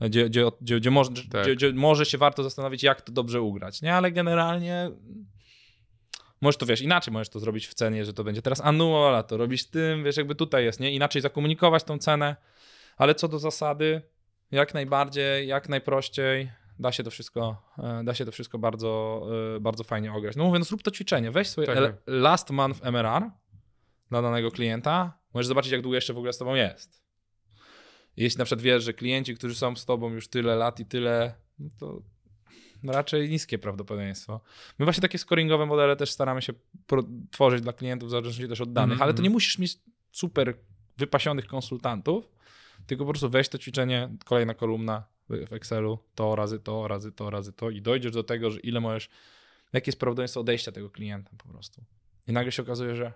gdzie, 0.00 0.28
gdzie, 0.28 0.44
gdzie, 0.60 0.76
gdzie, 0.80 0.90
może, 0.90 1.10
Tak. 1.30 1.42
gdzie, 1.42 1.56
gdzie 1.56 1.72
może 1.72 2.06
się 2.06 2.18
warto 2.18 2.42
zastanowić, 2.42 2.82
jak 2.82 3.00
to 3.02 3.12
dobrze 3.12 3.40
ugrać, 3.42 3.82
nie? 3.82 3.94
Ale 3.94 4.12
generalnie 4.12 4.90
możesz 6.40 6.56
to, 6.56 6.66
wiesz, 6.66 6.80
inaczej 6.80 7.12
możesz 7.12 7.28
to 7.28 7.40
zrobić 7.40 7.66
w 7.66 7.74
cenie, 7.74 8.04
że 8.04 8.12
to 8.12 8.24
będzie 8.24 8.42
teraz 8.42 8.60
annual, 8.60 9.14
a 9.16 9.22
to 9.22 9.36
robisz 9.36 9.66
tym, 9.66 10.04
wiesz, 10.04 10.16
jakby 10.16 10.34
tutaj 10.34 10.64
jest, 10.64 10.80
nie? 10.80 10.92
Inaczej 10.92 11.22
zakomunikować 11.22 11.84
tą 11.84 11.98
cenę, 11.98 12.36
ale 12.96 13.14
co 13.14 13.28
do 13.28 13.38
zasady, 13.38 14.02
jak 14.50 14.74
najbardziej, 14.74 15.48
jak 15.48 15.68
najprościej, 15.68 16.50
da 16.78 16.92
się 16.92 17.02
to 17.02 17.10
wszystko, 17.10 17.62
e, 17.78 18.04
da 18.04 18.14
się 18.14 18.24
to 18.24 18.32
wszystko 18.32 18.58
bardzo, 18.58 19.22
e, 19.56 19.60
bardzo 19.60 19.84
fajnie 19.84 20.12
ograć. 20.12 20.36
No 20.36 20.44
mówię, 20.44 20.58
no 20.58 20.64
zrób 20.64 20.82
to 20.82 20.90
ćwiczenie, 20.90 21.30
weź 21.30 21.48
swoje 21.48 21.66
Tak. 21.66 21.76
L- 21.78 21.94
last 22.06 22.50
month 22.50 22.84
MRR 22.84 23.30
dla 24.10 24.22
danego 24.22 24.50
klienta, 24.50 25.18
możesz 25.34 25.46
zobaczyć, 25.46 25.72
jak 25.72 25.82
długo 25.82 25.94
jeszcze 25.94 26.14
w 26.14 26.16
ogóle 26.18 26.32
z 26.32 26.38
tobą 26.38 26.54
jest. 26.54 27.05
Jeśli 28.16 28.38
na 28.38 28.44
przykład 28.44 28.62
wiesz, 28.62 28.84
że 28.84 28.92
klienci, 28.92 29.34
którzy 29.34 29.54
są 29.54 29.76
z 29.76 29.84
tobą 29.84 30.12
już 30.12 30.28
tyle 30.28 30.56
lat 30.56 30.80
i 30.80 30.86
tyle, 30.86 31.34
no 31.58 31.70
to 31.78 32.02
raczej 32.84 33.30
niskie 33.30 33.58
prawdopodobieństwo. 33.58 34.40
My 34.78 34.84
właśnie 34.84 35.00
takie 35.00 35.18
scoringowe 35.18 35.66
modele 35.66 35.96
też 35.96 36.10
staramy 36.10 36.42
się 36.42 36.52
tworzyć 37.30 37.62
dla 37.62 37.72
klientów, 37.72 38.08
w 38.08 38.10
zależności 38.10 38.48
też 38.48 38.60
od 38.60 38.72
danych, 38.72 38.92
Mhm, 38.92 39.02
ale 39.02 39.12
to 39.12 39.18
mhm. 39.18 39.24
nie 39.24 39.30
musisz 39.30 39.58
mieć 39.58 39.78
super 40.12 40.54
wypasionych 40.96 41.46
konsultantów, 41.46 42.28
tylko 42.86 43.04
po 43.04 43.10
prostu 43.10 43.30
weź 43.30 43.48
to 43.48 43.58
ćwiczenie, 43.58 44.08
kolejna 44.24 44.54
kolumna 44.54 45.04
w 45.28 45.48
w 45.48 45.52
Excelu, 45.52 45.98
to 46.14 46.36
razy 46.36 46.60
to, 46.60 46.88
razy 46.88 47.12
to, 47.12 47.30
razy 47.30 47.52
to 47.52 47.70
i 47.70 47.82
dojdziesz 47.82 48.12
do 48.12 48.22
tego, 48.22 48.50
że 48.50 48.60
ile 48.60 48.80
możesz, 48.80 49.08
jakie 49.72 49.88
jest 49.88 49.98
prawdopodobieństwo 49.98 50.40
odejścia 50.40 50.72
tego 50.72 50.90
klienta 50.90 51.30
po 51.38 51.48
prostu. 51.48 51.84
I 52.26 52.32
nagle 52.32 52.52
się 52.52 52.62
okazuje, 52.62 52.96
że 52.96 53.12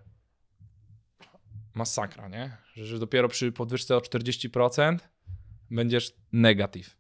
masakra, 1.75 2.29
nie? 2.29 2.57
Że, 2.75 2.87
że 2.87 2.99
dopiero 2.99 3.29
przy 3.29 3.53
podwyżce 3.53 3.97
o 3.97 4.01
40% 4.01 4.99
będziesz 5.71 6.13
negatyw. 6.33 6.97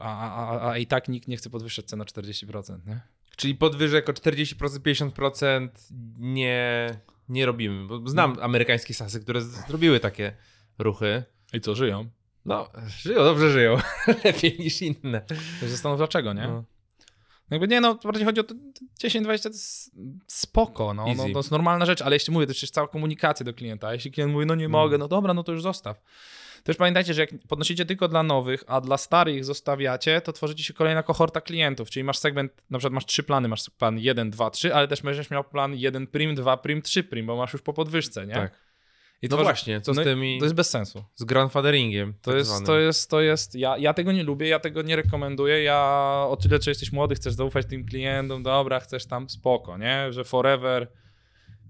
A, 0.00 0.34
a, 0.34 0.70
a, 0.70 0.78
i 0.78 0.86
tak 0.86 1.08
nikt 1.08 1.28
nie 1.28 1.36
chce 1.36 1.50
podwyższać 1.50 1.84
cen 1.84 2.00
o 2.00 2.04
40%, 2.04 2.86
nie? 2.86 3.00
Czyli 3.36 3.54
podwyżek 3.54 4.08
o 4.08 4.12
40%, 4.12 4.54
50% 5.10 5.68
nie, 6.18 6.88
nie 7.28 7.46
robimy. 7.46 7.86
Bo 7.86 8.08
znam 8.08 8.36
amerykańskie 8.40 8.94
sasy, 8.94 9.20
które 9.20 9.40
zrobiły 9.40 10.00
takie 10.00 10.36
ruchy. 10.78 11.24
I 11.52 11.60
co, 11.60 11.74
żyją? 11.74 12.10
No, 12.44 12.68
żyją, 12.86 13.24
dobrze 13.24 13.50
żyją. 13.50 13.76
Lepiej 14.24 14.58
niż 14.58 14.82
inne. 14.82 15.22
Zastanów 15.62 15.98
dlaczego, 15.98 16.32
nie? 16.32 16.42
No. 16.42 16.64
Jakby 17.50 17.68
nie, 17.68 17.80
no 17.80 17.94
bardziej 17.94 18.24
chodzi 18.24 18.40
o 18.40 18.44
to 18.44 18.54
10-20 19.04 19.42
to 19.42 19.48
jest 19.48 19.92
spoko, 20.26 20.94
no, 20.94 21.06
no 21.16 21.22
to 21.32 21.38
jest 21.38 21.50
normalna 21.50 21.86
rzecz, 21.86 22.02
ale 22.02 22.16
jeśli 22.16 22.32
mówię, 22.32 22.46
to 22.46 22.52
jest 22.52 22.74
cała 22.74 22.88
komunikacja 22.88 23.44
do 23.44 23.54
klienta, 23.54 23.88
a 23.88 23.92
jeśli 23.92 24.12
klient 24.12 24.32
mówi, 24.32 24.46
no 24.46 24.54
nie 24.54 24.64
Mm. 24.64 24.72
mogę, 24.72 24.98
no 24.98 25.08
dobra, 25.08 25.34
no 25.34 25.42
to 25.42 25.52
już 25.52 25.62
zostaw. 25.62 26.00
Też 26.64 26.76
pamiętajcie, 26.76 27.14
że 27.14 27.20
jak 27.20 27.30
podnosicie 27.48 27.86
tylko 27.86 28.08
dla 28.08 28.22
nowych, 28.22 28.64
a 28.66 28.80
dla 28.80 28.96
starych 28.96 29.44
zostawiacie, 29.44 30.20
to 30.20 30.32
tworzycie 30.32 30.64
się 30.64 30.74
kolejna 30.74 31.02
kohorta 31.02 31.40
klientów, 31.40 31.90
czyli 31.90 32.04
masz 32.04 32.18
segment, 32.18 32.52
na 32.70 32.78
przykład 32.78 32.94
masz 32.94 33.06
trzy 33.06 33.22
plany, 33.22 33.48
masz 33.48 33.70
plan 33.70 33.98
1, 33.98 34.30
2, 34.30 34.50
3, 34.50 34.74
ale 34.74 34.88
też 34.88 35.02
będziesz 35.02 35.30
miał 35.30 35.44
plan 35.44 35.74
1 35.74 36.06
prim, 36.06 36.34
2 36.34 36.56
prim, 36.56 36.82
3 36.82 37.04
prim, 37.04 37.26
bo 37.26 37.36
masz 37.36 37.52
już 37.52 37.62
po 37.62 37.72
podwyżce, 37.72 38.26
nie? 38.26 38.34
Tak. 38.34 38.69
I 39.22 39.28
No 39.28 39.36
tworzy- 39.36 39.42
właśnie, 39.42 39.80
co 39.80 39.94
z 39.94 39.96
no 39.96 40.04
tymi... 40.04 40.38
To 40.38 40.44
jest 40.44 40.54
bez 40.54 40.70
sensu. 40.70 41.04
Z 41.14 41.24
grandfatheringiem. 41.24 42.14
To 42.22 42.30
tak 42.30 42.38
jest, 42.38 42.50
zwanym. 42.50 42.66
to 42.66 42.78
jest, 42.78 43.10
to 43.10 43.20
jest, 43.20 43.54
ja, 43.54 43.78
ja 43.78 43.94
tego 43.94 44.12
nie 44.12 44.22
lubię, 44.22 44.48
ja 44.48 44.60
tego 44.60 44.82
nie 44.82 44.96
rekomenduję, 44.96 45.62
ja 45.62 45.78
o 46.28 46.36
tyle, 46.36 46.62
że 46.62 46.70
jesteś 46.70 46.92
młody, 46.92 47.14
chcesz 47.14 47.34
zaufać 47.34 47.66
tym 47.66 47.86
klientom, 47.86 48.42
dobra, 48.42 48.80
chcesz 48.80 49.06
tam 49.06 49.30
spoko, 49.30 49.78
nie, 49.78 50.12
że 50.12 50.24
forever, 50.24 50.88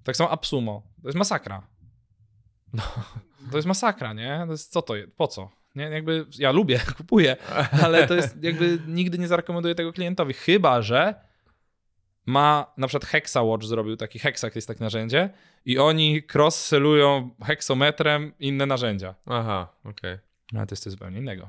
tak 0.04 0.16
samo 0.16 0.30
Absumo, 0.30 0.82
to 1.02 1.08
jest 1.08 1.18
masakra. 1.18 1.66
No. 2.72 2.82
To 3.50 3.58
jest 3.58 3.68
masakra, 3.68 4.12
nie, 4.12 4.42
to 4.46 4.52
jest, 4.52 4.72
co 4.72 4.82
to 4.82 4.96
jest, 4.96 5.12
po 5.16 5.26
co? 5.26 5.50
Nie, 5.74 5.84
jakby, 5.84 6.26
ja 6.38 6.52
lubię, 6.52 6.80
kupuję, 6.96 7.36
ale 7.82 8.06
to 8.06 8.14
jest 8.14 8.42
jakby, 8.42 8.78
nigdy 8.86 9.18
nie 9.18 9.28
zarekomenduję 9.28 9.74
tego 9.74 9.92
klientowi, 9.92 10.34
chyba, 10.34 10.82
że 10.82 11.29
ma, 12.26 12.72
na 12.76 12.86
przykład 12.86 13.10
HexaWatch 13.10 13.64
zrobił 13.64 13.96
taki, 13.96 14.18
Hexac 14.18 14.54
jest 14.54 14.68
takie 14.68 14.84
narzędzie 14.84 15.30
i 15.64 15.78
oni 15.78 16.22
cross-sellują 16.34 17.30
heksometrem 17.44 18.32
inne 18.38 18.66
narzędzia. 18.66 19.14
Aha, 19.26 19.68
okej. 19.84 20.18
No, 20.52 20.58
ale 20.60 20.66
to 20.66 20.72
jest 20.72 20.82
coś 20.82 20.90
zupełnie 20.90 21.18
innego. 21.18 21.48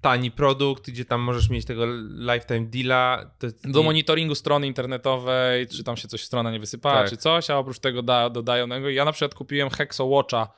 Tani 0.00 0.30
produkt, 0.30 0.90
gdzie 0.90 1.04
tam 1.04 1.20
możesz 1.20 1.48
mieć 1.50 1.64
tego 1.64 1.86
lifetime 2.18 2.66
deala. 2.66 3.30
To 3.38 3.46
Do 3.64 3.82
monitoringu 3.82 4.34
strony 4.34 4.66
internetowej, 4.66 5.66
czy 5.66 5.84
tam 5.84 5.96
się 5.96 6.08
coś 6.08 6.24
strona 6.24 6.50
nie 6.50 6.60
wysypała, 6.60 7.00
Tak. 7.00 7.10
czy 7.10 7.16
coś, 7.16 7.50
a 7.50 7.58
oprócz 7.58 7.78
tego 7.78 8.02
da, 8.02 8.30
dodają. 8.30 8.68
Ja 8.88 9.04
na 9.04 9.12
przykład 9.12 9.34
kupiłem 9.34 9.70
Hexo 9.70 10.04
Watcha 10.06 10.48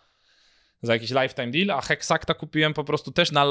za 0.83 0.93
jakiś 0.93 1.11
lifetime 1.11 1.51
deal, 1.51 1.71
a 1.71 1.81
Hexacta 1.81 2.35
kupiłem 2.35 2.75
po 2.75 2.85
prostu 2.85 3.13
też 3.13 3.33
na 3.33 3.47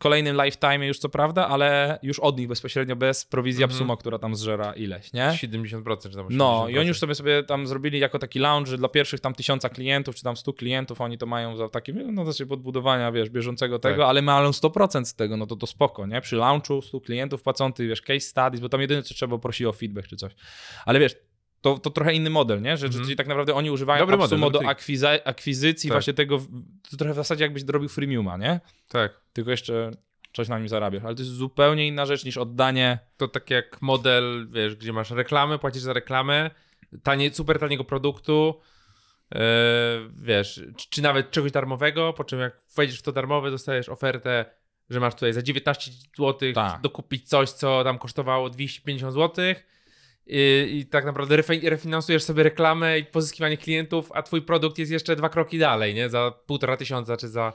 kolejnym 0.00 0.36
lifetime 0.44 0.86
już 0.86 0.98
co 0.98 1.08
prawda, 1.08 1.48
ale 1.48 1.98
już 2.02 2.18
od 2.18 2.38
nich 2.38 2.48
bezpośrednio 2.48 2.96
bez 2.96 3.24
prowizji 3.24 3.62
Mhm. 3.64 3.74
Absumo, 3.76 3.96
która 3.96 4.18
tam 4.18 4.36
zżera 4.36 4.72
ileś, 4.72 5.12
nie? 5.12 5.22
70% 5.42 6.10
czy 6.10 6.16
tam 6.16 6.26
No 6.30 6.64
80%. 6.66 6.70
i 6.70 6.78
oni 6.78 6.88
już 6.88 6.98
sobie, 6.98 7.14
sobie 7.14 7.42
tam 7.42 7.66
zrobili 7.66 7.98
jako 7.98 8.18
taki 8.18 8.38
launch, 8.38 8.68
że 8.68 8.78
dla 8.78 8.88
pierwszych 8.88 9.20
tam 9.20 9.34
tysiąca 9.34 9.68
klientów, 9.68 10.14
czy 10.16 10.22
tam 10.22 10.36
stu 10.36 10.52
klientów, 10.52 11.00
oni 11.00 11.18
to 11.18 11.26
mają 11.26 11.56
za 11.56 11.68
takie, 11.68 11.92
no 11.92 12.24
to 12.24 12.32
się 12.32 12.46
podbudowania, 12.46 13.12
wiesz, 13.12 13.30
bieżącego 13.30 13.78
tego, 13.78 13.96
Tak. 14.02 14.08
ale 14.08 14.22
mają 14.22 14.50
100% 14.50 15.04
z 15.04 15.14
tego, 15.14 15.36
no 15.36 15.46
to 15.46 15.56
to 15.56 15.66
spoko, 15.66 16.06
nie? 16.06 16.20
Przy 16.20 16.36
launchu 16.36 16.82
100 16.82 17.00
klientów 17.00 17.42
płacących, 17.42 17.88
wiesz, 17.88 18.02
case 18.02 18.20
studies, 18.20 18.60
bo 18.60 18.68
tam 18.68 18.80
jedyne 18.80 19.02
co 19.02 19.14
trzeba 19.14 19.38
prosić 19.38 19.66
o 19.66 19.72
feedback 19.72 20.08
czy 20.08 20.16
coś. 20.16 20.32
Ale 20.86 21.00
wiesz, 21.00 21.16
to, 21.60 21.78
to 21.78 21.90
trochę 21.90 22.14
inny 22.14 22.30
model, 22.30 22.62
nie? 22.62 22.76
Że, 22.76 22.90
czyli 22.90 23.16
tak 23.16 23.26
naprawdę 23.26 23.54
oni 23.54 23.70
używają 23.70 23.98
Dobry 23.98 24.16
model, 24.16 24.24
Absumo 24.24 24.50
do 24.50 24.58
dobry 24.58 24.68
akwiza- 24.74 25.18
akwizycji 25.24 25.88
Tak. 25.90 25.94
właśnie 25.94 26.14
tego, 26.14 26.38
to 26.90 26.96
trochę 26.96 27.12
w 27.12 27.16
zasadzie 27.16 27.44
jakbyś 27.44 27.64
dorobił 27.64 27.88
freemiuma, 27.88 28.36
nie? 28.36 28.60
Tak. 28.88 29.20
Tylko 29.32 29.50
jeszcze 29.50 29.90
coś 30.32 30.48
na 30.48 30.58
nim 30.58 30.68
zarabiasz, 30.68 31.04
ale 31.04 31.14
to 31.14 31.22
jest 31.22 31.32
zupełnie 31.34 31.86
inna 31.86 32.06
rzecz 32.06 32.24
niż 32.24 32.36
oddanie 32.36 32.98
To 33.16 33.28
tak 33.28 33.50
jak 33.50 33.82
model, 33.82 34.48
wiesz, 34.50 34.76
gdzie 34.76 34.92
masz 34.92 35.10
reklamę, 35.10 35.58
płacisz 35.58 35.82
za 35.82 35.92
reklamę, 35.92 36.50
tanie, 37.02 37.30
super 37.34 37.58
taniego 37.58 37.84
produktu, 37.84 38.60
e, 39.34 39.38
wiesz, 40.16 40.62
czy, 40.76 40.88
czy 40.90 41.02
nawet 41.02 41.30
czegoś 41.30 41.52
darmowego, 41.52 42.12
po 42.12 42.24
czym 42.24 42.40
jak 42.40 42.60
wejdziesz 42.76 42.98
w 42.98 43.02
to 43.02 43.12
darmowe, 43.12 43.50
dostajesz 43.50 43.88
ofertę, 43.88 44.44
że 44.90 45.00
masz 45.00 45.14
tutaj 45.14 45.32
za 45.32 45.42
19 45.42 45.90
zł 46.18 46.52
Tak. 46.54 46.80
dokupić 46.80 47.28
coś, 47.28 47.50
co 47.50 47.84
tam 47.84 47.98
kosztowało 47.98 48.50
250 48.50 49.14
zł 49.14 49.44
i, 50.28 50.76
i 50.78 50.86
tak 50.86 51.04
naprawdę 51.04 51.36
refi- 51.36 51.68
refinansujesz 51.68 52.22
sobie 52.22 52.42
reklamę 52.42 52.98
i 52.98 53.04
pozyskiwanie 53.04 53.56
klientów, 53.56 54.10
a 54.14 54.22
twój 54.22 54.42
produkt 54.42 54.78
jest 54.78 54.92
jeszcze 54.92 55.16
dwa 55.16 55.28
kroki 55.28 55.58
dalej, 55.58 55.94
nie? 55.94 56.08
Za 56.08 56.32
półtora 56.46 56.76
tysiąca 56.76 57.16
czy 57.16 57.28
za 57.28 57.52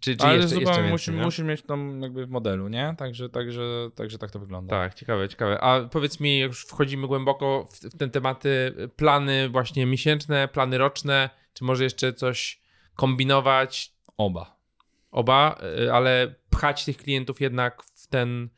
Czy, 0.00 0.16
czy 0.16 0.24
Ale 0.26 0.36
jeszcze, 0.36 0.48
zupełnie 0.48 0.70
jeszcze 0.70 0.90
musi, 0.90 1.10
więcej, 1.10 1.24
musi 1.24 1.44
mieć 1.44 1.62
tam 1.62 2.02
jakby 2.02 2.26
w 2.26 2.30
modelu, 2.30 2.68
nie? 2.68 2.94
Także, 2.98 3.28
także, 3.28 3.90
także 3.94 4.18
tak 4.18 4.30
to 4.30 4.38
wygląda. 4.38 4.70
Tak, 4.70 4.94
ciekawe, 4.94 5.28
ciekawe. 5.28 5.60
A 5.60 5.80
powiedz 5.88 6.20
mi, 6.20 6.38
jak 6.38 6.48
już 6.48 6.66
wchodzimy 6.66 7.06
głęboko 7.06 7.68
w, 7.70 7.76
w 7.76 7.98
te 7.98 8.08
tematy, 8.08 8.74
plany 8.96 9.48
właśnie 9.48 9.86
miesięczne, 9.86 10.48
plany 10.48 10.78
roczne, 10.78 11.30
czy 11.52 11.64
może 11.64 11.84
jeszcze 11.84 12.12
coś 12.12 12.60
kombinować, 12.94 13.92
Oba. 14.16 14.56
oba, 15.10 15.58
y, 15.80 15.92
ale 15.92 16.34
pchać 16.50 16.84
tych 16.84 16.96
klientów 16.96 17.40
jednak 17.40 17.82
ten 18.10 18.48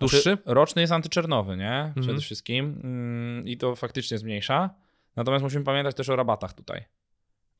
dłuższy? 0.00 0.22
Znaczy, 0.22 0.42
roczny 0.46 0.82
jest 0.82 0.92
antyczernowy, 0.92 1.56
nie? 1.56 1.88
Przede 1.94 2.00
Mhm. 2.06 2.20
wszystkim. 2.20 2.80
Mm, 2.84 3.48
I 3.48 3.56
to 3.56 3.76
faktycznie 3.76 4.18
zmniejsza. 4.18 4.74
Natomiast 5.16 5.42
musimy 5.42 5.64
pamiętać 5.64 5.96
też 5.96 6.08
o 6.08 6.16
rabatach 6.16 6.52
tutaj. 6.52 6.84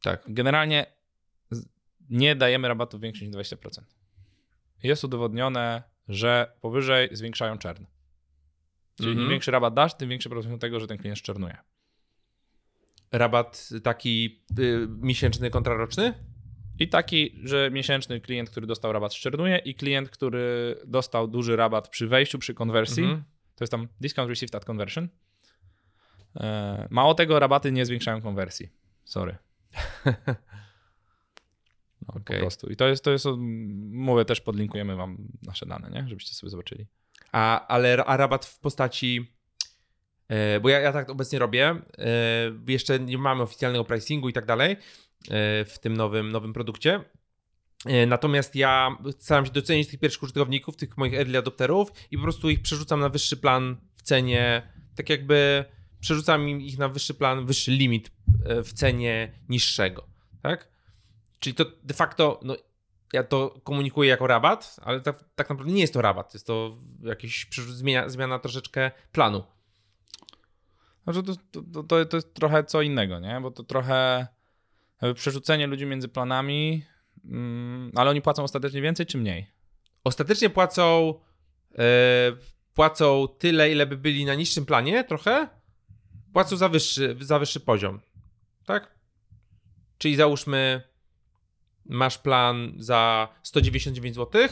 Tak. 0.02 0.24
Generalnie 0.28 0.86
nie 2.10 2.36
dajemy 2.36 2.68
rabatów 2.68 3.00
większych 3.00 3.22
niż 3.28 3.36
20%. 3.36 3.82
Jest 4.82 5.04
udowodnione, 5.04 5.82
że 6.08 6.52
powyżej 6.60 7.08
zwiększają 7.12 7.58
czern. 7.58 7.84
Czyli 8.96 9.08
Mhm. 9.08 9.24
im 9.24 9.30
większy 9.30 9.50
rabat 9.50 9.74
dasz, 9.74 9.94
tym 9.94 10.08
większe 10.08 10.28
prawdopodobieństwo 10.28 10.66
tego, 10.66 10.80
że 10.80 10.86
ten 10.86 10.98
klient 10.98 11.18
szczernuje. 11.18 11.56
Rabat 13.12 13.68
taki 13.82 14.42
y, 14.58 14.86
miesięczny 14.88 15.50
kontra 15.50 15.74
roczny? 15.74 16.14
I 16.80 16.88
taki, 16.88 17.40
że 17.44 17.70
miesięczny 17.70 18.20
klient, 18.20 18.50
który 18.50 18.66
dostał 18.66 18.92
rabat, 18.92 19.14
szczernuje 19.14 19.58
i 19.58 19.74
klient, 19.74 20.10
który 20.10 20.76
dostał 20.86 21.28
duży 21.28 21.56
rabat 21.56 21.88
przy 21.88 22.06
wejściu, 22.08 22.38
przy 22.38 22.54
konwersji, 22.54 23.02
Mhm. 23.02 23.22
to 23.56 23.64
jest 23.64 23.70
tam 23.72 23.88
discount 24.00 24.28
received 24.30 24.54
at 24.54 24.64
conversion. 24.64 25.08
E, 26.36 26.86
mało 26.90 27.14
tego, 27.14 27.38
rabaty 27.38 27.72
nie 27.72 27.86
zwiększają 27.86 28.22
konwersji. 28.22 28.68
Sorry. 29.04 29.36
No, 32.08 32.14
Okej. 32.14 32.36
Po 32.36 32.40
prostu. 32.40 32.66
I 32.70 32.76
to 32.76 32.88
jest, 32.88 33.04
to 33.04 33.10
jest, 33.10 33.26
mówię, 33.90 34.24
też 34.24 34.40
podlinkujemy 34.40 34.96
wam 34.96 35.18
nasze 35.42 35.66
dane, 35.66 35.90
nie? 35.90 36.08
Żebyście 36.08 36.34
sobie 36.34 36.50
zobaczyli. 36.50 36.86
A, 37.32 37.66
ale 37.66 38.04
a 38.04 38.16
rabat 38.16 38.46
w 38.46 38.58
postaci. 38.60 39.32
e, 40.28 40.60
Bo 40.60 40.68
ja, 40.68 40.80
ja 40.80 40.92
tak 40.92 41.10
obecnie 41.10 41.38
robię. 41.38 41.68
e, 41.98 42.52
Jeszcze 42.68 43.00
nie 43.00 43.18
mamy 43.18 43.42
oficjalnego 43.42 43.84
pricingu 43.84 44.28
i 44.28 44.32
tak 44.32 44.46
dalej 44.46 44.76
w 45.66 45.74
tym 45.80 45.96
nowym, 45.96 46.32
nowym 46.32 46.52
produkcie. 46.52 47.04
E, 47.86 48.06
Natomiast 48.06 48.54
ja 48.56 48.96
staram 49.18 49.46
się 49.46 49.52
docenić 49.52 49.88
tych 49.88 50.00
pierwszych 50.00 50.22
użytkowników, 50.22 50.76
tych 50.76 50.96
moich 50.98 51.14
early 51.14 51.38
adopterów 51.38 51.88
i 52.10 52.16
po 52.16 52.22
prostu 52.22 52.50
ich 52.50 52.62
przerzucam 52.62 53.00
na 53.00 53.08
wyższy 53.08 53.36
plan 53.36 53.76
w 53.96 54.02
cenie. 54.02 54.72
Tak 54.96 55.10
jakby 55.10 55.64
przerzucam 56.00 56.48
ich 56.48 56.78
na 56.78 56.88
wyższy 56.88 57.14
plan, 57.14 57.46
wyższy 57.46 57.70
limit 57.70 58.10
e, 58.46 58.62
w 58.62 58.72
cenie 58.72 59.32
niższego. 59.48 60.06
Tak? 60.42 60.68
Czyli 61.40 61.54
to 61.54 61.64
de 61.82 61.94
facto, 61.94 62.40
no, 62.42 62.56
ja 63.12 63.24
to 63.24 63.60
komunikuję 63.64 64.10
jako 64.10 64.26
rabat, 64.26 64.76
ale 64.82 65.00
tak, 65.00 65.24
tak 65.34 65.50
naprawdę 65.50 65.72
nie 65.72 65.80
jest 65.80 65.92
to 65.94 66.02
rabat, 66.02 66.34
jest 66.34 66.46
to 66.46 66.78
przerzu- 67.50 67.70
zmiana, 67.72 68.08
zmiana 68.08 68.38
troszeczkę 68.38 68.90
planu. 69.12 69.42
Znaczy 71.04 71.22
to, 71.22 71.34
to, 71.62 71.82
to- 71.82 72.04
to, 72.06 72.16
jest 72.16 72.34
trochę 72.34 72.64
co 72.64 72.82
innego, 72.82 73.18
nie? 73.20 73.40
Bo 73.42 73.50
to 73.50 73.62
trochę 73.64 74.26
przerzucenie 75.14 75.66
ludzi 75.66 75.86
między 75.86 76.08
planami, 76.08 76.84
mm, 77.24 77.92
ale 77.94 78.10
oni 78.10 78.22
płacą 78.22 78.42
ostatecznie 78.42 78.82
więcej 78.82 79.06
czy 79.06 79.18
mniej? 79.18 79.46
Ostatecznie 80.04 80.50
płacą, 80.50 81.14
e, 81.78 82.32
płacą 82.74 83.28
tyle, 83.38 83.72
ile 83.72 83.86
by 83.86 83.96
byli 83.96 84.24
na 84.24 84.34
niższym 84.34 84.66
planie, 84.66 85.04
trochę, 85.04 85.48
płacą 86.32 86.56
za 86.56 86.68
wyższy, 86.68 87.16
za 87.20 87.38
wyższy 87.38 87.60
poziom. 87.60 88.00
Tak? 88.66 88.94
Czyli 89.98 90.16
załóżmy, 90.16 90.82
masz 91.84 92.18
plan 92.18 92.72
za 92.78 93.28
199 93.42 94.14
zł, 94.16 94.42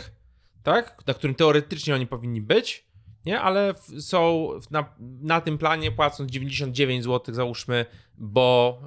tak? 0.62 1.06
Na 1.06 1.14
którym 1.14 1.34
teoretycznie 1.34 1.94
oni 1.94 2.06
powinni 2.06 2.40
być, 2.40 2.88
nie? 3.26 3.40
Ale 3.40 3.74
są 4.00 4.50
na, 4.70 4.94
na 5.20 5.40
tym 5.40 5.58
planie 5.58 5.92
płacąc 5.92 6.30
99 6.30 7.04
zł, 7.04 7.34
załóżmy, 7.34 7.86
bo 8.18 8.80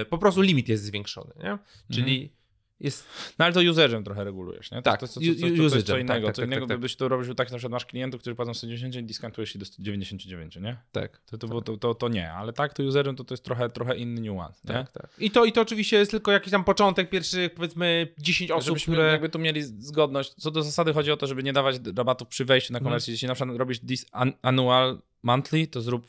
e, 0.00 0.04
po 0.04 0.18
prostu 0.18 0.40
limit 0.40 0.68
jest 0.68 0.84
zwiększony, 0.84 1.32
nie? 1.44 1.58
Czyli 1.92 2.36
jest 2.80 3.06
No 3.38 3.44
ale 3.44 3.54
to 3.54 3.60
userem 3.70 4.04
trochę 4.04 4.24
regulujesz, 4.24 4.70
nie? 4.70 4.76
To, 4.78 4.82
Tak, 4.82 5.00
to, 5.00 5.08
to, 5.08 5.14
to, 5.14 5.20
u- 5.20 5.34
to, 5.34 5.40
to, 5.40 5.56
to 5.56 5.62
jest 5.76 5.86
co 5.86 5.92
tak, 5.92 6.00
innego. 6.02 6.26
tak, 6.26 6.36
co 6.36 6.42
tak, 6.42 6.48
innego 6.48 6.66
tak, 6.66 6.74
tak. 6.74 6.80
byś 6.80 6.96
to 6.96 7.08
robił 7.08 7.34
tak, 7.34 7.50
na 7.52 7.58
przykład 7.58 7.72
masz 7.72 7.86
klientów, 7.86 8.20
którzy 8.20 8.34
płacą 8.36 8.54
190 8.54 8.94
i 9.04 9.06
dyskantujesz 9.06 9.54
ich 9.54 9.58
do 9.58 9.64
199, 9.64 10.56
nie? 10.56 10.76
tak. 10.92 11.18
To, 11.26 11.38
to, 11.38 11.48
było- 11.48 11.62
to, 11.62 11.76
to, 11.76 11.94
to 11.94 12.08
nie, 12.08 12.32
ale 12.32 12.52
tak, 12.52 12.72
to 12.72 12.82
userem 12.82 13.16
to, 13.16 13.24
to 13.24 13.34
jest 13.34 13.44
trochę, 13.44 13.70
trochę 13.70 13.96
inny 13.96 14.20
niuans, 14.20 14.64
nie? 14.64 14.74
Tak, 14.74 14.92
tak. 14.92 15.10
I 15.18 15.30
to, 15.30 15.44
I 15.44 15.52
to 15.52 15.60
oczywiście 15.60 15.96
jest 15.96 16.10
tylko 16.10 16.32
jakiś 16.32 16.50
tam 16.50 16.64
początek 16.64 17.10
pierwszych, 17.10 17.54
powiedzmy, 17.54 18.08
10 18.18 18.50
osób, 18.50 18.66
Żebyśmy 18.66 18.94
które... 18.94 19.12
jakby 19.12 19.28
tu 19.28 19.38
mieli 19.38 19.62
zgodność. 19.62 20.34
Co 20.34 20.50
do 20.50 20.62
zasady 20.62 20.92
chodzi 20.92 21.10
o 21.12 21.16
to, 21.16 21.26
żeby 21.26 21.42
nie 21.42 21.52
dawać 21.52 21.76
rabatów 21.96 22.28
przy 22.28 22.44
wejściu 22.44 22.72
na 22.72 22.80
konwersję. 22.80 23.12
Jeśli 23.12 23.28
na 23.28 23.34
przykład 23.34 23.58
robisz 23.58 23.80
this 23.80 24.06
annual 24.42 25.02
monthly, 25.22 25.66
to 25.66 25.80
zrób 25.80 26.06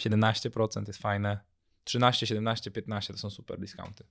17%, 0.00 0.86
jest 0.88 1.02
fajne. 1.02 1.47
13, 1.88 2.26
17, 2.26 2.70
15 2.70 3.12
to 3.12 3.18
są 3.18 3.30
super 3.30 3.60
discounty. 3.60 4.04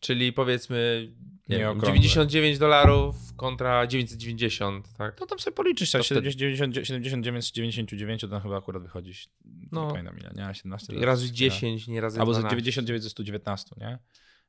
Czyli 0.00 0.32
powiedzmy 0.32 1.08
nie 1.48 1.56
Nie 1.56 1.58
wiem, 1.58 1.68
okrągłe. 1.68 1.86
99 1.86 2.58
dolarów 2.58 3.34
kontra 3.36 3.86
990, 3.86 4.88
tak? 4.98 5.14
To 5.18 5.26
tam 5.26 5.38
sobie 5.38 5.54
policzysz, 5.54 5.90
tak, 5.90 6.02
wtedy- 6.02 6.32
70, 6.32 6.74
79 6.82 7.44
z 7.46 7.52
99 7.52 8.20
to 8.20 8.40
chyba 8.40 8.58
akurat 8.58 8.82
wychodzi, 8.82 9.12
no. 9.44 9.52
No. 9.72 9.86
nie 9.86 9.90
pamiętam 9.90 10.18
ile, 10.18 10.46
nie, 10.48 10.54
17 10.54 10.86
Czyli 10.92 11.04
razy 11.04 11.32
10, 11.32 11.88
nie 11.88 12.00
razy 12.00 12.20
Albo 12.20 12.34
z 12.34 12.36
12. 12.38 12.50
99 12.50 13.02
ze 13.02 13.10
119, 13.10 13.74
nie? 13.80 13.98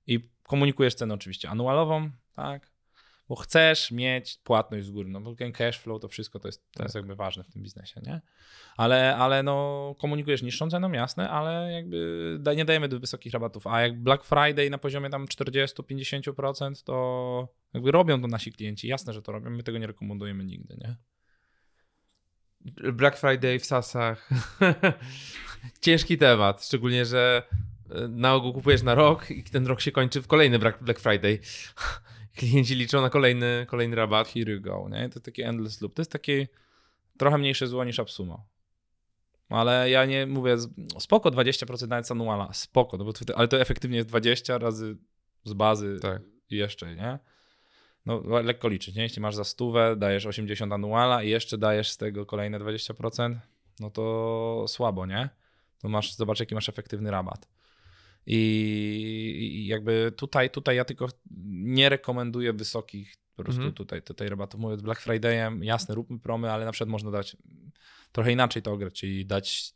I 0.08 0.20
komunikujesz 0.44 0.96
cenę 0.96 1.14
oczywiście 1.14 1.50
anualową, 1.50 2.12
tak? 2.36 2.72
Bo 3.30 3.36
chcesz 3.36 3.92
mieć 3.92 4.40
płatność 4.44 4.86
z 4.86 4.90
góry, 4.90 5.10
no 5.10 5.22
bo 5.22 5.36
ten 5.36 5.52
cash 5.52 5.80
flow 5.80 6.02
to 6.02 6.08
wszystko 6.08 6.40
to 6.40 6.48
jest, 6.48 6.72
to 6.72 6.84
jest 6.84 6.96
jakby 6.96 7.16
ważne 7.16 7.44
w 7.44 7.50
tym 7.50 7.64
biznesie, 7.64 8.02
nie? 8.06 8.22
Ale, 8.78 9.16
ale 9.16 9.44
no 9.44 9.96
komunikujesz 10.00 10.42
niższą 10.42 10.70
ceną, 10.70 10.92
jasne, 10.92 11.30
ale 11.30 11.72
jakby 11.72 12.40
nie 12.56 12.66
dajemy 12.66 12.88
do 12.88 13.00
wysokich 13.00 13.34
rabatów, 13.34 13.68
a 13.68 13.82
jak 13.82 14.00
Black 14.00 14.24
Friday 14.24 14.70
na 14.70 14.78
poziomie 14.78 15.10
tam 15.10 15.26
40-50% 15.26 16.84
to 16.84 17.48
jakby 17.74 17.92
robią 17.92 18.22
to 18.22 18.28
nasi 18.28 18.52
klienci, 18.52 18.88
jasne, 18.88 19.14
że 19.14 19.22
to 19.22 19.32
robią, 19.32 19.50
my 19.50 19.64
tego 19.64 19.78
nie 19.78 19.88
rekomendujemy 19.88 20.44
nigdy, 20.44 20.78
nie? 20.82 20.96
Black 22.94 23.18
Friday 23.18 23.60
w 23.60 23.66
Sasach. 23.66 24.30
Ciężki 25.82 26.18
temat, 26.18 26.66
szczególnie, 26.66 27.06
że 27.06 27.44
e, 27.90 28.08
na 28.08 28.34
ogół 28.34 28.54
kupujesz 28.54 28.84
na 28.84 28.96
rok 28.96 29.32
i 29.32 29.44
ten 29.44 29.68
rok 29.68 29.82
się 29.82 29.92
kończy 29.92 30.22
w 30.22 30.28
kolejny 30.28 30.60
Black 30.60 31.00
Friday. 31.00 31.40
Klienci 32.38 32.76
liczą 32.76 33.02
na 33.02 33.10
kolejny, 33.10 33.66
kolejny 33.70 33.96
rabat. 33.96 34.28
Here 34.28 34.54
you 34.54 34.62
go, 34.62 34.88
nie? 34.92 35.10
To 35.10 35.20
taki 35.20 35.42
endless 35.42 35.82
loop. 35.82 35.94
To 35.94 36.02
jest 36.02 36.12
takie 36.12 36.48
trochę 37.18 37.38
mniejsze 37.38 37.68
zło 37.68 37.84
niż 37.84 38.00
Absumo. 38.00 38.46
Ale 39.50 39.90
ja 39.90 40.06
nie 40.06 40.28
mówię, 40.28 40.56
spoko 41.00 41.30
20% 41.30 41.88
nawet 41.88 42.08
z 42.08 42.12
anuala, 42.12 42.54
spoko, 42.54 42.98
no 42.98 43.06
bo 43.06 43.14
to, 43.14 43.38
ale 43.38 43.48
to 43.48 43.62
efektywnie 43.62 43.98
jest 43.98 44.10
20 44.10 44.58
razy 44.58 44.98
z 45.44 45.54
bazy 45.54 46.00
Tak. 46.02 46.22
i 46.50 46.56
jeszcze, 46.56 46.96
nie? 46.96 47.20
No 48.06 48.22
lekko 48.44 48.68
liczyć, 48.68 48.96
nie? 48.96 49.04
Jeśli 49.04 49.22
masz 49.22 49.36
za 49.36 49.44
stówę, 49.44 49.96
dajesz 49.96 50.26
80 50.26 50.74
anuala 50.74 51.24
i 51.24 51.30
jeszcze 51.30 51.58
dajesz 51.58 51.92
z 51.92 51.98
tego 51.98 52.26
kolejne 52.26 52.60
20%, 52.60 53.36
no 53.80 53.90
to 53.90 54.66
słabo, 54.68 55.06
nie? 55.06 55.30
To 55.80 55.90
masz, 55.90 56.14
zobacz 56.14 56.40
jaki 56.40 56.56
masz 56.56 56.70
efektywny 56.70 57.12
rabat. 57.12 57.48
I 58.30 59.66
jakby 59.68 60.14
tutaj, 60.18 60.50
tutaj 60.50 60.76
ja 60.76 60.86
tylko 60.86 61.08
nie 61.54 61.90
rekomenduję 61.90 62.54
wysokich 62.54 63.16
po 63.36 63.44
prostu 63.44 63.62
Mhm. 63.62 63.74
tutaj, 63.74 64.02
tutaj 64.02 64.30
rabatów. 64.30 64.60
Mówię 64.62 64.78
z 64.78 64.82
Black 64.82 65.02
Fridayem, 65.02 65.64
jasne, 65.64 65.96
róbmy 65.96 66.20
promy, 66.20 66.52
ale 66.52 66.66
na 66.66 66.72
przykład 66.72 66.90
można 66.90 67.12
dać 67.12 67.38
trochę 68.12 68.32
inaczej 68.32 68.62
to 68.62 68.72
ograć, 68.72 68.94
czyli 68.94 69.26
dać 69.26 69.74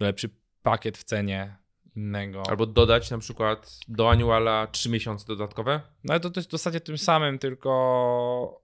lepszy 0.00 0.30
pakiet 0.62 0.98
w 0.98 1.04
cenie 1.04 1.56
innego. 1.96 2.42
Albo 2.48 2.66
dodać 2.66 3.10
na 3.10 3.18
przykład 3.18 3.78
do 3.88 4.10
annuala 4.10 4.66
3 4.66 4.90
miesiące 4.90 5.26
dodatkowe. 5.26 5.80
No 6.04 6.12
ale 6.14 6.20
to, 6.20 6.30
to 6.30 6.40
jest 6.40 6.48
w 6.48 6.52
zasadzie 6.52 6.80
tym 6.80 6.98
samym, 6.98 7.38
tylko 7.38 8.62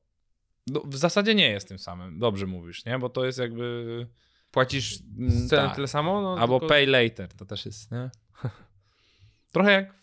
no, 0.67 0.83
w 0.85 0.97
zasadzie 0.97 1.35
nie 1.35 1.51
jest 1.51 1.69
tym 1.69 1.79
samym. 1.79 2.19
Dobrze 2.19 2.47
mówisz, 2.47 2.85
nie? 2.85 2.99
Bo 2.99 3.09
to 3.09 3.25
jest 3.25 3.39
jakby 3.39 4.07
Płacisz 4.51 4.99
Mm, 5.19 5.49
cenę 5.49 5.62
tak. 5.67 5.75
tyle 5.75 5.89
samo? 5.89 6.23
No, 6.23 6.37
albo 6.39 6.61
tylko- 6.61 6.75
pay 6.75 6.87
later, 6.87 7.29
to 7.29 7.45
też 7.45 7.67
jest, 7.67 7.91
nie? 7.93 8.11
Trochę 9.52 9.72
jak 9.72 10.01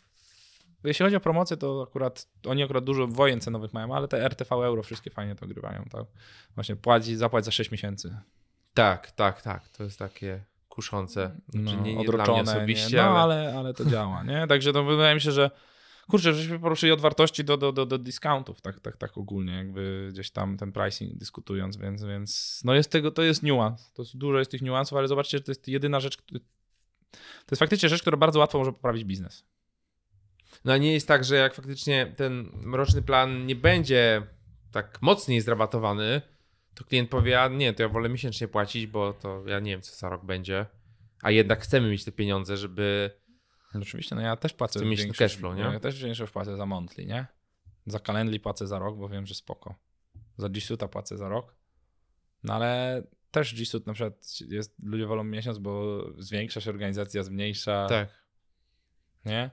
jeśli 0.84 1.04
chodzi 1.04 1.16
o 1.16 1.20
promocję, 1.20 1.58
to 1.58 1.86
akurat 1.90 2.28
oni 2.48 2.64
akurat 2.64 2.84
dużo 2.84 3.08
wojen 3.08 3.42
cenowych 3.42 3.74
mają, 3.74 3.96
ale 3.96 4.08
te 4.08 4.26
RTV 4.26 4.56
euro 4.56 4.84
wszystkie 4.84 5.10
fajnie 5.10 5.36
to 5.36 5.48
grywają, 5.48 5.86
tak? 5.92 6.06
Właśnie 6.56 6.76
płaci, 6.76 7.16
zapłać 7.16 7.46
za 7.46 7.52
6 7.52 7.72
miesięcy. 7.72 8.18
Tak, 8.74 9.12
tak, 9.12 9.42
tak. 9.42 9.70
To 9.70 9.84
jest 9.84 10.00
takie 10.00 10.44
kuszące. 10.70 11.40
No, 11.54 11.62
Znaczy 11.62 11.78
nie, 11.82 11.96
nie 11.96 12.02
odroczone, 12.02 12.42
osobiście, 12.42 12.98
nie? 12.98 13.04
No, 13.04 13.10
ale... 13.10 13.36
ale, 13.36 13.58
ale 13.58 13.74
to 13.74 13.86
działa, 13.86 14.24
nie? 14.24 14.48
Także 14.48 14.74
to 14.74 14.84
wydaje 14.84 15.16
mi 15.16 15.22
się, 15.22 15.32
że 15.32 15.52
kurczę, 16.08 16.34
żeśmy 16.34 16.60
poruszyli 16.60 16.92
od 16.92 17.02
wartości 17.02 17.44
do, 17.44 17.58
do, 17.58 17.72
do, 17.72 17.86
do 17.86 17.98
discountów, 17.98 18.62
tak, 18.62 18.80
tak, 18.80 18.98
tak 18.98 19.18
ogólnie, 19.18 19.54
jakby 19.54 20.10
gdzieś 20.12 20.32
tam 20.32 20.58
ten 20.58 20.72
pricing 20.72 21.18
dyskutując, 21.18 21.78
więc, 21.78 22.04
więc 22.04 22.62
no 22.66 22.74
jest 22.76 22.92
tego, 22.92 23.12
to 23.12 23.22
jest 23.22 23.44
niuans, 23.44 23.92
to 23.94 24.02
jest, 24.02 24.18
dużo 24.18 24.40
jest 24.40 24.52
tych 24.52 24.62
niuansów, 24.62 24.98
ale 24.98 25.08
zobaczcie, 25.08 25.38
że 25.38 25.44
to 25.44 25.52
jest 25.52 25.68
jedyna 25.68 26.00
rzecz, 26.00 26.18
to 27.12 27.52
jest 27.52 27.60
faktycznie 27.60 27.90
rzecz, 27.90 28.02
która 28.02 28.18
bardzo 28.18 28.40
łatwo 28.40 28.58
może 28.58 28.74
poprawić 28.74 29.04
biznes. 29.04 29.46
No 30.66 30.74
a 30.74 30.78
nie 30.78 30.94
jest 30.94 31.08
tak, 31.08 31.24
że 31.24 31.36
jak 31.36 31.56
faktycznie 31.56 32.14
ten 32.18 32.52
roczny 32.74 33.02
plan 33.02 33.46
nie 33.46 33.56
będzie 33.56 34.28
tak 34.72 35.02
mocniej 35.02 35.42
zrabatowany, 35.42 36.22
to 36.76 36.84
klient 36.84 37.10
powie, 37.10 37.42
a 37.42 37.48
nie, 37.48 37.74
to 37.74 37.84
ja 37.84 37.90
wolę 37.90 38.10
miesięcznie 38.10 38.48
płacić, 38.48 38.88
bo 38.88 39.14
to 39.14 39.44
ja 39.48 39.60
nie 39.60 39.72
wiem, 39.72 39.82
co 39.82 39.96
za 39.96 40.10
rok 40.10 40.26
będzie. 40.26 40.66
A 41.22 41.32
jednak 41.32 41.62
chcemy 41.62 41.90
mieć 41.90 42.06
te 42.06 42.12
pieniądze, 42.12 42.58
żeby. 42.58 43.12
No 43.74 43.80
Oczywiście, 43.82 44.16
no 44.16 44.22
ja 44.22 44.36
też 44.36 44.54
płacę. 44.54 44.80
Chcę 44.80 44.86
mieć 44.86 45.00
większość- 45.00 45.20
cashflow, 45.20 45.56
nie? 45.56 45.62
Ja 45.62 45.80
też 45.80 46.04
większość 46.04 46.32
płacę 46.32 46.58
za 46.58 46.66
monthly, 46.66 47.06
nie? 47.06 47.26
Za 47.86 48.00
Calendly 48.00 48.40
płacę 48.40 48.68
za 48.68 48.80
rok, 48.80 48.98
bo 48.98 49.10
wiem, 49.10 49.26
że 49.26 49.36
spoko. 49.36 49.76
Za 50.38 50.48
Suite'a 50.48 50.88
płacę 50.88 51.18
za 51.18 51.30
rok. 51.30 51.56
No 52.44 52.54
ale 52.54 53.04
też 53.32 53.56
G 53.56 53.80
na 53.86 53.94
przykład 53.94 54.42
jest, 54.48 54.76
ludzie 54.84 55.06
wolą 55.06 55.24
miesiąc, 55.24 55.58
bo 55.58 56.04
zwiększa 56.18 56.62
się 56.62 56.70
organizacja, 56.70 57.24
zmniejsza, 57.24 57.88
Tak. 57.90 58.10
nie? 59.26 59.50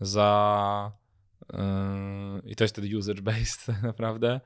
Za 0.00 0.92
yy, 1.52 1.58
i 2.44 2.56
to 2.56 2.64
jest 2.64 2.74
wtedy 2.74 2.88
usage-based 2.88 3.72
naprawdę, 3.82 4.40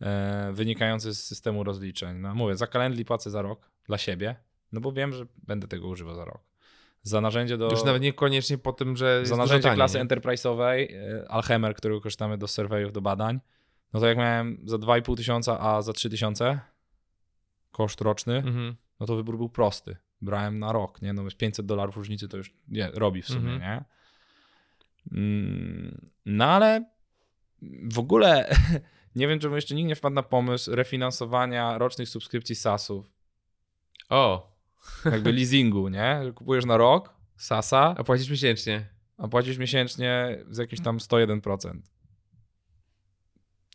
yy, 0.00 0.06
wynikający 0.52 1.14
z 1.14 1.24
systemu 1.24 1.64
rozliczeń. 1.64 2.18
No 2.18 2.34
mówię, 2.34 2.56
za 2.56 2.66
Calendly 2.66 3.04
płacę 3.04 3.30
za 3.30 3.42
rok 3.42 3.70
dla 3.86 3.98
siebie, 3.98 4.36
no 4.72 4.80
bo 4.80 4.92
wiem, 4.92 5.12
że 5.12 5.26
będę 5.36 5.68
tego 5.68 5.88
używał 5.88 6.14
za 6.14 6.24
rok. 6.24 6.40
Za 7.02 7.20
narzędzie 7.20 7.58
do... 7.58 7.68
Już 7.70 7.84
nawet 7.84 8.02
niekoniecznie 8.02 8.58
po 8.58 8.72
tym, 8.72 8.96
że. 8.96 9.26
Za 9.26 9.36
narzędzie 9.36 9.62
taniej, 9.62 9.76
klasy 9.76 9.98
nie? 9.98 10.04
enterprise'owej, 10.04 10.86
e, 10.92 11.30
Alchemer, 11.30 11.74
którego 11.74 12.00
korzystamy 12.00 12.38
do 12.38 12.48
surveyów, 12.48 12.92
do 12.92 13.00
badań, 13.00 13.40
no 13.92 14.00
to 14.00 14.06
jak 14.06 14.18
miałem 14.18 14.58
za 14.64 14.76
2,5 14.76 15.16
tysiąca, 15.16 15.60
a 15.60 15.82
za 15.82 15.92
3 15.92 16.10
tysiące 16.10 16.60
koszt 17.74 18.00
roczny, 18.00 18.36
Mhm. 18.36 18.76
no 19.00 19.06
to 19.06 19.16
wybór 19.16 19.36
był 19.36 19.48
prosty. 19.48 19.96
Brałem 20.20 20.58
na 20.58 20.72
rok, 20.72 21.02
nie? 21.02 21.12
No 21.12 21.22
500 21.38 21.66
dolarów 21.66 21.96
różnicy 21.96 22.28
to 22.28 22.36
już 22.36 22.54
nie, 22.68 22.90
robi 22.94 23.22
w 23.22 23.26
sumie, 23.28 23.52
Mhm. 23.52 23.60
nie? 23.60 23.84
Mm, 25.12 26.10
No 26.26 26.44
ale 26.44 26.84
w 27.92 27.98
ogóle 27.98 28.48
nie 29.16 29.28
wiem, 29.28 29.38
czemu 29.38 29.54
jeszcze 29.56 29.74
nikt 29.74 29.88
nie 29.88 29.96
wpadł 29.96 30.14
na 30.14 30.22
pomysł 30.22 30.74
refinansowania 30.74 31.78
rocznych 31.78 32.08
subskrypcji 32.08 32.54
SaaSów. 32.54 33.10
O, 34.08 34.54
Jakby 35.04 35.32
leasingu, 35.38 35.88
nie? 35.88 36.20
Kupujesz 36.34 36.64
na 36.64 36.76
rok 36.76 37.14
SaaSa, 37.36 37.94
a 37.98 38.04
płacisz 38.04 38.30
miesięcznie. 38.30 38.88
a 39.18 39.28
płacisz 39.28 39.58
miesięcznie 39.58 40.38
z 40.50 40.58
jakimś 40.58 40.80
tam 40.82 40.98
101%. 40.98 41.80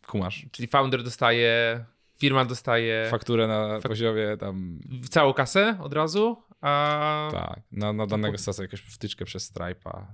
Kumasz. 0.08 0.46
Czyli 0.52 0.68
founder 0.68 1.04
dostaje, 1.04 1.86
firma 2.20 2.46
dostaje 2.46 3.08
Fakturę 3.12 3.48
na 3.48 3.80
Fak- 3.80 3.88
poziomie 3.88 4.38
tam. 4.40 4.80
w 5.04 5.10
całą 5.10 5.34
kasę 5.34 5.78
od 5.82 5.94
razu, 5.94 6.44
a. 6.62 7.30
Tak, 7.32 7.62
na, 7.72 7.94
na 7.94 8.08
danego 8.08 8.38
sasa 8.38 8.64
jakąś 8.64 8.82
wtyczkę 8.82 9.26
przez 9.26 9.54
Stripe'a. 9.54 10.06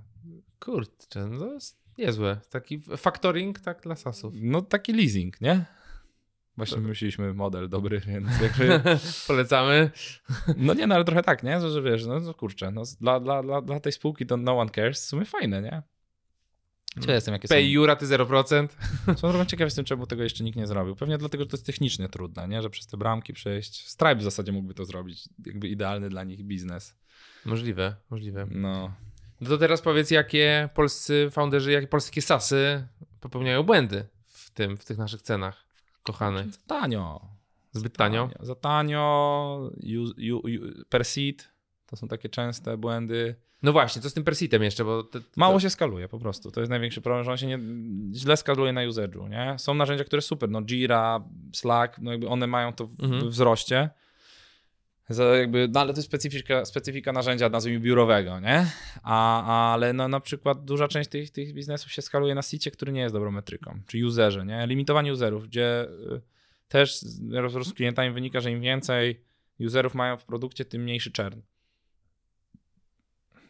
Kurczę, 0.60 1.26
no 1.26 1.38
to 1.38 1.52
jest 1.52 1.78
niezłe. 1.98 2.40
Taki 2.50 2.80
factoring 2.96 3.60
tak 3.60 3.80
dla 3.80 3.96
sasów. 3.96 4.34
No 4.36 4.62
taki 4.62 4.92
leasing, 4.92 5.40
nie? 5.40 5.64
Właśnie 6.56 6.78
myśleliśmy 6.78 7.34
model 7.34 7.68
dobry, 7.68 8.00
więc 8.08 8.28
jakby... 8.40 8.80
Polecamy. 9.26 9.90
No 10.56 10.74
nie, 10.74 10.86
no 10.86 10.94
ale 10.94 11.04
trochę 11.04 11.22
tak, 11.22 11.42
nie? 11.42 11.60
Że, 11.60 11.70
że 11.70 11.82
wiesz, 11.82 12.06
no, 12.06 12.20
no 12.20 12.34
kurczę, 12.34 12.70
no, 12.70 12.82
dla, 13.00 13.20
dla, 13.20 13.42
dla, 13.42 13.62
dla 13.62 13.80
tej 13.80 13.92
spółki 13.92 14.26
to 14.26 14.36
no 14.36 14.58
one 14.58 14.70
cares, 14.70 15.04
w 15.04 15.08
sumie 15.08 15.24
fajne, 15.24 15.62
nie? 15.62 15.82
Ciekaw 17.00 17.14
jestem, 17.14 17.32
jakie 17.32 17.48
są... 17.48 17.54
Pay 17.54 17.70
you 17.70 17.86
raty 17.86 18.06
0%. 18.06 18.68
Są 19.06 19.14
trochę 19.14 19.46
ciekaw 19.46 19.66
jestem, 19.66 19.84
czemu 19.84 20.06
tego 20.06 20.22
jeszcze 20.22 20.44
nikt 20.44 20.58
nie 20.58 20.66
zrobił. 20.66 20.96
Pewnie 20.96 21.18
dlatego, 21.18 21.44
że 21.44 21.50
to 21.50 21.56
jest 21.56 21.66
technicznie 21.66 22.08
trudne, 22.08 22.48
nie? 22.48 22.62
Że 22.62 22.70
przez 22.70 22.86
te 22.86 22.96
bramki 22.96 23.32
przejść. 23.32 23.88
Stripe 23.88 24.16
w 24.16 24.22
zasadzie 24.22 24.52
mógłby 24.52 24.74
to 24.74 24.84
zrobić. 24.84 25.28
Jakby 25.46 25.68
idealny 25.68 26.08
dla 26.08 26.24
nich 26.24 26.44
biznes. 26.44 26.96
Możliwe, 27.44 27.96
możliwe. 28.10 28.46
No. 28.50 28.94
No 29.40 29.48
to 29.48 29.58
teraz 29.58 29.82
powiedz, 29.82 30.10
jakie 30.10 30.68
polscy 30.74 31.28
founderzy, 31.30 31.72
jakie 31.72 31.86
polskie 31.86 32.22
sasy 32.22 32.86
popełniają 33.20 33.62
błędy 33.62 34.06
w 34.26 34.50
tym, 34.50 34.76
w 34.76 34.84
tych 34.84 34.98
naszych 34.98 35.22
cenach 35.22 35.66
kochanych. 36.02 36.52
Za 36.52 36.58
tanio. 36.66 37.28
Zbyt 37.72 37.96
tanio. 37.96 38.30
Za 38.40 38.54
tanio, 38.54 39.70
per 40.88 41.04
seat. 41.04 41.48
To 41.86 41.96
są 41.96 42.08
takie 42.08 42.28
częste 42.28 42.76
błędy. 42.76 43.34
No 43.62 43.72
właśnie, 43.72 44.02
co 44.02 44.10
z 44.10 44.14
tym 44.14 44.24
persitem 44.24 44.62
jeszcze, 44.62 44.84
bo... 44.84 45.02
Te, 45.02 45.20
to, 45.20 45.26
Mało 45.36 45.60
się 45.60 45.70
skaluje 45.70 46.08
po 46.08 46.18
prostu. 46.18 46.50
To 46.50 46.60
jest 46.60 46.70
największy 46.70 47.00
problem, 47.00 47.24
że 47.24 47.30
on 47.30 47.36
się 47.36 47.46
nie, 47.46 47.58
źle 48.14 48.36
skaluje 48.36 48.72
na 48.72 48.82
userzu, 48.82 49.28
nie? 49.28 49.54
Są 49.58 49.74
narzędzia, 49.74 50.04
które 50.04 50.22
super, 50.22 50.50
no 50.50 50.62
Jira, 50.62 51.24
Slack, 51.52 51.98
no 51.98 52.10
jakby 52.10 52.28
one 52.28 52.46
mają 52.46 52.72
to 52.72 52.86
w, 52.86 53.00
Mhm. 53.00 53.30
wzroście. 53.30 53.90
Jakby, 55.38 55.68
no 55.72 55.80
ale 55.80 55.92
to 55.92 55.98
jest 55.98 56.08
specyfika, 56.08 56.64
specyfika 56.64 57.12
narzędzia, 57.12 57.48
nazwijmy 57.48 57.80
biurowego, 57.80 58.40
nie? 58.40 58.66
A, 59.02 59.72
ale 59.72 59.92
no, 59.92 60.08
na 60.08 60.20
przykład 60.20 60.64
duża 60.64 60.88
część 60.88 61.10
tych, 61.10 61.30
tych 61.30 61.54
biznesów 61.54 61.92
się 61.92 62.02
skaluje 62.02 62.34
na 62.34 62.42
sicie, 62.42 62.70
który 62.70 62.92
nie 62.92 63.00
jest 63.00 63.14
dobrą 63.14 63.30
metryką, 63.30 63.80
czy 63.86 64.06
userze, 64.06 64.46
nie? 64.46 64.66
Limitowanie 64.66 65.12
userów, 65.12 65.46
gdzie 65.46 65.84
y, 65.84 66.20
też 66.68 67.00
z 67.00 67.72
klientami 67.74 68.10
wynika, 68.10 68.40
że 68.40 68.50
im 68.50 68.60
więcej 68.60 69.20
userów 69.60 69.94
mają 69.94 70.16
w 70.16 70.24
produkcie, 70.24 70.64
tym 70.64 70.82
mniejszy 70.82 71.10
churn. 71.16 71.40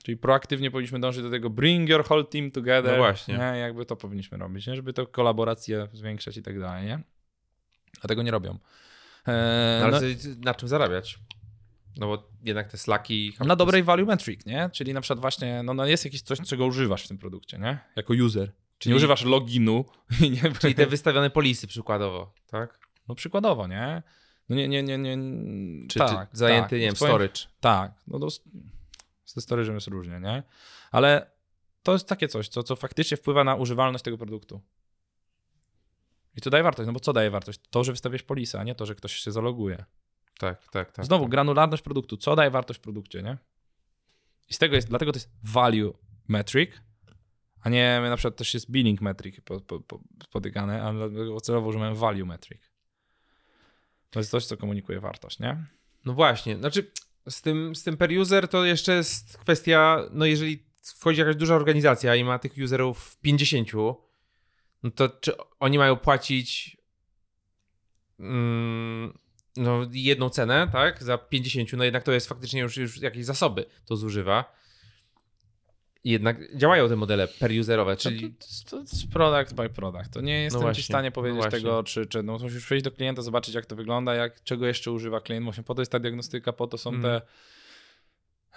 Czyli 0.07 0.17
proaktywnie 0.17 0.71
powinniśmy 0.71 1.01
dążyć 1.01 1.23
do 1.23 1.31
tego 1.31 1.51
bring 1.51 1.89
your 1.89 2.05
whole 2.11 2.25
team 2.25 2.51
together. 2.51 2.93
No 2.93 2.97
właśnie. 2.99 3.39
Nie? 3.39 3.59
Jakby 3.59 3.87
to 3.87 3.97
powinniśmy 3.97 4.39
robić, 4.39 4.67
nie? 4.67 4.77
żeby 4.77 4.93
to 4.93 5.07
kolaborację 5.07 5.89
zwiększać 5.93 6.37
i 6.37 6.43
tak 6.43 6.61
dalej, 6.61 6.87
nie? 6.87 7.03
A 8.03 8.09
tego 8.09 8.23
nie 8.23 8.31
robią. 8.31 8.51
Eee, 8.51 9.81
No, 9.81 9.91
no, 9.91 9.97
ale 9.97 10.17
co- 10.17 10.29
na 10.39 10.55
czym 10.55 10.69
zarabiać? 10.69 11.19
No 11.97 12.07
bo 12.07 12.31
jednak 12.43 12.69
te 12.71 12.79
slaki... 12.79 13.33
na 13.45 13.57
dobrej 13.57 13.83
value 13.83 14.07
metric, 14.07 14.47
nie? 14.47 14.71
Czyli 14.73 14.95
na 14.95 15.01
przykład 15.01 15.21
właśnie, 15.21 15.63
no, 15.63 15.75
no 15.75 15.87
jest 15.87 16.05
jakieś 16.05 16.23
coś, 16.23 16.41
czego 16.41 16.67
używasz 16.67 17.05
w 17.05 17.09
tym 17.09 17.19
produkcie, 17.19 17.59
nie? 17.59 17.79
Jako 17.97 18.15
user. 18.15 18.53
Czyli 18.79 18.93
nie 18.93 18.97
używasz 18.97 19.25
loginu. 19.25 19.85
Nie, 20.21 20.53
Czyli 20.61 20.75
te 20.75 20.87
wystawione 20.87 21.31
polisy 21.31 21.67
przykładowo, 21.67 22.35
tak? 22.47 22.79
No 23.09 23.15
przykładowo, 23.15 23.67
nie? 23.67 24.03
No 24.49 24.57
nie, 24.57 24.69
nie, 24.69 24.83
nie, 24.83 24.99
nie. 24.99 25.19
Czy, 25.89 25.99
tak, 25.99 26.31
czy 26.31 26.37
zajęty, 26.37 26.71
tak. 26.71 26.73
nie 26.73 26.87
wiem, 26.87 26.97
storage. 26.97 27.41
Tak, 27.61 27.93
no 28.07 28.19
to 28.19 28.29
z, 29.27 29.35
ze 29.35 29.41
storage'em 29.41 29.75
jest 29.75 29.87
różnie, 29.87 30.21
nie? 30.21 30.43
Ale 30.91 31.31
to 31.83 31.93
jest 31.93 32.09
takie 32.09 32.29
coś, 32.29 32.49
co, 32.49 32.63
co 32.63 32.77
faktycznie 32.77 33.17
wpływa 33.17 33.45
na 33.45 33.55
używalność 33.55 34.05
tego 34.05 34.19
produktu. 34.19 34.61
I 36.37 36.41
to 36.41 36.51
daje 36.51 36.63
wartość, 36.63 36.87
no 36.87 36.93
bo 36.93 37.01
co 37.01 37.13
daje 37.13 37.31
wartość? 37.31 37.61
To, 37.71 37.85
że 37.85 37.93
wystawiasz 37.93 38.23
polisę, 38.23 38.61
a 38.61 38.65
nie 38.65 38.75
to, 38.75 38.87
że 38.87 38.95
ktoś 38.95 39.13
się 39.13 39.33
zaloguje. 39.33 39.85
Tak, 40.39 40.69
tak, 40.69 40.93
tak. 40.93 41.05
Znowu, 41.05 41.25
tak. 41.25 41.31
granularność 41.31 41.83
produktu, 41.83 42.17
co 42.17 42.37
daje 42.37 42.51
wartość 42.51 42.79
w 42.79 42.83
produkcie, 42.83 43.23
nie? 43.23 43.39
I 44.49 44.55
z 44.55 44.59
tego 44.59 44.77
jest, 44.77 44.89
dlatego 44.89 45.13
to 45.13 45.17
jest 45.17 45.31
value 45.43 45.93
metric, 46.29 46.71
a 47.61 47.69
nie 47.69 48.01
na 48.11 48.17
przykład 48.17 48.37
też 48.37 48.55
jest 48.55 48.71
billing 48.71 49.01
metric 49.01 49.41
po, 49.45 49.61
po, 49.61 49.81
po, 49.81 50.01
spotykane, 50.25 50.83
ale 50.83 51.11
celowo 51.43 51.69
używamy 51.69 51.97
value 51.97 52.27
metric. 52.27 52.63
To 54.11 54.21
jest 54.21 54.31
coś, 54.31 54.47
co 54.47 54.57
komunikuje 54.57 55.01
wartość, 55.01 55.39
nie? 55.39 55.65
No 56.05 56.13
właśnie, 56.13 56.57
znaczy 56.57 56.91
z 57.29 57.43
tym, 57.43 57.75
z 57.75 57.83
tym 57.83 57.97
per 57.97 58.19
user 58.19 58.49
to 58.49 58.65
jeszcze 58.65 58.95
jest 58.95 59.39
kwestia, 59.39 60.03
no 60.11 60.27
jeżeli 60.27 60.67
wchodzi 60.83 61.21
jakaś 61.21 61.37
duża 61.37 61.55
organizacja 61.55 62.15
i 62.15 62.25
ma 62.25 62.39
tych 62.39 62.53
userów 62.65 63.19
50, 63.23 63.73
no 64.83 64.91
to 64.91 65.09
czy 65.09 65.33
oni 65.61 65.79
mają 65.79 65.97
płacić 65.97 66.77
mm, 68.21 69.19
no 69.57 69.87
jedną 69.93 70.31
cenę, 70.31 70.69
tak, 70.73 71.03
za 71.03 71.19
50, 71.19 71.73
no 71.73 71.85
jednak 71.85 72.03
to 72.03 72.13
jest 72.13 72.29
faktycznie 72.29 72.61
już, 72.61 72.77
już 72.77 73.01
jakieś 73.01 73.25
zasoby 73.25 73.65
to 73.85 73.97
zużywa. 73.97 74.57
Jednak 76.07 76.57
działają 76.57 76.89
te 76.89 76.97
modele 76.97 77.29
per 77.29 77.51
userowe, 77.61 77.97
czyli 77.97 78.21
Czyli 78.21 78.35
to, 78.35 78.71
to 78.71 78.81
jest 78.81 79.09
product 79.13 79.55
by 79.55 79.69
product. 79.69 80.13
To 80.13 80.21
nie 80.21 80.43
jestem 80.43 80.63
właśnie, 80.63 80.83
ci 80.83 80.83
w 80.83 80.93
stanie 80.93 81.09
no 81.09 81.13
powiedzieć 81.13 81.37
właśnie. 81.37 81.59
tego, 81.59 81.83
czy, 81.83 82.07
czy 82.07 82.23
no, 82.23 82.39
musisz 82.39 82.65
przejść 82.65 82.85
do 82.85 82.91
klienta, 82.91 83.23
zobaczyć 83.23 83.55
jak 83.55 83.67
to 83.67 83.77
wygląda, 83.77 84.15
jak, 84.15 84.43
czego 84.43 84.67
jeszcze 84.67 84.93
używa 84.93 85.21
klient. 85.21 85.45
Właśnie 85.45 85.63
po 85.65 85.75
to 85.75 85.83
jest 85.83 85.93
ta 85.93 85.99
diagnostyka, 85.99 86.53
po 86.53 86.67
to 86.67 86.79
są 86.79 86.91
Mhm. 86.91 87.21
te 87.21 87.27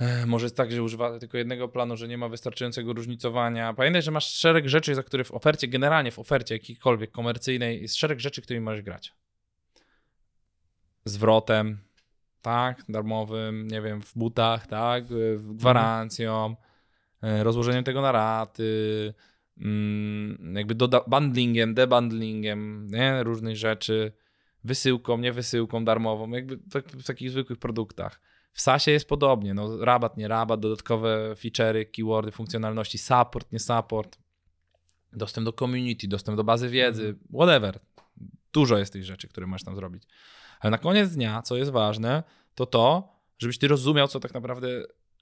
e, 0.05 0.25
może 0.25 0.45
jest 0.45 0.57
tak, 0.57 0.71
że 0.71 0.83
używa 0.83 1.19
tylko 1.19 1.37
jednego 1.37 1.67
planu, 1.67 1.97
że 1.97 2.07
nie 2.07 2.17
ma 2.17 2.29
wystarczającego 2.29 2.93
różnicowania. 2.93 3.73
Pamiętaj, 3.73 4.01
że 4.01 4.11
masz 4.11 4.33
szereg 4.35 4.67
rzeczy, 4.67 4.95
za 4.95 5.03
które 5.03 5.23
w 5.23 5.31
ofercie, 5.31 5.67
generalnie 5.67 6.11
w 6.11 6.19
ofercie 6.19 6.55
jakiejkolwiek 6.55 7.11
komercyjnej, 7.11 7.81
jest 7.81 7.95
szereg 7.95 8.19
rzeczy, 8.19 8.41
którymi 8.41 8.65
możesz 8.65 8.81
grać. 8.81 9.13
Zwrotem, 11.05 11.77
tak, 12.41 12.83
darmowym, 12.89 13.67
nie 13.67 13.81
wiem, 13.81 14.01
w 14.01 14.17
butach, 14.17 14.67
tak, 14.67 15.05
w 15.37 15.53
gwarancją, 15.55 16.55
e, 16.65 16.68
rozłożeniem 17.21 17.83
tego 17.83 18.01
na 18.01 18.11
raty, 18.11 19.13
mm, 19.57 20.53
jakby 20.55 20.75
doda- 20.75 21.03
bundlingiem, 21.07 21.73
debundlingiem, 21.73 22.87
nie, 22.91 23.23
różnych 23.23 23.57
rzeczy, 23.57 24.11
wysyłką, 24.63 25.17
nie 25.17 25.33
wysyłką 25.33 25.85
darmową, 25.85 26.29
jakby 26.29 26.57
tak, 26.57 26.87
w 26.87 27.03
takich 27.03 27.31
zwykłych 27.31 27.59
produktach. 27.59 28.21
W 28.53 28.61
SaaSie 28.61 28.91
jest 28.91 29.07
podobnie, 29.07 29.53
no 29.53 29.85
rabat, 29.85 30.17
nie 30.17 30.27
rabat, 30.27 30.59
dodatkowe 30.59 31.35
feature'y, 31.35 31.85
keywordy, 31.85 32.31
funkcjonalności, 32.31 32.97
support, 32.97 33.51
nie 33.51 33.59
support, 33.59 34.17
dostęp 35.13 35.45
do 35.45 35.53
community, 35.53 36.07
dostęp 36.07 36.37
do 36.37 36.43
bazy 36.43 36.69
wiedzy, 36.69 37.15
whatever. 37.33 37.79
Dużo 38.53 38.77
jest 38.77 38.93
tych 38.93 39.05
rzeczy, 39.05 39.27
które 39.27 39.47
możesz 39.47 39.63
tam 39.63 39.75
zrobić. 39.75 40.03
Ale 40.59 40.71
na 40.71 40.77
koniec 40.77 41.09
dnia, 41.09 41.41
co 41.41 41.57
jest 41.57 41.71
ważne, 41.71 42.23
to 42.55 42.65
to, 42.65 43.15
żebyś 43.37 43.57
ty 43.57 43.67
rozumiał, 43.67 44.07
co 44.07 44.19
tak 44.19 44.33
naprawdę 44.33 44.67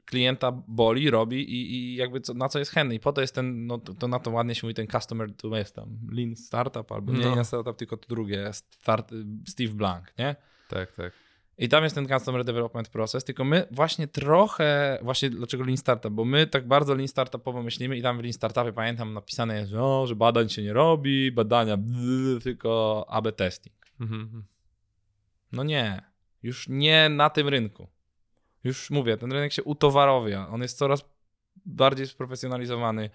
klienta 0.07 0.51
boli, 0.67 1.09
robi 1.09 1.37
i, 1.41 1.75
i 1.75 1.95
jakby 1.95 2.21
co, 2.21 2.33
na 2.33 2.49
co 2.49 2.59
jest 2.59 2.71
chętny. 2.71 2.95
I 2.95 2.99
po 2.99 3.13
to 3.13 3.21
jest 3.21 3.35
ten, 3.35 3.67
no 3.67 3.77
to, 3.77 3.93
to 3.93 4.07
na 4.07 4.19
to 4.19 4.31
ładnie 4.31 4.55
się 4.55 4.67
mówi 4.67 4.73
ten 4.73 4.87
customer 4.87 5.35
to 5.35 5.57
jest 5.57 5.75
tam 5.75 5.97
lean 6.11 6.35
startup 6.35 6.91
albo 6.91 7.13
nie 7.13 7.19
No. 7.19 7.31
lean 7.31 7.45
startup, 7.45 7.77
tylko 7.77 7.97
to 7.97 8.07
drugie, 8.09 8.53
start, 8.53 9.11
Steve 9.47 9.73
Blank, 9.73 10.13
nie? 10.19 10.35
Tak, 10.69 10.91
tak. 10.91 11.13
I 11.57 11.69
tam 11.69 11.83
jest 11.83 11.95
ten 11.95 12.07
customer 12.07 12.43
development 12.43 12.89
process, 12.89 13.23
tylko 13.23 13.43
my 13.43 13.67
właśnie 13.71 14.07
trochę, 14.07 14.99
właśnie 15.01 15.29
dlaczego 15.29 15.63
lean 15.63 15.77
startup, 15.77 16.13
bo 16.13 16.25
my 16.25 16.47
tak 16.47 16.67
bardzo 16.67 16.95
lean 16.95 17.07
startupowo 17.07 17.63
myślimy 17.63 17.97
i 17.97 18.01
tam 18.01 18.17
w 18.17 18.21
lean 18.21 18.33
startupie 18.33 18.73
pamiętam 18.73 19.13
napisane 19.13 19.59
jest, 19.59 19.73
o, 19.73 20.07
że 20.07 20.15
badań 20.15 20.49
się 20.49 20.63
nie 20.63 20.73
robi, 20.73 21.31
badania 21.31 21.77
bzz, 21.77 22.43
tylko 22.43 23.05
AB 23.09 23.31
testing. 23.31 23.75
Mhm, 23.99 24.21
mhm. 24.21 24.43
No 25.51 25.63
nie, 25.63 26.01
już 26.43 26.69
nie 26.69 27.09
na 27.09 27.29
tym 27.29 27.47
rynku. 27.47 27.87
Już 28.63 28.89
mówię, 28.89 29.17
ten 29.17 29.31
rynek 29.31 29.53
się 29.53 29.63
utowarowia, 29.63 30.47
on 30.47 30.61
jest 30.61 30.77
coraz 30.77 31.05
bardziej 31.65 32.07
sprofesjonalizowany. 32.07 33.09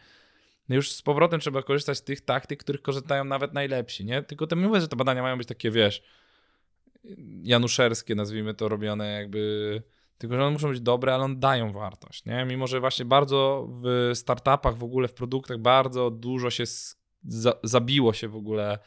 No 0.69 0.74
już 0.74 0.93
z 0.93 1.02
powrotem 1.02 1.40
trzeba 1.40 1.62
korzystać 1.62 1.98
z 1.98 2.02
tych 2.02 2.20
taktyk, 2.20 2.60
których 2.60 2.82
korzystają 2.82 3.24
nawet 3.24 3.52
najlepsi, 3.52 4.05
nie? 4.05 4.23
Tylko 4.23 4.47
to 4.47 4.56
mówię, 4.56 4.81
że 4.81 4.89
te 4.89 4.97
badania 4.97 5.23
mają 5.23 5.39
być 5.39 5.48
takie, 5.48 5.70
wiesz, 5.70 6.02
januszerskie, 7.43 8.14
nazwijmy 8.14 8.55
to, 8.55 8.69
robione 8.69 9.12
jakby... 9.12 9.82
Tylko, 10.19 10.36
że 10.36 10.43
one 10.43 10.51
muszą 10.51 10.69
być 10.69 10.81
dobre, 10.81 11.14
ale 11.14 11.24
one 11.24 11.36
dają 11.36 11.73
wartość, 11.73 12.24
nie? 12.24 12.44
Mimo, 12.44 12.66
że 12.66 12.81
właśnie 12.81 13.05
bardzo 13.05 13.69
w 13.82 14.10
startupach, 14.14 14.77
w 14.77 14.85
ogóle 14.85 15.09
w 15.09 15.14
produktach 15.14 15.59
bardzo 15.59 16.10
dużo 16.10 16.51
się 16.51 16.66
z, 16.66 16.97
za, 17.24 17.52
zabiło 17.62 18.12
się 18.12 18.28
w 18.28 18.36
ogóle 18.36 18.78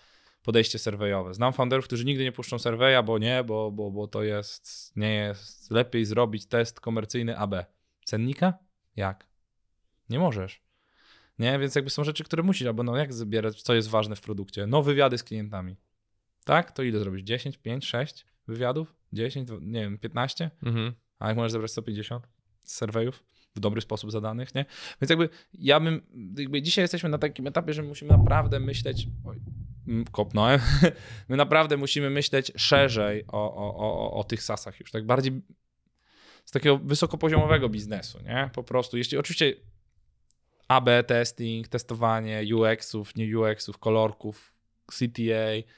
podejście 0.45 0.79
surveyowe. 0.79 1.33
Znam 1.33 1.53
founderów, 1.53 1.85
którzy 1.85 2.05
nigdy 2.05 2.23
nie 2.23 2.31
puszczą 2.31 2.59
surveya, 2.59 3.03
bo 3.05 3.17
nie, 3.17 3.43
bo, 3.43 3.71
bo, 3.71 3.91
bo 3.91 4.07
to 4.07 4.23
jest, 4.23 4.93
nie 4.95 5.13
jest 5.13 5.71
lepiej 5.71 6.05
zrobić 6.05 6.45
test 6.45 6.79
komercyjny 6.79 7.37
AB. 7.37 7.55
Cennika? 8.05 8.53
Jak? 8.95 9.27
Nie 10.09 10.19
możesz. 10.19 10.61
Nie, 11.39 11.59
więc 11.59 11.75
jakby 11.75 11.89
są 11.89 12.03
rzeczy, 12.03 12.23
które 12.23 12.43
musisz, 12.43 12.67
albo 12.67 12.83
no 12.83 12.97
jak 12.97 13.13
zbierać, 13.13 13.61
co 13.61 13.73
jest 13.73 13.89
ważne 13.89 14.15
w 14.15 14.21
produkcie? 14.21 14.67
No 14.67 14.83
wywiady 14.83 15.17
z 15.17 15.23
klientami. 15.23 15.75
Tak? 16.43 16.71
To 16.71 16.83
ile 16.83 16.99
zrobisz? 16.99 17.21
10, 17.21 17.57
5, 17.57 17.85
6 17.85 18.25
wywiadów? 18.47 18.95
10, 19.13 19.49
nie 19.61 19.81
wiem, 19.81 19.97
15? 19.97 20.51
Mhm. 20.63 20.93
A 21.19 21.27
jak 21.27 21.37
możesz 21.37 21.51
zebrać 21.51 21.71
150 21.71 22.27
z 22.65 22.77
surveyów 22.77 23.23
w 23.55 23.59
dobry 23.59 23.81
sposób 23.81 24.11
zadanych, 24.11 24.55
nie? 24.55 24.65
Więc 25.01 25.09
jakby 25.09 25.29
ja 25.53 25.79
bym, 25.79 26.01
jakby 26.37 26.61
dzisiaj 26.61 26.83
jesteśmy 26.83 27.09
na 27.09 27.17
takim 27.17 27.47
etapie, 27.47 27.73
że 27.73 27.83
musimy 27.83 28.11
naprawdę 28.11 28.59
myśleć, 28.59 29.07
oj, 29.25 29.41
kopnąłem, 30.11 30.59
my 31.29 31.37
naprawdę 31.37 31.77
musimy 31.77 32.09
myśleć 32.09 32.51
szerzej 32.55 33.23
o, 33.27 33.55
o, 33.55 33.77
o, 33.77 34.13
o 34.13 34.23
tych 34.23 34.43
sasach 34.43 34.79
już, 34.79 34.91
tak 34.91 35.05
bardziej 35.05 35.41
z 36.45 36.51
takiego 36.51 36.77
wysokopoziomowego 36.77 37.69
biznesu, 37.69 38.19
nie? 38.23 38.49
Po 38.53 38.63
prostu, 38.63 38.97
jeśli 38.97 39.17
oczywiście 39.17 39.53
AB 40.67 40.89
testing, 41.07 41.67
testowanie 41.67 42.55
UX-ów, 42.55 43.15
nie 43.15 43.39
UX-ów, 43.39 43.77
kolorków, 43.77 44.53
CTA, 44.91 45.71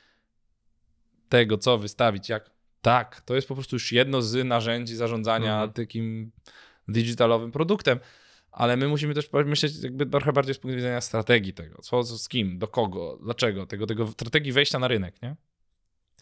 tego, 1.30 1.58
co 1.58 1.78
wystawić, 1.78 2.30
jak 2.30 2.50
tak, 2.82 3.22
to 3.22 3.36
jest 3.36 3.48
po 3.48 3.54
prostu 3.54 3.76
już 3.76 3.92
jedno 3.92 4.22
z 4.22 4.46
narzędzi 4.46 4.96
zarządzania 4.96 5.54
Mhm. 5.54 5.74
takim 5.74 6.32
digitalowym 6.88 7.52
produktem, 7.52 8.00
ale 8.58 8.78
my 8.78 8.88
musimy 8.88 9.14
też 9.14 9.30
myśleć 9.46 9.84
jakby 9.84 10.06
trochę 10.06 10.34
bardziej 10.34 10.56
z 10.56 10.58
punktu 10.58 10.76
widzenia 10.76 11.02
strategii 11.02 11.54
tego, 11.54 11.82
co, 11.82 12.04
z 12.04 12.30
kim, 12.30 12.60
do 12.60 12.68
kogo, 12.68 13.20
dlaczego, 13.24 13.66
tego, 13.66 13.88
tego 13.88 14.08
strategii 14.08 14.52
wejścia 14.52 14.80
na 14.80 14.88
rynek, 14.88 15.22
nie? 15.22 15.36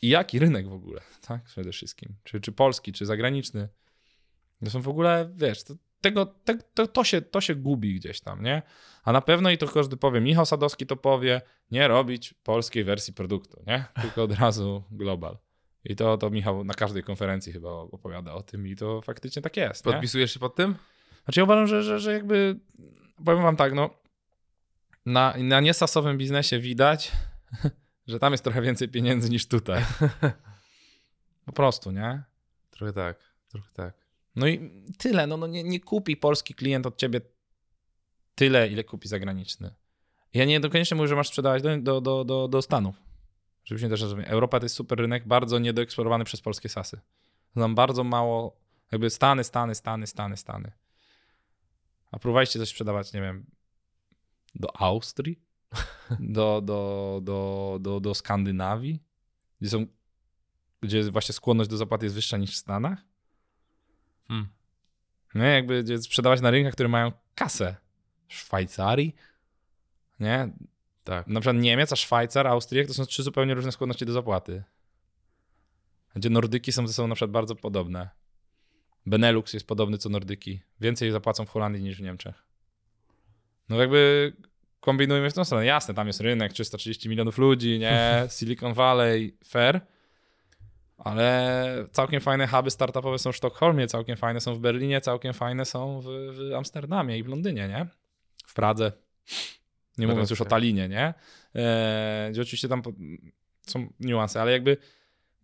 I 0.02 0.10
jaki 0.10 0.40
rynek 0.40 0.68
w 0.68 0.74
ogóle, 0.74 1.02
tak, 1.28 1.44
przede 1.44 1.72
wszystkim, 1.72 2.16
czy, 2.24 2.41
czy 2.41 2.52
polski, 2.52 2.94
czy 2.94 3.06
zagraniczny. 3.06 3.70
To 4.64 4.70
są 4.70 4.82
w 4.82 4.88
ogóle, 4.88 5.30
wiesz, 5.36 5.64
to, 5.64 5.74
tego, 6.02 6.26
te, 6.26 6.57
to, 6.74 6.88
to, 6.88 7.03
się, 7.03 7.22
to 7.22 7.41
się 7.41 7.56
gubi 7.56 7.95
gdzieś 7.95 8.22
tam, 8.22 8.44
nie? 8.44 8.62
A 9.03 9.12
na 9.12 9.22
pewno 9.22 9.49
i 9.49 9.57
to 9.57 9.68
każdy 9.68 9.98
powie, 9.98 10.22
Michał 10.22 10.45
Sadowski 10.45 10.86
to 10.86 10.95
powie, 10.95 11.41
nie 11.72 11.88
robić 11.88 12.34
polskiej 12.34 12.84
wersji 12.84 13.14
produktu, 13.14 13.64
nie? 13.68 13.86
Tylko 14.02 14.24
od 14.24 14.40
razu 14.40 14.84
global. 14.91 15.38
I 15.84 15.95
to, 15.95 16.18
to 16.18 16.30
Michał 16.30 16.64
na 16.64 16.74
każdej 16.74 17.03
konferencji 17.03 17.53
chyba 17.53 17.70
opowiada 17.70 18.34
o 18.34 18.44
tym 18.44 18.68
i 18.68 18.76
to 18.76 19.02
faktycznie 19.02 19.41
tak 19.41 19.57
jest. 19.57 19.86
Nie? 19.86 19.91
Podpisujesz 19.91 20.34
się 20.34 20.40
pod 20.40 20.56
tym? 20.56 20.76
Znaczy 21.26 21.40
ja 21.40 21.44
uważam, 21.44 21.68
że, 21.68 21.84
że, 21.84 22.00
że 22.00 22.14
jakby, 22.14 22.60
powiem 23.26 23.44
wam 23.44 23.56
tak, 23.56 23.74
no, 23.74 23.90
na, 25.06 25.34
na 25.38 25.60
niesasowym 25.60 26.18
biznesie 26.18 26.60
widać, 26.60 27.12
że 28.08 28.20
tam 28.20 28.32
jest 28.32 28.44
trochę 28.44 28.62
więcej 28.62 28.90
pieniędzy 28.90 29.30
niż 29.30 29.48
tutaj. 29.48 29.84
Po 31.46 31.52
prostu, 31.52 31.92
nie? 31.92 32.24
Trochę 32.72 32.94
tak, 32.94 33.18
trochę 33.48 33.68
tak. 33.74 33.94
No 34.36 34.48
i 34.48 34.72
tyle, 34.98 35.28
no, 35.28 35.38
no 35.38 35.48
nie, 35.48 35.64
nie 35.64 35.80
kupi 35.80 36.18
polski 36.18 36.54
klient 36.54 36.86
od 36.86 36.98
ciebie 36.98 37.22
tyle, 38.36 38.68
ile 38.68 38.84
kupi 38.84 39.08
zagraniczny. 39.08 39.74
Ja 40.34 40.46
nie 40.46 40.60
dokoniecznie 40.60 40.98
mówię, 40.98 41.08
że 41.08 41.16
masz 41.16 41.28
sprzedawać 41.28 41.64
do, 41.64 41.78
do, 41.78 42.02
do, 42.02 42.24
do, 42.24 42.48
do 42.48 42.62
Stanów. 42.62 42.96
Żebyśmy 43.66 43.90
też 43.90 44.02
rozumieli. 44.02 44.30
Europa 44.30 44.60
to 44.60 44.66
jest 44.66 44.76
super 44.76 45.00
rynek, 45.00 45.28
bardzo 45.28 45.60
niedoeksplorowany 45.60 46.26
przez 46.26 46.42
polskie 46.42 46.70
sasy. 46.70 47.00
Znam 47.56 47.76
bardzo 47.76 48.04
mało, 48.04 48.58
jakby 48.92 49.10
Stany, 49.10 49.44
Stany, 49.44 49.76
Stany, 49.76 50.08
Stany, 50.08 50.38
Stany. 50.38 50.72
A 52.11 52.19
próbowaliście 52.19 52.60
coś 52.60 52.69
sprzedawać, 52.69 53.14
nie 53.14 53.22
wiem, 53.22 53.45
do 54.56 54.82
Austrii, 54.82 55.40
do, 56.19 56.61
do, 56.61 57.19
do, 57.23 57.77
do, 57.82 57.99
do 57.99 58.15
Skandynawii, 58.15 59.03
gdzie 59.61 59.69
są, 59.69 59.86
gdzie 60.82 61.11
właśnie 61.11 61.34
skłonność 61.34 61.69
do 61.69 61.77
zapłaty 61.77 62.06
jest 62.06 62.15
wyższa 62.15 62.38
niż 62.38 62.52
w 62.52 62.57
Stanach? 62.57 62.99
Hmm. 64.27 64.48
Nie, 65.36 65.45
jakby 65.45 65.84
gdzie 65.84 66.02
sprzedawać 66.02 66.41
na 66.41 66.52
rynkach, 66.52 66.73
które 66.73 66.90
mają 66.90 67.11
kasę. 67.36 67.76
Szwajcarii, 68.27 69.15
nie? 70.19 70.49
Tak. 71.03 71.27
Na 71.27 71.40
przykład 71.40 71.64
Niemiec, 71.64 71.94
a 71.94 71.95
Szwajcar, 71.95 72.48
Austria 72.48 72.88
to 72.88 72.94
są 72.94 73.06
trzy 73.06 73.23
zupełnie 73.23 73.53
różne 73.53 73.72
skłonności 73.72 74.06
do 74.06 74.14
zapłaty. 74.14 74.64
Gdzie 76.15 76.30
Nordyki 76.30 76.72
są 76.72 76.88
ze 76.88 76.94
sobą 76.94 77.07
na 77.07 77.15
przykład 77.15 77.32
bardzo 77.32 77.56
podobne. 77.56 78.10
Benelux 79.06 79.53
jest 79.53 79.68
podobny 79.68 79.98
co 79.98 80.10
Nordyki. 80.10 80.60
Więcej 80.82 81.11
zapłacą 81.11 81.45
w 81.45 81.49
Holandii 81.49 81.84
niż 81.84 81.98
w 81.98 82.02
Niemczech. 82.02 82.44
No 83.69 83.80
jakby 83.80 84.34
kombinujemy 84.80 85.30
w 85.30 85.34
tą 85.34 85.45
stronę. 85.45 85.65
Jasne, 85.65 85.94
tam 85.94 86.07
jest 86.07 86.22
rynek, 86.22 86.53
330 86.53 87.10
milionów 87.10 87.38
ludzi, 87.38 87.80
nie? 87.80 88.11
Silicon 88.38 88.73
Valley, 88.73 89.38
fair. 89.48 89.82
Ale 90.98 91.88
całkiem 91.91 92.22
fajne 92.22 92.48
huby 92.48 92.72
startupowe 92.72 93.19
są 93.19 93.32
w 93.32 93.36
Sztokholmie, 93.36 93.88
całkiem 93.88 94.18
fajne 94.18 94.41
są 94.41 94.53
w 94.56 94.60
Berlinie, 94.60 95.02
całkiem 95.02 95.34
fajne 95.34 95.65
są 95.65 96.02
w, 96.02 96.06
w 96.06 96.53
Amsterdamie 96.53 97.18
i 97.18 97.23
w 97.23 97.27
Londynie, 97.27 97.68
nie? 97.68 97.88
W 98.48 98.53
Pradze. 98.53 98.91
Nie 99.98 100.07
mówiąc 100.07 100.30
już 100.30 100.41
o. 100.41 100.45
Talinie, 100.45 100.90
nie? 100.90 101.14
Eee, 101.56 102.32
gdzie 102.32 102.41
oczywiście 102.41 102.68
tam 102.68 102.82
są 103.61 103.88
niuanse, 103.99 104.41
ale 104.41 104.52
jakby 104.52 104.77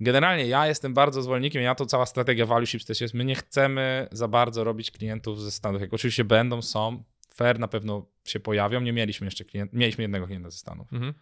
generalnie 0.01 0.47
ja 0.47 0.67
jestem 0.67 0.93
bardzo 0.93 1.21
zwolennikiem, 1.21 1.61
ja 1.61 1.75
to 1.75 1.85
cała 1.85 2.05
strategia 2.05 2.45
value 2.45 2.65
ships 2.65 2.85
też 2.85 3.01
jest, 3.01 3.13
my 3.13 3.25
nie 3.25 3.35
chcemy 3.35 4.07
za 4.11 4.27
bardzo 4.27 4.63
robić 4.63 4.91
klientów 4.91 5.41
ze 5.41 5.51
Stanów. 5.51 5.81
Jak 5.81 5.93
oczywiście 5.93 6.23
będą, 6.23 6.61
są, 6.61 7.03
fair 7.33 7.59
na 7.59 7.67
pewno 7.67 8.05
się 8.25 8.39
pojawią, 8.39 8.81
nie 8.81 8.93
mieliśmy 8.93 9.27
jeszcze 9.27 9.45
klienta, 9.45 9.77
mieliśmy 9.77 10.01
jednego 10.01 10.27
klienta 10.27 10.49
ze 10.49 10.57
Stanów. 10.57 10.93
Mhm. 10.93 11.13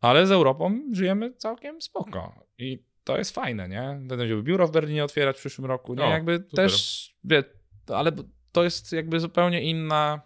Ale 0.00 0.26
z 0.26 0.30
Europą 0.30 0.80
żyjemy 0.92 1.32
całkiem 1.32 1.82
spoko. 1.82 2.46
I 2.58 2.84
to 3.04 3.18
jest 3.18 3.34
fajne, 3.34 3.68
nie? 3.68 3.98
Będę 4.00 4.42
biuro 4.42 4.68
w 4.68 4.70
Berlinie 4.70 5.04
otwierać 5.04 5.36
w 5.36 5.40
przyszłym 5.40 5.66
roku. 5.66 5.94
Nie, 5.94 6.04
O, 6.04 6.10
jakby 6.10 6.36
super. 6.36 6.50
też, 6.56 7.14
wie, 7.24 7.44
ale 7.88 8.12
to 8.52 8.64
jest 8.64 8.92
jakby 8.92 9.20
zupełnie 9.20 9.62
inna. 9.62 10.20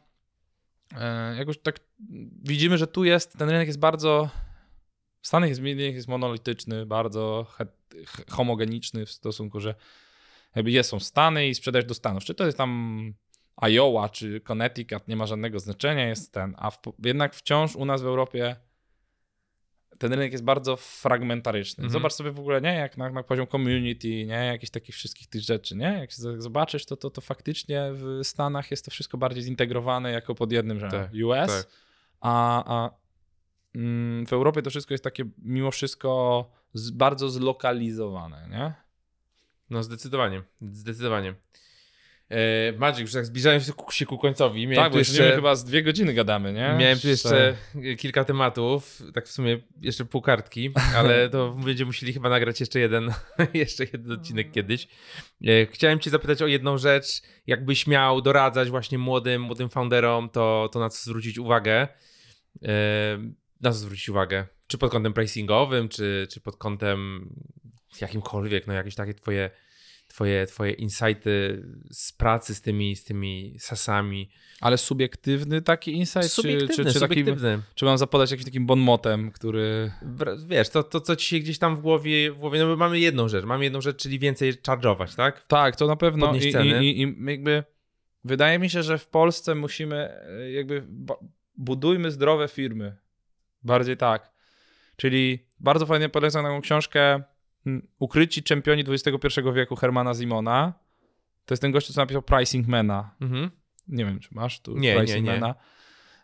E, 0.97 1.37
jakoś 1.37 1.59
tak 1.59 1.81
widzimy, 2.43 2.79
że 2.79 2.87
tu 2.87 3.05
jest, 3.05 3.39
ten 3.39 3.51
rynek 3.51 3.67
jest 3.67 3.79
bardzo. 3.79 4.31
W 5.21 5.27
Stanach 5.27 5.49
jest, 5.49 5.61
rynek 5.61 5.95
jest 5.95 6.09
monolityczny, 6.09 6.87
bardzo 6.87 7.47
homogeniczny 8.31 9.07
w 9.07 9.11
stosunku, 9.11 9.61
że 9.61 9.75
jakby 10.57 10.71
jest, 10.71 10.91
są 10.91 11.01
Stany 11.01 11.49
i 11.49 11.55
sprzedajesz 11.55 11.87
do 11.87 11.95
Stanów. 11.95 12.25
Czy 12.25 12.35
to 12.35 12.47
jest 12.47 12.59
tam 12.59 13.15
Iowa, 13.63 14.09
czy 14.09 14.41
Connecticut, 14.41 15.09
nie 15.09 15.17
ma 15.17 15.27
żadnego 15.27 15.61
znaczenia, 15.61 16.09
jest 16.09 16.33
ten. 16.33 16.55
A 16.59 16.71
w, 16.71 16.79
jednak 17.05 17.35
wciąż 17.35 17.77
u 17.77 17.85
nas 17.85 18.03
w 18.03 18.07
Europie 18.07 18.57
ten 19.99 20.13
rynek 20.13 20.33
jest 20.33 20.45
bardzo 20.45 20.77
fragmentaryczny. 20.77 21.85
Mhm. 21.85 21.93
Zobacz 21.93 22.13
sobie 22.13 22.31
w 22.31 22.39
ogóle, 22.39 22.61
nie, 22.61 22.75
jak 22.75 22.97
na, 22.97 23.11
na 23.11 23.23
poziom 23.23 23.47
community, 23.47 24.09
nie, 24.09 24.47
jakichś 24.47 24.71
takich 24.71 24.95
wszystkich 24.95 25.29
tych 25.29 25.43
rzeczy, 25.43 25.77
nie, 25.77 25.99
jak 26.01 26.13
zobaczysz, 26.43 26.87
to, 26.87 26.97
to, 26.97 27.11
to 27.11 27.21
faktycznie 27.21 27.91
w 27.93 28.21
Stanach 28.23 28.71
jest 28.71 28.85
to 28.85 28.91
wszystko 28.91 29.19
bardziej 29.19 29.43
zintegrowane 29.43 30.13
jako 30.13 30.35
pod 30.35 30.53
jednym 30.53 30.81
rzędem. 30.81 31.03
Tak, 31.03 31.13
US, 31.25 31.47
tak. 31.47 31.67
a, 32.21 32.65
a 32.77 32.91
w 34.27 34.33
Europie 34.33 34.63
to 34.63 34.71
wszystko 34.71 34.95
jest 34.95 35.05
takie 35.05 35.25
mimo 35.39 35.71
wszystko 35.71 36.51
z, 36.75 36.91
bardzo 36.91 37.31
zlokalizowane, 37.31 38.49
nie? 38.51 38.73
No 39.71 39.83
zdecydowanie, 39.83 40.43
zdecydowanie. 40.61 41.35
E, 42.31 42.73
Maciek, 42.73 43.01
już 43.01 43.13
tak 43.13 43.27
zbliżają 43.27 43.61
się 43.61 43.73
ku, 43.73 43.93
się 43.93 44.07
ku 44.07 44.19
końcowi. 44.19 44.67
Miałem 44.67 44.85
tak, 44.85 44.93
tu 44.93 44.99
jeszcze 44.99 45.35
chyba 45.35 45.55
z 45.55 45.65
dwie 45.65 45.83
godziny 45.83 46.15
gadamy, 46.15 46.53
nie? 46.53 46.77
Miałem 46.79 46.99
tu 46.99 47.09
jeszcze 47.09 47.57
kilka 47.99 48.25
tematów, 48.25 49.03
tak 49.15 49.27
w 49.27 49.33
sumie 49.33 49.59
jeszcze 49.81 50.05
pół 50.05 50.23
kartki, 50.23 50.71
ale 50.97 51.29
to 51.31 51.51
będziemy 51.51 51.87
musieli 51.87 52.13
chyba 52.13 52.29
nagrać 52.29 52.61
jeszcze 52.61 52.81
jeden, 52.81 53.13
jeszcze 53.55 53.85
jeden 53.85 54.13
odcinek 54.13 54.51
kiedyś. 54.51 54.89
E, 55.47 55.67
Chciałem 55.67 56.01
cię 56.01 56.11
zapytać 56.11 56.43
o 56.43 56.47
jedną 56.47 56.79
rzecz. 56.79 57.23
Jakbyś 57.47 57.87
miał 57.87 58.23
doradzać 58.23 58.71
właśnie 58.71 58.99
młodym, 58.99 59.43
młodym 59.43 59.69
founderom, 59.69 60.29
to, 60.29 60.69
to 60.73 60.81
na 60.81 60.89
co 60.89 61.05
zwrócić 61.05 61.39
uwagę? 61.39 61.89
E, 62.63 63.19
Na 63.61 63.73
co 63.73 63.79
zwrócić 63.79 64.09
uwagę? 64.09 64.47
Czy 64.67 64.79
pod 64.79 64.93
kątem 64.93 65.13
pricingowym, 65.13 65.89
czy, 65.89 66.27
czy 66.31 66.41
pod 66.41 66.57
kątem 66.57 67.29
jakimkolwiek, 68.01 68.67
no 68.67 68.73
jakieś 68.73 68.95
takie 68.95 69.15
twoje, 69.15 69.51
twoje, 70.09 70.47
twoje 70.47 70.73
insighty 70.73 71.63
z 71.91 72.13
pracy 72.13 72.55
z 72.55 72.61
tymi, 72.63 72.97
z 72.97 73.05
tymi 73.05 73.57
sasami. 73.59 74.31
Ale 74.61 74.79
subiektywny 74.79 75.63
taki 75.63 75.93
insight, 75.93 76.33
Subiektywny, 76.33 76.77
czy, 76.77 76.85
czy, 76.85 76.93
czy, 76.93 76.99
subiektywny. 76.99 77.63
czy 77.75 77.85
mam 77.85 77.99
zapodać 77.99 78.31
jakimś 78.31 78.45
takim 78.45 78.67
bonmotem, 78.67 79.31
który... 79.31 79.93
Wiesz, 80.47 80.69
to, 80.69 80.83
to 80.83 81.01
co 81.01 81.17
ci 81.17 81.29
się 81.29 81.39
gdzieś 81.39 81.59
tam 81.59 81.77
w 81.77 81.81
głowie, 81.81 82.33
w 82.33 82.39
głowie, 82.39 82.59
no 82.59 82.67
bo 82.67 82.77
mamy 82.77 82.99
jedną 82.99 83.29
rzecz, 83.29 83.45
mamy 83.45 83.65
jedną 83.65 83.81
rzecz, 83.81 83.97
czyli 83.97 84.19
więcej 84.19 84.55
charge'ować, 84.55 85.17
tak? 85.17 85.47
Tak, 85.47 85.77
to 85.77 85.87
na 85.87 85.97
pewno 85.97 86.35
i, 86.35 86.39
i, 86.85 87.03
i, 87.03 87.17
jakby 87.27 87.65
wydaje 88.25 88.59
mi 88.59 88.71
się, 88.71 88.83
że 88.83 88.99
w 88.99 89.07
Polsce 89.07 89.55
musimy 89.55 89.97
e, 89.97 90.53
jakby 90.53 90.87
budujmy 91.57 92.11
zdrowe 92.11 92.49
firmy. 92.49 92.97
Bardziej 93.63 93.97
tak. 93.97 94.33
Czyli 94.97 95.47
bardzo 95.61 95.87
fajnie 95.87 96.09
polecam 96.09 96.45
taką 96.45 96.61
książkę 96.61 97.23
Ukryci 97.99 98.43
czempioni 98.43 98.85
XXI 98.89 99.41
wieku 99.55 99.77
Hermana 99.77 100.15
Zimona. 100.15 100.73
To 101.45 101.55
jest 101.55 101.63
ten 101.63 101.73
gościu, 101.73 101.93
co 101.93 102.01
napisał 102.01 102.23
Pricing 102.23 102.67
Mana. 102.69 103.15
Mhm. 103.21 103.51
Nie 103.89 104.05
wiem, 104.05 104.21
czy 104.21 104.29
masz 104.33 104.61
tu 104.61 104.77
Nie, 104.79 104.95
Pricing 104.97 105.27
nie, 105.27 105.33
nie. 105.41 105.55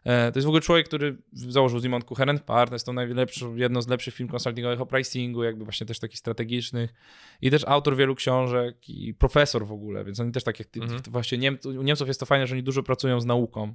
E, 0.05 0.33
To 0.33 0.39
jest 0.39 0.45
w 0.45 0.49
ogóle 0.49 0.61
człowiek, 0.61 0.87
który 0.87 1.17
założył 1.33 1.81
Zimon 1.81 2.03
Coherent 2.03 2.43
Partners, 2.43 2.85
to 2.85 2.93
najlepszy, 2.93 3.45
jedno 3.55 3.83
z 3.83 3.89
lepszych 3.89 4.15
firm 4.15 4.29
konsultingowych 4.29 4.81
o 4.81 4.87
pricingu, 4.87 5.45
jakby 5.45 5.65
właśnie 5.65 5.87
też 5.87 5.99
takich 5.99 6.19
strategicznych 6.19 6.95
i 7.43 7.51
też 7.51 7.65
autor 7.67 7.97
wielu 7.97 8.15
książek 8.15 8.89
i 8.89 9.15
profesor 9.15 9.67
w 9.67 9.73
ogóle, 9.73 10.05
więc 10.05 10.21
oni 10.21 10.33
też 10.33 10.45
tak 10.45 10.59
jak 10.59 10.69
ty, 10.69 10.81
Mhm. 10.81 11.01
właśnie 11.09 11.53
u 11.65 11.83
Niemców 11.83 12.09
jest 12.09 12.21
to 12.21 12.27
fajne, 12.27 12.47
że 12.47 12.55
oni 12.55 12.63
dużo 12.63 12.83
pracują 12.83 13.21
z 13.21 13.25
nauką. 13.27 13.75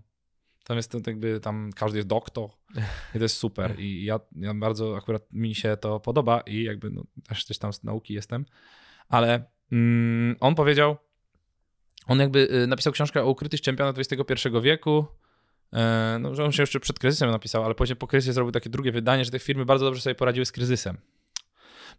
Tam 0.70 0.78
jest 0.78 0.92
to 0.92 1.00
jakby, 1.08 1.40
tam 1.40 1.70
każdy 1.76 1.98
jest 1.98 2.08
doktor 2.08 2.50
i 3.16 3.18
to 3.18 3.24
jest 3.24 3.38
super 3.38 3.80
i 3.80 4.06
ja, 4.06 4.20
ja 4.36 4.54
bardzo 4.54 4.98
akurat 4.98 5.34
mi 5.34 5.56
się 5.56 5.78
to 5.78 6.00
podoba 6.00 6.42
i 6.42 6.64
jakby 6.64 6.90
no, 6.90 7.04
też 7.28 7.46
gdzieś 7.46 7.58
tam 7.58 7.74
z 7.74 7.84
nauki 7.84 8.14
jestem, 8.14 8.46
ale 9.08 9.44
mm, 9.72 10.36
on 10.40 10.56
powiedział, 10.56 10.98
on 12.08 12.20
jakby 12.20 12.48
y, 12.64 12.68
napisał 12.68 12.94
książkę 12.94 13.24
o 13.24 13.30
ukrytych 13.30 13.62
czempionach 13.62 13.96
XXI 13.98 14.50
wieku. 14.62 15.06
E, 15.74 16.18
No, 16.20 16.36
że 16.36 16.46
on 16.46 16.52
się 16.52 16.64
jeszcze 16.64 16.80
przed 16.80 17.00
kryzysem 17.00 17.32
napisał, 17.32 17.64
ale 17.64 17.76
później 17.76 17.96
po 17.96 18.08
kryzysie 18.08 18.34
zrobił 18.34 18.52
takie 18.52 18.70
drugie 18.70 18.92
wydanie, 18.92 19.26
że 19.26 19.32
te 19.32 19.40
firmy 19.40 19.66
bardzo 19.66 19.86
dobrze 19.86 20.02
sobie 20.02 20.16
poradziły 20.16 20.46
z 20.46 20.52
kryzysem. 20.52 20.98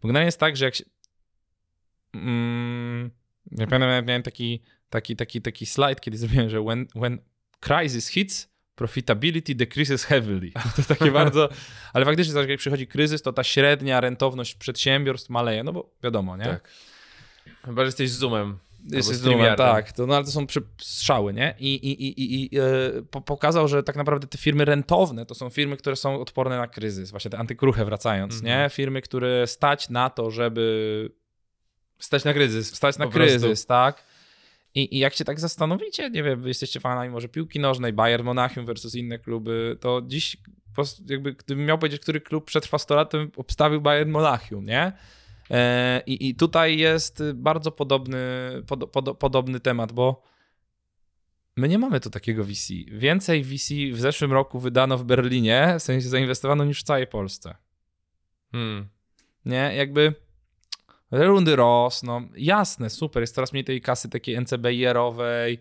Bo 0.01 0.07
generalnie 0.07 0.27
jest 0.27 0.39
tak, 0.39 0.57
że 0.57 0.65
jak 0.65 0.75
się. 0.75 0.83
Mm, 2.13 3.11
ja 3.51 3.67
pamiętam, 3.67 4.05
miałem 4.05 4.23
taki, 4.23 4.63
taki, 4.89 5.15
taki, 5.15 5.41
taki 5.41 5.65
slajd, 5.65 6.01
kiedy 6.01 6.17
zrobiłem, 6.17 6.49
że 6.49 6.61
when, 6.61 6.87
when 6.95 7.19
crisis 7.59 8.07
hits, 8.07 8.50
profitability 8.75 9.55
decreases 9.55 10.03
heavily. 10.05 10.51
To 10.75 10.77
jest 10.77 10.89
takie 10.89 11.11
bardzo. 11.11 11.49
Ale 11.93 12.05
faktycznie, 12.05 12.41
jak 12.41 12.59
przychodzi 12.59 12.87
kryzys, 12.87 13.21
to 13.21 13.33
ta 13.33 13.43
średnia 13.43 14.01
rentowność 14.01 14.55
przedsiębiorstw 14.55 15.29
maleje, 15.29 15.63
no 15.63 15.73
bo 15.73 15.89
wiadomo, 16.03 16.37
nie? 16.37 16.43
Tak. 16.45 16.69
Chyba, 17.65 17.81
że 17.81 17.85
jesteś 17.85 18.09
zoomem. 18.09 18.57
Jest 18.89 19.09
z 19.13 19.19
Streamyardem. 19.19 19.67
tak. 19.67 19.91
To, 19.91 20.05
no, 20.07 20.15
ale 20.15 20.25
to 20.25 20.31
są 20.31 20.45
strzały, 20.81 21.33
nie? 21.33 21.55
I, 21.59 21.73
i, 21.75 21.91
i, 22.07 22.43
i, 22.45 22.49
po, 23.11 23.21
pokazał, 23.21 23.67
że 23.67 23.83
tak 23.83 23.95
naprawdę 23.95 24.27
te 24.27 24.37
firmy 24.37 24.65
rentowne 24.65 25.25
to 25.25 25.35
są 25.35 25.49
firmy, 25.49 25.77
które 25.77 25.95
są 25.95 26.21
odporne 26.21 26.57
na 26.57 26.67
kryzys. 26.67 27.11
Właśnie 27.11 27.31
te 27.31 27.37
antykruche 27.37 27.85
wracając, 27.85 28.33
Mhm. 28.35 28.63
nie? 28.63 28.69
Firmy, 28.69 29.01
które 29.01 29.47
stać 29.47 29.89
na 29.89 30.09
to, 30.09 30.31
żeby 30.31 31.09
Stać 31.99 32.23
na 32.23 32.33
kryzys. 32.33 32.75
stać 32.75 32.97
na 32.97 33.05
Po 33.05 33.11
prostu. 33.11 33.39
kryzys, 33.39 33.65
tak? 33.65 34.03
I, 34.75 34.95
I 34.95 34.99
jak 34.99 35.13
się 35.13 35.25
tak 35.25 35.39
zastanowicie, 35.39 36.09
nie 36.09 36.23
wiem, 36.23 36.41
wy 36.41 36.47
jesteście 36.47 36.79
fanami 36.79 37.09
może 37.09 37.27
piłki 37.29 37.59
nożnej, 37.59 37.93
Bayern 37.93 38.23
Monachium 38.23 38.65
versus 38.65 38.95
inne 38.95 39.19
kluby, 39.19 39.77
to 39.79 40.01
dziś 40.07 40.37
jakby 41.09 41.33
gdybym 41.33 41.65
miał 41.65 41.77
powiedzieć, 41.77 42.01
który 42.01 42.21
klub 42.21 42.45
przetrwa 42.45 42.77
100 42.77 42.95
lat, 42.95 43.09
to 43.09 43.17
bym 43.17 43.31
obstawił 43.35 43.81
Bayern 43.81 44.09
Monachium, 44.09 44.65
nie? 44.65 44.91
E, 45.51 46.01
I, 46.05 46.29
I 46.29 46.35
tutaj 46.35 46.77
jest 46.77 47.23
bardzo 47.33 47.71
podobny, 47.71 48.17
pod, 48.67 48.91
pod, 48.91 49.17
podobny 49.17 49.59
temat, 49.59 49.91
bo 49.91 50.23
my 51.55 51.67
nie 51.67 51.79
mamy 51.79 51.99
tu 51.99 52.09
takiego 52.09 52.43
VC. 52.43 52.73
Więcej 52.91 53.43
VC 53.43 53.73
w 53.93 53.99
zeszłym 53.99 54.31
roku 54.31 54.59
wydano 54.59 54.97
w 54.97 55.03
Berlinie, 55.03 55.75
w 55.79 55.83
sensie 55.83 56.09
zainwestowano 56.09 56.65
niż 56.65 56.79
w 56.79 56.83
całej 56.83 57.07
Polsce. 57.07 57.55
Hmm. 58.51 58.87
Nie, 59.45 59.71
jakby 59.75 60.13
rundy 61.11 61.55
rosną, 61.55 62.27
jasne, 62.35 62.89
super, 62.89 63.23
jest 63.23 63.35
coraz 63.35 63.53
mniej 63.53 63.63
tej 63.63 63.81
kasy 63.81 64.09
takiej 64.09 64.35
NCBR-owej, 64.35 65.59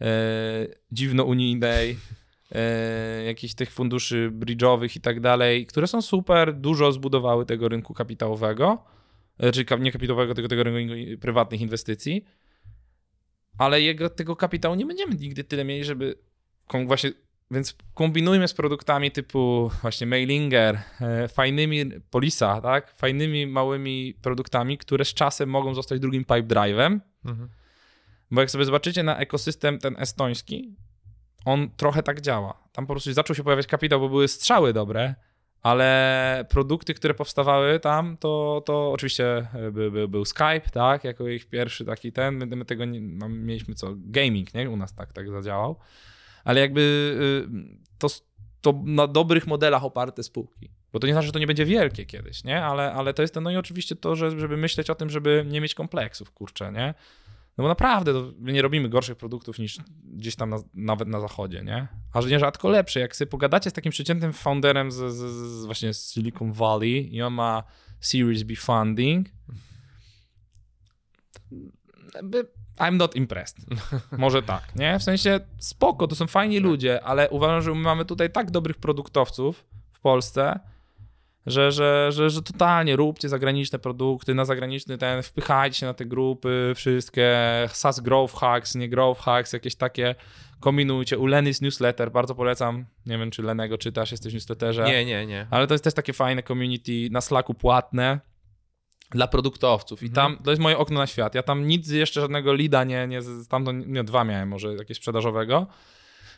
e, 0.00 0.66
dziwno-unijnej, 0.92 1.96
e, 2.52 3.24
jakichś 3.24 3.54
tych 3.54 3.70
funduszy 3.70 4.32
bridge'owych 4.38 4.96
i 4.96 5.00
tak 5.00 5.20
dalej, 5.20 5.66
które 5.66 5.86
są 5.86 6.02
super, 6.02 6.54
dużo 6.54 6.92
zbudowały 6.92 7.46
tego 7.46 7.68
rynku 7.68 7.94
kapitałowego, 7.94 8.84
e, 9.38 9.52
czyli 9.52 9.66
nie 9.80 9.92
kapitałowego, 9.92 10.34
tylko 10.34 10.48
tego 10.48 10.62
rynku 10.62 10.94
prywatnych 11.20 11.60
inwestycji, 11.60 12.24
ale 13.58 13.80
jego, 13.80 14.10
tego 14.10 14.36
kapitału 14.36 14.74
nie 14.74 14.86
będziemy 14.86 15.14
nigdy 15.14 15.44
tyle 15.44 15.64
mieli, 15.64 15.84
żeby 15.84 16.14
właśnie 16.86 17.12
więc 17.52 17.76
kombinujmy 17.94 18.48
z 18.48 18.54
produktami 18.54 19.10
typu 19.10 19.70
właśnie 19.82 20.06
Mailinger, 20.06 20.78
e, 21.00 21.28
fajnymi 21.28 21.90
Polisa, 22.10 22.60
tak? 22.60 22.94
Fajnymi 22.96 23.46
małymi 23.46 24.14
produktami, 24.22 24.78
które 24.78 25.04
z 25.04 25.14
czasem 25.14 25.48
mogą 25.48 25.74
zostać 25.74 26.00
drugim 26.00 26.24
pipe 26.24 26.42
drive'em. 26.42 26.98
Mhm. 27.24 27.48
Bo 28.30 28.40
jak 28.40 28.50
sobie 28.50 28.64
zobaczycie 28.64 29.02
na 29.02 29.18
ekosystem 29.18 29.78
ten 29.78 29.96
estoński, 29.98 30.76
on 31.44 31.70
trochę 31.76 32.02
tak 32.02 32.20
działa. 32.20 32.68
Tam 32.72 32.86
po 32.86 32.92
prostu 32.92 33.12
zaczął 33.12 33.36
się 33.36 33.44
pojawiać 33.44 33.66
kapitał, 33.66 34.00
bo 34.00 34.08
były 34.08 34.28
strzały 34.28 34.72
dobre, 34.72 35.14
ale 35.62 36.44
produkty, 36.48 36.94
które 36.94 37.14
powstawały 37.14 37.80
tam, 37.80 38.16
to, 38.16 38.62
to 38.66 38.92
oczywiście 38.92 39.46
by, 39.72 39.90
by, 39.90 40.08
był 40.08 40.24
Skype, 40.24 40.70
tak? 40.72 41.04
Jako 41.04 41.28
ich 41.28 41.48
pierwszy 41.48 41.84
taki 41.84 42.12
ten. 42.12 42.36
My, 42.36 42.46
my 42.46 42.64
tego 42.64 42.84
nie, 42.84 43.00
mam- 43.00 43.38
mieliśmy 43.38 43.74
co? 43.74 43.94
Gaming, 43.96 44.54
nie? 44.54 44.70
U 44.70 44.76
nas 44.76 44.94
tak, 44.94 45.12
tak 45.12 45.30
zadziałał. 45.30 45.76
Ale 46.44 46.60
jakby 46.60 46.80
y, 47.48 47.98
to, 47.98 48.08
to 48.60 48.82
na 48.84 49.06
dobrych 49.06 49.46
modelach 49.46 49.84
oparte 49.84 50.22
spółki. 50.22 50.70
Bo 50.92 50.98
to 50.98 51.06
nie 51.06 51.12
znaczy, 51.12 51.26
że 51.26 51.32
to 51.32 51.38
nie 51.38 51.46
będzie 51.46 51.64
wielkie 51.64 52.06
kiedyś, 52.06 52.44
nie? 52.44 52.64
Ale, 52.64 52.92
ale 52.92 53.14
to 53.14 53.22
jest 53.22 53.34
to, 53.34 53.40
no 53.40 53.50
i 53.50 53.56
oczywiście 53.56 53.96
to, 53.96 54.16
że, 54.16 54.40
żeby 54.40 54.56
myśleć 54.56 54.90
o 54.90 54.94
tym, 54.94 55.10
żeby 55.10 55.44
nie 55.48 55.60
mieć 55.60 55.74
kompleksów, 55.74 56.30
kurczę, 56.30 56.72
nie? 56.72 56.94
No 57.58 57.62
bo 57.62 57.68
naprawdę, 57.68 58.12
my 58.38 58.52
nie 58.52 58.62
robimy 58.62 58.88
gorszych 58.88 59.16
produktów 59.16 59.58
niż 59.58 59.78
gdzieś 60.04 60.36
tam 60.36 60.50
na, 60.50 60.56
nawet 60.74 61.08
na 61.08 61.20
zachodzie, 61.20 61.62
nie? 61.62 61.88
A 62.12 62.20
że 62.22 62.28
nierzadko 62.28 62.68
lepsze. 62.68 63.00
Jak 63.00 63.16
sobie 63.16 63.30
pogadacie 63.30 63.70
z 63.70 63.72
takim 63.72 63.92
przeciętnym 63.92 64.32
founderem 64.32 64.92
z, 64.92 64.94
z, 64.94 65.16
z 65.60 65.64
właśnie 65.66 65.94
z 65.94 66.12
Silicon 66.12 66.52
Valley 66.52 67.14
i 67.16 67.22
on 67.22 67.32
ma 67.34 67.62
Series 68.00 68.42
B 68.42 68.56
funding, 68.56 69.28
by- 72.22 72.48
I'm 72.78 72.96
not 72.96 73.16
impressed. 73.16 73.58
Może 74.18 74.42
tak, 74.42 74.76
nie? 74.76 74.98
W 74.98 75.02
sensie 75.02 75.40
spoko, 75.58 76.06
to 76.06 76.14
są 76.14 76.26
fajni 76.26 76.58
ludzie, 76.58 77.04
ale 77.04 77.30
uważam, 77.30 77.62
że 77.62 77.70
my 77.70 77.80
mamy 77.80 78.04
tutaj 78.04 78.30
tak 78.30 78.50
dobrych 78.50 78.76
produktowców 78.76 79.64
w 79.92 80.00
Polsce, 80.00 80.60
że, 81.46 81.72
że, 81.72 82.12
że, 82.12 82.30
że 82.30 82.42
totalnie 82.42 82.96
róbcie 82.96 83.28
zagraniczne 83.28 83.78
produkty, 83.78 84.34
na 84.34 84.44
zagraniczny 84.44 84.98
ten, 84.98 85.22
wpychajcie 85.22 85.78
się 85.78 85.86
na 85.86 85.94
te 85.94 86.06
grupy, 86.06 86.72
wszystkie 86.76 87.38
SaaS 87.72 88.00
Growth 88.00 88.34
Hacks, 88.34 88.74
nie 88.74 88.88
Growth 88.88 89.20
Hacks, 89.20 89.52
jakieś 89.52 89.74
takie 89.74 90.14
kombinujcie. 90.60 91.18
U 91.18 91.26
Lenny's 91.26 91.62
newsletter, 91.62 92.12
bardzo 92.12 92.34
polecam. 92.34 92.84
Nie 93.06 93.18
wiem, 93.18 93.30
czy 93.30 93.42
Lenego 93.42 93.78
czytasz, 93.78 94.10
jesteś 94.10 94.32
w 94.32 94.34
newsletterze. 94.34 94.84
Nie, 94.84 95.04
nie, 95.04 95.26
nie. 95.26 95.46
Ale 95.50 95.66
to 95.66 95.74
jest 95.74 95.84
też 95.84 95.94
takie 95.94 96.12
fajne 96.12 96.42
community 96.42 97.08
na 97.10 97.20
Slacku 97.20 97.54
płatne 97.54 98.20
dla 99.12 99.26
produktowców. 99.28 100.02
I 100.02 100.06
Mhm. 100.06 100.14
tam, 100.36 100.44
to 100.44 100.50
jest 100.50 100.62
moje 100.62 100.78
okno 100.78 100.98
na 101.00 101.06
świat. 101.06 101.34
Ja 101.34 101.42
tam 101.42 101.66
nic 101.66 101.90
jeszcze, 101.90 102.20
żadnego 102.20 102.52
leada 102.52 102.84
nie, 102.84 103.06
nie 103.08 103.20
tam 103.48 103.92
nie 103.92 104.04
dwa 104.04 104.24
miałem 104.24 104.48
może 104.48 104.74
jakieś 104.74 104.96
sprzedażowego. 104.96 105.66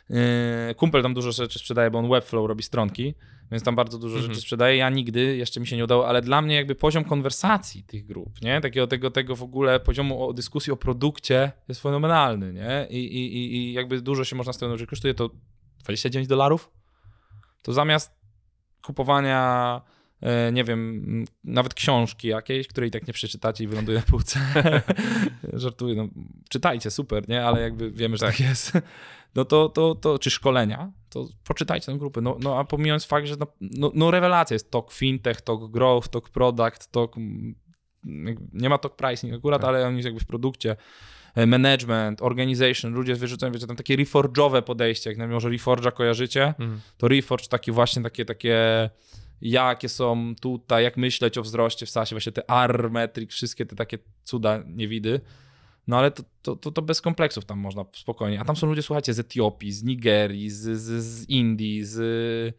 Yy, 0.09 0.75
Kumpel 0.75 1.03
tam 1.03 1.13
dużo 1.13 1.31
rzeczy 1.31 1.59
sprzedaje, 1.59 1.91
bo 1.91 1.99
on 1.99 2.09
Webflow 2.09 2.47
robi 2.47 2.63
stronki, 2.63 3.13
więc 3.51 3.63
tam 3.63 3.75
bardzo 3.75 3.97
dużo 3.97 4.15
Mhm. 4.15 4.31
rzeczy 4.33 4.41
sprzedaje. 4.41 4.77
Ja 4.77 4.89
nigdy, 4.89 5.35
jeszcze 5.37 5.59
mi 5.59 5.67
się 5.67 5.77
nie 5.77 5.83
udało, 5.83 6.07
ale 6.07 6.21
dla 6.21 6.41
mnie 6.41 6.55
jakby 6.55 6.75
poziom 6.75 7.03
konwersacji 7.03 7.83
tych 7.83 8.05
grup, 8.05 8.41
nie? 8.41 8.61
Takiego 8.61 8.87
tego, 8.87 9.11
tego 9.11 9.35
w 9.35 9.43
ogóle 9.43 9.79
poziomu 9.79 10.27
o 10.29 10.33
dyskusji 10.33 10.73
o 10.73 10.77
produkcie 10.77 11.51
jest 11.67 11.81
fenomenalny, 11.81 12.53
nie? 12.53 12.87
I, 12.89 12.97
i, 13.05 13.55
i- 13.55 13.73
jakby 13.73 14.01
dużo 14.01 14.23
się 14.23 14.35
można 14.35 14.53
z 14.53 14.57
tego 14.57 14.67
nauczyć. 14.69 14.89
Kosztuje 14.89 15.13
to 15.13 15.29
29 15.83 16.27
dolarów. 16.27 16.71
To 17.63 17.73
zamiast 17.73 18.11
kupowania 18.83 19.81
nie 20.51 20.63
wiem, 20.63 21.25
nawet 21.43 21.73
książki 21.73 22.27
jakiejś, 22.27 22.67
której 22.67 22.91
tak 22.91 23.07
nie 23.07 23.13
przeczytacie 23.13 23.63
i 23.63 23.67
wyląduje 23.67 23.97
na 23.97 24.03
półce. 24.03 24.39
Żartuję, 25.53 25.95
no 25.95 26.07
czytajcie, 26.49 26.91
super, 26.91 27.29
nie? 27.29 27.45
Ale 27.45 27.61
jakby 27.61 27.91
wiemy, 27.91 28.17
że 28.17 28.25
tak, 28.25 28.39
jest. 28.39 28.71
No 29.35 29.45
to, 29.45 29.69
to, 29.69 29.95
to, 29.95 30.19
czy 30.19 30.29
szkolenia, 30.29 30.91
to 31.09 31.27
poczytajcie 31.43 31.85
tę 31.85 31.97
grupę. 31.97 32.21
No, 32.21 32.37
no 32.39 32.59
a 32.59 32.63
pomijając 32.63 33.05
fakt, 33.05 33.27
że 33.27 33.35
no, 33.39 33.47
no, 33.61 33.91
no 33.95 34.11
rewelacja 34.11 34.55
jest 34.55 34.71
talk 34.71 34.91
fintech, 34.91 35.41
talk 35.41 35.71
growth, 35.71 36.09
talk 36.09 36.29
product, 36.29 36.89
mm, 37.17 37.55
nie 38.53 38.69
ma 38.69 38.77
talk 38.77 38.95
pricing 38.95 39.33
akurat, 39.33 39.61
Tak. 39.61 39.67
ale 39.69 39.87
on 39.87 39.95
jest 39.95 40.05
jakby 40.05 40.19
w 40.19 40.25
produkcie 40.25 40.75
e, 41.35 41.45
management, 41.45 42.21
organization, 42.21 42.93
ludzie 42.93 43.15
wyrzucają, 43.15 43.53
wiecie, 43.53 43.67
tam 43.67 43.75
takie 43.75 43.97
reforge'owe 43.97 44.61
podejście, 44.61 45.09
jak 45.09 45.17
na 45.17 45.27
może 45.27 45.49
Reforge'a 45.49 45.91
kojarzycie, 45.91 46.43
Mhm. 46.47 46.81
to 46.97 47.07
Reforge 47.07 47.47
taki 47.47 47.71
właśnie 47.71 48.03
takie, 48.03 48.25
takie 48.25 48.89
jakie 49.41 49.89
są 49.89 50.35
tutaj, 50.41 50.83
jak 50.83 50.97
myśleć 50.97 51.37
o 51.37 51.41
wzroście 51.41 51.85
w 51.85 51.89
SASie, 51.89 52.15
właśnie 52.15 52.31
te 52.31 52.49
R 52.49 52.91
metric, 52.91 53.31
wszystkie 53.31 53.65
te 53.65 53.75
takie 53.75 53.97
cuda 54.23 54.63
niewidy. 54.67 55.21
No 55.87 55.97
ale 55.97 56.11
to, 56.11 56.23
to, 56.41 56.55
to, 56.55 56.71
to 56.71 56.81
bez 56.81 57.01
kompleksów 57.01 57.45
tam 57.45 57.59
można 57.59 57.85
spokojnie. 57.93 58.39
A 58.39 58.45
tam 58.45 58.55
są 58.55 58.67
ludzie, 58.67 58.81
słuchajcie, 58.81 59.13
z 59.13 59.19
Etiopii, 59.19 59.71
z 59.71 59.83
Nigerii, 59.83 60.49
z, 60.49 60.79
z, 60.79 61.03
z 61.03 61.29
Indii, 61.29 61.83
z 61.83 62.55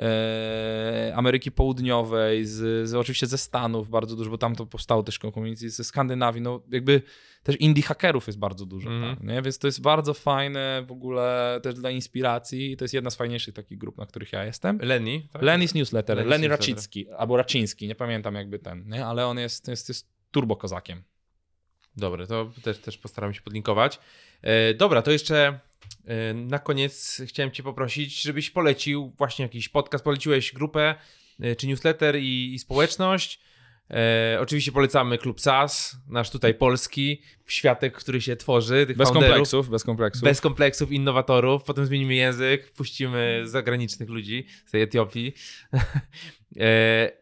e, 0.00 1.12
Ameryki 1.16 1.50
Południowej, 1.52 2.46
z, 2.46 2.88
z 2.88 2.94
oczywiście 2.94 3.26
ze 3.26 3.38
Stanów 3.38 3.88
bardzo 3.88 4.16
dużo, 4.16 4.30
bo 4.30 4.38
tam 4.38 4.56
to 4.56 4.66
powstało 4.66 5.02
też 5.02 5.18
community, 5.18 5.70
ze 5.70 5.84
Skandynawii, 5.84 6.42
no 6.42 6.62
jakby 6.70 7.02
też 7.42 7.56
indie 7.60 7.82
hakerów 7.82 8.26
jest 8.26 8.38
bardzo 8.38 8.66
dużo, 8.66 8.90
Mhm. 8.90 9.16
tam, 9.16 9.26
nie? 9.26 9.42
więc 9.42 9.58
to 9.58 9.68
jest 9.68 9.80
bardzo 9.82 10.14
fajne 10.14 10.84
w 10.86 10.92
ogóle 10.92 11.60
też 11.62 11.74
dla 11.74 11.90
inspiracji 11.90 12.76
to 12.76 12.84
jest 12.84 12.94
jedna 12.94 13.10
z 13.10 13.16
fajniejszych 13.16 13.54
takich 13.54 13.78
grup, 13.78 13.98
na 13.98 14.06
których 14.06 14.32
ja 14.32 14.44
jestem. 14.44 14.78
Lenny, 14.82 15.22
tak? 15.32 15.42
Lenny's 15.42 15.74
Newsletter, 15.74 16.16
Newsletter. 16.18 16.50
Racicki, 16.50 17.10
albo 17.10 17.36
Raciński, 17.36 17.88
nie 17.88 17.94
pamiętam 17.94 18.34
jakby 18.34 18.58
ten, 18.58 18.88
nie? 18.88 19.06
ale 19.06 19.26
on 19.26 19.38
jest, 19.38 19.68
jest, 19.68 19.88
jest 19.88 20.08
turbo 20.30 20.56
kozakiem. 20.56 21.02
Dobra, 22.00 22.26
to 22.26 22.50
też, 22.62 22.78
też 22.78 22.98
postaram 22.98 23.34
się 23.34 23.40
podlinkować. 23.40 23.98
E, 24.42 24.74
dobra, 24.74 25.02
to 25.02 25.10
jeszcze 25.10 25.58
e, 26.06 26.34
na 26.34 26.58
koniec 26.58 27.22
chciałem 27.26 27.50
Cię 27.50 27.62
poprosić, 27.62 28.22
żebyś 28.22 28.50
polecił 28.50 29.12
właśnie 29.18 29.42
jakiś 29.42 29.68
podcast. 29.68 30.04
Poleciłeś 30.04 30.52
grupę 30.52 30.94
e, 31.40 31.56
czy 31.56 31.66
newsletter 31.66 32.16
i, 32.18 32.54
i 32.54 32.58
społeczność. 32.58 33.40
Oczywiście 34.40 34.72
polecamy 34.72 35.18
Klub 35.18 35.40
SAS, 35.40 35.96
nasz 36.08 36.30
tutaj 36.30 36.54
polski, 36.54 37.22
światek, 37.46 37.94
który 37.94 38.20
się 38.20 38.36
tworzy. 38.36 38.86
Tych 38.86 38.96
Bez 38.96 39.10
kompleksów, 39.10 39.68
bez 39.70 39.84
kompleksów. 39.84 40.22
Bez 40.22 40.40
kompleksów, 40.40 40.92
innowatorów. 40.92 41.64
Potem 41.64 41.86
zmienimy 41.86 42.14
język, 42.14 42.70
puścimy 42.72 43.42
zagranicznych 43.44 44.08
ludzi 44.08 44.46
z 44.66 44.70
tej 44.70 44.82
Etiopii. 44.82 45.34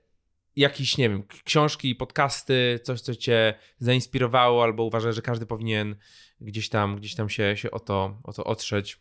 jakieś, 0.58 0.98
nie 0.98 1.08
wiem, 1.08 1.22
książki, 1.44 1.94
podcasty, 1.94 2.80
coś, 2.82 3.00
co 3.00 3.14
cię 3.14 3.54
zainspirowało, 3.78 4.62
albo 4.62 4.84
uważasz, 4.84 5.14
że 5.14 5.22
każdy 5.22 5.46
powinien 5.46 5.96
gdzieś 6.40 6.68
tam, 6.68 6.96
gdzieś 6.96 7.14
tam 7.14 7.28
się, 7.28 7.56
się 7.56 7.70
o, 7.70 7.80
to, 7.80 8.18
o 8.24 8.32
to 8.32 8.44
otrzeć. 8.44 9.00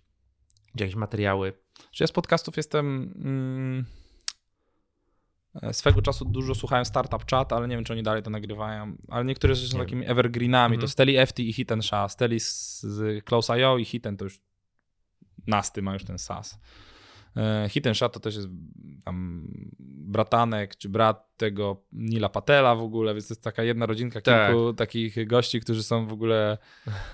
Jakieś 0.75 0.95
materiały. 0.95 1.53
Że 1.91 2.03
ja 2.03 2.07
z 2.07 2.11
podcastów 2.11 2.57
jestem. 2.57 3.13
Mm, 3.15 3.85
e, 5.61 5.73
swego 5.73 6.01
czasu 6.01 6.25
dużo 6.25 6.55
słuchałem 6.55 6.85
Startup 6.85 7.29
Chat, 7.31 7.53
ale 7.53 7.67
nie 7.67 7.75
wiem, 7.75 7.85
czy 7.85 7.93
oni 7.93 8.03
dalej 8.03 8.23
to 8.23 8.29
nagrywają. 8.29 8.97
Ale 9.07 9.25
niektóre 9.25 9.55
rzeczy 9.55 9.71
są 9.71 9.77
Nie 9.77 9.83
takimi 9.83 10.05
evergreenami. 10.05 10.75
Mhm. 10.75 10.81
To 10.81 10.91
Steli 10.91 11.25
FT 11.25 11.39
i 11.39 11.53
Hit 11.53 11.71
and 11.71 11.85
Sha. 11.85 12.09
Steli 12.09 12.39
z, 12.39 12.81
z 12.81 13.25
Close.io 13.25 13.77
i 13.77 13.85
Hiten 13.85 14.17
to 14.17 14.23
już 14.23 14.41
nasty 15.47 15.81
ma 15.81 15.93
już 15.93 16.03
ten 16.03 16.19
SaaS. 16.19 16.59
E, 17.37 17.69
Hit 17.69 17.87
and 17.87 17.97
Sha 17.97 18.09
to 18.09 18.19
też 18.19 18.35
jest 18.35 18.47
tam 19.05 19.47
bratanek 20.09 20.75
czy 20.75 20.89
brat 20.89 21.37
tego 21.37 21.83
Nila 21.91 22.29
Patela 22.29 22.75
w 22.75 22.81
ogóle, 22.81 23.13
więc 23.13 23.27
to 23.27 23.31
jest 23.33 23.43
taka 23.43 23.63
jedna 23.63 23.85
rodzinka 23.85 24.21
Tak. 24.21 24.51
kilku 24.51 24.73
takich 24.73 25.27
gości, 25.27 25.61
którzy 25.61 25.83
są 25.83 26.07
w 26.07 26.13
ogóle 26.13 26.57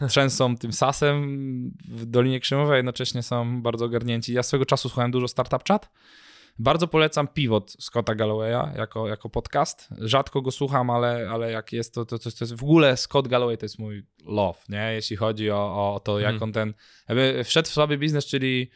trzęsą 0.10 0.58
tym 0.58 0.74
sasem 0.74 1.72
w 1.88 2.06
Dolinie 2.06 2.40
Krzemowej, 2.40 2.78
jednocześnie 2.78 3.24
są 3.24 3.62
bardzo 3.62 3.86
ogarnięci. 3.86 4.34
Ja 4.34 4.44
swego 4.44 4.66
czasu 4.66 4.90
słuchałem 4.90 5.12
dużo 5.12 5.28
Startup 5.28 5.68
Chat. 5.68 5.90
Bardzo 6.60 6.88
polecam 6.88 7.28
Pivot 7.28 7.76
Scotta 7.80 8.16
Gallowaya 8.16 8.78
jako, 8.78 9.08
jako 9.08 9.30
podcast. 9.30 9.90
Rzadko 9.98 10.42
go 10.42 10.52
słucham, 10.52 10.90
ale, 10.90 11.30
ale 11.30 11.52
jak 11.52 11.74
jest 11.74 11.94
to, 11.94 12.06
to, 12.06 12.20
to, 12.20 12.32
to 12.32 12.38
jest 12.42 12.54
w 12.56 12.64
ogóle 12.64 12.98
Scott 12.98 13.28
Galloway 13.28 13.58
to 13.58 13.66
jest 13.66 13.80
mój 13.80 14.06
love, 14.26 14.60
nie? 14.70 14.92
Jeśli 14.94 15.16
chodzi 15.16 15.52
o, 15.52 15.94
o 15.96 16.00
to, 16.00 16.20
jak 16.20 16.34
Mhm. 16.34 16.44
on 16.44 16.54
ten 16.54 16.74
jakby 17.10 17.44
wszedł 17.44 17.70
w 17.70 17.72
słaby 17.72 17.98
biznes, 17.98 18.26
czyli 18.26 18.70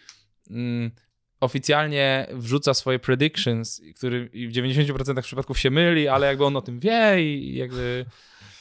mm, 0.49 0.91
oficjalnie 1.39 2.27
wrzuca 2.33 2.73
swoje 2.73 2.99
predictions, 2.99 3.81
który 3.95 4.29
w 4.29 4.51
90% 4.51 5.21
przypadków 5.21 5.59
się 5.59 5.69
myli, 5.69 6.07
ale 6.07 6.27
jakby 6.27 6.45
on 6.45 6.55
o 6.55 6.61
tym 6.61 6.79
wie 6.79 7.15
i 7.19 7.55
jakby... 7.55 8.05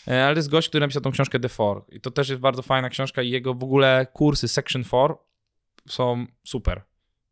E, 0.09 0.25
Ale 0.25 0.35
to 0.35 0.39
jest 0.39 0.51
gość, 0.51 0.69
który 0.69 0.81
napisał 0.81 1.03
tą 1.03 1.11
książkę 1.11 1.41
The 1.41 1.49
Four. 1.49 1.85
I 1.89 2.01
to 2.01 2.11
też 2.11 2.29
jest 2.29 2.41
bardzo 2.41 2.63
fajna 2.63 2.89
książka 2.89 3.23
i 3.23 3.31
jego 3.31 3.55
w 3.55 3.63
ogóle 3.63 4.07
kursy 4.13 4.49
Section 4.49 4.85
4 4.85 5.15
są 5.89 6.27
super. 6.45 6.83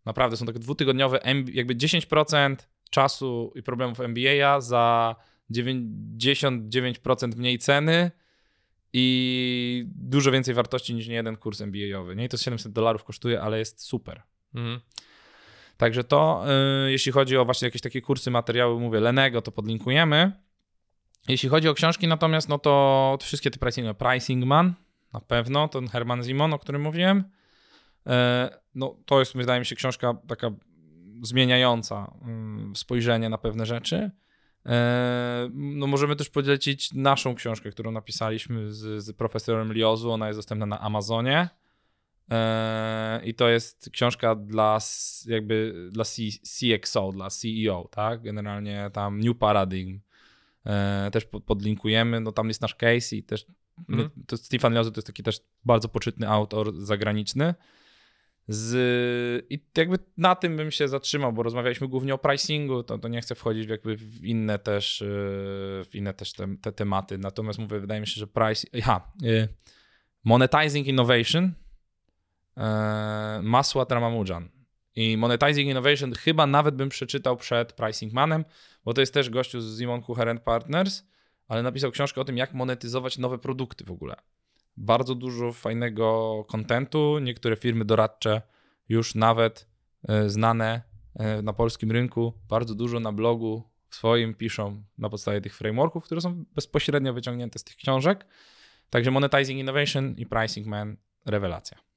Naprawdę, 0.04 0.36
są 0.36 0.46
takie 0.46 0.58
dwutygodniowe, 0.58 1.20
jakby 1.52 1.74
10% 1.74 2.56
czasu 2.90 3.52
i 3.54 3.62
problemów 3.62 4.00
MBA 4.00 4.60
za 4.60 5.16
99% 5.50 7.36
mniej 7.36 7.58
ceny 7.58 8.10
i 8.92 9.84
dużo 9.88 10.30
więcej 10.30 10.54
wartości 10.54 10.94
niż 10.94 11.08
nie 11.08 11.14
jeden 11.14 11.36
kurs 11.36 11.60
MBA-owy. 11.60 12.16
Nie? 12.16 12.24
I 12.24 12.28
to 12.28 12.36
700 12.36 12.72
dolarów 12.72 13.04
kosztuje, 13.04 13.40
ale 13.40 13.58
jest 13.58 13.82
super. 13.82 14.22
Mhm. 14.54 14.80
Także 15.76 16.05
to, 16.05 16.44
y, 16.86 16.90
jeśli 16.90 17.12
chodzi 17.12 17.36
o 17.36 17.44
właśnie 17.44 17.66
jakieś 17.66 17.82
takie 17.82 18.01
kursy, 18.01 18.30
materiały, 18.30 18.80
mówię, 18.80 19.01
Lenego, 19.01 19.42
to 19.42 19.52
podlinkujemy. 19.52 20.32
Jeśli 21.28 21.48
chodzi 21.48 21.68
o 21.68 21.74
książki, 21.74 22.09
natomiast, 22.09 22.48
no 22.48 22.59
to 22.59 23.18
wszystkie 23.20 23.51
te 23.51 23.59
pricing, 23.59 23.98
Pricing 23.98 24.44
Man, 24.44 24.74
na 25.12 25.20
pewno, 25.20 25.68
ten 25.68 25.88
Herman 25.88 26.22
Zimon, 26.22 26.52
o 26.52 26.59
którym 26.59 26.82
mówiłem. 26.82 27.24
E, 28.06 28.64
No, 28.74 28.96
to 29.06 29.18
jest, 29.18 29.36
wydaje 29.36 29.60
mi 29.60 29.66
się, 29.66 29.76
książka 29.76 30.14
taka 30.28 30.51
zmieniająca 31.22 32.14
mm, 32.22 32.76
spojrzenie 32.76 33.28
na 33.28 33.38
pewne 33.38 33.66
rzeczy. 33.66 34.10
No, 35.52 35.86
możemy 35.86 36.16
też 36.16 36.30
polecić 36.30 36.92
naszą 36.92 37.34
książkę, 37.34 37.70
którą 37.70 37.90
napisaliśmy 37.90 38.72
z, 38.72 39.05
z 39.05 39.12
profesorem 39.12 39.72
Liozu. 39.72 40.12
Ona 40.12 40.26
jest 40.26 40.38
dostępna 40.38 40.66
na 40.66 40.80
Amazonie. 40.80 41.48
E, 42.30 43.20
I 43.24 43.34
to 43.34 43.48
jest 43.48 43.90
książka 43.92 44.34
dla 44.34 44.78
jakby 45.26 45.88
dla 45.92 46.05
CXO, 46.42 47.12
dla 47.12 47.30
CEO, 47.30 47.88
tak? 47.90 48.22
Generalnie 48.22 48.90
tam 48.92 49.20
New 49.20 49.38
Paradigm. 49.38 50.01
E, 50.66 51.09
Też 51.12 51.24
pod- 51.24 51.44
podlinkujemy. 51.44 52.20
No 52.20 52.32
tam 52.32 52.48
jest 52.48 52.60
nasz 52.60 52.74
case 52.74 53.16
i 53.16 53.22
też 53.22 53.46
Mhm. 53.88 54.10
to 54.26 54.36
Stefan 54.36 54.72
Liozu 54.74 54.90
to 54.90 54.98
jest 54.98 55.06
taki 55.06 55.22
też 55.22 55.40
bardzo 55.64 55.88
poczytny 55.88 56.28
autor 56.28 56.72
zagraniczny. 56.80 57.55
Z, 58.48 59.46
I 59.51 59.59
jakby 59.76 59.96
na 60.16 60.34
tym 60.34 60.56
bym 60.56 60.70
się 60.70 60.88
zatrzymał, 60.88 61.32
bo 61.32 61.42
rozmawialiśmy 61.42 61.88
głównie 61.88 62.14
o 62.14 62.18
pricingu, 62.18 62.82
to, 62.82 62.98
to 62.98 63.09
nie 63.09 63.20
chcę 63.20 63.34
wchodzić 63.34 63.68
jakby 63.68 63.96
w 63.96 64.24
inne 64.24 64.59
też, 64.59 65.01
yy, 65.01 65.06
w 65.84 65.90
inne 65.94 66.14
też 66.14 66.32
te, 66.32 66.56
te 66.56 66.72
tematy. 66.72 67.18
Natomiast 67.18 67.59
mówię, 67.59 67.80
wydaje 67.80 68.01
mi 68.01 68.06
się, 68.06 68.20
że 68.20 68.26
price. 68.26 68.66
Aha, 68.82 69.12
Monetizing 70.24 70.86
Innovation 70.86 71.52
Masła 73.43 73.86
Ramanujan. 73.89 74.48
I 74.97 75.16
Monetizing 75.16 75.70
Innovation 75.70 76.12
chyba 76.12 76.47
nawet 76.47 76.74
bym 76.74 76.89
przeczytał 76.89 77.36
przed 77.36 77.72
Pricing 77.72 78.12
Manem, 78.12 78.44
bo 78.85 78.94
to 78.94 79.01
jest 79.01 79.14
też 79.14 79.31
gościu 79.31 79.60
z 79.60 79.78
Simon 79.78 80.02
Kucher 80.02 80.43
Partners, 80.43 81.02
ale 81.48 81.62
napisał 81.62 81.90
książkę 81.90 82.20
o 82.20 82.24
tym, 82.24 82.36
jak 82.36 82.55
monetyzować 82.55 83.18
nowe 83.18 83.39
produkty 83.39 83.85
w 83.85 83.90
ogóle. 83.90 84.16
Bardzo 84.76 85.14
dużo 85.14 85.52
fajnego 85.52 86.44
kontentu. 86.48 87.18
Niektóre 87.18 87.56
firmy 87.56 87.85
doradcze 87.85 88.43
już 88.89 89.14
nawet 89.14 89.68
e, 90.09 90.28
znane 90.28 90.82
e, 91.14 91.43
na 91.43 91.52
polskim 91.52 91.93
rynku, 91.93 92.32
bardzo 92.48 92.74
dużo 92.74 93.01
na 93.01 93.12
blogu 93.12 93.62
swoim 93.90 94.35
piszą 94.35 94.82
na 94.98 95.10
podstawie 95.10 95.40
tych 95.40 95.56
frameworków, 95.56 96.05
które 96.05 96.20
są 96.20 96.44
bezpośrednio 96.55 97.12
wyciągnięte 97.12 97.59
z 97.59 97.64
tych 97.64 97.76
książek. 97.76 98.26
Także 98.90 99.10
Monetizing 99.10 99.60
Innovation 99.60 100.14
i 100.16 100.26
Pricing 100.26 100.66
Man 100.66 100.97
rewelacja. 101.26 101.93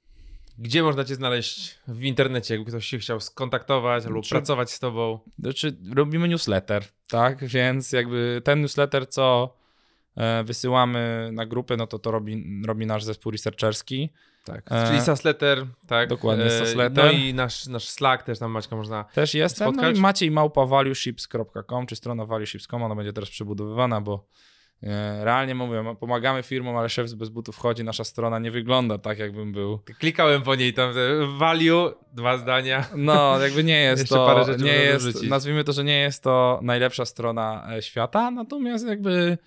Gdzie 0.57 0.83
można 0.83 1.03
cię 1.05 1.15
znaleźć 1.15 1.77
w 1.87 2.03
internecie, 2.03 2.53
jakby 2.53 2.71
ktoś 2.71 2.85
się 2.85 2.97
chciał 2.99 3.19
skontaktować 3.19 4.05
albo 4.05 4.21
Czy- 4.21 4.29
pracować 4.29 4.71
z 4.71 4.79
tobą? 4.79 5.19
Znaczy, 5.39 5.77
robimy 5.95 6.27
newsletter, 6.27 6.83
tak? 7.07 7.45
Więc 7.45 7.91
jakby 7.91 8.41
ten 8.43 8.61
newsletter, 8.61 9.09
co 9.09 9.53
e, 10.15 10.43
wysyłamy 10.43 11.29
na 11.33 11.45
grupy, 11.45 11.77
no 11.77 11.87
to 11.87 11.99
to 11.99 12.11
robi, 12.11 12.61
robi 12.65 12.85
nasz 12.85 13.03
zespół 13.03 13.31
researcherski. 13.31 14.09
Tak. 14.45 14.63
E, 14.71 14.87
Czyli 14.87 15.01
Sasletter, 15.01 15.65
tak. 15.87 16.09
dokładnie, 16.09 16.45
E, 16.45 16.59
Sasletter. 16.65 17.05
No 17.05 17.11
i 17.11 17.33
nasz, 17.33 17.67
nasz 17.67 17.89
Slack 17.89 18.23
też 18.23 18.39
tam 18.39 18.51
Maćka 18.51 18.75
można. 18.75 19.03
Też 19.03 19.33
jestem. 19.33 19.75
No 19.75 19.89
i 19.89 19.93
Maciej 19.99 20.31
małpa 20.31 20.65
valueships.com, 20.65 21.85
czy 21.87 21.95
strona 21.95 22.25
valueships.com, 22.25 22.83
ona 22.83 22.95
będzie 22.95 23.13
teraz 23.13 23.29
przebudowywana, 23.29 24.01
bo 24.01 24.27
Realnie 25.21 25.55
mówię, 25.55 25.95
pomagamy 25.99 26.43
firmom, 26.43 26.77
ale 26.77 26.89
szef 26.89 27.13
bez 27.13 27.29
butów 27.29 27.55
wchodzi, 27.55 27.83
nasza 27.83 28.03
strona 28.03 28.39
nie 28.39 28.51
wygląda 28.51 28.97
tak, 28.97 29.19
jakbym 29.19 29.51
był. 29.51 29.79
Klikałem 29.99 30.41
po 30.41 30.55
niej 30.55 30.73
tam 30.73 30.89
e, 30.89 30.93
value, 31.37 31.93
dwa 32.13 32.37
zdania. 32.37 32.85
No, 32.95 33.39
jakby 33.39 33.63
nie 33.63 33.81
jest 33.81 34.09
to, 34.09 34.45
nie 34.57 34.73
jest, 34.73 35.23
nazwijmy 35.23 35.63
to, 35.63 35.73
że 35.73 35.83
nie 35.83 35.99
jest 35.99 36.23
to 36.23 36.59
najlepsza 36.63 37.05
strona 37.05 37.67
e, 37.75 37.81
świata, 37.81 38.31
natomiast 38.31 38.87
jakby 38.87 39.37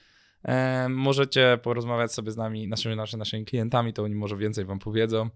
e, 0.44 0.88
możecie 0.88 1.58
porozmawiać 1.62 2.12
sobie 2.12 2.30
z 2.30 2.36
nami, 2.36 2.68
naszymi, 2.68 2.96
naszymi, 2.96 3.18
naszymi 3.18 3.44
klientami, 3.44 3.92
to 3.92 4.02
oni 4.02 4.14
może 4.14 4.36
więcej 4.36 4.64
wam 4.64 4.78
powiedzą. 4.78 5.30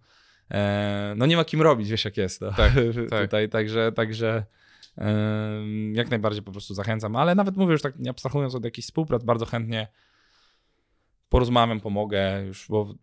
E, 0.50 1.14
no 1.16 1.26
nie 1.26 1.36
ma 1.36 1.44
kim 1.44 1.62
robić, 1.62 1.88
wiesz 1.88 2.04
jak 2.04 2.16
jest 2.16 2.40
to. 2.40 2.52
Tak, 2.52 2.72
tak. 3.10 3.22
Tutaj, 3.22 3.48
także, 3.48 3.92
także 3.92 4.28
e, 4.28 4.44
jak 5.92 6.10
najbardziej 6.10 6.42
po 6.42 6.52
prostu 6.52 6.74
zachęcam, 6.74 7.16
ale 7.16 7.34
nawet 7.34 7.56
mówię 7.56 7.72
już 7.72 7.82
tak 7.82 7.98
nie 7.98 8.10
abstrahując 8.10 8.54
od 8.54 8.64
jakichś 8.64 8.86
współprac, 8.86 9.24
bardzo 9.24 9.46
chętnie 9.46 9.88
porozmawiam, 11.28 11.80
pomogę 11.80 12.44
już, 12.46 12.66
bo 12.68 12.94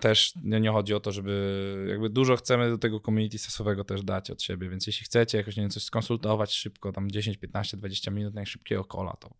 też 0.00 0.34
nie, 0.44 0.60
nie 0.60 0.70
chodzi 0.70 0.94
o 0.94 1.00
to, 1.00 1.12
żeby 1.12 1.86
jakby 1.88 2.10
dużo 2.10 2.36
chcemy 2.36 2.70
do 2.70 2.78
tego 2.78 3.00
community 3.00 3.38
sasowego 3.38 3.84
też 3.84 4.02
dać 4.02 4.30
od 4.30 4.42
siebie, 4.42 4.68
więc 4.68 4.86
jeśli 4.86 5.04
chcecie 5.04 5.38
jakoś 5.38 5.56
nie 5.56 5.62
wiem, 5.62 5.70
coś 5.70 5.82
skonsultować 5.82 6.54
szybko, 6.54 6.92
tam 6.92 7.10
10, 7.10 7.36
15, 7.36 7.76
20 7.76 8.10
minut 8.10 8.34
najszybkiego 8.34 8.84
kola, 8.84 9.16
to 9.20 9.30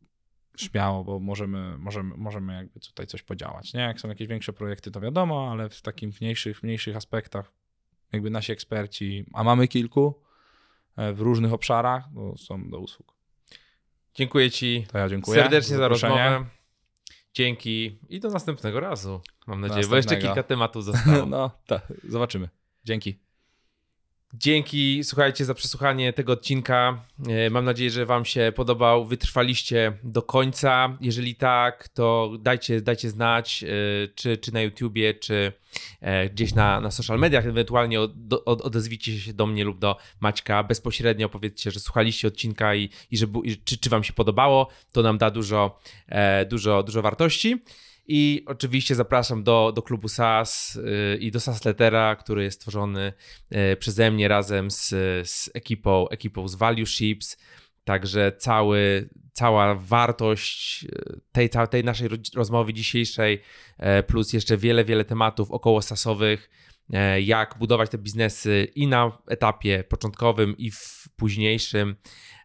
śmiało, 0.56 1.04
bo 1.04 1.20
możemy, 1.20 1.78
możemy, 1.78 2.16
możemy 2.16 2.54
jakby 2.54 2.80
tutaj 2.80 3.06
coś 3.06 3.22
podziałać, 3.22 3.74
nie? 3.74 3.80
Jak 3.80 4.00
są 4.00 4.08
jakieś 4.08 4.28
większe 4.28 4.52
projekty, 4.52 4.90
to 4.90 5.00
wiadomo, 5.00 5.48
ale 5.52 5.68
w 5.68 5.82
takich 5.82 6.20
mniejszych, 6.20 6.62
mniejszych 6.62 6.96
aspektach 6.96 7.52
jakby 8.12 8.30
nasi 8.30 8.52
eksperci, 8.52 9.24
a 9.32 9.44
mamy 9.44 9.68
kilku 9.68 10.22
w 10.96 11.20
różnych 11.20 11.52
obszarach, 11.52 12.04
to 12.14 12.36
są 12.36 12.70
do 12.70 12.78
usług. 12.78 13.14
Dziękuję 14.14 14.50
Ci 14.50 14.86
To 14.92 14.98
ja 14.98 15.08
dziękuję. 15.08 15.42
serdecznie 15.42 15.76
za 15.76 15.88
rozmowę. 15.88 16.44
Dzięki 17.34 17.98
i 18.08 18.20
do 18.20 18.30
następnego 18.30 18.80
razu. 18.80 19.20
Mam 19.46 19.60
nadzieję, 19.60 19.86
bo 19.86 19.96
jeszcze 19.96 20.16
kilka 20.16 20.42
tematów 20.42 20.84
zostało. 20.84 21.26
No, 21.36 21.50
tak, 21.66 21.92
zobaczymy. 22.08 22.48
Dzięki. 22.84 23.18
Dzięki, 24.34 25.04
słuchajcie, 25.04 25.44
za 25.44 25.54
przesłuchanie 25.54 26.12
tego 26.12 26.32
odcinka. 26.32 27.04
E, 27.28 27.50
Mam 27.50 27.64
nadzieję, 27.64 27.90
że 27.90 28.06
Wam 28.06 28.24
się 28.24 28.52
podobał. 28.56 29.04
Wytrwaliście 29.04 29.92
do 30.04 30.22
końca. 30.22 30.96
Jeżeli 31.00 31.34
tak, 31.34 31.88
to 31.88 32.32
dajcie, 32.40 32.80
dajcie 32.80 33.10
znać, 33.10 33.64
e, 33.64 33.68
czy, 34.14 34.36
czy 34.36 34.52
na 34.52 34.60
YouTubie, 34.62 35.14
czy 35.14 35.52
e, 36.00 36.30
gdzieś 36.30 36.54
na, 36.54 36.80
na 36.80 36.90
social 36.90 37.18
mediach. 37.18 37.46
Ewentualnie 37.46 38.00
od, 38.00 38.12
od, 38.44 38.60
odezwijcie 38.60 39.20
się 39.20 39.32
do 39.32 39.46
mnie 39.46 39.64
lub 39.64 39.78
do 39.78 39.96
Maćka 40.20 40.62
bezpośrednio. 40.62 41.28
Powiedzcie, 41.28 41.70
że 41.70 41.80
słuchaliście 41.80 42.28
odcinka 42.28 42.74
i, 42.74 42.90
i, 43.10 43.16
że, 43.16 43.26
i 43.44 43.56
czy, 43.56 43.78
czy 43.78 43.90
Wam 43.90 44.04
się 44.04 44.12
podobało. 44.12 44.68
To 44.92 45.02
nam 45.02 45.18
da 45.18 45.30
dużo, 45.30 45.78
dużo, 46.48 46.82
dużo 46.82 47.02
wartości. 47.02 47.62
I 48.06 48.44
oczywiście 48.46 48.94
zapraszam 48.94 49.42
do, 49.42 49.72
do 49.74 49.82
klubu 49.82 50.08
SAS 50.08 50.76
y, 50.76 51.18
i 51.20 51.30
do 51.30 51.40
SAS 51.40 51.64
Lettera, 51.64 52.16
który 52.16 52.42
jest 52.42 52.60
tworzony 52.60 53.12
y, 53.72 53.76
przeze 53.76 54.10
mnie 54.10 54.28
razem 54.28 54.70
z, 54.70 54.88
z 55.28 55.50
ekipą, 55.54 56.08
ekipą 56.08 56.48
z 56.48 56.54
Value 56.54 56.86
Ships. 56.86 57.36
Także 57.84 58.32
cały, 58.38 59.08
cała 59.32 59.74
wartość 59.74 60.84
y, 60.84 61.20
tej, 61.32 61.50
tej 61.70 61.84
naszej 61.84 62.08
ro- 62.08 62.16
rozmowy 62.34 62.72
dzisiejszej, 62.72 63.42
plus 64.06 64.32
jeszcze 64.32 64.56
wiele, 64.56 64.84
wiele 64.84 65.04
tematów 65.04 65.50
około 65.50 65.82
sasowych, 65.82 66.50
jak 67.20 67.56
budować 67.58 67.90
te 67.90 67.98
biznesy 67.98 68.68
i 68.74 68.86
na 68.86 69.18
etapie 69.28 69.84
początkowym, 69.84 70.56
i 70.56 70.70
w 70.70 71.08
późniejszym. 71.16 71.96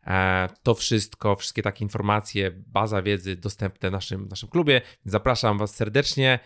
E, 0.07 0.47
To 0.63 0.75
wszystko, 0.75 1.35
wszystkie 1.35 1.61
takie 1.61 1.85
informacje, 1.85 2.51
baza 2.51 3.01
wiedzy 3.01 3.35
dostępne 3.35 3.89
w 3.89 3.91
naszym, 3.91 4.27
naszym 4.27 4.49
klubie. 4.49 4.81
Zapraszam 5.05 5.57
Was 5.57 5.75
serdecznie. 5.75 6.39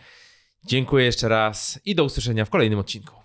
Dziękuję 0.66 1.04
jeszcze 1.04 1.28
raz 1.28 1.80
i 1.84 1.94
do 1.94 2.04
usłyszenia 2.04 2.44
w 2.44 2.50
kolejnym 2.50 2.78
odcinku. 2.78 3.21